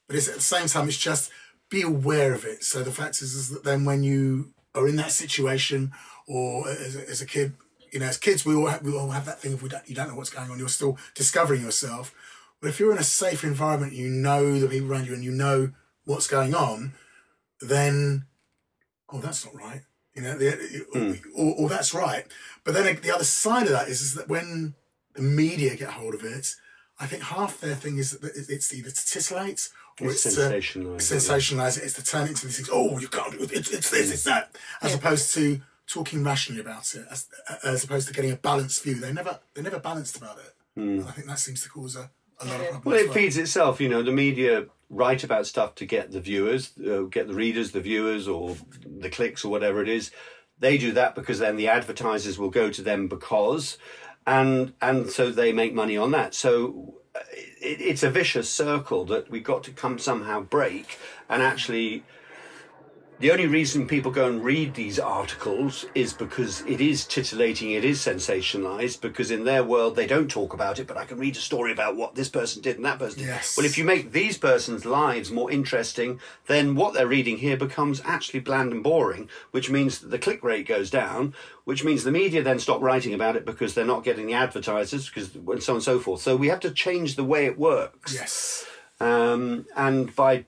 but 0.07 0.15
it's 0.15 0.27
at 0.27 0.35
the 0.35 0.41
same 0.41 0.67
time 0.67 0.87
it's 0.87 0.97
just 0.97 1.31
be 1.69 1.81
aware 1.81 2.33
of 2.33 2.45
it. 2.45 2.63
So 2.63 2.83
the 2.83 2.91
fact 2.91 3.21
is, 3.21 3.33
is 3.33 3.49
that 3.49 3.63
then 3.63 3.85
when 3.85 4.03
you 4.03 4.53
are 4.73 4.87
in 4.87 4.95
that 4.97 5.11
situation, 5.11 5.91
or 6.27 6.69
as 6.69 6.95
a, 6.95 7.09
as 7.09 7.21
a 7.21 7.25
kid, 7.25 7.53
you 7.91 7.99
know, 7.99 8.05
as 8.05 8.17
kids 8.17 8.45
we 8.45 8.55
all 8.55 8.67
have, 8.67 8.83
we 8.83 8.95
all 8.95 9.09
have 9.09 9.25
that 9.25 9.39
thing 9.39 9.53
if 9.53 9.63
we 9.63 9.69
don't, 9.69 9.87
you 9.87 9.95
don't 9.95 10.09
know 10.09 10.15
what's 10.15 10.29
going 10.29 10.51
on. 10.51 10.59
You're 10.59 10.69
still 10.69 10.97
discovering 11.15 11.61
yourself. 11.61 12.13
But 12.61 12.69
if 12.69 12.79
you're 12.79 12.91
in 12.91 12.97
a 12.97 13.03
safe 13.03 13.43
environment, 13.43 13.93
you 13.93 14.09
know 14.09 14.59
the 14.59 14.67
people 14.67 14.91
around 14.91 15.07
you, 15.07 15.13
and 15.13 15.23
you 15.23 15.31
know 15.31 15.71
what's 16.05 16.27
going 16.27 16.55
on, 16.55 16.93
then 17.61 18.25
oh, 19.11 19.19
that's 19.19 19.45
not 19.45 19.55
right. 19.55 19.81
You 20.17 20.23
know, 20.23 20.37
the, 20.37 21.21
or, 21.35 21.53
or 21.57 21.69
that's 21.69 21.93
right. 21.93 22.25
But 22.63 22.73
then 22.73 22.99
the 23.01 23.13
other 23.13 23.23
side 23.23 23.67
of 23.67 23.71
that 23.71 23.87
is, 23.87 24.01
is 24.01 24.15
that 24.15 24.27
when 24.27 24.73
the 25.13 25.21
media 25.21 25.75
get 25.75 25.91
hold 25.91 26.15
of 26.15 26.23
it, 26.23 26.55
I 26.99 27.05
think 27.05 27.21
half 27.21 27.61
their 27.61 27.75
thing 27.75 27.97
is 27.97 28.11
that 28.17 28.31
it's 28.35 28.73
either 28.73 28.89
to 28.89 29.05
titillate 29.05 29.69
or 30.01 30.07
It's 30.07 30.25
it's, 30.25 30.35
to 30.35 30.41
sensationalise 30.41 30.95
it, 30.95 31.15
sensationalize 31.15 31.77
it. 31.77 31.83
It's 31.83 31.93
to 31.93 32.03
turn 32.03 32.25
it 32.25 32.29
into 32.29 32.47
these 32.47 32.57
things. 32.57 32.69
Oh, 32.73 32.97
you 32.97 33.07
can't 33.07 33.31
do 33.31 33.43
it. 33.43 33.51
It's, 33.51 33.71
it's 33.71 33.91
this, 33.91 34.11
it's 34.11 34.23
that. 34.23 34.55
As 34.81 34.95
opposed 34.95 35.33
to 35.35 35.61
talking 35.85 36.23
rationally 36.23 36.61
about 36.61 36.93
it, 36.95 37.05
as, 37.11 37.27
as 37.63 37.83
opposed 37.83 38.07
to 38.07 38.13
getting 38.13 38.31
a 38.31 38.35
balanced 38.35 38.83
view. 38.83 38.95
They 38.95 39.13
never, 39.13 39.39
they're 39.53 39.63
never 39.63 39.79
balanced 39.79 40.17
about 40.17 40.37
it. 40.39 40.53
Hmm. 40.75 41.07
I 41.07 41.11
think 41.11 41.27
that 41.27 41.39
seems 41.39 41.61
to 41.63 41.69
cause 41.69 41.95
a, 41.95 42.09
a 42.39 42.45
lot 42.45 42.59
of 42.59 42.67
problems. 42.67 42.85
Well, 42.85 42.95
it 42.95 43.13
feeds 43.13 43.37
itself. 43.37 43.81
You 43.81 43.89
know, 43.89 44.03
the 44.03 44.11
media 44.11 44.65
write 44.89 45.23
about 45.23 45.45
stuff 45.47 45.75
to 45.75 45.85
get 45.85 46.11
the 46.11 46.21
viewers, 46.21 46.71
uh, 46.79 47.01
get 47.03 47.27
the 47.27 47.33
readers, 47.33 47.71
the 47.71 47.81
viewers, 47.81 48.27
or 48.27 48.55
the 48.85 49.09
clicks, 49.09 49.43
or 49.43 49.49
whatever 49.49 49.81
it 49.81 49.89
is. 49.89 50.11
They 50.59 50.77
do 50.77 50.91
that 50.93 51.13
because 51.15 51.39
then 51.39 51.55
the 51.55 51.67
advertisers 51.67 52.39
will 52.39 52.49
go 52.49 52.71
to 52.71 52.81
them 52.81 53.07
because, 53.07 53.77
and 54.25 54.73
and 54.81 55.09
so 55.09 55.31
they 55.31 55.51
make 55.51 55.73
money 55.73 55.97
on 55.97 56.11
that. 56.11 56.33
So 56.33 57.01
uh, 57.15 57.19
it, 57.31 57.81
it's 57.81 58.03
a 58.03 58.09
vicious 58.09 58.49
circle 58.49 59.05
that 59.05 59.29
we've 59.29 59.43
got 59.43 59.63
to 59.65 59.71
come 59.71 59.99
somehow 59.99 60.41
break 60.41 60.97
and 61.29 61.43
actually 61.43 62.03
the 63.19 63.31
only 63.31 63.47
reason 63.47 63.87
people 63.87 64.11
go 64.11 64.27
and 64.27 64.43
read 64.43 64.75
these 64.75 64.99
articles 64.99 65.85
is 65.95 66.13
because 66.13 66.61
it 66.67 66.79
is 66.79 67.05
titillating, 67.05 67.71
it 67.71 67.83
is 67.83 67.99
sensationalized, 67.99 69.01
because 69.01 69.31
in 69.31 69.43
their 69.43 69.63
world 69.63 69.95
they 69.95 70.05
don't 70.05 70.29
talk 70.29 70.53
about 70.53 70.77
it, 70.77 70.85
but 70.85 70.97
I 70.97 71.05
can 71.05 71.17
read 71.17 71.35
a 71.35 71.39
story 71.39 71.71
about 71.71 71.95
what 71.95 72.13
this 72.13 72.29
person 72.29 72.61
did 72.61 72.75
and 72.75 72.85
that 72.85 72.99
person 72.99 73.19
did. 73.19 73.27
Yes. 73.27 73.57
Well, 73.57 73.65
if 73.65 73.77
you 73.77 73.83
make 73.83 74.11
these 74.11 74.37
persons' 74.37 74.85
lives 74.85 75.31
more 75.31 75.51
interesting, 75.51 76.19
then 76.45 76.75
what 76.75 76.93
they're 76.93 77.07
reading 77.07 77.37
here 77.37 77.57
becomes 77.57 78.01
actually 78.05 78.41
bland 78.41 78.71
and 78.71 78.83
boring, 78.83 79.29
which 79.51 79.69
means 79.69 79.99
that 79.99 80.09
the 80.09 80.19
click 80.19 80.43
rate 80.43 80.67
goes 80.67 80.91
down, 80.91 81.33
which 81.63 81.83
means 81.83 82.03
the 82.03 82.11
media 82.11 82.43
then 82.43 82.59
stop 82.59 82.81
writing 82.81 83.13
about 83.13 83.35
it 83.35 83.45
because 83.45 83.73
they're 83.73 83.83
not 83.83 84.03
getting 84.03 84.27
the 84.27 84.33
advertisers, 84.33 85.09
because 85.09 85.33
and 85.33 85.63
so 85.63 85.73
on 85.73 85.77
and 85.77 85.83
so 85.83 85.99
forth. 85.99 86.21
So 86.21 86.35
we 86.35 86.49
have 86.49 86.59
to 86.59 86.71
change 86.71 87.15
the 87.15 87.23
way 87.23 87.45
it 87.45 87.57
works. 87.57 88.13
Yes. 88.13 88.65
Um, 88.99 89.65
and 89.75 90.15
by 90.15 90.45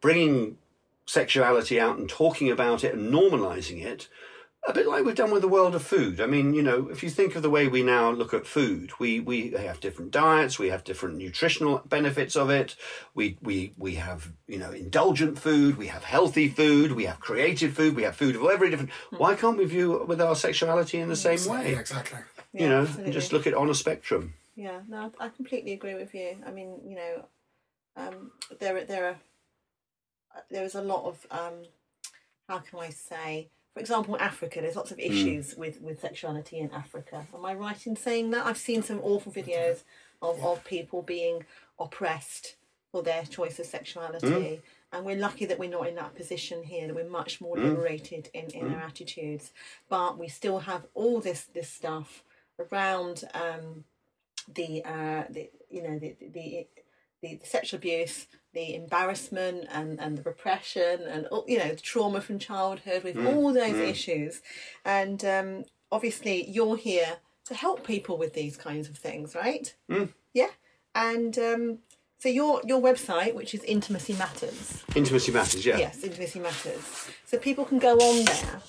bringing 0.00 0.58
sexuality 1.06 1.80
out 1.80 1.98
and 1.98 2.08
talking 2.08 2.50
about 2.50 2.84
it 2.84 2.94
and 2.94 3.12
normalizing 3.12 3.84
it, 3.84 4.08
a 4.64 4.72
bit 4.72 4.86
like 4.86 5.04
we've 5.04 5.16
done 5.16 5.32
with 5.32 5.42
the 5.42 5.48
world 5.48 5.74
of 5.74 5.82
food. 5.82 6.20
I 6.20 6.26
mean, 6.26 6.54
you 6.54 6.62
know, 6.62 6.88
if 6.88 7.02
you 7.02 7.10
think 7.10 7.34
of 7.34 7.42
the 7.42 7.50
way 7.50 7.66
we 7.66 7.82
now 7.82 8.10
look 8.10 8.32
at 8.32 8.46
food, 8.46 8.92
we 9.00 9.18
we 9.18 9.50
have 9.50 9.80
different 9.80 10.12
diets, 10.12 10.58
we 10.58 10.68
have 10.68 10.84
different 10.84 11.16
nutritional 11.16 11.82
benefits 11.84 12.36
of 12.36 12.48
it. 12.48 12.76
We 13.12 13.38
we 13.42 13.72
we 13.76 13.96
have 13.96 14.32
you 14.46 14.58
know 14.58 14.70
indulgent 14.70 15.38
food, 15.38 15.76
we 15.76 15.88
have 15.88 16.04
healthy 16.04 16.48
food, 16.48 16.92
we 16.92 17.06
have 17.06 17.18
creative 17.18 17.74
food, 17.74 17.96
we 17.96 18.04
have 18.04 18.14
food 18.14 18.36
of 18.36 18.44
every 18.44 18.70
different. 18.70 18.92
Why 19.10 19.34
can't 19.34 19.58
we 19.58 19.64
view 19.64 20.00
it 20.00 20.06
with 20.06 20.20
our 20.20 20.36
sexuality 20.36 21.00
in 21.00 21.08
the 21.08 21.16
same 21.16 21.44
way? 21.50 21.74
Exactly. 21.74 22.20
You 22.52 22.68
know, 22.68 22.82
absolutely. 22.82 23.04
and 23.04 23.12
just 23.12 23.32
look 23.32 23.46
at 23.46 23.54
it 23.54 23.58
on 23.58 23.70
a 23.70 23.74
spectrum. 23.74 24.34
Yeah, 24.54 24.80
no, 24.86 25.10
I 25.18 25.30
completely 25.30 25.72
agree 25.72 25.94
with 25.94 26.14
you. 26.14 26.36
I 26.46 26.50
mean, 26.52 26.78
you 26.86 26.96
know, 26.96 27.24
um, 27.96 28.30
there 28.60 28.84
there 28.84 29.06
are 29.06 29.16
there 30.50 30.64
is 30.64 30.74
a 30.74 30.82
lot 30.82 31.04
of 31.04 31.26
um, 31.30 31.64
how 32.48 32.58
can 32.58 32.80
I 32.80 32.90
say, 32.90 33.48
for 33.74 33.80
example, 33.80 34.16
Africa, 34.18 34.60
there's 34.60 34.76
lots 34.76 34.90
of 34.90 34.98
issues 34.98 35.54
with 35.56 35.80
with 35.80 36.00
sexuality 36.00 36.58
in 36.58 36.70
Africa. 36.72 37.26
Am 37.34 37.44
I 37.44 37.54
right 37.54 37.86
in 37.86 37.96
saying 37.96 38.30
that? 38.30 38.46
I've 38.46 38.58
seen 38.58 38.82
some 38.82 39.00
awful 39.02 39.32
videos 39.32 39.82
of, 40.20 40.42
of 40.44 40.64
people 40.64 41.02
being 41.02 41.44
oppressed 41.78 42.56
for 42.90 43.02
their 43.02 43.24
choice 43.24 43.58
of 43.58 43.66
sexuality. 43.66 44.62
And 44.92 45.06
we're 45.06 45.16
lucky 45.16 45.46
that 45.46 45.58
we're 45.58 45.70
not 45.70 45.88
in 45.88 45.94
that 45.94 46.14
position 46.14 46.62
here, 46.62 46.86
that 46.86 46.94
we're 46.94 47.08
much 47.08 47.40
more 47.40 47.56
liberated 47.56 48.28
in, 48.34 48.50
in 48.50 48.74
our 48.74 48.82
attitudes. 48.82 49.52
But 49.88 50.18
we 50.18 50.28
still 50.28 50.60
have 50.60 50.86
all 50.94 51.20
this 51.20 51.44
this 51.44 51.70
stuff 51.70 52.22
around 52.58 53.24
um, 53.32 53.84
the 54.54 54.84
uh, 54.84 55.24
the 55.30 55.50
you 55.70 55.82
know 55.82 55.98
the 55.98 56.14
the 56.20 56.66
the 57.22 57.40
sexual 57.42 57.78
abuse, 57.78 58.26
the 58.54 58.74
embarrassment, 58.74 59.66
and 59.70 60.00
and 60.00 60.18
the 60.18 60.22
repression, 60.22 61.02
and 61.02 61.26
you 61.46 61.58
know 61.58 61.68
the 61.68 61.76
trauma 61.76 62.20
from 62.20 62.38
childhood 62.38 63.04
with 63.04 63.16
all 63.26 63.52
those 63.52 63.76
issues, 63.76 64.42
and 64.84 65.24
um, 65.24 65.64
obviously 65.90 66.48
you're 66.48 66.76
here 66.76 67.16
to 67.44 67.54
help 67.54 67.86
people 67.86 68.16
with 68.18 68.34
these 68.34 68.56
kinds 68.56 68.88
of 68.88 68.96
things, 68.96 69.34
right? 69.34 69.74
Yeah, 70.32 70.50
and 70.94 71.38
um, 71.38 71.78
so 72.18 72.28
your 72.28 72.60
your 72.64 72.80
website, 72.80 73.34
which 73.34 73.54
is 73.54 73.64
Intimacy 73.64 74.14
Matters, 74.14 74.84
Intimacy 74.94 75.32
matters, 75.32 75.64
yeah. 75.66 75.78
yes, 75.78 76.04
Intimacy 76.04 76.40
Matters, 76.40 77.08
so 77.24 77.38
people 77.38 77.64
can 77.64 77.78
go 77.78 77.94
on 77.94 78.24
there 78.24 78.60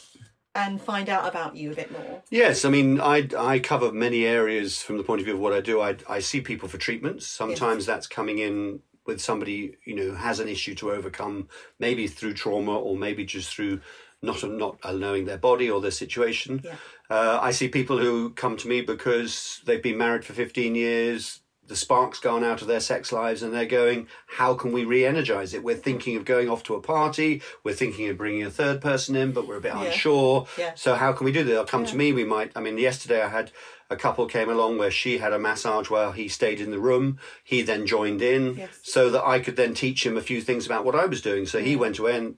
and 0.55 0.79
find 0.79 1.09
out 1.09 1.27
about 1.27 1.55
you 1.55 1.71
a 1.71 1.75
bit 1.75 1.91
more. 1.91 2.21
Yes, 2.29 2.63
I 2.63 2.69
mean, 2.69 3.01
I, 3.01 3.27
I 3.37 3.59
cover 3.59 3.91
many 3.91 4.25
areas 4.25 4.81
from 4.81 4.97
the 4.97 5.03
point 5.03 5.19
of 5.19 5.25
view 5.25 5.33
of 5.33 5.39
what 5.39 5.53
I 5.53 5.61
do. 5.61 5.81
I, 5.81 5.95
I 6.07 6.19
see 6.19 6.41
people 6.41 6.69
for 6.69 6.77
treatments. 6.77 7.25
Sometimes 7.25 7.85
that's 7.85 8.07
coming 8.07 8.37
in 8.37 8.81
with 9.05 9.21
somebody, 9.21 9.77
you 9.85 9.95
know, 9.95 10.03
who 10.03 10.13
has 10.15 10.39
an 10.39 10.47
issue 10.47 10.75
to 10.75 10.91
overcome, 10.91 11.47
maybe 11.79 12.07
through 12.07 12.33
trauma 12.33 12.77
or 12.77 12.97
maybe 12.97 13.25
just 13.25 13.53
through 13.53 13.81
not 14.21 14.41
not 14.49 14.77
knowing 14.95 15.25
their 15.25 15.37
body 15.37 15.69
or 15.69 15.81
their 15.81 15.91
situation. 15.91 16.61
Yeah. 16.63 16.75
Uh, 17.09 17.39
I 17.41 17.51
see 17.51 17.67
people 17.67 17.97
who 17.97 18.29
come 18.31 18.55
to 18.57 18.67
me 18.67 18.81
because 18.81 19.61
they've 19.65 19.83
been 19.83 19.97
married 19.97 20.23
for 20.25 20.31
15 20.33 20.73
years, 20.75 21.41
the 21.67 21.75
spark's 21.75 22.19
gone 22.19 22.43
out 22.43 22.61
of 22.61 22.67
their 22.67 22.79
sex 22.79 23.11
lives, 23.11 23.43
and 23.43 23.53
they're 23.53 23.65
going, 23.65 24.07
How 24.27 24.53
can 24.53 24.71
we 24.71 24.85
re 24.85 25.05
energize 25.05 25.53
it? 25.53 25.63
We're 25.63 25.75
thinking 25.75 26.15
of 26.15 26.25
going 26.25 26.49
off 26.49 26.63
to 26.63 26.75
a 26.75 26.81
party, 26.81 27.41
we're 27.63 27.73
thinking 27.75 28.07
of 28.09 28.17
bringing 28.17 28.43
a 28.43 28.49
third 28.49 28.81
person 28.81 29.15
in, 29.15 29.31
but 29.33 29.47
we're 29.47 29.57
a 29.57 29.61
bit 29.61 29.73
Yeah. 29.73 29.83
unsure. 29.83 30.47
Yeah. 30.57 30.71
So, 30.75 30.95
how 30.95 31.11
can 31.13 31.25
we 31.25 31.31
do 31.31 31.43
that? 31.43 31.49
They'll 31.51 31.65
come 31.65 31.85
to 31.85 31.95
me. 31.97 32.13
We 32.13 32.23
might, 32.25 32.51
I 32.55 32.61
mean, 32.61 32.77
yesterday 32.77 33.21
I 33.21 33.27
had 33.29 33.51
a 33.93 33.97
couple 33.97 34.25
came 34.25 34.49
along 34.49 34.77
where 34.77 34.91
she 34.91 35.19
had 35.19 35.31
a 35.33 35.39
massage 35.39 35.89
while 35.89 36.11
he 36.11 36.27
stayed 36.27 36.59
in 36.59 36.71
the 36.71 36.79
room. 36.79 37.17
He 37.43 37.61
then 37.61 37.85
joined 37.87 38.21
in 38.21 38.55
Yes. 38.57 38.79
so 38.83 39.09
that 39.11 39.23
I 39.25 39.39
could 39.39 39.55
then 39.55 39.73
teach 39.73 40.05
him 40.05 40.17
a 40.17 40.21
few 40.21 40.41
things 40.41 40.65
about 40.65 40.83
what 40.85 40.95
I 40.95 41.05
was 41.05 41.21
doing. 41.21 41.45
So 41.45 41.59
he 41.59 41.75
went 41.75 41.99
away 41.99 42.17
and 42.17 42.35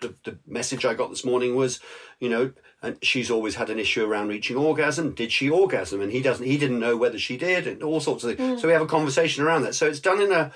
the, 0.00 0.14
the 0.24 0.38
message 0.46 0.84
I 0.84 0.92
got 0.94 1.08
this 1.10 1.24
morning 1.24 1.54
was, 1.56 1.80
you 2.20 2.28
know, 2.28 2.52
and 2.82 2.98
she's 3.02 3.30
always 3.30 3.54
had 3.54 3.70
an 3.70 3.78
issue 3.78 4.04
around 4.04 4.28
reaching 4.28 4.56
orgasm. 4.56 5.14
Did 5.14 5.32
she 5.32 5.48
orgasm? 5.48 6.02
And 6.02 6.12
he 6.12 6.20
doesn't. 6.20 6.44
He 6.44 6.58
didn't 6.58 6.78
know 6.78 6.96
whether 6.96 7.18
she 7.18 7.36
did, 7.38 7.66
and 7.66 7.82
all 7.82 8.00
sorts 8.00 8.22
of 8.22 8.36
things. 8.36 8.58
Mm. 8.58 8.60
So 8.60 8.66
we 8.68 8.74
have 8.74 8.82
a 8.82 8.86
conversation 8.86 9.42
around 9.42 9.62
that. 9.62 9.74
So 9.74 9.86
it's 9.86 9.98
done 10.00 10.20
in 10.20 10.30
a 10.30 10.52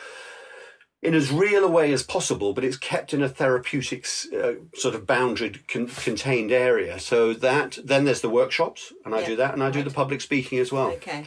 in 1.02 1.14
as 1.14 1.32
real 1.32 1.64
a 1.64 1.68
way 1.68 1.92
as 1.92 2.02
possible, 2.02 2.52
but 2.52 2.62
it's 2.62 2.76
kept 2.76 3.14
in 3.14 3.22
a 3.22 3.28
therapeutic 3.28 4.06
uh, 4.38 4.52
sort 4.74 4.94
of 4.94 5.06
bounded, 5.06 5.66
con- 5.66 5.86
contained 5.86 6.52
area. 6.52 6.98
So 6.98 7.32
that 7.32 7.78
then 7.82 8.04
there's 8.04 8.20
the 8.20 8.28
workshops, 8.28 8.92
and 9.06 9.14
I 9.14 9.20
Yeah, 9.20 9.26
do 9.26 9.36
that, 9.36 9.54
and 9.54 9.62
I 9.62 9.70
do 9.70 9.82
the 9.82 9.90
public 9.90 10.20
speaking 10.20 10.58
as 10.58 10.70
well. 10.70 10.88
Okay. 10.88 11.26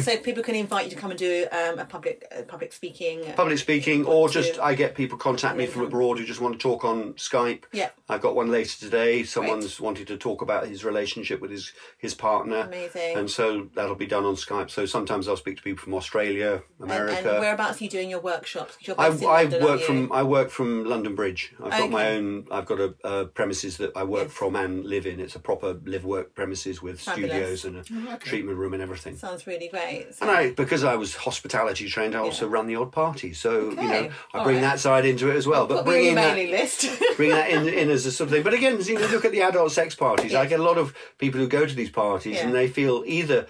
so 0.00 0.16
people 0.18 0.42
can 0.42 0.56
invite 0.56 0.86
you 0.86 0.90
to 0.90 0.96
come 0.96 1.10
and 1.10 1.18
do 1.18 1.46
um, 1.52 1.78
a 1.78 1.84
public 1.84 2.24
uh, 2.36 2.42
public 2.42 2.72
speaking. 2.72 3.22
Public 3.36 3.58
speaking, 3.58 4.04
or 4.06 4.28
to- 4.28 4.42
just 4.42 4.58
I 4.58 4.74
get 4.74 4.96
people 4.96 5.18
contact 5.18 5.56
me 5.56 5.66
from 5.66 5.82
abroad 5.82 6.18
who 6.18 6.24
just 6.24 6.40
want 6.40 6.54
to 6.54 6.58
talk 6.58 6.84
on 6.84 7.12
Skype. 7.14 7.64
Yeah. 7.72 7.90
I've 8.08 8.20
got 8.20 8.34
one 8.34 8.50
later 8.50 8.76
today. 8.78 9.22
Someone's 9.22 9.80
wanted 9.80 10.08
to 10.08 10.16
talk 10.16 10.42
about 10.42 10.66
his 10.66 10.84
relationship 10.84 11.40
with 11.40 11.52
his 11.52 11.72
his 11.98 12.14
partner. 12.14 12.62
Amazing. 12.62 13.16
And 13.16 13.30
so 13.30 13.68
that'll 13.76 13.94
be 13.94 14.06
done 14.06 14.24
on 14.24 14.34
Skype. 14.34 14.70
So 14.70 14.84
sometimes 14.84 15.28
I'll 15.28 15.36
speak 15.36 15.58
to 15.58 15.62
people 15.62 15.84
from 15.84 15.94
Australia, 15.94 16.62
and, 16.80 16.90
America. 16.90 17.30
and 17.30 17.40
whereabouts 17.40 17.80
are 17.80 17.84
you 17.84 17.90
doing 17.90 18.10
your 18.10 18.20
workshops? 18.20 18.63
'Cause 18.68 18.76
you're 18.80 19.00
I, 19.00 19.06
I 19.06 19.08
London, 19.42 19.64
work 19.64 19.80
from 19.80 20.12
I 20.12 20.22
work 20.22 20.50
from 20.50 20.84
London 20.84 21.14
Bridge. 21.14 21.52
I've 21.62 21.70
got 21.70 21.90
my 21.90 22.10
own. 22.10 22.46
I've 22.50 22.66
got 22.66 22.80
a, 22.80 22.94
a 23.04 23.24
premises 23.26 23.76
that 23.78 23.96
I 23.96 24.04
work 24.04 24.24
Yes. 24.28 24.32
from 24.32 24.56
and 24.56 24.84
live 24.84 25.06
in. 25.06 25.20
It's 25.20 25.34
a 25.36 25.38
proper 25.38 25.74
live 25.84 26.04
work 26.04 26.34
premises 26.34 26.82
with 26.82 27.00
Fabulous. 27.00 27.30
studios 27.60 27.64
and 27.64 27.76
a 27.78 28.12
oh, 28.12 28.16
treatment 28.18 28.58
room 28.58 28.72
and 28.74 28.82
everything. 28.82 29.16
Sounds 29.16 29.46
really 29.46 29.68
great. 29.68 30.14
So- 30.14 30.26
And 30.26 30.30
I, 30.30 30.50
because 30.50 30.84
I 30.84 30.94
was 30.96 31.14
hospitality 31.16 31.88
trained, 31.88 32.14
I 32.14 32.18
also 32.18 32.46
run 32.48 32.66
the 32.66 32.76
odd 32.76 32.92
party. 32.92 33.32
So 33.32 33.70
you 33.70 33.76
know, 33.76 34.10
I 34.34 34.38
All 34.38 34.44
bring 34.44 34.56
right. 34.56 34.62
that 34.62 34.80
side 34.80 35.04
into 35.04 35.30
it 35.30 35.36
as 35.36 35.46
well. 35.46 35.66
But 35.66 35.84
Put 35.84 35.86
me 35.86 35.92
on 35.92 36.04
your 36.04 36.14
bringing 36.14 36.14
that, 36.16 36.34
mailing 36.36 36.50
list. 36.52 36.88
bring 37.16 37.30
that 37.30 37.50
in, 37.50 37.68
in 37.68 37.90
as 37.90 38.06
a 38.06 38.12
something. 38.12 38.42
But 38.42 38.54
again, 38.54 38.80
you 38.82 38.94
know, 38.98 39.06
look 39.06 39.24
at 39.24 39.32
the 39.32 39.42
adult 39.42 39.72
sex 39.72 39.94
parties. 39.94 40.34
I 40.34 40.46
get 40.46 40.60
a 40.60 40.62
lot 40.62 40.78
of 40.78 40.94
people 41.18 41.40
who 41.40 41.46
go 41.48 41.66
to 41.66 41.74
these 41.74 41.90
parties 41.90 42.38
and 42.40 42.54
they 42.54 42.68
feel 42.68 43.02
either 43.06 43.46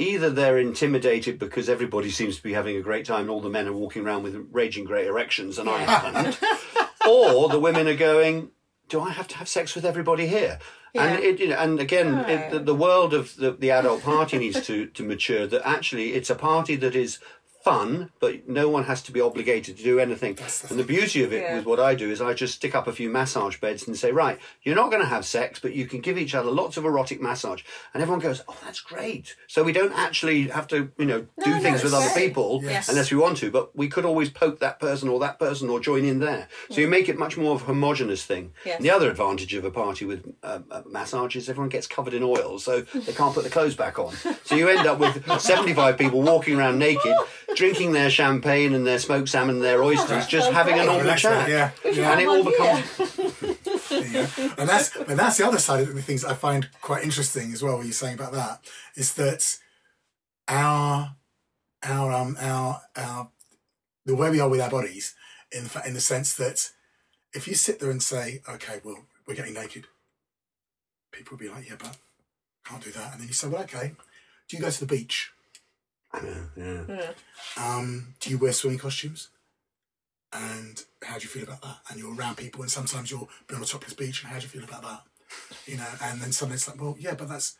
either 0.00 0.30
they're 0.30 0.58
intimidated 0.58 1.38
because 1.38 1.68
everybody 1.68 2.10
seems 2.10 2.36
to 2.36 2.42
be 2.42 2.54
having 2.54 2.76
a 2.76 2.80
great 2.80 3.04
time 3.04 3.22
and 3.22 3.30
all 3.30 3.40
the 3.40 3.50
men 3.50 3.68
are 3.68 3.72
walking 3.72 4.04
around 4.04 4.22
with 4.22 4.34
raging 4.50 4.84
great 4.84 5.06
erections 5.06 5.58
and 5.58 5.68
I 5.68 5.78
haven't, 5.78 6.40
or 7.08 7.48
the 7.48 7.60
women 7.60 7.86
are 7.86 7.94
going, 7.94 8.50
"Do 8.88 9.00
I 9.00 9.10
have 9.10 9.28
to 9.28 9.36
have 9.36 9.48
sex 9.48 9.74
with 9.74 9.84
everybody 9.84 10.26
here?" 10.26 10.58
And 10.94 11.22
it, 11.22 11.38
you 11.38 11.48
know, 11.48 11.56
and 11.56 11.78
again, 11.78 12.18
it, 12.28 12.50
the, 12.50 12.58
the 12.58 12.74
world 12.74 13.14
of 13.14 13.36
the, 13.36 13.52
the 13.52 13.70
adult 13.70 14.02
party 14.02 14.38
needs 14.38 14.66
to 14.66 14.86
to 14.86 15.04
mature. 15.04 15.46
That 15.46 15.62
actually, 15.64 16.14
it's 16.14 16.30
a 16.30 16.34
party 16.34 16.76
that 16.76 16.96
is 16.96 17.18
fun, 17.62 18.10
but 18.20 18.48
no 18.48 18.68
one 18.68 18.84
has 18.84 19.02
to 19.02 19.12
be 19.12 19.20
obligated 19.20 19.76
to 19.76 19.82
do 19.82 19.98
anything. 20.00 20.34
the 20.34 20.66
and 20.70 20.78
the 20.78 20.84
beauty 20.84 21.22
of 21.22 21.32
it 21.32 21.42
Yeah. 21.42 21.56
with 21.56 21.66
what 21.66 21.78
I 21.78 21.94
do 21.94 22.10
is 22.10 22.20
I 22.22 22.32
just 22.32 22.54
stick 22.54 22.74
up 22.74 22.86
a 22.86 22.92
few 22.92 23.10
massage 23.10 23.58
beds 23.58 23.86
and 23.86 23.96
say, 23.96 24.12
right, 24.12 24.38
you're 24.62 24.74
not 24.74 24.90
going 24.90 25.02
to 25.02 25.08
have 25.08 25.26
sex, 25.26 25.60
but 25.60 25.74
you 25.74 25.86
can 25.86 26.00
give 26.00 26.16
each 26.16 26.34
other 26.34 26.50
lots 26.50 26.76
of 26.78 26.84
erotic 26.86 27.20
massage. 27.20 27.62
And 27.92 28.02
everyone 28.02 28.20
goes, 28.20 28.42
oh, 28.48 28.56
that's 28.64 28.80
great. 28.80 29.36
So 29.46 29.62
we 29.62 29.72
don't 29.72 29.92
actually 29.92 30.48
have 30.48 30.66
to, 30.68 30.90
you 30.98 31.04
know, 31.04 31.20
do 31.44 31.50
no, 31.50 31.58
things 31.60 31.82
with 31.82 31.92
it's 31.92 32.02
other 32.02 32.12
great. 32.14 32.28
people 32.28 32.60
Yes. 32.62 32.88
unless 32.88 33.10
we 33.10 33.18
want 33.18 33.36
to, 33.38 33.50
but 33.50 33.76
we 33.76 33.88
could 33.88 34.04
always 34.06 34.30
poke 34.30 34.58
that 34.60 34.80
person 34.80 35.08
or 35.08 35.20
that 35.20 35.38
person 35.38 35.68
or 35.68 35.80
join 35.80 36.04
in 36.04 36.18
there. 36.20 36.48
So 36.70 36.80
you 36.80 36.88
make 36.88 37.08
it 37.08 37.18
much 37.18 37.36
more 37.36 37.54
of 37.54 37.62
a 37.62 37.64
homogenous 37.66 38.24
thing. 38.24 38.52
Yes. 38.64 38.76
And 38.76 38.84
the 38.84 38.90
other 38.90 39.10
advantage 39.10 39.52
of 39.54 39.64
a 39.64 39.70
party 39.70 40.06
with 40.06 40.24
uh, 40.42 40.60
uh, 40.70 40.82
massage 40.86 41.36
is 41.36 41.48
everyone 41.50 41.68
gets 41.68 41.86
covered 41.86 42.14
in 42.14 42.22
oil, 42.22 42.58
so 42.58 42.80
they 42.80 43.12
can't 43.12 43.34
put 43.34 43.44
the 43.44 43.50
clothes 43.50 43.74
back 43.76 43.98
on. 43.98 44.14
So 44.44 44.54
you 44.54 44.68
end 44.68 44.86
up 44.86 44.98
with 44.98 45.26
75 45.40 45.98
people 45.98 46.22
walking 46.22 46.58
around 46.58 46.78
naked, 46.78 47.14
drinking 47.56 47.92
their 47.92 48.10
champagne 48.10 48.74
and 48.74 48.86
their 48.86 48.98
smoked 48.98 49.28
salmon 49.28 49.56
and 49.56 49.64
their 49.64 49.82
oysters, 49.82 50.26
just 50.26 50.46
sounds 50.46 50.56
having 50.56 50.74
a 50.74 50.84
great. 50.84 50.86
normal 50.96 51.14
chat. 51.16 51.48
yeah, 51.48 51.70
yeah. 51.84 52.12
And 52.12 52.20
it 52.20 52.28
all 52.28 52.38
Yeah. 52.38 52.82
becomes. 52.84 53.56
Yeah. 53.90 54.26
And 54.56 54.68
that's 54.68 54.96
but 54.96 55.16
that's 55.16 55.36
the 55.36 55.46
other 55.46 55.58
side 55.58 55.80
of 55.88 55.94
the 55.94 56.00
things 56.02 56.24
I 56.24 56.34
find 56.34 56.68
quite 56.80 57.02
interesting 57.02 57.52
as 57.52 57.62
well. 57.62 57.76
What 57.76 57.84
you're 57.86 57.92
saying 57.92 58.14
about 58.14 58.32
that 58.32 58.60
is 58.96 59.14
that 59.14 59.58
our 60.48 61.16
our 61.82 62.12
um 62.12 62.36
our 62.40 62.80
our 62.96 63.30
the 64.06 64.14
way 64.14 64.30
we 64.30 64.40
are 64.40 64.48
with 64.48 64.60
our 64.60 64.70
bodies 64.70 65.14
in 65.52 65.64
fa- 65.64 65.82
in 65.86 65.94
the 65.94 66.00
sense 66.00 66.34
that 66.36 66.70
if 67.34 67.46
you 67.48 67.54
sit 67.54 67.80
there 67.80 67.90
and 67.90 68.02
say, 68.02 68.42
okay, 68.48 68.80
well 68.84 69.04
we're 69.26 69.34
getting 69.34 69.54
naked, 69.54 69.86
people 71.12 71.36
will 71.36 71.44
be 71.44 71.48
like, 71.52 71.68
yeah, 71.68 71.76
but 71.78 71.96
can't 72.64 72.82
do 72.82 72.90
that. 72.92 73.12
And 73.12 73.20
then 73.20 73.28
you 73.28 73.34
say, 73.34 73.48
well, 73.48 73.62
okay, 73.62 73.92
do 74.48 74.56
you 74.56 74.62
go 74.62 74.70
to 74.70 74.80
the 74.80 74.86
beach? 74.86 75.30
Yeah. 76.56 77.12
Um, 77.56 78.14
do 78.20 78.30
you 78.30 78.38
wear 78.38 78.52
swimming 78.52 78.78
costumes? 78.78 79.28
And 80.32 80.82
how 81.02 81.18
do 81.18 81.22
you 81.22 81.28
feel 81.28 81.42
about 81.42 81.62
that? 81.62 81.78
And 81.90 81.98
you're 81.98 82.14
around 82.14 82.36
people, 82.36 82.62
and 82.62 82.70
sometimes 82.70 83.10
you'll 83.10 83.28
be 83.48 83.54
on 83.56 83.62
a 83.62 83.66
topless 83.66 83.94
beach, 83.94 84.22
and 84.22 84.32
how 84.32 84.38
do 84.38 84.42
you 84.44 84.48
feel 84.48 84.64
about 84.64 84.82
that? 84.82 85.00
You 85.66 85.76
know, 85.76 85.86
and 86.04 86.20
then 86.20 86.32
suddenly 86.32 86.54
it's 86.54 86.68
like, 86.68 86.80
well, 86.80 86.96
yeah, 86.98 87.14
but 87.14 87.28
that's, 87.28 87.56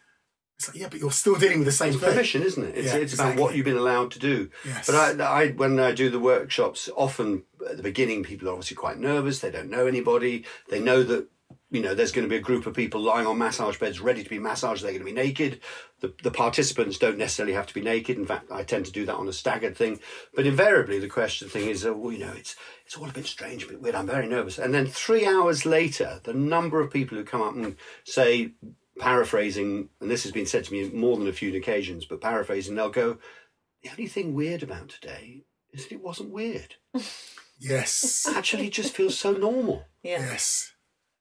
it's 0.58 0.68
like, 0.68 0.76
yeah, 0.76 0.88
but 0.88 1.00
you're 1.00 1.10
still 1.10 1.36
dealing 1.36 1.58
with 1.58 1.66
the 1.66 1.72
same 1.72 1.90
It's 1.94 1.98
thing. 2.00 2.10
permission, 2.10 2.42
isn't 2.42 2.62
it? 2.62 2.76
It's, 2.76 2.92
Yeah, 2.92 2.98
it's 2.98 3.14
about 3.14 3.36
what 3.36 3.54
you've 3.56 3.64
been 3.64 3.76
allowed 3.76 4.10
to 4.12 4.18
do. 4.18 4.50
Yes. 4.64 4.86
But 4.86 5.20
I, 5.20 5.24
I, 5.24 5.48
when 5.52 5.80
I 5.80 5.92
do 5.92 6.10
the 6.10 6.20
workshops, 6.20 6.88
often 6.96 7.44
at 7.68 7.76
the 7.76 7.82
beginning, 7.82 8.22
people 8.22 8.48
are 8.48 8.52
obviously 8.52 8.76
quite 8.76 8.98
nervous. 8.98 9.38
They 9.40 9.50
don't 9.50 9.70
know 9.70 9.86
anybody. 9.86 10.44
They 10.68 10.80
know 10.80 11.02
that 11.02 11.28
you 11.70 11.80
know 11.80 11.94
there's 11.94 12.12
going 12.12 12.26
to 12.26 12.30
be 12.30 12.36
a 12.36 12.40
group 12.40 12.66
of 12.66 12.74
people 12.74 13.00
lying 13.00 13.26
on 13.26 13.38
massage 13.38 13.78
beds 13.78 14.00
ready 14.00 14.22
to 14.22 14.30
be 14.30 14.38
massaged. 14.38 14.82
They're 14.82 14.92
going 14.92 15.04
to 15.04 15.04
be 15.04 15.12
naked. 15.12 15.60
The, 16.00 16.12
the 16.22 16.30
participants 16.30 16.98
don't 16.98 17.18
necessarily 17.18 17.54
have 17.54 17.66
to 17.66 17.74
be 17.74 17.80
naked. 17.80 18.18
In 18.18 18.26
fact, 18.26 18.50
I 18.50 18.62
tend 18.62 18.86
to 18.86 18.92
do 18.92 19.06
that 19.06 19.16
on 19.16 19.28
a 19.28 19.32
staggered 19.32 19.76
thing. 19.76 20.00
But 20.34 20.46
invariably, 20.46 20.98
the 20.98 21.08
question 21.08 21.48
thing 21.48 21.68
is, 21.68 21.86
uh, 21.86 21.94
well, 21.94 22.12
you 22.12 22.18
know, 22.18 22.32
it's 22.36 22.56
it's 22.84 22.96
all 22.96 23.08
a 23.08 23.12
bit 23.12 23.26
strange, 23.26 23.64
a 23.64 23.68
bit 23.68 23.80
weird. 23.80 23.94
I'm 23.94 24.06
very 24.06 24.26
nervous. 24.26 24.58
And 24.58 24.74
then 24.74 24.86
three 24.86 25.26
hours 25.26 25.64
later, 25.64 26.20
the 26.24 26.34
number 26.34 26.80
of 26.80 26.90
people 26.90 27.16
who 27.16 27.24
come 27.24 27.42
up 27.42 27.54
and 27.54 27.76
say, 28.04 28.52
paraphrasing, 28.98 29.88
and 30.00 30.10
this 30.10 30.24
has 30.24 30.32
been 30.32 30.46
said 30.46 30.64
to 30.64 30.72
me 30.72 30.90
more 30.90 31.16
than 31.16 31.28
a 31.28 31.32
few 31.32 31.54
occasions, 31.56 32.04
but 32.04 32.20
paraphrasing, 32.20 32.74
they'll 32.74 32.90
go, 32.90 33.18
the 33.82 33.90
only 33.90 34.06
thing 34.06 34.34
weird 34.34 34.62
about 34.62 34.88
today 34.88 35.44
is 35.72 35.84
that 35.84 35.94
it 35.94 36.02
wasn't 36.02 36.30
weird. 36.30 36.74
Yes. 37.60 38.26
Actually, 38.34 38.68
it 38.68 38.72
just 38.72 38.94
feels 38.94 39.18
so 39.18 39.32
normal. 39.32 39.84
Yeah. 40.02 40.20
yes. 40.20 40.72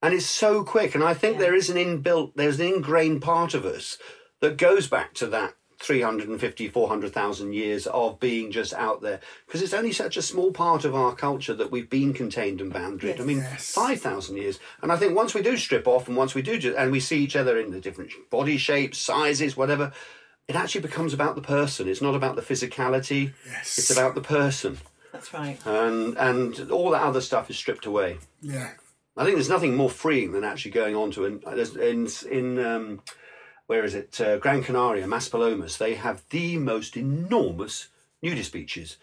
And 0.01 0.13
it's 0.13 0.25
so 0.25 0.63
quick. 0.63 0.95
And 0.95 1.03
I 1.03 1.13
think 1.13 1.35
Yeah. 1.35 1.41
there 1.41 1.55
is 1.55 1.69
an 1.69 1.77
inbuilt, 1.77 2.31
there's 2.35 2.59
an 2.59 2.67
ingrained 2.67 3.21
part 3.21 3.53
of 3.53 3.65
us 3.65 3.97
that 4.39 4.57
goes 4.57 4.87
back 4.87 5.13
to 5.15 5.27
that 5.27 5.55
350, 5.81 6.67
400,000 6.67 7.53
years 7.53 7.87
of 7.87 8.19
being 8.19 8.51
just 8.51 8.73
out 8.73 9.01
there. 9.01 9.19
Because 9.45 9.61
it's 9.61 9.73
only 9.73 9.93
such 9.93 10.17
a 10.17 10.21
small 10.21 10.51
part 10.51 10.83
of 10.85 10.93
our 10.93 11.13
culture 11.15 11.53
that 11.53 11.71
we've 11.71 11.89
been 11.89 12.13
contained 12.13 12.59
and 12.61 12.73
boundaried. 12.73 13.19
I 13.19 13.23
mean, 13.23 13.37
Yes. 13.39 13.71
5,000 13.71 14.35
years. 14.37 14.59
And 14.81 14.91
I 14.91 14.97
think 14.97 15.15
once 15.15 15.33
we 15.33 15.41
do 15.41 15.55
strip 15.57 15.87
off 15.87 16.07
and 16.07 16.17
once 16.17 16.35
we 16.35 16.41
do, 16.41 16.57
ju- 16.57 16.75
and 16.77 16.91
we 16.91 16.99
see 16.99 17.17
each 17.23 17.35
other 17.35 17.57
in 17.57 17.71
the 17.71 17.79
different 17.79 18.11
body 18.29 18.57
shapes, 18.57 18.97
sizes, 18.97 19.55
whatever, 19.55 19.91
it 20.49 20.55
actually 20.55 20.81
becomes 20.81 21.13
about 21.13 21.35
the 21.35 21.41
person. 21.41 21.87
It's 21.87 22.01
not 22.01 22.15
about 22.15 22.35
the 22.35 22.41
physicality. 22.41 23.33
Yes. 23.45 23.77
It's 23.77 23.89
about 23.91 24.15
the 24.15 24.21
person. 24.21 24.79
That's 25.13 25.33
right. 25.33 25.57
And, 25.65 26.17
and 26.17 26.71
all 26.71 26.89
that 26.91 27.03
other 27.03 27.21
stuff 27.21 27.49
is 27.49 27.57
stripped 27.57 27.85
away. 27.85 28.17
Yeah. 28.41 28.71
I 29.19 29.25
think 29.25 29.35
there's 29.35 29.49
nothing 29.49 29.75
more 29.75 29.89
freeing 29.89 30.31
than 30.31 30.45
actually 30.45 30.71
going 30.71 30.95
on 30.95 31.11
to 31.11 31.25
an 31.25 31.41
in 31.77 32.07
in 32.31 32.57
um, 32.57 33.01
where 33.67 33.83
is 33.83 33.93
it 33.93 34.19
uh, 34.21 34.37
Gran 34.37 34.63
Canaria, 34.63 35.05
Maspalomas. 35.05 35.77
They 35.77 35.95
have 35.95 36.23
the 36.29 36.55
most 36.55 36.95
enormous 36.95 37.89
nudist 38.21 38.53
beaches. 38.53 38.95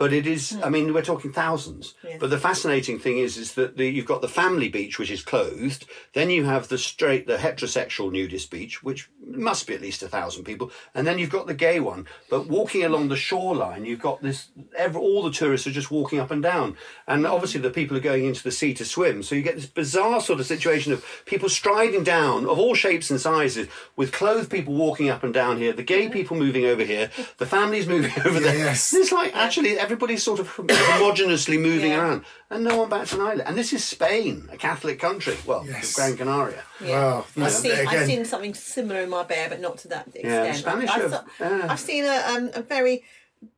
But 0.00 0.14
it 0.14 0.26
is, 0.26 0.56
I 0.62 0.68
hmm. 0.68 0.72
mean, 0.72 0.94
we're 0.94 1.02
talking 1.02 1.30
thousands. 1.30 1.94
Yeah. 2.02 2.16
But 2.18 2.30
the 2.30 2.38
fascinating 2.38 2.98
thing 2.98 3.18
is, 3.18 3.36
is 3.36 3.52
that 3.56 3.76
the, 3.76 3.86
you've 3.86 4.06
got 4.06 4.22
the 4.22 4.28
family 4.28 4.70
beach, 4.70 4.98
which 4.98 5.10
is 5.10 5.22
closed. 5.22 5.84
Then 6.14 6.30
you 6.30 6.46
have 6.46 6.68
the 6.68 6.78
straight, 6.78 7.26
the 7.26 7.36
heterosexual 7.36 8.10
nudist 8.10 8.50
beach, 8.50 8.82
which 8.82 9.10
must 9.22 9.66
be 9.66 9.74
at 9.74 9.82
least 9.82 10.02
a 10.02 10.08
thousand 10.08 10.44
people. 10.44 10.70
And 10.94 11.06
then 11.06 11.18
you've 11.18 11.28
got 11.28 11.46
the 11.46 11.52
gay 11.52 11.80
one. 11.80 12.06
But 12.30 12.46
walking 12.46 12.82
along 12.82 13.08
the 13.08 13.16
shoreline, 13.16 13.84
you've 13.84 14.00
got 14.00 14.22
this, 14.22 14.48
every, 14.74 14.98
all 14.98 15.22
the 15.22 15.30
tourists 15.30 15.66
are 15.66 15.70
just 15.70 15.90
walking 15.90 16.18
up 16.18 16.30
and 16.30 16.42
down. 16.42 16.78
And 17.06 17.26
obviously 17.26 17.60
the 17.60 17.68
people 17.68 17.94
are 17.94 18.00
going 18.00 18.24
into 18.24 18.42
the 18.42 18.52
sea 18.52 18.72
to 18.74 18.86
swim. 18.86 19.22
So 19.22 19.34
you 19.34 19.42
get 19.42 19.56
this 19.56 19.66
bizarre 19.66 20.22
sort 20.22 20.40
of 20.40 20.46
situation 20.46 20.94
of 20.94 21.04
people 21.26 21.50
striding 21.50 22.04
down 22.04 22.46
of 22.46 22.58
all 22.58 22.74
shapes 22.74 23.10
and 23.10 23.20
sizes 23.20 23.68
with 23.96 24.12
clothed 24.12 24.50
people 24.50 24.72
walking 24.72 25.10
up 25.10 25.24
and 25.24 25.34
down 25.34 25.58
here, 25.58 25.74
the 25.74 25.82
gay 25.82 26.08
people 26.08 26.38
moving 26.38 26.64
over 26.64 26.84
here, 26.84 27.10
the 27.36 27.44
families 27.44 27.86
moving 27.86 28.12
over 28.24 28.40
there. 28.40 28.56
Yes. 28.56 28.94
It's 28.94 29.12
like 29.12 29.36
actually 29.36 29.78
everybody's 29.90 30.22
sort 30.22 30.38
of 30.38 30.48
homogeneously 30.56 31.60
moving 31.60 31.90
Yeah. 31.90 32.00
around, 32.00 32.24
and 32.48 32.62
no 32.64 32.78
one 32.78 32.88
bats 32.88 33.12
an 33.12 33.20
eyelid. 33.20 33.40
And 33.46 33.56
this 33.58 33.72
is 33.72 33.84
Spain, 33.84 34.48
a 34.52 34.56
Catholic 34.56 35.00
country. 35.00 35.36
Well, 35.44 35.64
Yes. 35.66 35.94
Gran 35.94 36.16
Canaria. 36.16 36.62
Wow. 36.80 37.26
I've 37.36 37.50
seen, 37.52 37.72
I've 37.88 38.06
seen 38.06 38.24
something 38.24 38.54
similar 38.54 39.00
in 39.00 39.10
Marbella, 39.10 39.48
but 39.48 39.60
not 39.60 39.78
to 39.78 39.88
that 39.88 40.06
extent. 40.06 40.24
Yeah, 40.26 40.52
Spanish 40.52 40.90
I, 40.90 40.98
have- 41.00 41.10
saw- 41.10 41.24
yeah. 41.40 41.66
I've 41.68 41.80
seen 41.80 42.04
a, 42.04 42.16
um, 42.28 42.50
a 42.54 42.62
very 42.62 43.02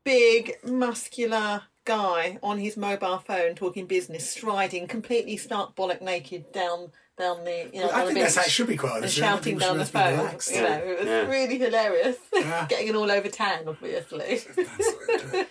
big, 0.04 0.54
muscular 0.64 1.62
guy 1.84 2.38
on 2.42 2.58
his 2.58 2.76
mobile 2.76 3.18
phone 3.18 3.54
talking 3.54 3.86
business, 3.86 4.30
striding 4.30 4.86
completely 4.86 5.36
stark 5.36 5.74
bollock 5.76 6.00
naked 6.00 6.50
down 6.52 6.92
down 7.18 7.44
the 7.44 7.68
you 7.74 7.80
know 7.80 7.90
I 7.92 8.06
think 8.06 8.20
that's, 8.20 8.36
that 8.36 8.48
should 8.50 8.66
be 8.68 8.76
quite 8.76 8.92
and 8.92 8.98
honest. 9.02 9.18
yeah. 9.18 9.24
Shouting 9.34 9.58
down 9.58 9.76
the 9.76 9.84
should 9.84 9.94
have 9.96 10.10
phone. 10.16 10.18
relaxed. 10.24 10.50
You 10.54 10.62
know, 10.62 10.72
it 10.72 10.98
was 11.00 11.06
Yeah. 11.08 11.28
really 11.28 11.58
hilarious. 11.58 12.16
Yeah. 12.32 12.66
Getting 12.70 12.88
it 12.88 12.94
all 12.94 13.10
over 13.10 13.28
tan, 13.28 13.68
obviously. 13.68 14.40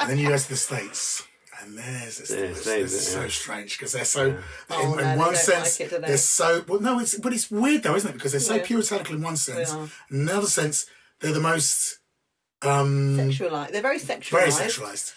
and 0.00 0.10
then 0.10 0.18
you 0.18 0.28
go 0.28 0.36
to 0.38 0.48
the 0.48 0.56
states, 0.56 1.22
and 1.62 1.76
there's 1.76 2.18
this, 2.18 2.30
Yeah, 2.30 2.36
this, 2.46 2.62
States, 2.62 2.92
this 2.92 3.08
is 3.08 3.14
yeah. 3.14 3.22
so 3.22 3.28
strange 3.28 3.78
because 3.78 3.92
they're 3.92 4.04
so. 4.04 4.38
Oh, 4.70 4.82
in, 4.82 4.90
no, 4.92 4.98
in 4.98 5.04
they 5.10 5.16
one 5.16 5.36
sense, 5.36 5.78
like 5.80 5.92
it, 5.92 6.00
they? 6.00 6.08
they're 6.08 6.16
so. 6.16 6.64
Well, 6.66 6.80
no, 6.80 6.98
it's 7.00 7.18
but 7.18 7.32
it's 7.32 7.50
weird 7.50 7.82
though, 7.82 7.94
isn't 7.96 8.10
it? 8.10 8.14
Because 8.14 8.32
they're 8.32 8.40
so 8.40 8.56
Yeah. 8.56 8.64
puritanical 8.64 9.14
in 9.16 9.22
one 9.22 9.36
sense. 9.36 9.72
In 10.10 10.20
another 10.28 10.46
sense, 10.46 10.86
they're 11.20 11.32
the 11.32 11.40
most 11.40 11.98
um, 12.62 13.16
Sexualised. 13.16 13.72
They're 13.72 13.82
very 13.82 13.98
sexualised. 13.98 14.30
very 14.30 14.50
sexualized. 14.50 15.14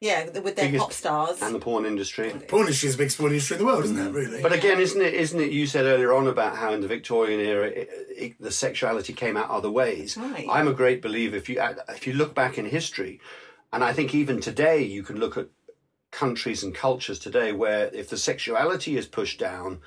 Yeah, 0.00 0.26
with 0.26 0.54
their 0.54 0.66
Biggest- 0.66 0.80
pop 0.80 0.92
stars. 0.92 1.42
And 1.42 1.52
the 1.52 1.58
porn 1.58 1.84
industry. 1.84 2.30
Porn 2.46 2.62
industry 2.62 2.86
is 2.88 2.94
the 2.94 2.98
biggest 2.98 3.18
porn 3.18 3.32
industry 3.32 3.56
in 3.56 3.58
the 3.62 3.66
world, 3.66 3.82
isn't 3.84 3.96
Mm. 3.96 4.06
it? 4.06 4.12
Really. 4.12 4.42
But 4.42 4.52
again, 4.52 4.78
isn't 4.78 5.02
it? 5.02 5.12
Isn't 5.12 5.40
it? 5.40 5.50
You 5.50 5.66
said 5.66 5.86
earlier 5.86 6.12
on 6.12 6.28
about 6.28 6.56
how 6.56 6.72
in 6.72 6.80
the 6.82 6.86
Victorian 6.86 7.40
era 7.40 7.66
it, 7.66 7.90
it, 8.16 8.40
the 8.40 8.52
sexuality 8.52 9.12
came 9.12 9.36
out 9.36 9.50
other 9.50 9.70
ways. 9.70 10.16
Right. 10.16 10.46
I'm 10.48 10.68
a 10.68 10.72
great 10.72 11.02
believer. 11.02 11.34
If 11.36 11.48
you 11.48 11.60
if 11.88 12.06
you 12.06 12.12
look 12.12 12.32
back 12.32 12.58
in 12.58 12.66
history, 12.66 13.20
and 13.72 13.84
I 13.84 13.92
think 13.92 14.14
even 14.14 14.40
today 14.40 14.82
you 14.82 15.02
can 15.02 15.18
look 15.18 15.36
at 15.36 15.48
countries 16.10 16.62
and 16.62 16.74
cultures 16.74 17.18
today 17.18 17.52
where 17.52 17.88
if 17.92 18.08
the 18.08 18.16
sexuality 18.16 18.96
is 18.96 19.06
pushed 19.06 19.38
down, 19.38 19.80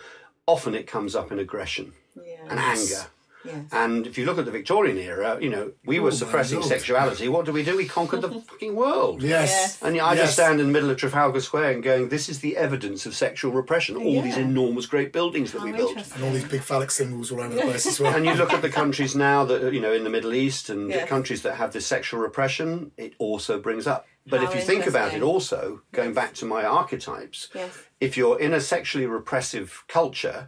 often 0.45 0.75
it 0.75 0.87
comes 0.87 1.15
up 1.15 1.31
in 1.31 1.39
aggression 1.39 1.93
yeah. 2.15 2.45
and 2.49 2.59
anger. 2.59 3.07
Yes. 3.43 3.65
And 3.72 4.05
if 4.05 4.18
you 4.18 4.26
look 4.26 4.38
at 4.38 4.45
the 4.45 4.51
Victorian 4.51 4.97
era, 4.97 5.38
you 5.41 5.49
know, 5.49 5.72
we 5.85 5.99
Oh, 5.99 6.03
were 6.03 6.09
my 6.11 6.15
suppressing 6.15 6.61
sexuality. 6.61 7.27
What 7.27 7.45
do 7.45 7.51
we 7.51 7.63
do? 7.63 7.76
We 7.77 7.88
conquered 7.88 8.22
the 8.22 8.30
fucking 8.49 8.76
world. 8.76 9.22
yes. 9.23 9.81
And 9.81 9.99
I 9.99 10.13
Yes. 10.13 10.18
just 10.23 10.34
stand 10.34 10.59
in 10.59 10.68
the 10.68 10.72
middle 10.73 10.89
of 10.89 10.97
Trafalgar 10.97 11.39
Square 11.41 11.72
and 11.72 11.84
going, 11.84 12.09
this 12.09 12.30
is 12.30 12.39
the 12.39 12.55
evidence 12.57 13.05
of 13.05 13.15
sexual 13.15 13.51
repression. 13.51 13.95
All 13.97 14.22
these 14.22 14.38
enormous 14.38 14.85
great 14.85 15.11
buildings 15.11 15.51
that 15.53 15.59
How 15.59 15.65
we 15.65 15.72
built. 15.72 15.95
And 16.15 16.23
all 16.23 16.31
these 16.31 16.43
big 16.45 16.61
phallic 16.61 16.91
symbols 16.91 17.31
all 17.31 17.41
over 17.41 17.53
the 17.55 17.61
place 17.61 17.85
as 17.88 17.99
well. 17.99 18.15
And 18.15 18.26
you 18.26 18.34
look 18.35 18.53
at 18.53 18.61
the 18.61 18.69
countries 18.69 19.15
now 19.15 19.43
that, 19.45 19.73
you 19.73 19.81
know, 19.81 19.93
in 19.93 20.03
the 20.03 20.09
Middle 20.09 20.34
East 20.34 20.69
and 20.69 20.89
the 20.91 20.95
Yes. 20.95 21.09
countries 21.09 21.41
that 21.41 21.55
have 21.55 21.73
this 21.73 21.85
sexual 21.88 22.19
repression, 22.19 22.91
it 22.97 23.13
also 23.18 23.59
brings 23.59 23.88
up. 23.88 24.05
But 24.27 24.41
How 24.41 24.49
if 24.51 24.55
you 24.55 24.61
think 24.61 24.85
about 24.85 25.13
it 25.15 25.23
also, 25.23 25.81
going 25.93 26.13
back 26.13 26.35
to 26.35 26.45
my 26.45 26.63
archetypes, 26.63 27.49
Yes. 27.55 27.72
if 27.99 28.15
you're 28.18 28.39
in 28.39 28.53
a 28.53 28.61
sexually 28.61 29.07
repressive 29.07 29.84
culture 29.88 30.47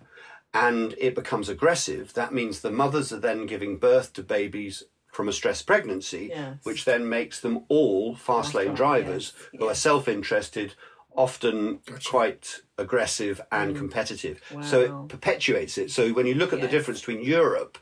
and 0.53 0.93
it 0.97 1.15
becomes 1.15 1.49
aggressive, 1.49 2.13
that 2.13 2.33
means 2.33 2.59
the 2.59 2.71
mothers 2.71 3.11
are 3.11 3.19
then 3.19 3.45
giving 3.45 3.77
birth 3.77 4.13
to 4.13 4.23
babies 4.23 4.83
from 5.11 5.27
a 5.27 5.33
stressed 5.33 5.67
pregnancy, 5.67 6.29
Yes. 6.31 6.57
which 6.63 6.85
then 6.85 7.07
makes 7.07 7.39
them 7.39 7.65
all 7.69 8.15
fast 8.15 8.53
lane 8.55 8.69
right, 8.69 8.75
drivers 8.77 9.33
yes, 9.53 9.59
who 9.61 9.67
are 9.67 9.75
self 9.75 10.07
interested, 10.07 10.73
often 11.15 11.79
quite 12.07 12.61
aggressive 12.77 13.39
and 13.51 13.75
competitive. 13.75 14.41
So 14.61 14.87
Mm. 14.87 15.05
It 15.05 15.09
perpetuates 15.09 15.77
it. 15.77 15.91
So 15.91 16.09
when 16.13 16.25
you 16.25 16.33
look 16.33 16.53
at 16.53 16.61
the 16.61 16.67
difference 16.67 16.99
between 17.01 17.23
Europe 17.23 17.77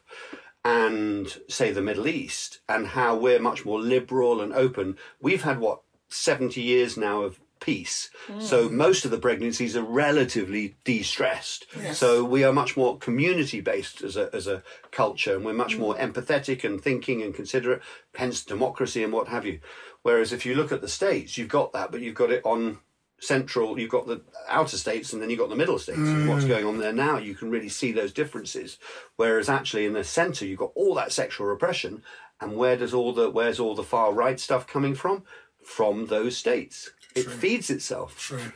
and 0.64 1.42
say 1.48 1.72
the 1.72 1.82
Middle 1.82 2.08
East 2.08 2.60
and 2.70 2.88
how 2.88 3.16
we're 3.16 3.40
much 3.40 3.66
more 3.66 3.80
liberal 3.80 4.42
and 4.42 4.54
open. 4.54 4.98
We've 5.20 5.42
had 5.44 5.60
what 5.60 5.82
70 6.10 6.62
years 6.62 6.98
now 6.98 7.24
of 7.24 7.40
peace. 7.62 8.10
Hmm. 8.28 8.42
So 8.42 8.68
most 8.68 9.06
of 9.06 9.12
the 9.12 9.18
pregnancies 9.18 9.78
are 9.78 9.84
relatively 9.84 10.76
de-stressed. 10.84 11.68
So 11.94 12.26
we 12.26 12.44
are 12.44 12.52
much 12.52 12.76
more 12.76 12.98
community 12.98 13.62
based 13.62 14.02
as 14.02 14.18
a 14.18 14.30
as 14.36 14.48
a 14.48 14.64
culture 14.92 15.36
and 15.36 15.46
we're 15.46 15.54
much 15.54 15.78
more 15.78 15.96
hmm. 15.96 16.02
empathetic 16.02 16.66
and 16.66 16.82
thinking 16.82 17.22
and 17.22 17.34
considerate, 17.34 17.82
hence 18.16 18.44
democracy 18.44 19.04
and 19.04 19.14
what 19.14 19.30
have 19.30 19.46
you. 19.46 19.62
Whereas 20.02 20.34
if 20.34 20.46
you 20.46 20.56
look 20.56 20.74
at 20.74 20.82
the 20.82 20.90
states, 20.90 21.38
you've 21.38 21.48
got 21.48 21.72
that, 21.72 21.92
but 21.92 22.02
you've 22.02 22.16
got 22.16 22.32
it 22.32 22.42
on 22.44 22.80
central 23.22 23.80
you've 23.80 23.92
got 23.92 24.08
the 24.08 24.20
outer 24.50 24.76
states 24.76 25.14
and 25.14 25.22
then 25.22 25.30
you've 25.30 25.38
got 25.38 25.50
the 25.50 25.56
middle 25.56 25.78
states 25.78 26.00
and 26.00 26.28
what's 26.28 26.42
hmm. 26.42 26.50
going 26.50 26.66
on 26.66 26.80
there 26.80 26.92
now 26.92 27.20
you 27.20 27.36
can 27.36 27.52
really 27.52 27.70
see 27.70 27.92
those 27.92 28.12
differences. 28.12 28.80
Whereas 29.16 29.48
actually 29.48 29.86
in 29.86 29.94
the 29.94 30.04
center 30.04 30.44
you've 30.44 30.58
got 30.58 30.72
all 30.74 30.96
that 30.96 31.12
sexual 31.12 31.46
repression 31.46 32.02
and 32.42 32.58
where 32.58 32.76
does 32.76 32.96
all 32.96 33.14
the 33.14 33.30
where's 33.30 33.60
all 33.60 33.76
the 33.76 33.84
far 33.84 34.12
right 34.12 34.40
stuff 34.40 34.66
coming 34.66 34.96
from? 34.96 35.24
From 35.64 36.08
those 36.08 36.36
states 36.36 36.90
it 37.16 37.30
feeds 37.30 37.70
itself 37.70 38.18
True. 38.18 38.38
have 38.40 38.54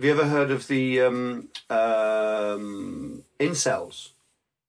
you 0.00 0.10
ever 0.10 0.26
heard 0.26 0.50
of 0.50 0.68
the 0.68 1.00
um, 1.00 1.48
um, 1.70 3.24
incels 3.38 4.10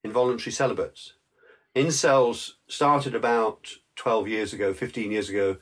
involuntary 0.04 0.52
celibates 0.52 1.14
incels 1.74 2.52
started 2.68 3.14
about 3.14 3.68
12 3.96 4.28
years 4.28 4.52
ago 4.52 4.72
15 4.72 5.10
years 5.10 5.28
ago 5.28 5.56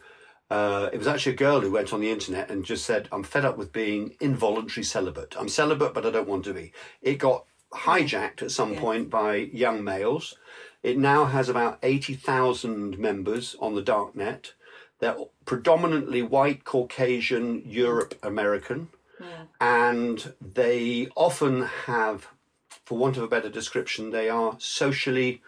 uh, 0.50 0.90
it 0.92 0.98
was 0.98 1.06
actually 1.06 1.32
a 1.32 1.36
girl 1.36 1.60
who 1.60 1.70
went 1.70 1.92
on 1.92 2.00
the 2.00 2.10
internet 2.10 2.50
and 2.50 2.64
just 2.64 2.84
said, 2.84 3.08
I'm 3.10 3.22
fed 3.22 3.44
up 3.44 3.56
with 3.56 3.72
being 3.72 4.14
involuntary 4.20 4.84
celibate. 4.84 5.34
I'm 5.38 5.48
celibate, 5.48 5.94
but 5.94 6.04
I 6.04 6.10
don't 6.10 6.28
want 6.28 6.44
to 6.44 6.54
be. 6.54 6.72
It 7.00 7.14
got 7.14 7.46
hijacked 7.72 8.42
at 8.42 8.50
some 8.50 8.76
point 8.76 9.10
by 9.10 9.36
young 9.36 9.82
males. 9.82 10.36
It 10.82 10.98
now 10.98 11.24
has 11.24 11.48
about 11.48 11.78
80,000 11.82 12.98
members 12.98 13.56
on 13.58 13.74
the 13.74 13.82
dark 13.82 14.14
net. 14.14 14.52
They're 15.00 15.16
predominantly 15.44 16.22
white, 16.22 16.64
Caucasian, 16.64 17.62
Europe 17.66 18.18
American. 18.22 18.88
And 19.60 20.34
they 20.40 21.08
often 21.14 21.62
have, 21.62 22.28
for 22.84 22.98
want 22.98 23.16
of 23.16 23.22
a 23.22 23.28
better 23.28 23.48
description, 23.48 24.10
they 24.10 24.28
are 24.28 24.56
socially, 24.58 25.42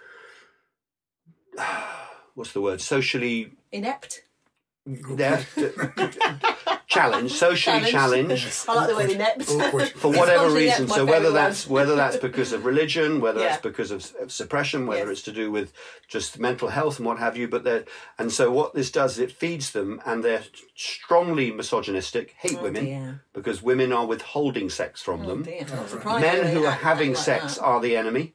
what's 2.34 2.52
the 2.52 2.60
word? 2.60 2.80
Socially 2.80 3.52
Inept. 3.72 4.22
They're 4.86 5.44
challenged, 6.86 7.34
socially 7.34 7.90
Challenged. 7.90 7.90
challenged 7.90 8.64
I 8.68 8.74
like 8.74 8.88
the 8.88 8.94
word 8.96 9.10
inept. 9.10 9.50
Awkward. 9.50 9.88
for 9.90 10.10
whatever 10.12 10.50
reason. 10.50 10.88
So 10.88 11.04
whether 11.04 11.30
that's 11.30 11.66
whether 11.66 11.96
that's 11.96 12.16
because 12.16 12.52
of 12.52 12.64
religion, 12.64 13.20
whether 13.20 13.40
Yeah. 13.40 13.48
that's 13.48 13.62
because 13.62 13.90
of, 13.90 14.14
of 14.20 14.30
suppression, 14.32 14.86
whether 14.86 15.00
Yes. 15.02 15.10
it's 15.10 15.22
to 15.22 15.32
do 15.32 15.50
with 15.50 15.72
just 16.08 16.38
mental 16.38 16.68
health 16.68 16.98
and 16.98 17.06
what 17.06 17.18
have 17.18 17.36
you. 17.36 17.48
But 17.48 17.64
they're 17.64 17.84
and 18.18 18.32
so 18.32 18.50
what 18.50 18.74
this 18.74 18.90
does 18.90 19.14
is 19.14 19.18
it 19.18 19.32
feeds 19.32 19.72
them, 19.72 20.00
and 20.06 20.22
they're 20.24 20.44
strongly 20.74 21.50
misogynistic, 21.50 22.34
hate 22.38 22.56
oh, 22.58 22.62
women 22.62 22.84
dear. 22.84 23.22
because 23.32 23.62
women 23.62 23.92
are 23.92 24.06
withholding 24.06 24.70
sex 24.70 25.02
from 25.02 25.22
Oh 25.22 25.26
them. 25.26 25.42
dear, 25.42 25.66
Men 26.20 26.52
who 26.54 26.64
are 26.64 26.70
having 26.70 27.10
like 27.14 27.18
sex 27.24 27.56
that. 27.56 27.62
are 27.64 27.80
the 27.80 27.96
enemy. 27.96 28.34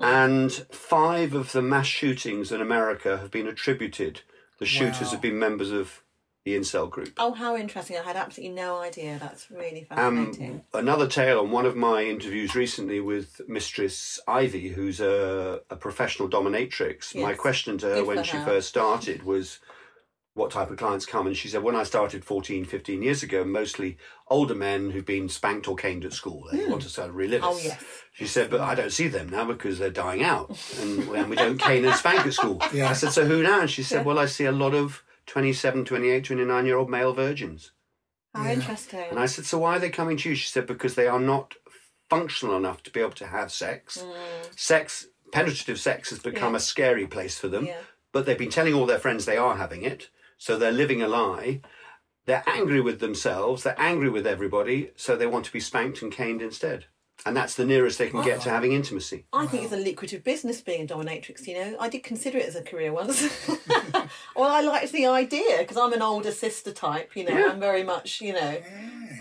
And 0.00 0.52
five 0.72 1.34
of 1.34 1.52
the 1.52 1.62
mass 1.62 1.86
shootings 1.86 2.50
in 2.50 2.60
America 2.60 3.16
have 3.18 3.30
been 3.30 3.46
attributed. 3.46 4.22
The 4.58 4.66
shooters 4.66 5.00
Wow. 5.02 5.10
have 5.10 5.20
been 5.20 5.38
members 5.38 5.70
of 5.70 6.02
the 6.44 6.56
incel 6.56 6.88
group. 6.90 7.12
Oh, 7.18 7.32
how 7.32 7.56
interesting! 7.56 7.96
I 7.98 8.02
had 8.02 8.16
absolutely 8.16 8.54
no 8.54 8.78
idea. 8.78 9.18
That's 9.20 9.50
really 9.50 9.86
Um, 9.90 10.26
fascinating. 10.32 10.62
another 10.72 11.06
tale 11.06 11.40
on 11.40 11.50
one 11.50 11.66
of 11.66 11.76
my 11.76 12.04
interviews 12.04 12.54
recently 12.54 13.00
with 13.00 13.40
Mistress 13.48 14.18
Ivy, 14.26 14.68
who's 14.68 15.00
a, 15.00 15.60
a 15.68 15.76
professional 15.76 16.28
dominatrix. 16.28 17.14
My 17.14 17.34
question 17.34 17.76
to 17.78 17.86
her 17.86 17.94
Good 17.96 18.06
when 18.06 18.24
she 18.24 18.36
her. 18.38 18.44
first 18.44 18.68
started 18.68 19.24
was, 19.24 19.58
What 20.34 20.52
type 20.52 20.70
of 20.70 20.76
clients 20.76 21.04
come? 21.04 21.26
And 21.26 21.36
she 21.36 21.48
said, 21.48 21.62
When 21.64 21.74
I 21.74 21.82
started 21.82 22.24
14, 22.24 22.64
15 22.64 23.02
years 23.02 23.22
ago, 23.24 23.44
mostly 23.44 23.98
older 24.28 24.54
men 24.54 24.90
who've 24.90 25.04
been 25.04 25.28
spanked 25.28 25.66
or 25.66 25.74
caned 25.74 26.04
at 26.04 26.12
school. 26.12 26.46
They 26.52 26.64
want 26.66 26.82
to 26.82 26.88
sort 26.88 27.08
of 27.08 27.16
relive. 27.16 27.42
Oh, 27.44 27.58
yes. 27.62 27.82
She 28.12 28.26
said, 28.26 28.48
But 28.50 28.60
I 28.60 28.74
don't 28.76 28.92
see 28.92 29.08
them 29.08 29.28
now 29.30 29.44
because 29.44 29.78
they're 29.78 29.90
dying 29.90 30.22
out 30.22 30.56
and, 30.80 31.00
and 31.08 31.28
we 31.30 31.34
don't 31.36 31.58
cane 31.58 31.84
and 31.84 31.94
spank 31.96 32.24
at 32.26 32.34
school. 32.34 32.62
Yeah. 32.72 32.88
I 32.90 32.92
said, 32.92 33.12
So 33.12 33.24
who 33.24 33.42
now? 33.42 33.62
And 33.62 33.70
she 33.70 33.82
said, 33.82 34.04
Well, 34.04 34.18
I 34.18 34.26
see 34.26 34.44
a 34.44 34.52
lot 34.52 34.74
of 34.74 35.02
27, 35.26 35.84
28, 35.84 36.24
29 36.24 36.66
year 36.66 36.76
old 36.76 36.88
male 36.90 37.12
virgins. 37.12 37.72
How 38.34 38.46
interesting. 38.46 39.06
And 39.10 39.18
I 39.18 39.26
said, 39.26 39.44
So 39.44 39.58
why 39.58 39.76
are 39.76 39.80
they 39.80 39.90
coming 39.90 40.16
to 40.18 40.28
you? 40.28 40.34
She 40.36 40.48
said, 40.48 40.66
Because 40.68 40.94
they 40.94 41.08
are 41.08 41.18
not 41.20 41.54
functional 42.08 42.56
enough 42.56 42.82
to 42.84 42.90
be 42.92 43.00
able 43.00 43.10
to 43.12 43.26
have 43.26 43.50
sex. 43.50 44.04
Sex, 44.54 45.08
penetrative 45.32 45.80
sex, 45.80 46.10
has 46.10 46.20
become 46.20 46.50
Mm. 46.50 46.52
Yeah. 46.52 46.56
a 46.58 46.60
scary 46.60 47.06
place 47.08 47.38
for 47.38 47.48
them. 47.48 47.66
Yeah. 47.66 47.80
But 48.12 48.24
they've 48.24 48.38
been 48.38 48.50
telling 48.50 48.72
all 48.74 48.86
their 48.86 48.98
friends 48.98 49.24
they 49.24 49.36
are 49.36 49.56
having 49.56 49.82
it. 49.82 50.08
So 50.38 50.56
they're 50.56 50.72
living 50.72 51.02
a 51.02 51.08
lie. 51.08 51.60
They're 52.26 52.44
angry 52.46 52.80
with 52.80 53.00
themselves. 53.00 53.62
They're 53.62 53.80
angry 53.80 54.08
with 54.08 54.26
everybody. 54.26 54.92
So 54.96 55.16
they 55.16 55.26
want 55.26 55.44
to 55.46 55.52
be 55.52 55.60
spanked 55.60 56.00
and 56.02 56.12
caned 56.12 56.40
instead. 56.40 56.86
And 57.26 57.36
that's 57.36 57.54
the 57.56 57.64
nearest 57.66 57.98
they 57.98 58.08
can 58.10 58.22
get 58.22 58.40
to 58.42 58.50
having 58.50 58.72
intimacy. 58.72 59.24
I 59.32 59.46
think 59.46 59.64
it's 59.64 59.72
a 59.72 59.76
lucrative 59.76 60.22
business 60.22 60.60
being 60.60 60.82
a 60.82 60.86
dominatrix. 60.86 61.46
You 61.48 61.54
know, 61.54 61.76
I 61.80 61.88
did 61.88 62.04
consider 62.04 62.38
it 62.38 62.46
as 62.46 62.54
a 62.54 62.62
career 62.62 62.92
once. 62.92 63.22
well, 64.36 64.50
I 64.50 64.60
liked 64.62 64.92
the 64.92 65.06
idea 65.06 65.58
because 65.58 65.76
I'm 65.76 65.92
an 65.92 66.00
older 66.02 66.30
sister 66.30 66.72
type. 66.72 67.16
You 67.16 67.24
know, 67.24 67.36
Yeah. 67.36 67.50
I'm 67.50 67.60
very 67.60 67.82
much, 67.82 68.20
you 68.20 68.32
know, 68.32 68.56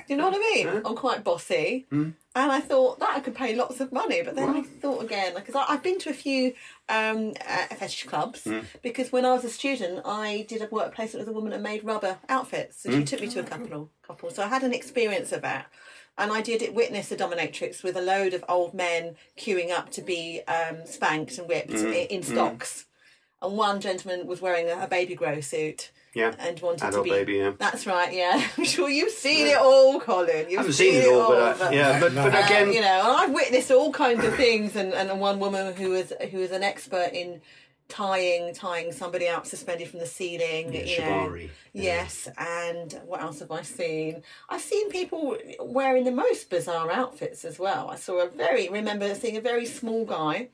do 0.07 0.13
you 0.13 0.15
know 0.17 0.29
what 0.29 0.35
I 0.35 0.39
mean? 0.39 0.67
I'm 0.85 0.95
quite 0.95 1.23
bossy, 1.23 1.87
Hmm. 1.89 2.09
and 2.35 2.51
I 2.51 2.59
thought 2.59 2.99
that 2.99 3.09
I 3.15 3.19
could 3.19 3.33
pay 3.35 3.55
lots 3.55 3.79
of 3.79 3.91
money. 3.91 4.21
But 4.21 4.35
then 4.35 4.49
I 4.49 4.61
thought 4.61 5.03
again, 5.03 5.33
because 5.33 5.55
I've 5.55 5.81
been 5.83 5.97
to 5.99 6.09
a 6.11 6.13
few 6.13 6.53
um, 6.89 7.33
uh, 7.47 7.75
fetish 7.75 8.03
clubs 8.05 8.43
Hmm. 8.43 8.59
because 8.83 9.11
when 9.11 9.25
I 9.25 9.33
was 9.33 9.43
a 9.43 9.49
student, 9.49 10.01
I 10.05 10.45
did 10.47 10.61
a 10.61 10.67
work 10.67 10.93
placement 10.95 11.25
with 11.25 11.33
a 11.33 11.35
woman 11.35 11.51
that 11.51 11.61
made 11.61 11.83
rubber 11.83 12.19
outfits, 12.29 12.83
Hmm. 12.83 12.93
and 12.93 13.09
she 13.09 13.15
took 13.15 13.21
me 13.25 13.27
to 13.33 13.39
a 13.39 13.43
couple, 13.43 13.89
couple. 14.03 14.29
So 14.29 14.43
I 14.43 14.47
had 14.47 14.63
an 14.63 14.73
experience 14.73 15.31
of 15.31 15.41
that. 15.41 15.65
And 16.17 16.31
I 16.31 16.41
did 16.41 16.73
witness 16.73 17.11
a 17.11 17.15
dominatrix 17.15 17.83
with 17.83 17.95
a 17.95 18.01
load 18.01 18.33
of 18.33 18.43
old 18.49 18.73
men 18.73 19.15
queuing 19.37 19.69
up 19.71 19.91
to 19.91 20.01
be 20.01 20.41
um, 20.47 20.77
spanked 20.85 21.37
and 21.37 21.47
whipped 21.47 21.69
Mm, 21.69 22.07
in 22.07 22.23
stocks. 22.23 22.85
And 23.41 23.55
one 23.55 23.79
gentleman 23.79 24.25
was 24.25 24.41
wearing 24.41 24.67
a, 24.67 24.83
a 24.85 24.87
baby 24.87 25.13
grow 25.13 25.41
suit 25.41 25.91
Yeah. 26.15 26.33
and 26.39 26.59
wanted 26.59 26.91
to 26.91 27.03
be. 27.03 27.11
baby, 27.11 27.33
yeah. 27.35 27.51
That's 27.59 27.85
right, 27.85 28.11
yeah. 28.11 28.41
I'm 28.57 28.65
sure 28.65 28.89
you've 28.89 29.11
seen 29.11 29.45
it 29.45 29.57
all, 29.57 29.99
Colin. 29.99 30.47
You've 30.49 30.57
I 30.59 30.61
haven't 30.63 30.73
seen 30.73 30.95
it 30.95 31.07
all, 31.13 31.29
but 31.29 31.61
I, 31.61 31.71
yeah, 31.71 31.99
but, 31.99 32.15
but 32.15 32.33
uh, 32.33 32.37
again, 32.45 32.73
you 32.73 32.81
know, 32.81 32.87
and 33.05 33.15
I've 33.17 33.31
witnessed 33.31 33.69
all 33.69 33.91
kinds 33.93 34.23
of 34.25 34.33
things, 34.35 34.75
and, 34.75 34.91
and 34.95 35.19
one 35.19 35.37
woman 35.39 35.75
who 35.75 35.91
was 35.91 36.11
who 36.31 36.39
was 36.39 36.49
an 36.51 36.63
expert 36.63 37.11
in 37.13 37.41
tying 37.89 38.53
tying 38.53 38.91
somebody 38.91 39.27
out 39.27 39.47
suspended 39.47 39.87
from 39.87 39.99
the 39.99 40.05
ceiling. 40.05 40.73
Yeah, 40.73 40.81
you 40.81 40.99
know. 40.99 41.05
shibari, 41.05 41.49
yeah. 41.73 41.83
Yes, 41.83 42.27
and 42.37 42.99
what 43.05 43.21
else 43.21 43.39
have 43.39 43.51
I 43.51 43.61
seen? 43.61 44.23
I've 44.49 44.61
seen 44.61 44.89
people 44.89 45.37
wearing 45.59 46.03
the 46.03 46.11
most 46.11 46.49
bizarre 46.49 46.91
outfits 46.91 47.45
as 47.45 47.59
well. 47.59 47.89
I 47.89 47.95
saw 47.95 48.19
a 48.19 48.29
very 48.29 48.69
remember 48.69 49.13
seeing 49.15 49.37
a 49.37 49.41
very 49.41 49.65
small 49.65 50.05
guy 50.05 50.49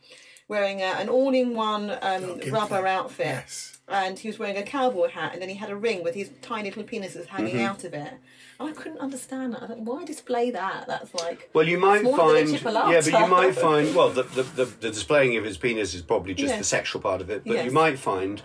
wearing 0.47 0.81
a, 0.81 0.85
an 0.85 1.10
all-in-one 1.10 1.89
um, 2.01 2.39
rubber 2.51 2.85
outfit 2.85 3.26
Yes. 3.26 3.73
And 3.88 4.18
he 4.18 4.27
was 4.30 4.39
wearing 4.39 4.57
a 4.57 4.64
cowboy 4.64 5.10
hat, 5.10 5.31
and 5.34 5.41
then 5.41 5.49
he 5.49 5.55
had 5.55 5.69
a 5.69 5.76
ring 5.76 6.03
with 6.03 6.15
his 6.15 6.30
tiny 6.41 6.69
little 6.69 6.84
penises 6.84 7.26
hanging 7.27 7.55
Mm-hmm. 7.55 7.65
out 7.65 7.84
of 7.84 7.93
it. 7.93 8.14
And 8.60 8.69
I 8.69 8.72
couldn't 8.72 8.99
understand 8.99 9.53
that. 9.53 9.64
I 9.64 9.68
thought, 9.68 9.80
why 9.80 10.05
display 10.05 10.51
that? 10.51 10.85
That's 10.88 11.14
like 11.15 11.49
Well, 11.53 11.68
you 11.68 11.77
might 11.77 12.01
smaller 12.01 12.34
than 12.45 12.55
a 12.55 12.57
find, 12.57 12.73
yeah, 12.93 13.01
but 13.01 13.19
you 13.19 13.27
might 13.27 13.55
find, 13.68 13.93
well, 13.95 14.10
the, 14.10 14.23
the, 14.23 14.43
the, 14.43 14.65
the 14.65 14.89
displaying 14.91 15.35
of 15.38 15.43
his 15.43 15.57
penis 15.57 15.93
is 15.93 16.01
probably 16.01 16.34
just 16.34 16.53
Yeah. 16.53 16.57
the 16.60 16.64
sexual 16.64 17.01
part 17.01 17.19
of 17.22 17.30
it, 17.30 17.43
but 17.45 17.65
you 17.65 17.72
might 17.72 17.99
find 17.99 18.41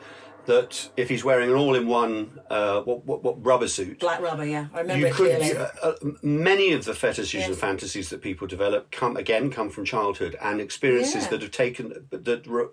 that 0.49 0.89
if 0.97 1.11
he's 1.11 1.23
wearing 1.23 1.51
an 1.51 1.55
all-in-one, 1.57 2.41
uh, 2.49 2.81
what, 2.81 3.05
what, 3.05 3.23
what 3.23 3.45
rubber 3.45 3.69
suit, 3.69 4.01
black 4.01 4.21
rubber. 4.23 4.47
Yeah, 4.47 4.69
I 4.73 4.81
remember 4.81 5.07
you 5.07 5.13
could. 5.13 5.39
clearly. 5.39 5.57
Uh, 5.57 5.69
uh, 5.83 5.93
many 6.23 6.73
of 6.73 6.87
the 6.87 6.95
fetishes 6.95 7.35
Yes. 7.41 7.49
and 7.49 7.57
fantasies 7.57 8.09
that 8.09 8.23
people 8.23 8.47
develop 8.47 8.91
come 8.91 9.17
again 9.19 9.51
come 9.51 9.69
from 9.69 9.85
childhood 9.85 10.37
and 10.43 10.59
experiences 10.61 11.25
Yeah. 11.25 11.29
that 11.31 11.43
have 11.43 11.51
taken 11.51 12.07
that 12.11 12.25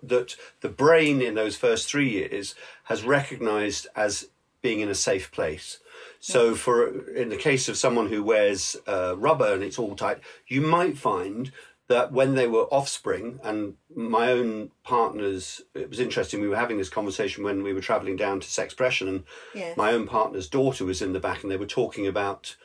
that 0.02 0.36
the 0.62 0.68
brain 0.70 1.20
in 1.20 1.34
those 1.34 1.56
first 1.56 1.86
three 1.90 2.08
years 2.08 2.54
has 2.84 3.04
recognised 3.04 3.86
as 3.94 4.28
being 4.62 4.80
in 4.80 4.88
a 4.88 4.94
safe 4.94 5.30
place. 5.30 5.78
So, 6.18 6.54
for 6.54 7.10
in 7.10 7.28
the 7.28 7.36
case 7.36 7.68
of 7.68 7.76
someone 7.76 8.08
who 8.08 8.22
wears 8.22 8.74
uh, 8.86 9.14
rubber 9.18 9.52
and 9.52 9.62
it's 9.62 9.78
all 9.78 9.94
tight, 9.94 10.18
you 10.48 10.62
might 10.62 10.96
find 10.96 11.52
that 11.88 12.10
when 12.12 12.34
they 12.34 12.48
were 12.48 12.64
offspring, 12.64 13.38
and 13.44 13.74
my 13.94 14.32
own 14.32 14.70
partners, 14.82 15.62
it 15.74 15.88
was 15.88 16.00
interesting. 16.00 16.40
We 16.40 16.48
were 16.48 16.56
having 16.56 16.78
this 16.78 16.88
conversation 16.88 17.44
when 17.44 17.62
we 17.62 17.72
were 17.72 17.80
travelling 17.80 18.16
down 18.16 18.40
to 18.40 18.46
Sexpression, 18.48 19.08
and 19.08 19.24
Yes. 19.54 19.76
my 19.76 19.92
own 19.92 20.06
partner's 20.06 20.48
daughter 20.48 20.84
was 20.84 21.00
in 21.00 21.12
the 21.12 21.20
back, 21.20 21.42
and 21.42 21.50
they 21.50 21.56
were 21.56 21.66
talking 21.66 22.06
about 22.06 22.56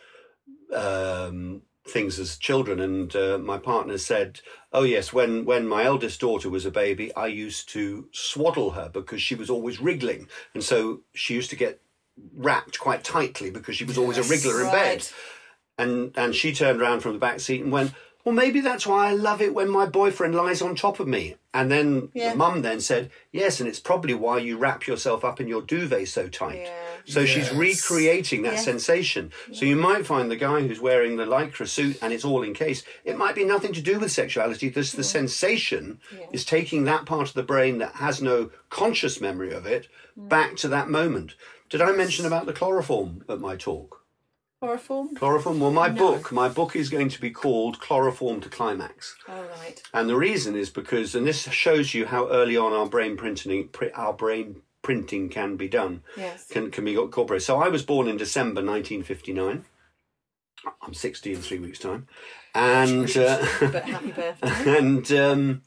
um, 0.73 1.61
things 1.87 2.19
as 2.19 2.37
children. 2.37 2.79
And 2.79 3.15
uh, 3.15 3.37
my 3.37 3.57
partner 3.57 3.97
said, 3.97 4.41
"Oh 4.73 4.83
yes, 4.83 5.13
when 5.13 5.45
when 5.45 5.67
my 5.67 5.83
eldest 5.83 6.19
daughter 6.19 6.49
was 6.49 6.65
a 6.65 6.71
baby, 6.71 7.13
I 7.15 7.27
used 7.27 7.69
to 7.69 8.07
swaddle 8.11 8.71
her 8.71 8.89
because 8.89 9.21
she 9.21 9.35
was 9.35 9.49
always 9.49 9.79
wriggling, 9.79 10.27
and 10.53 10.63
so 10.63 11.01
she 11.13 11.35
used 11.35 11.49
to 11.51 11.55
get 11.55 11.81
wrapped 12.35 12.79
quite 12.79 13.03
tightly 13.03 13.51
because 13.51 13.75
she 13.75 13.85
was 13.85 13.97
always 13.97 14.17
a 14.17 14.23
wriggler 14.23 14.61
in 14.65 14.71
bed." 14.71 15.07
And 15.77 16.11
and 16.17 16.35
she 16.35 16.53
turned 16.53 16.81
around 16.81 17.01
from 17.01 17.13
the 17.13 17.19
back 17.19 17.39
seat 17.39 17.61
and 17.61 17.71
went, 17.71 17.91
Well, 18.23 18.35
maybe 18.35 18.61
that's 18.61 18.85
why 18.85 19.09
I 19.09 19.13
love 19.13 19.41
it 19.41 19.53
when 19.53 19.69
my 19.69 19.85
boyfriend 19.85 20.35
lies 20.35 20.61
on 20.61 20.75
top 20.75 20.99
of 20.99 21.07
me. 21.07 21.35
And 21.53 21.69
then 21.71 22.09
Yeah. 22.13 22.31
the 22.31 22.37
mum 22.37 22.61
then 22.61 22.79
said, 22.79 23.09
Yes, 23.31 23.59
and 23.59 23.67
it's 23.67 23.79
probably 23.79 24.13
why 24.13 24.37
you 24.37 24.57
wrap 24.57 24.87
yourself 24.87 25.25
up 25.25 25.41
in 25.41 25.47
your 25.47 25.61
duvet 25.61 26.07
so 26.07 26.27
tight. 26.27 26.61
Yeah. 26.63 26.71
So 27.05 27.25
she's 27.25 27.51
recreating 27.51 28.43
that 28.43 28.53
Yeah. 28.53 28.59
sensation. 28.59 29.31
So 29.51 29.65
you 29.65 29.75
might 29.75 30.05
find 30.05 30.29
the 30.29 30.35
guy 30.35 30.61
who's 30.61 30.79
wearing 30.79 31.17
the 31.17 31.25
lycra 31.25 31.67
suit 31.67 31.97
and 32.01 32.13
it's 32.13 32.23
all 32.23 32.43
encased, 32.43 32.85
it 33.03 33.17
might 33.17 33.35
be 33.35 33.43
nothing 33.43 33.73
to 33.73 33.81
do 33.81 33.99
with 33.99 34.11
sexuality. 34.11 34.69
This 34.69 34.91
the 34.91 35.03
sensation 35.03 35.99
is 36.31 36.45
taking 36.45 36.85
that 36.85 37.05
part 37.05 37.27
of 37.27 37.33
the 37.33 37.43
brain 37.43 37.79
that 37.79 37.95
has 37.95 38.21
no 38.21 38.51
conscious 38.69 39.19
memory 39.19 39.51
of 39.51 39.65
it 39.65 39.87
mm. 40.17 40.29
back 40.29 40.55
to 40.57 40.67
that 40.69 40.89
moment. 40.89 41.35
Did 41.69 41.81
I 41.81 41.91
mention 41.91 42.25
about 42.25 42.45
the 42.45 42.53
chloroform 42.53 43.23
at 43.27 43.39
my 43.39 43.55
talk? 43.55 44.00
Chloroform? 44.71 45.15
Chloroform? 45.15 45.59
Well, 45.59 45.71
my 45.71 45.87
No. 45.87 45.95
book, 45.97 46.31
my 46.31 46.47
book 46.47 46.75
is 46.75 46.89
going 46.89 47.09
to 47.09 47.19
be 47.19 47.31
called 47.31 47.79
Chloroform 47.79 48.41
to 48.41 48.49
Climax. 48.49 49.15
All 49.27 49.41
right. 49.41 49.81
And 49.91 50.07
the 50.07 50.15
reason 50.15 50.55
is 50.55 50.69
because, 50.69 51.15
and 51.15 51.25
this 51.25 51.41
shows 51.49 51.95
you 51.95 52.05
how 52.05 52.29
early 52.29 52.55
on 52.55 52.71
our 52.71 52.85
brain 52.85 53.17
printing, 53.17 53.69
our 53.95 54.13
brain 54.13 54.61
printing 54.83 55.29
can 55.29 55.57
be 55.57 55.67
done, 55.67 56.03
Yes. 56.15 56.45
can 56.47 56.69
can 56.69 56.85
be 56.85 56.93
incorporated. 56.93 57.43
So 57.43 57.57
I 57.59 57.69
was 57.69 57.81
born 57.83 58.07
in 58.07 58.17
December 58.17 58.61
1959. 58.63 59.65
I'm 60.83 60.93
60 60.93 61.33
in 61.33 61.41
three 61.41 61.57
weeks' 61.57 61.79
time, 61.79 62.07
and 62.53 63.09
uh, 63.17 63.43
But 63.61 63.83
happy 63.83 64.11
birthday. 64.21 64.77
and 64.77 65.11
um, 65.13 65.61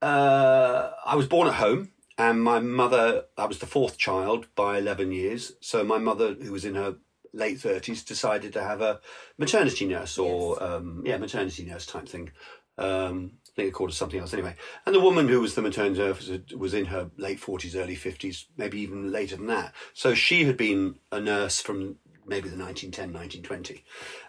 uh, 0.00 0.92
I 1.04 1.14
was 1.14 1.26
born 1.26 1.46
at 1.48 1.54
home. 1.54 1.90
And 2.16 2.44
my 2.44 2.60
mother, 2.60 3.24
I 3.36 3.46
was 3.46 3.58
the 3.58 3.66
fourth 3.66 3.98
child 3.98 4.46
by 4.54 4.78
11 4.78 5.10
years. 5.10 5.54
So 5.60 5.82
my 5.82 5.98
mother, 5.98 6.34
who 6.34 6.52
was 6.52 6.64
in 6.64 6.76
her 6.76 6.94
late 7.34 7.58
30s, 7.58 8.04
decided 8.04 8.52
to 8.54 8.62
have 8.62 8.80
a 8.80 9.00
maternity 9.38 9.86
nurse 9.86 10.16
or, 10.18 10.56
Yes. 10.60 10.62
um, 10.62 11.02
yeah, 11.04 11.16
maternity 11.18 11.64
nurse 11.64 11.84
type 11.86 12.08
thing. 12.08 12.30
Um, 12.78 13.32
I 13.46 13.50
think 13.54 13.68
they 13.68 13.70
called 13.70 13.90
it 13.90 13.94
something 13.94 14.18
else 14.18 14.32
anyway. 14.32 14.54
And 14.84 14.94
the 14.94 15.00
woman 15.00 15.28
who 15.28 15.40
was 15.40 15.54
the 15.54 15.62
maternity 15.62 16.00
nurse 16.00 16.26
was- 16.28 16.54
was 16.56 16.74
in 16.74 16.86
her 16.86 17.10
late 17.16 17.38
40s, 17.40 17.76
early 17.76 17.94
50s, 17.96 18.46
maybe 18.56 18.80
even 18.80 19.12
later 19.12 19.36
than 19.36 19.46
that. 19.46 19.72
So 19.92 20.14
she 20.14 20.44
had 20.44 20.56
been 20.56 20.98
a 21.12 21.20
nurse 21.20 21.60
from 21.60 21.98
maybe 22.26 22.48
the 22.48 22.56
1910, 22.56 23.12
1920. 23.12 23.84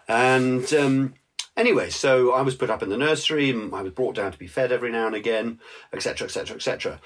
And 0.06 0.72
um, 0.74 1.14
anyway, 1.56 1.90
so 1.90 2.32
I 2.32 2.42
was 2.42 2.54
put 2.54 2.70
up 2.70 2.82
in 2.82 2.88
the 2.88 2.96
nursery, 2.96 3.50
I 3.72 3.82
was 3.82 3.92
brought 3.92 4.14
down 4.14 4.30
to 4.32 4.38
be 4.38 4.46
fed 4.46 4.70
every 4.70 4.90
now 4.92 5.06
and 5.06 5.16
again, 5.16 5.58
etc., 5.92 6.26
etc., 6.26 6.56
etc. 6.56 7.00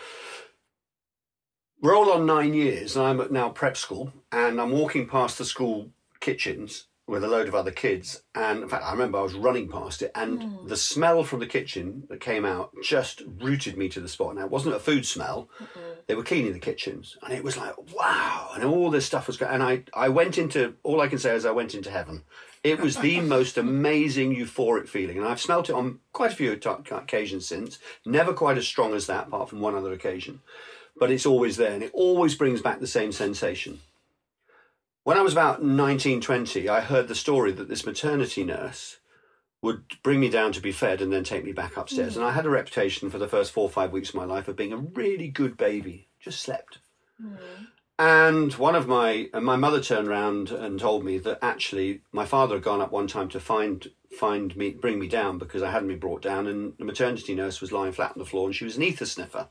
Roll 1.83 2.11
on 2.11 2.27
nine 2.27 2.53
years, 2.53 2.95
and 2.95 3.07
I'm 3.07 3.21
at 3.23 3.33
now 3.33 3.49
prep 3.49 3.75
school, 3.75 4.13
and 4.31 4.61
I'm 4.61 4.71
walking 4.71 5.09
past 5.09 5.39
the 5.39 5.47
school 5.47 5.89
kitchens 6.21 6.89
with 7.07 7.25
a 7.25 7.29
load 7.29 7.49
of 7.49 7.55
other 7.55 7.71
kids. 7.71 8.23
And 8.35 8.63
in 8.63 8.69
fact, 8.69 8.85
I 8.85 8.93
remember 8.93 9.19
I 9.19 9.23
was 9.23 9.33
running 9.33 9.67
past 9.67 10.03
it, 10.03 10.13
and 10.15 10.43
hmm. 10.43 10.69
the 10.69 10.77
smell 10.77 11.25
from 11.25 11.41
the 11.41 11.47
kitchen 11.47 12.05
that 12.11 12.21
came 12.21 12.45
out 12.45 12.71
just 12.83 13.23
rooted 13.41 13.79
me 13.79 13.89
to 13.89 14.01
the 14.01 14.09
spot. 14.09 14.37
Now, 14.37 14.45
it 14.45 14.51
wasn't 14.51 14.75
a 14.75 14.79
food 14.79 15.07
smell, 15.07 15.49
they 16.07 16.15
were 16.15 16.23
cleaning 16.23 16.53
the 16.53 16.59
kitchens, 16.59 17.17
and 17.23 17.33
it 17.33 17.43
was 17.43 17.57
like, 17.57 17.75
wow, 17.95 18.51
and 18.55 18.63
all 18.63 18.91
this 18.91 19.07
stuff 19.07 19.27
was 19.27 19.39
going. 19.39 19.53
And 19.53 19.63
I, 19.63 19.85
I 19.95 20.11
went 20.11 20.37
into, 20.37 20.75
all 20.83 21.01
I 21.01 21.09
can 21.09 21.19
say 21.19 21.35
is 21.35 21.47
I 21.47 21.51
went 21.51 21.75
into 21.75 21.91
heaven. 21.91 22.25
It 22.63 22.79
was 22.79 22.99
the 22.99 23.21
most 23.23 23.57
amazing 23.57 24.37
euphoric 24.37 24.87
feeling, 24.87 25.17
and 25.17 25.27
I've 25.27 25.41
smelt 25.41 25.71
it 25.71 25.75
on 25.75 26.01
quite 26.13 26.33
a 26.33 26.37
few 26.37 26.55
t- 26.57 26.69
occasions 26.91 27.47
since. 27.47 27.79
Never 28.05 28.35
quite 28.35 28.59
as 28.59 28.69
strong 28.69 28.93
as 28.93 29.07
that, 29.07 29.29
apart 29.29 29.49
from 29.49 29.61
one 29.61 29.75
other 29.75 29.95
occasion 29.95 30.41
but 30.99 31.11
it's 31.11 31.27
always 31.27 31.57
there 31.57 31.73
and 31.73 31.83
it 31.83 31.91
always 31.93 32.35
brings 32.35 32.61
back 32.61 32.81
the 32.81 32.87
same 32.87 33.13
sensation. 33.13 33.81
When 35.03 35.17
I 35.17 35.23
was 35.23 35.33
about 35.33 35.65
19, 35.65 36.21
20, 36.21 36.69
I 36.69 36.81
heard 36.81 37.09
the 37.09 37.15
story 37.15 37.53
that 37.53 37.69
this 37.69 37.87
maternity 37.87 38.45
nurse 38.45 38.99
would 39.63 39.85
bring 40.03 40.21
me 40.21 40.29
down 40.29 40.53
to 40.53 40.61
be 40.61 40.73
fed 40.73 41.01
and 41.01 41.13
then 41.13 41.25
take 41.25 41.45
me 41.45 41.53
back 41.53 41.77
upstairs. 41.77 42.15
Hmm. 42.15 42.21
And 42.21 42.29
I 42.29 42.33
had 42.33 42.47
a 42.47 42.51
reputation 42.51 43.11
for 43.11 43.19
the 43.19 43.29
first 43.29 43.53
four 43.53 43.65
or 43.65 43.71
five 43.71 43.93
weeks 43.93 44.11
of 44.11 44.15
my 44.15 44.25
life 44.25 44.49
of 44.49 44.57
being 44.57 44.73
a 44.73 44.79
really 44.79 45.29
good 45.29 45.57
baby, 45.57 46.09
just 46.21 46.41
slept. 46.41 46.79
Hmm. 47.21 47.35
And 47.99 48.55
one 48.55 48.75
of 48.75 48.89
my 48.89 49.29
and 49.35 49.45
my 49.45 49.57
mother 49.57 49.79
turned 49.79 50.09
around 50.09 50.51
and 50.51 50.81
told 50.81 51.05
me 51.05 51.19
that 51.19 51.39
actually 51.43 52.01
my 52.13 52.25
father 52.25 52.55
had 52.55 52.65
gone 52.65 52.81
up 52.81 52.93
one 52.93 53.07
time 53.07 53.29
to 53.29 53.41
find 53.41 53.91
find 54.19 54.57
me 54.57 54.71
bring 54.71 54.99
me 54.99 55.07
down 55.07 55.37
because 55.37 55.63
I 55.63 55.71
hadn't 55.71 55.89
been 55.89 55.99
brought 55.99 56.23
down 56.23 56.47
and 56.47 56.73
the 56.79 56.87
maternity 56.87 57.35
nurse 57.35 57.61
was 57.61 57.73
lying 57.73 57.93
flat 57.93 58.13
on 58.13 58.19
the 58.19 58.25
floor 58.25 58.47
and 58.47 58.55
she 58.55 58.65
was 58.65 58.79
an 58.79 58.83
ether 58.83 59.05
sniffer 59.05 59.49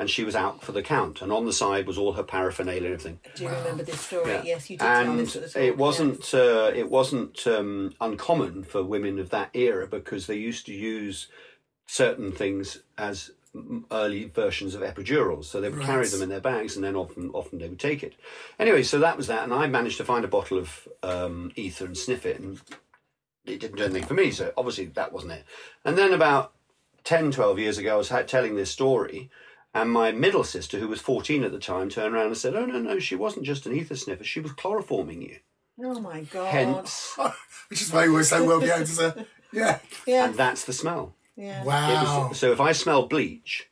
and 0.00 0.08
she 0.08 0.24
was 0.24 0.34
out 0.34 0.62
for 0.62 0.72
the 0.72 0.82
count 0.82 1.20
and 1.20 1.30
on 1.30 1.44
the 1.44 1.52
side 1.52 1.86
was 1.86 1.98
all 1.98 2.14
her 2.14 2.22
paraphernalia 2.22 2.78
and 2.78 2.86
everything. 2.86 3.20
Do 3.34 3.44
you 3.44 3.50
remember 3.50 3.82
this 3.82 4.00
story? 4.00 4.30
Yeah. 4.30 4.42
Yes, 4.42 4.70
you 4.70 4.78
did 4.78 4.86
and 4.86 5.18
this 5.20 5.36
at 5.36 5.52
the 5.52 5.62
it 5.62 5.76
wasn't 5.76 6.32
uh, 6.32 6.72
it 6.74 6.88
wasn't 6.90 7.46
um, 7.46 7.92
uncommon 8.00 8.64
for 8.64 8.82
women 8.82 9.18
of 9.18 9.28
that 9.28 9.50
era 9.52 9.86
because 9.86 10.26
they 10.26 10.36
used 10.36 10.64
to 10.66 10.72
use 10.72 11.28
certain 11.86 12.32
things 12.32 12.78
as 12.96 13.32
early 13.90 14.24
versions 14.24 14.74
of 14.74 14.80
epidurals. 14.80 15.44
So 15.44 15.60
they 15.60 15.68
would 15.68 15.82
carry 15.82 16.06
them 16.06 16.22
in 16.22 16.30
their 16.30 16.40
bags 16.40 16.76
and 16.76 16.84
then 16.84 16.96
often 16.96 17.30
often 17.34 17.58
they 17.58 17.68
would 17.68 17.78
take 17.78 18.02
it. 18.02 18.14
Anyway 18.58 18.82
so 18.82 18.98
that 19.00 19.18
was 19.18 19.26
that 19.26 19.44
and 19.44 19.52
i 19.52 19.66
managed 19.66 19.98
to 19.98 20.04
find 20.04 20.24
a 20.24 20.28
bottle 20.28 20.56
of 20.56 20.88
um, 21.02 21.52
ether 21.56 21.84
and 21.84 21.98
sniff 21.98 22.24
it 22.24 22.40
and 22.40 22.58
it 23.44 23.60
didn't 23.60 23.76
do 23.76 23.84
anything 23.84 24.06
for 24.06 24.14
me 24.14 24.30
so 24.30 24.50
obviously 24.56 24.86
that 24.86 25.12
wasn't 25.12 25.32
it. 25.32 25.44
And 25.84 25.98
then 25.98 26.14
about 26.14 26.54
10 27.04 27.32
12 27.32 27.58
years 27.58 27.78
ago 27.78 27.94
i 27.94 27.96
was 27.96 28.12
telling 28.26 28.56
this 28.56 28.70
story 28.70 29.30
and 29.74 29.90
my 29.90 30.10
middle 30.12 30.44
sister 30.44 30.78
who 30.78 30.88
was 30.88 31.00
14 31.00 31.44
at 31.44 31.52
the 31.52 31.58
time 31.58 31.88
turned 31.88 32.14
around 32.14 32.26
and 32.26 32.36
said 32.36 32.54
oh 32.54 32.66
no 32.66 32.78
no 32.78 32.98
she 32.98 33.14
wasn't 33.16 33.44
just 33.46 33.66
an 33.66 33.74
ether 33.74 33.96
sniffer 33.96 34.24
she 34.24 34.40
was 34.40 34.52
chloroforming 34.52 35.22
you 35.22 35.36
Oh 35.82 35.98
my 36.00 36.22
god. 36.24 36.48
hence 36.48 37.16
Which 37.68 37.80
is 37.82 37.92
why 37.92 38.02
we 38.02 38.10
always 38.10 38.28
say 38.28 38.40
well 38.46 38.60
behaved 38.60 38.82
as 38.82 38.98
a 38.98 39.26
yeah. 39.52 39.78
yeah. 40.06 40.26
and 40.26 40.34
that's 40.34 40.64
the 40.64 40.72
smell 40.72 41.14
Yeah. 41.36 41.64
Wow. 41.64 42.28
was, 42.28 42.38
so 42.38 42.52
if 42.52 42.60
I 42.60 42.72
smell 42.72 43.06
bleach, 43.06 43.68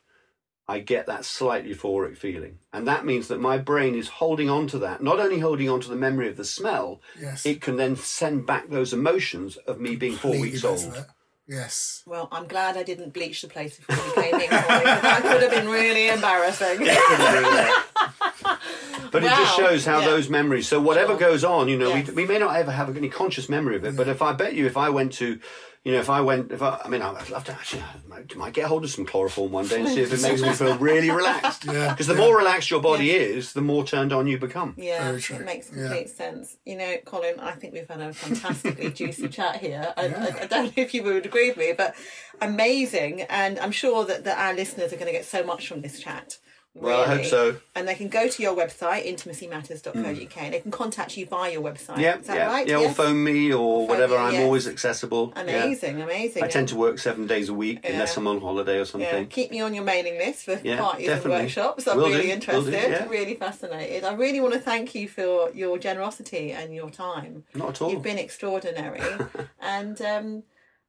I 0.67 0.79
get 0.79 1.05
that 1.07 1.25
slight 1.25 1.65
euphoric 1.65 2.15
feeling. 2.17 2.59
And 2.71 2.87
that 2.87 3.03
means 3.05 3.27
that 3.29 3.39
my 3.39 3.57
brain 3.57 3.95
is 3.95 4.07
holding 4.07 4.49
on 4.49 4.67
to 4.67 4.77
that, 4.79 5.01
not 5.01 5.19
only 5.19 5.39
holding 5.39 5.67
on 5.69 5.81
to 5.81 5.89
the 5.89 5.95
memory 5.95 6.29
of 6.29 6.37
the 6.37 6.45
smell, 6.45 7.01
Yes. 7.19 7.43
it 7.45 7.59
can 7.61 7.75
then 7.75 7.95
send 7.95 8.45
back 8.45 8.69
those 8.69 8.93
emotions 8.93 9.57
of 9.57 9.79
me 9.79 9.95
being 9.95 10.13
four 10.13 10.31
Completely 10.31 10.49
weeks 10.51 10.61
does 10.61 10.85
old. 10.85 11.05
That. 11.49 11.55
Yes. 11.55 12.03
Well, 12.05 12.27
I'm 12.31 12.47
glad 12.47 12.77
I 12.77 12.83
didn't 12.83 13.13
bleach 13.13 13.41
the 13.41 13.47
place 13.47 13.77
before 13.79 13.95
you 14.23 14.29
came 14.31 14.41
in. 14.41 14.49
Corey, 14.49 14.83
'cause 14.83 15.01
that 15.01 15.19
could 15.23 15.41
have 15.41 15.51
been 15.51 15.67
really 15.69 16.09
embarrassing. 16.09 16.87
But 19.11 19.23
it 19.23 19.29
just 19.29 19.55
shows 19.55 19.85
how 19.85 19.99
Yeah. 20.01 20.05
those 20.05 20.29
memories. 20.29 20.67
So 20.67 20.79
whatever 20.79 21.13
Sure. 21.17 21.31
goes 21.31 21.43
on, 21.43 21.67
you 21.67 21.77
know, 21.79 21.89
Yes. 21.89 22.09
we, 22.09 22.13
we 22.13 22.25
may 22.27 22.37
not 22.37 22.55
ever 22.55 22.69
have 22.71 22.95
any 22.95 23.09
conscious 23.09 23.49
memory 23.49 23.75
of 23.75 23.83
it. 23.83 23.95
But 23.95 24.07
if 24.07 24.21
I 24.21 24.33
bet 24.33 24.53
you, 24.53 24.67
if 24.67 24.77
I 24.77 24.89
went 24.89 25.13
to, 25.13 25.39
you 25.89 25.95
know, 25.95 26.01
if 26.01 26.09
I 26.09 26.21
went, 26.21 26.51
if 26.51 26.61
I, 26.61 26.79
I 26.85 26.87
mean, 26.87 27.01
I'd 27.01 27.29
love 27.31 27.43
to 27.45 27.51
actually, 27.51 27.81
I 27.81 28.07
might, 28.07 28.35
might 28.35 28.53
get 28.53 28.67
hold 28.67 28.83
of 28.83 28.91
some 28.91 29.05
chloroform 29.05 29.51
one 29.51 29.65
day 29.67 29.79
and 29.79 29.89
see 29.89 30.01
if 30.01 30.13
it 30.13 30.21
makes 30.21 30.39
me 30.41 30.53
feel 30.53 30.77
really 30.89 31.09
relaxed. 31.09 31.65
Yeah, 31.65 31.89
Because 31.89 32.05
the 32.05 32.13
yeah. 32.13 32.19
more 32.19 32.37
relaxed 32.37 32.69
your 32.69 32.79
body 32.81 33.09
is, 33.11 33.53
the 33.53 33.61
more 33.61 33.83
turned 33.83 34.13
on 34.13 34.27
you 34.27 34.37
become. 34.37 34.75
Yeah, 34.77 35.03
Very 35.09 35.21
true. 35.21 35.37
it 35.37 35.45
makes 35.45 35.71
Yeah. 35.75 35.87
complete 35.87 36.09
sense. 36.09 36.57
You 36.65 36.77
know, 36.77 36.97
Colin, 37.05 37.39
I 37.39 37.53
think 37.53 37.73
we've 37.73 37.87
had 37.89 38.01
a 38.01 38.13
fantastically 38.13 38.91
juicy 38.99 39.29
chat 39.29 39.55
here. 39.57 39.91
I, 39.97 40.05
Yeah. 40.07 40.35
I, 40.39 40.43
I 40.43 40.45
don't 40.45 40.65
know 40.77 40.83
if 40.83 40.93
you 40.93 41.01
would 41.03 41.25
agree 41.25 41.49
with 41.49 41.57
me, 41.57 41.73
but 41.75 41.95
amazing. 42.39 43.21
And 43.23 43.59
I'm 43.59 43.71
sure 43.71 44.05
that, 44.05 44.23
that 44.25 44.37
our 44.37 44.53
listeners 44.53 44.91
are 44.93 44.95
going 44.97 45.07
to 45.07 45.11
get 45.11 45.25
so 45.25 45.43
much 45.43 45.67
from 45.67 45.81
this 45.81 45.99
chat. 45.99 46.37
Well, 46.75 47.01
I 47.01 47.07
hope 47.07 47.25
so. 47.25 47.57
And 47.75 47.87
they 47.87 47.95
can 47.95 48.07
go 48.09 48.27
to 48.29 48.43
your 48.43 48.55
website, 48.55 49.05
intimacymatters.co.uk, 49.05 50.37
and 50.37 50.53
they 50.53 50.59
can 50.59 50.71
contact 50.71 51.17
you 51.17 51.25
via 51.25 51.51
your 51.53 51.61
website. 51.61 51.97
Yeah, 51.99 52.19
Is 52.19 52.27
that 52.27 52.37
yeah, 52.37 52.47
right? 52.47 52.67
yeah. 52.67 52.77
Or 52.77 52.81
Yes? 52.83 52.95
phone 52.95 53.23
me 53.23 53.51
or 53.51 53.87
whatever. 53.87 54.13
you, 54.15 54.19
I'm 54.21 54.41
always 54.43 54.67
accessible. 54.67 55.33
yeah. 55.35 55.41
Amazing, 55.41 56.01
amazing. 56.01 56.43
I 56.43 56.47
tend 56.47 56.69
to 56.69 56.75
work 56.75 56.99
seven 56.99 57.27
days 57.27 57.49
a 57.49 57.53
week 57.53 57.79
unless 57.83 58.15
I'm 58.17 58.27
on 58.27 58.39
holiday 58.39 58.75
or 58.75 58.77
Yeah, 58.79 58.83
something. 58.85 59.27
keep 59.27 59.51
me 59.51 59.61
on 59.61 59.73
your 59.73 59.83
mailing 59.83 60.17
list 60.17 60.45
for 60.45 60.55
parties 60.57 61.07
definitely. 61.07 61.13
and 61.15 61.23
workshops. 61.43 61.87
I'm 61.87 61.97
Will 61.97 62.05
really 62.09 62.31
interested, 62.31 62.71
do, 62.71 62.77
yeah. 62.77 63.07
really 63.09 63.35
fascinated. 63.35 64.03
I 64.03 64.13
really 64.13 64.39
want 64.39 64.53
to 64.53 64.59
thank 64.59 64.93
you 64.95 65.07
for 65.09 65.51
your 65.53 65.77
generosity 65.79 66.51
and 66.51 66.73
your 66.73 66.89
time. 66.89 67.43
Not 67.55 67.69
at 67.69 67.81
all. 67.81 67.91
You've 67.91 68.03
been 68.03 68.19
extraordinary, 68.19 69.01
and 69.59 70.01
um, 70.01 70.43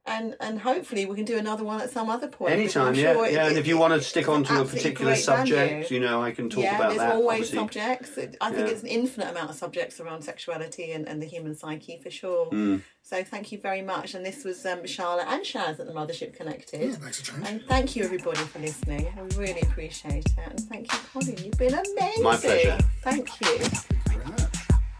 and 0.05 0.35
and 0.39 0.59
hopefully 0.59 1.05
we 1.05 1.15
can 1.15 1.25
do 1.25 1.37
another 1.37 1.63
one 1.63 1.79
at 1.79 1.91
some 1.91 2.09
other 2.09 2.27
point. 2.27 2.53
Anytime, 2.53 2.87
I'm 2.87 2.95
yeah, 2.95 3.23
it- 3.23 3.33
yeah. 3.33 3.47
And 3.47 3.57
if 3.57 3.67
you 3.67 3.77
want 3.77 3.93
to 3.93 4.01
stick 4.01 4.27
an 4.27 4.33
onto 4.33 4.59
a 4.59 4.65
particular 4.65 5.15
subject, 5.15 5.71
value. 5.71 5.85
you 5.89 5.99
know, 5.99 6.21
I 6.21 6.31
can 6.31 6.49
talk 6.49 6.63
yeah, 6.63 6.75
about 6.75 6.89
there's 6.89 6.97
that. 6.99 7.09
There's 7.09 7.21
always 7.21 7.55
obviously. 7.55 7.57
subjects. 7.59 8.37
I 8.41 8.51
think 8.51 8.67
Yeah. 8.67 8.73
it's 8.73 8.81
an 8.81 8.87
infinite 8.87 9.29
amount 9.29 9.49
of 9.51 9.55
subjects 9.55 9.99
around 9.99 10.23
sexuality 10.23 10.91
and, 10.91 11.07
and 11.07 11.21
the 11.21 11.27
human 11.27 11.55
psyche 11.55 11.99
for 12.01 12.09
sure. 12.09 12.47
Mm. 12.49 12.81
So 13.03 13.23
thank 13.23 13.51
you 13.51 13.59
very 13.59 13.81
much. 13.81 14.13
And 14.13 14.25
this 14.25 14.43
was 14.43 14.65
um, 14.65 14.85
Charlotte 14.85 15.27
and 15.27 15.43
Shaz 15.43 15.79
at 15.79 15.85
the 15.87 15.93
Mothership 15.93 16.33
Connected. 16.33 16.81
Yeah, 16.81 16.97
makes 17.03 17.19
a 17.19 17.23
change. 17.23 17.47
And 17.47 17.61
thank 17.67 17.95
you 17.95 18.03
everybody 18.03 18.39
for 18.39 18.59
listening. 18.59 19.07
I 19.15 19.21
really 19.37 19.61
appreciate 19.61 20.25
it. 20.25 20.33
And 20.37 20.59
thank 20.61 20.91
you, 20.91 20.99
Colin. 21.13 21.37
You've 21.43 21.57
been 21.57 21.73
amazing. 21.73 22.23
My 22.23 22.37
pleasure. 22.37 22.77
Thank 23.03 23.29
you. 23.41 23.97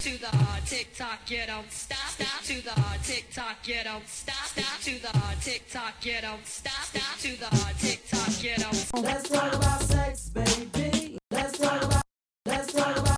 To 0.02 0.18
the 0.18 0.26
tick 0.66 0.96
tock, 0.96 1.20
you 1.28 1.46
don't 1.46 1.70
stop, 1.70 1.96
stop. 2.08 2.42
To 2.42 2.54
the 2.54 2.74
tick 3.04 3.26
tock, 3.32 3.58
you 3.68 3.76
don't 3.84 4.08
stop, 4.08 4.34
stop. 4.46 4.80
To 4.80 5.00
the 5.00 5.12
tick 5.40 5.70
tock, 5.70 5.94
you 6.02 6.20
don't 6.20 6.44
stop, 6.44 6.72
stop. 6.82 7.18
To 7.20 7.28
the 7.38 7.74
tick 7.78 8.08
tock, 8.08 8.42
you 8.42 8.56
don't 8.56 8.74
stop. 8.74 9.04
Let's 9.04 9.28
talk 9.28 9.54
about 9.54 9.80
sex, 9.82 10.30
baby. 10.30 11.18
Let's 11.30 11.56
talk 11.56 11.84
about. 11.84 12.02
Let's 12.46 12.72
talk 12.72 12.96
about. 12.96 13.16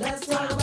Let's 0.00 0.26
talk 0.26 0.50
about. 0.52 0.62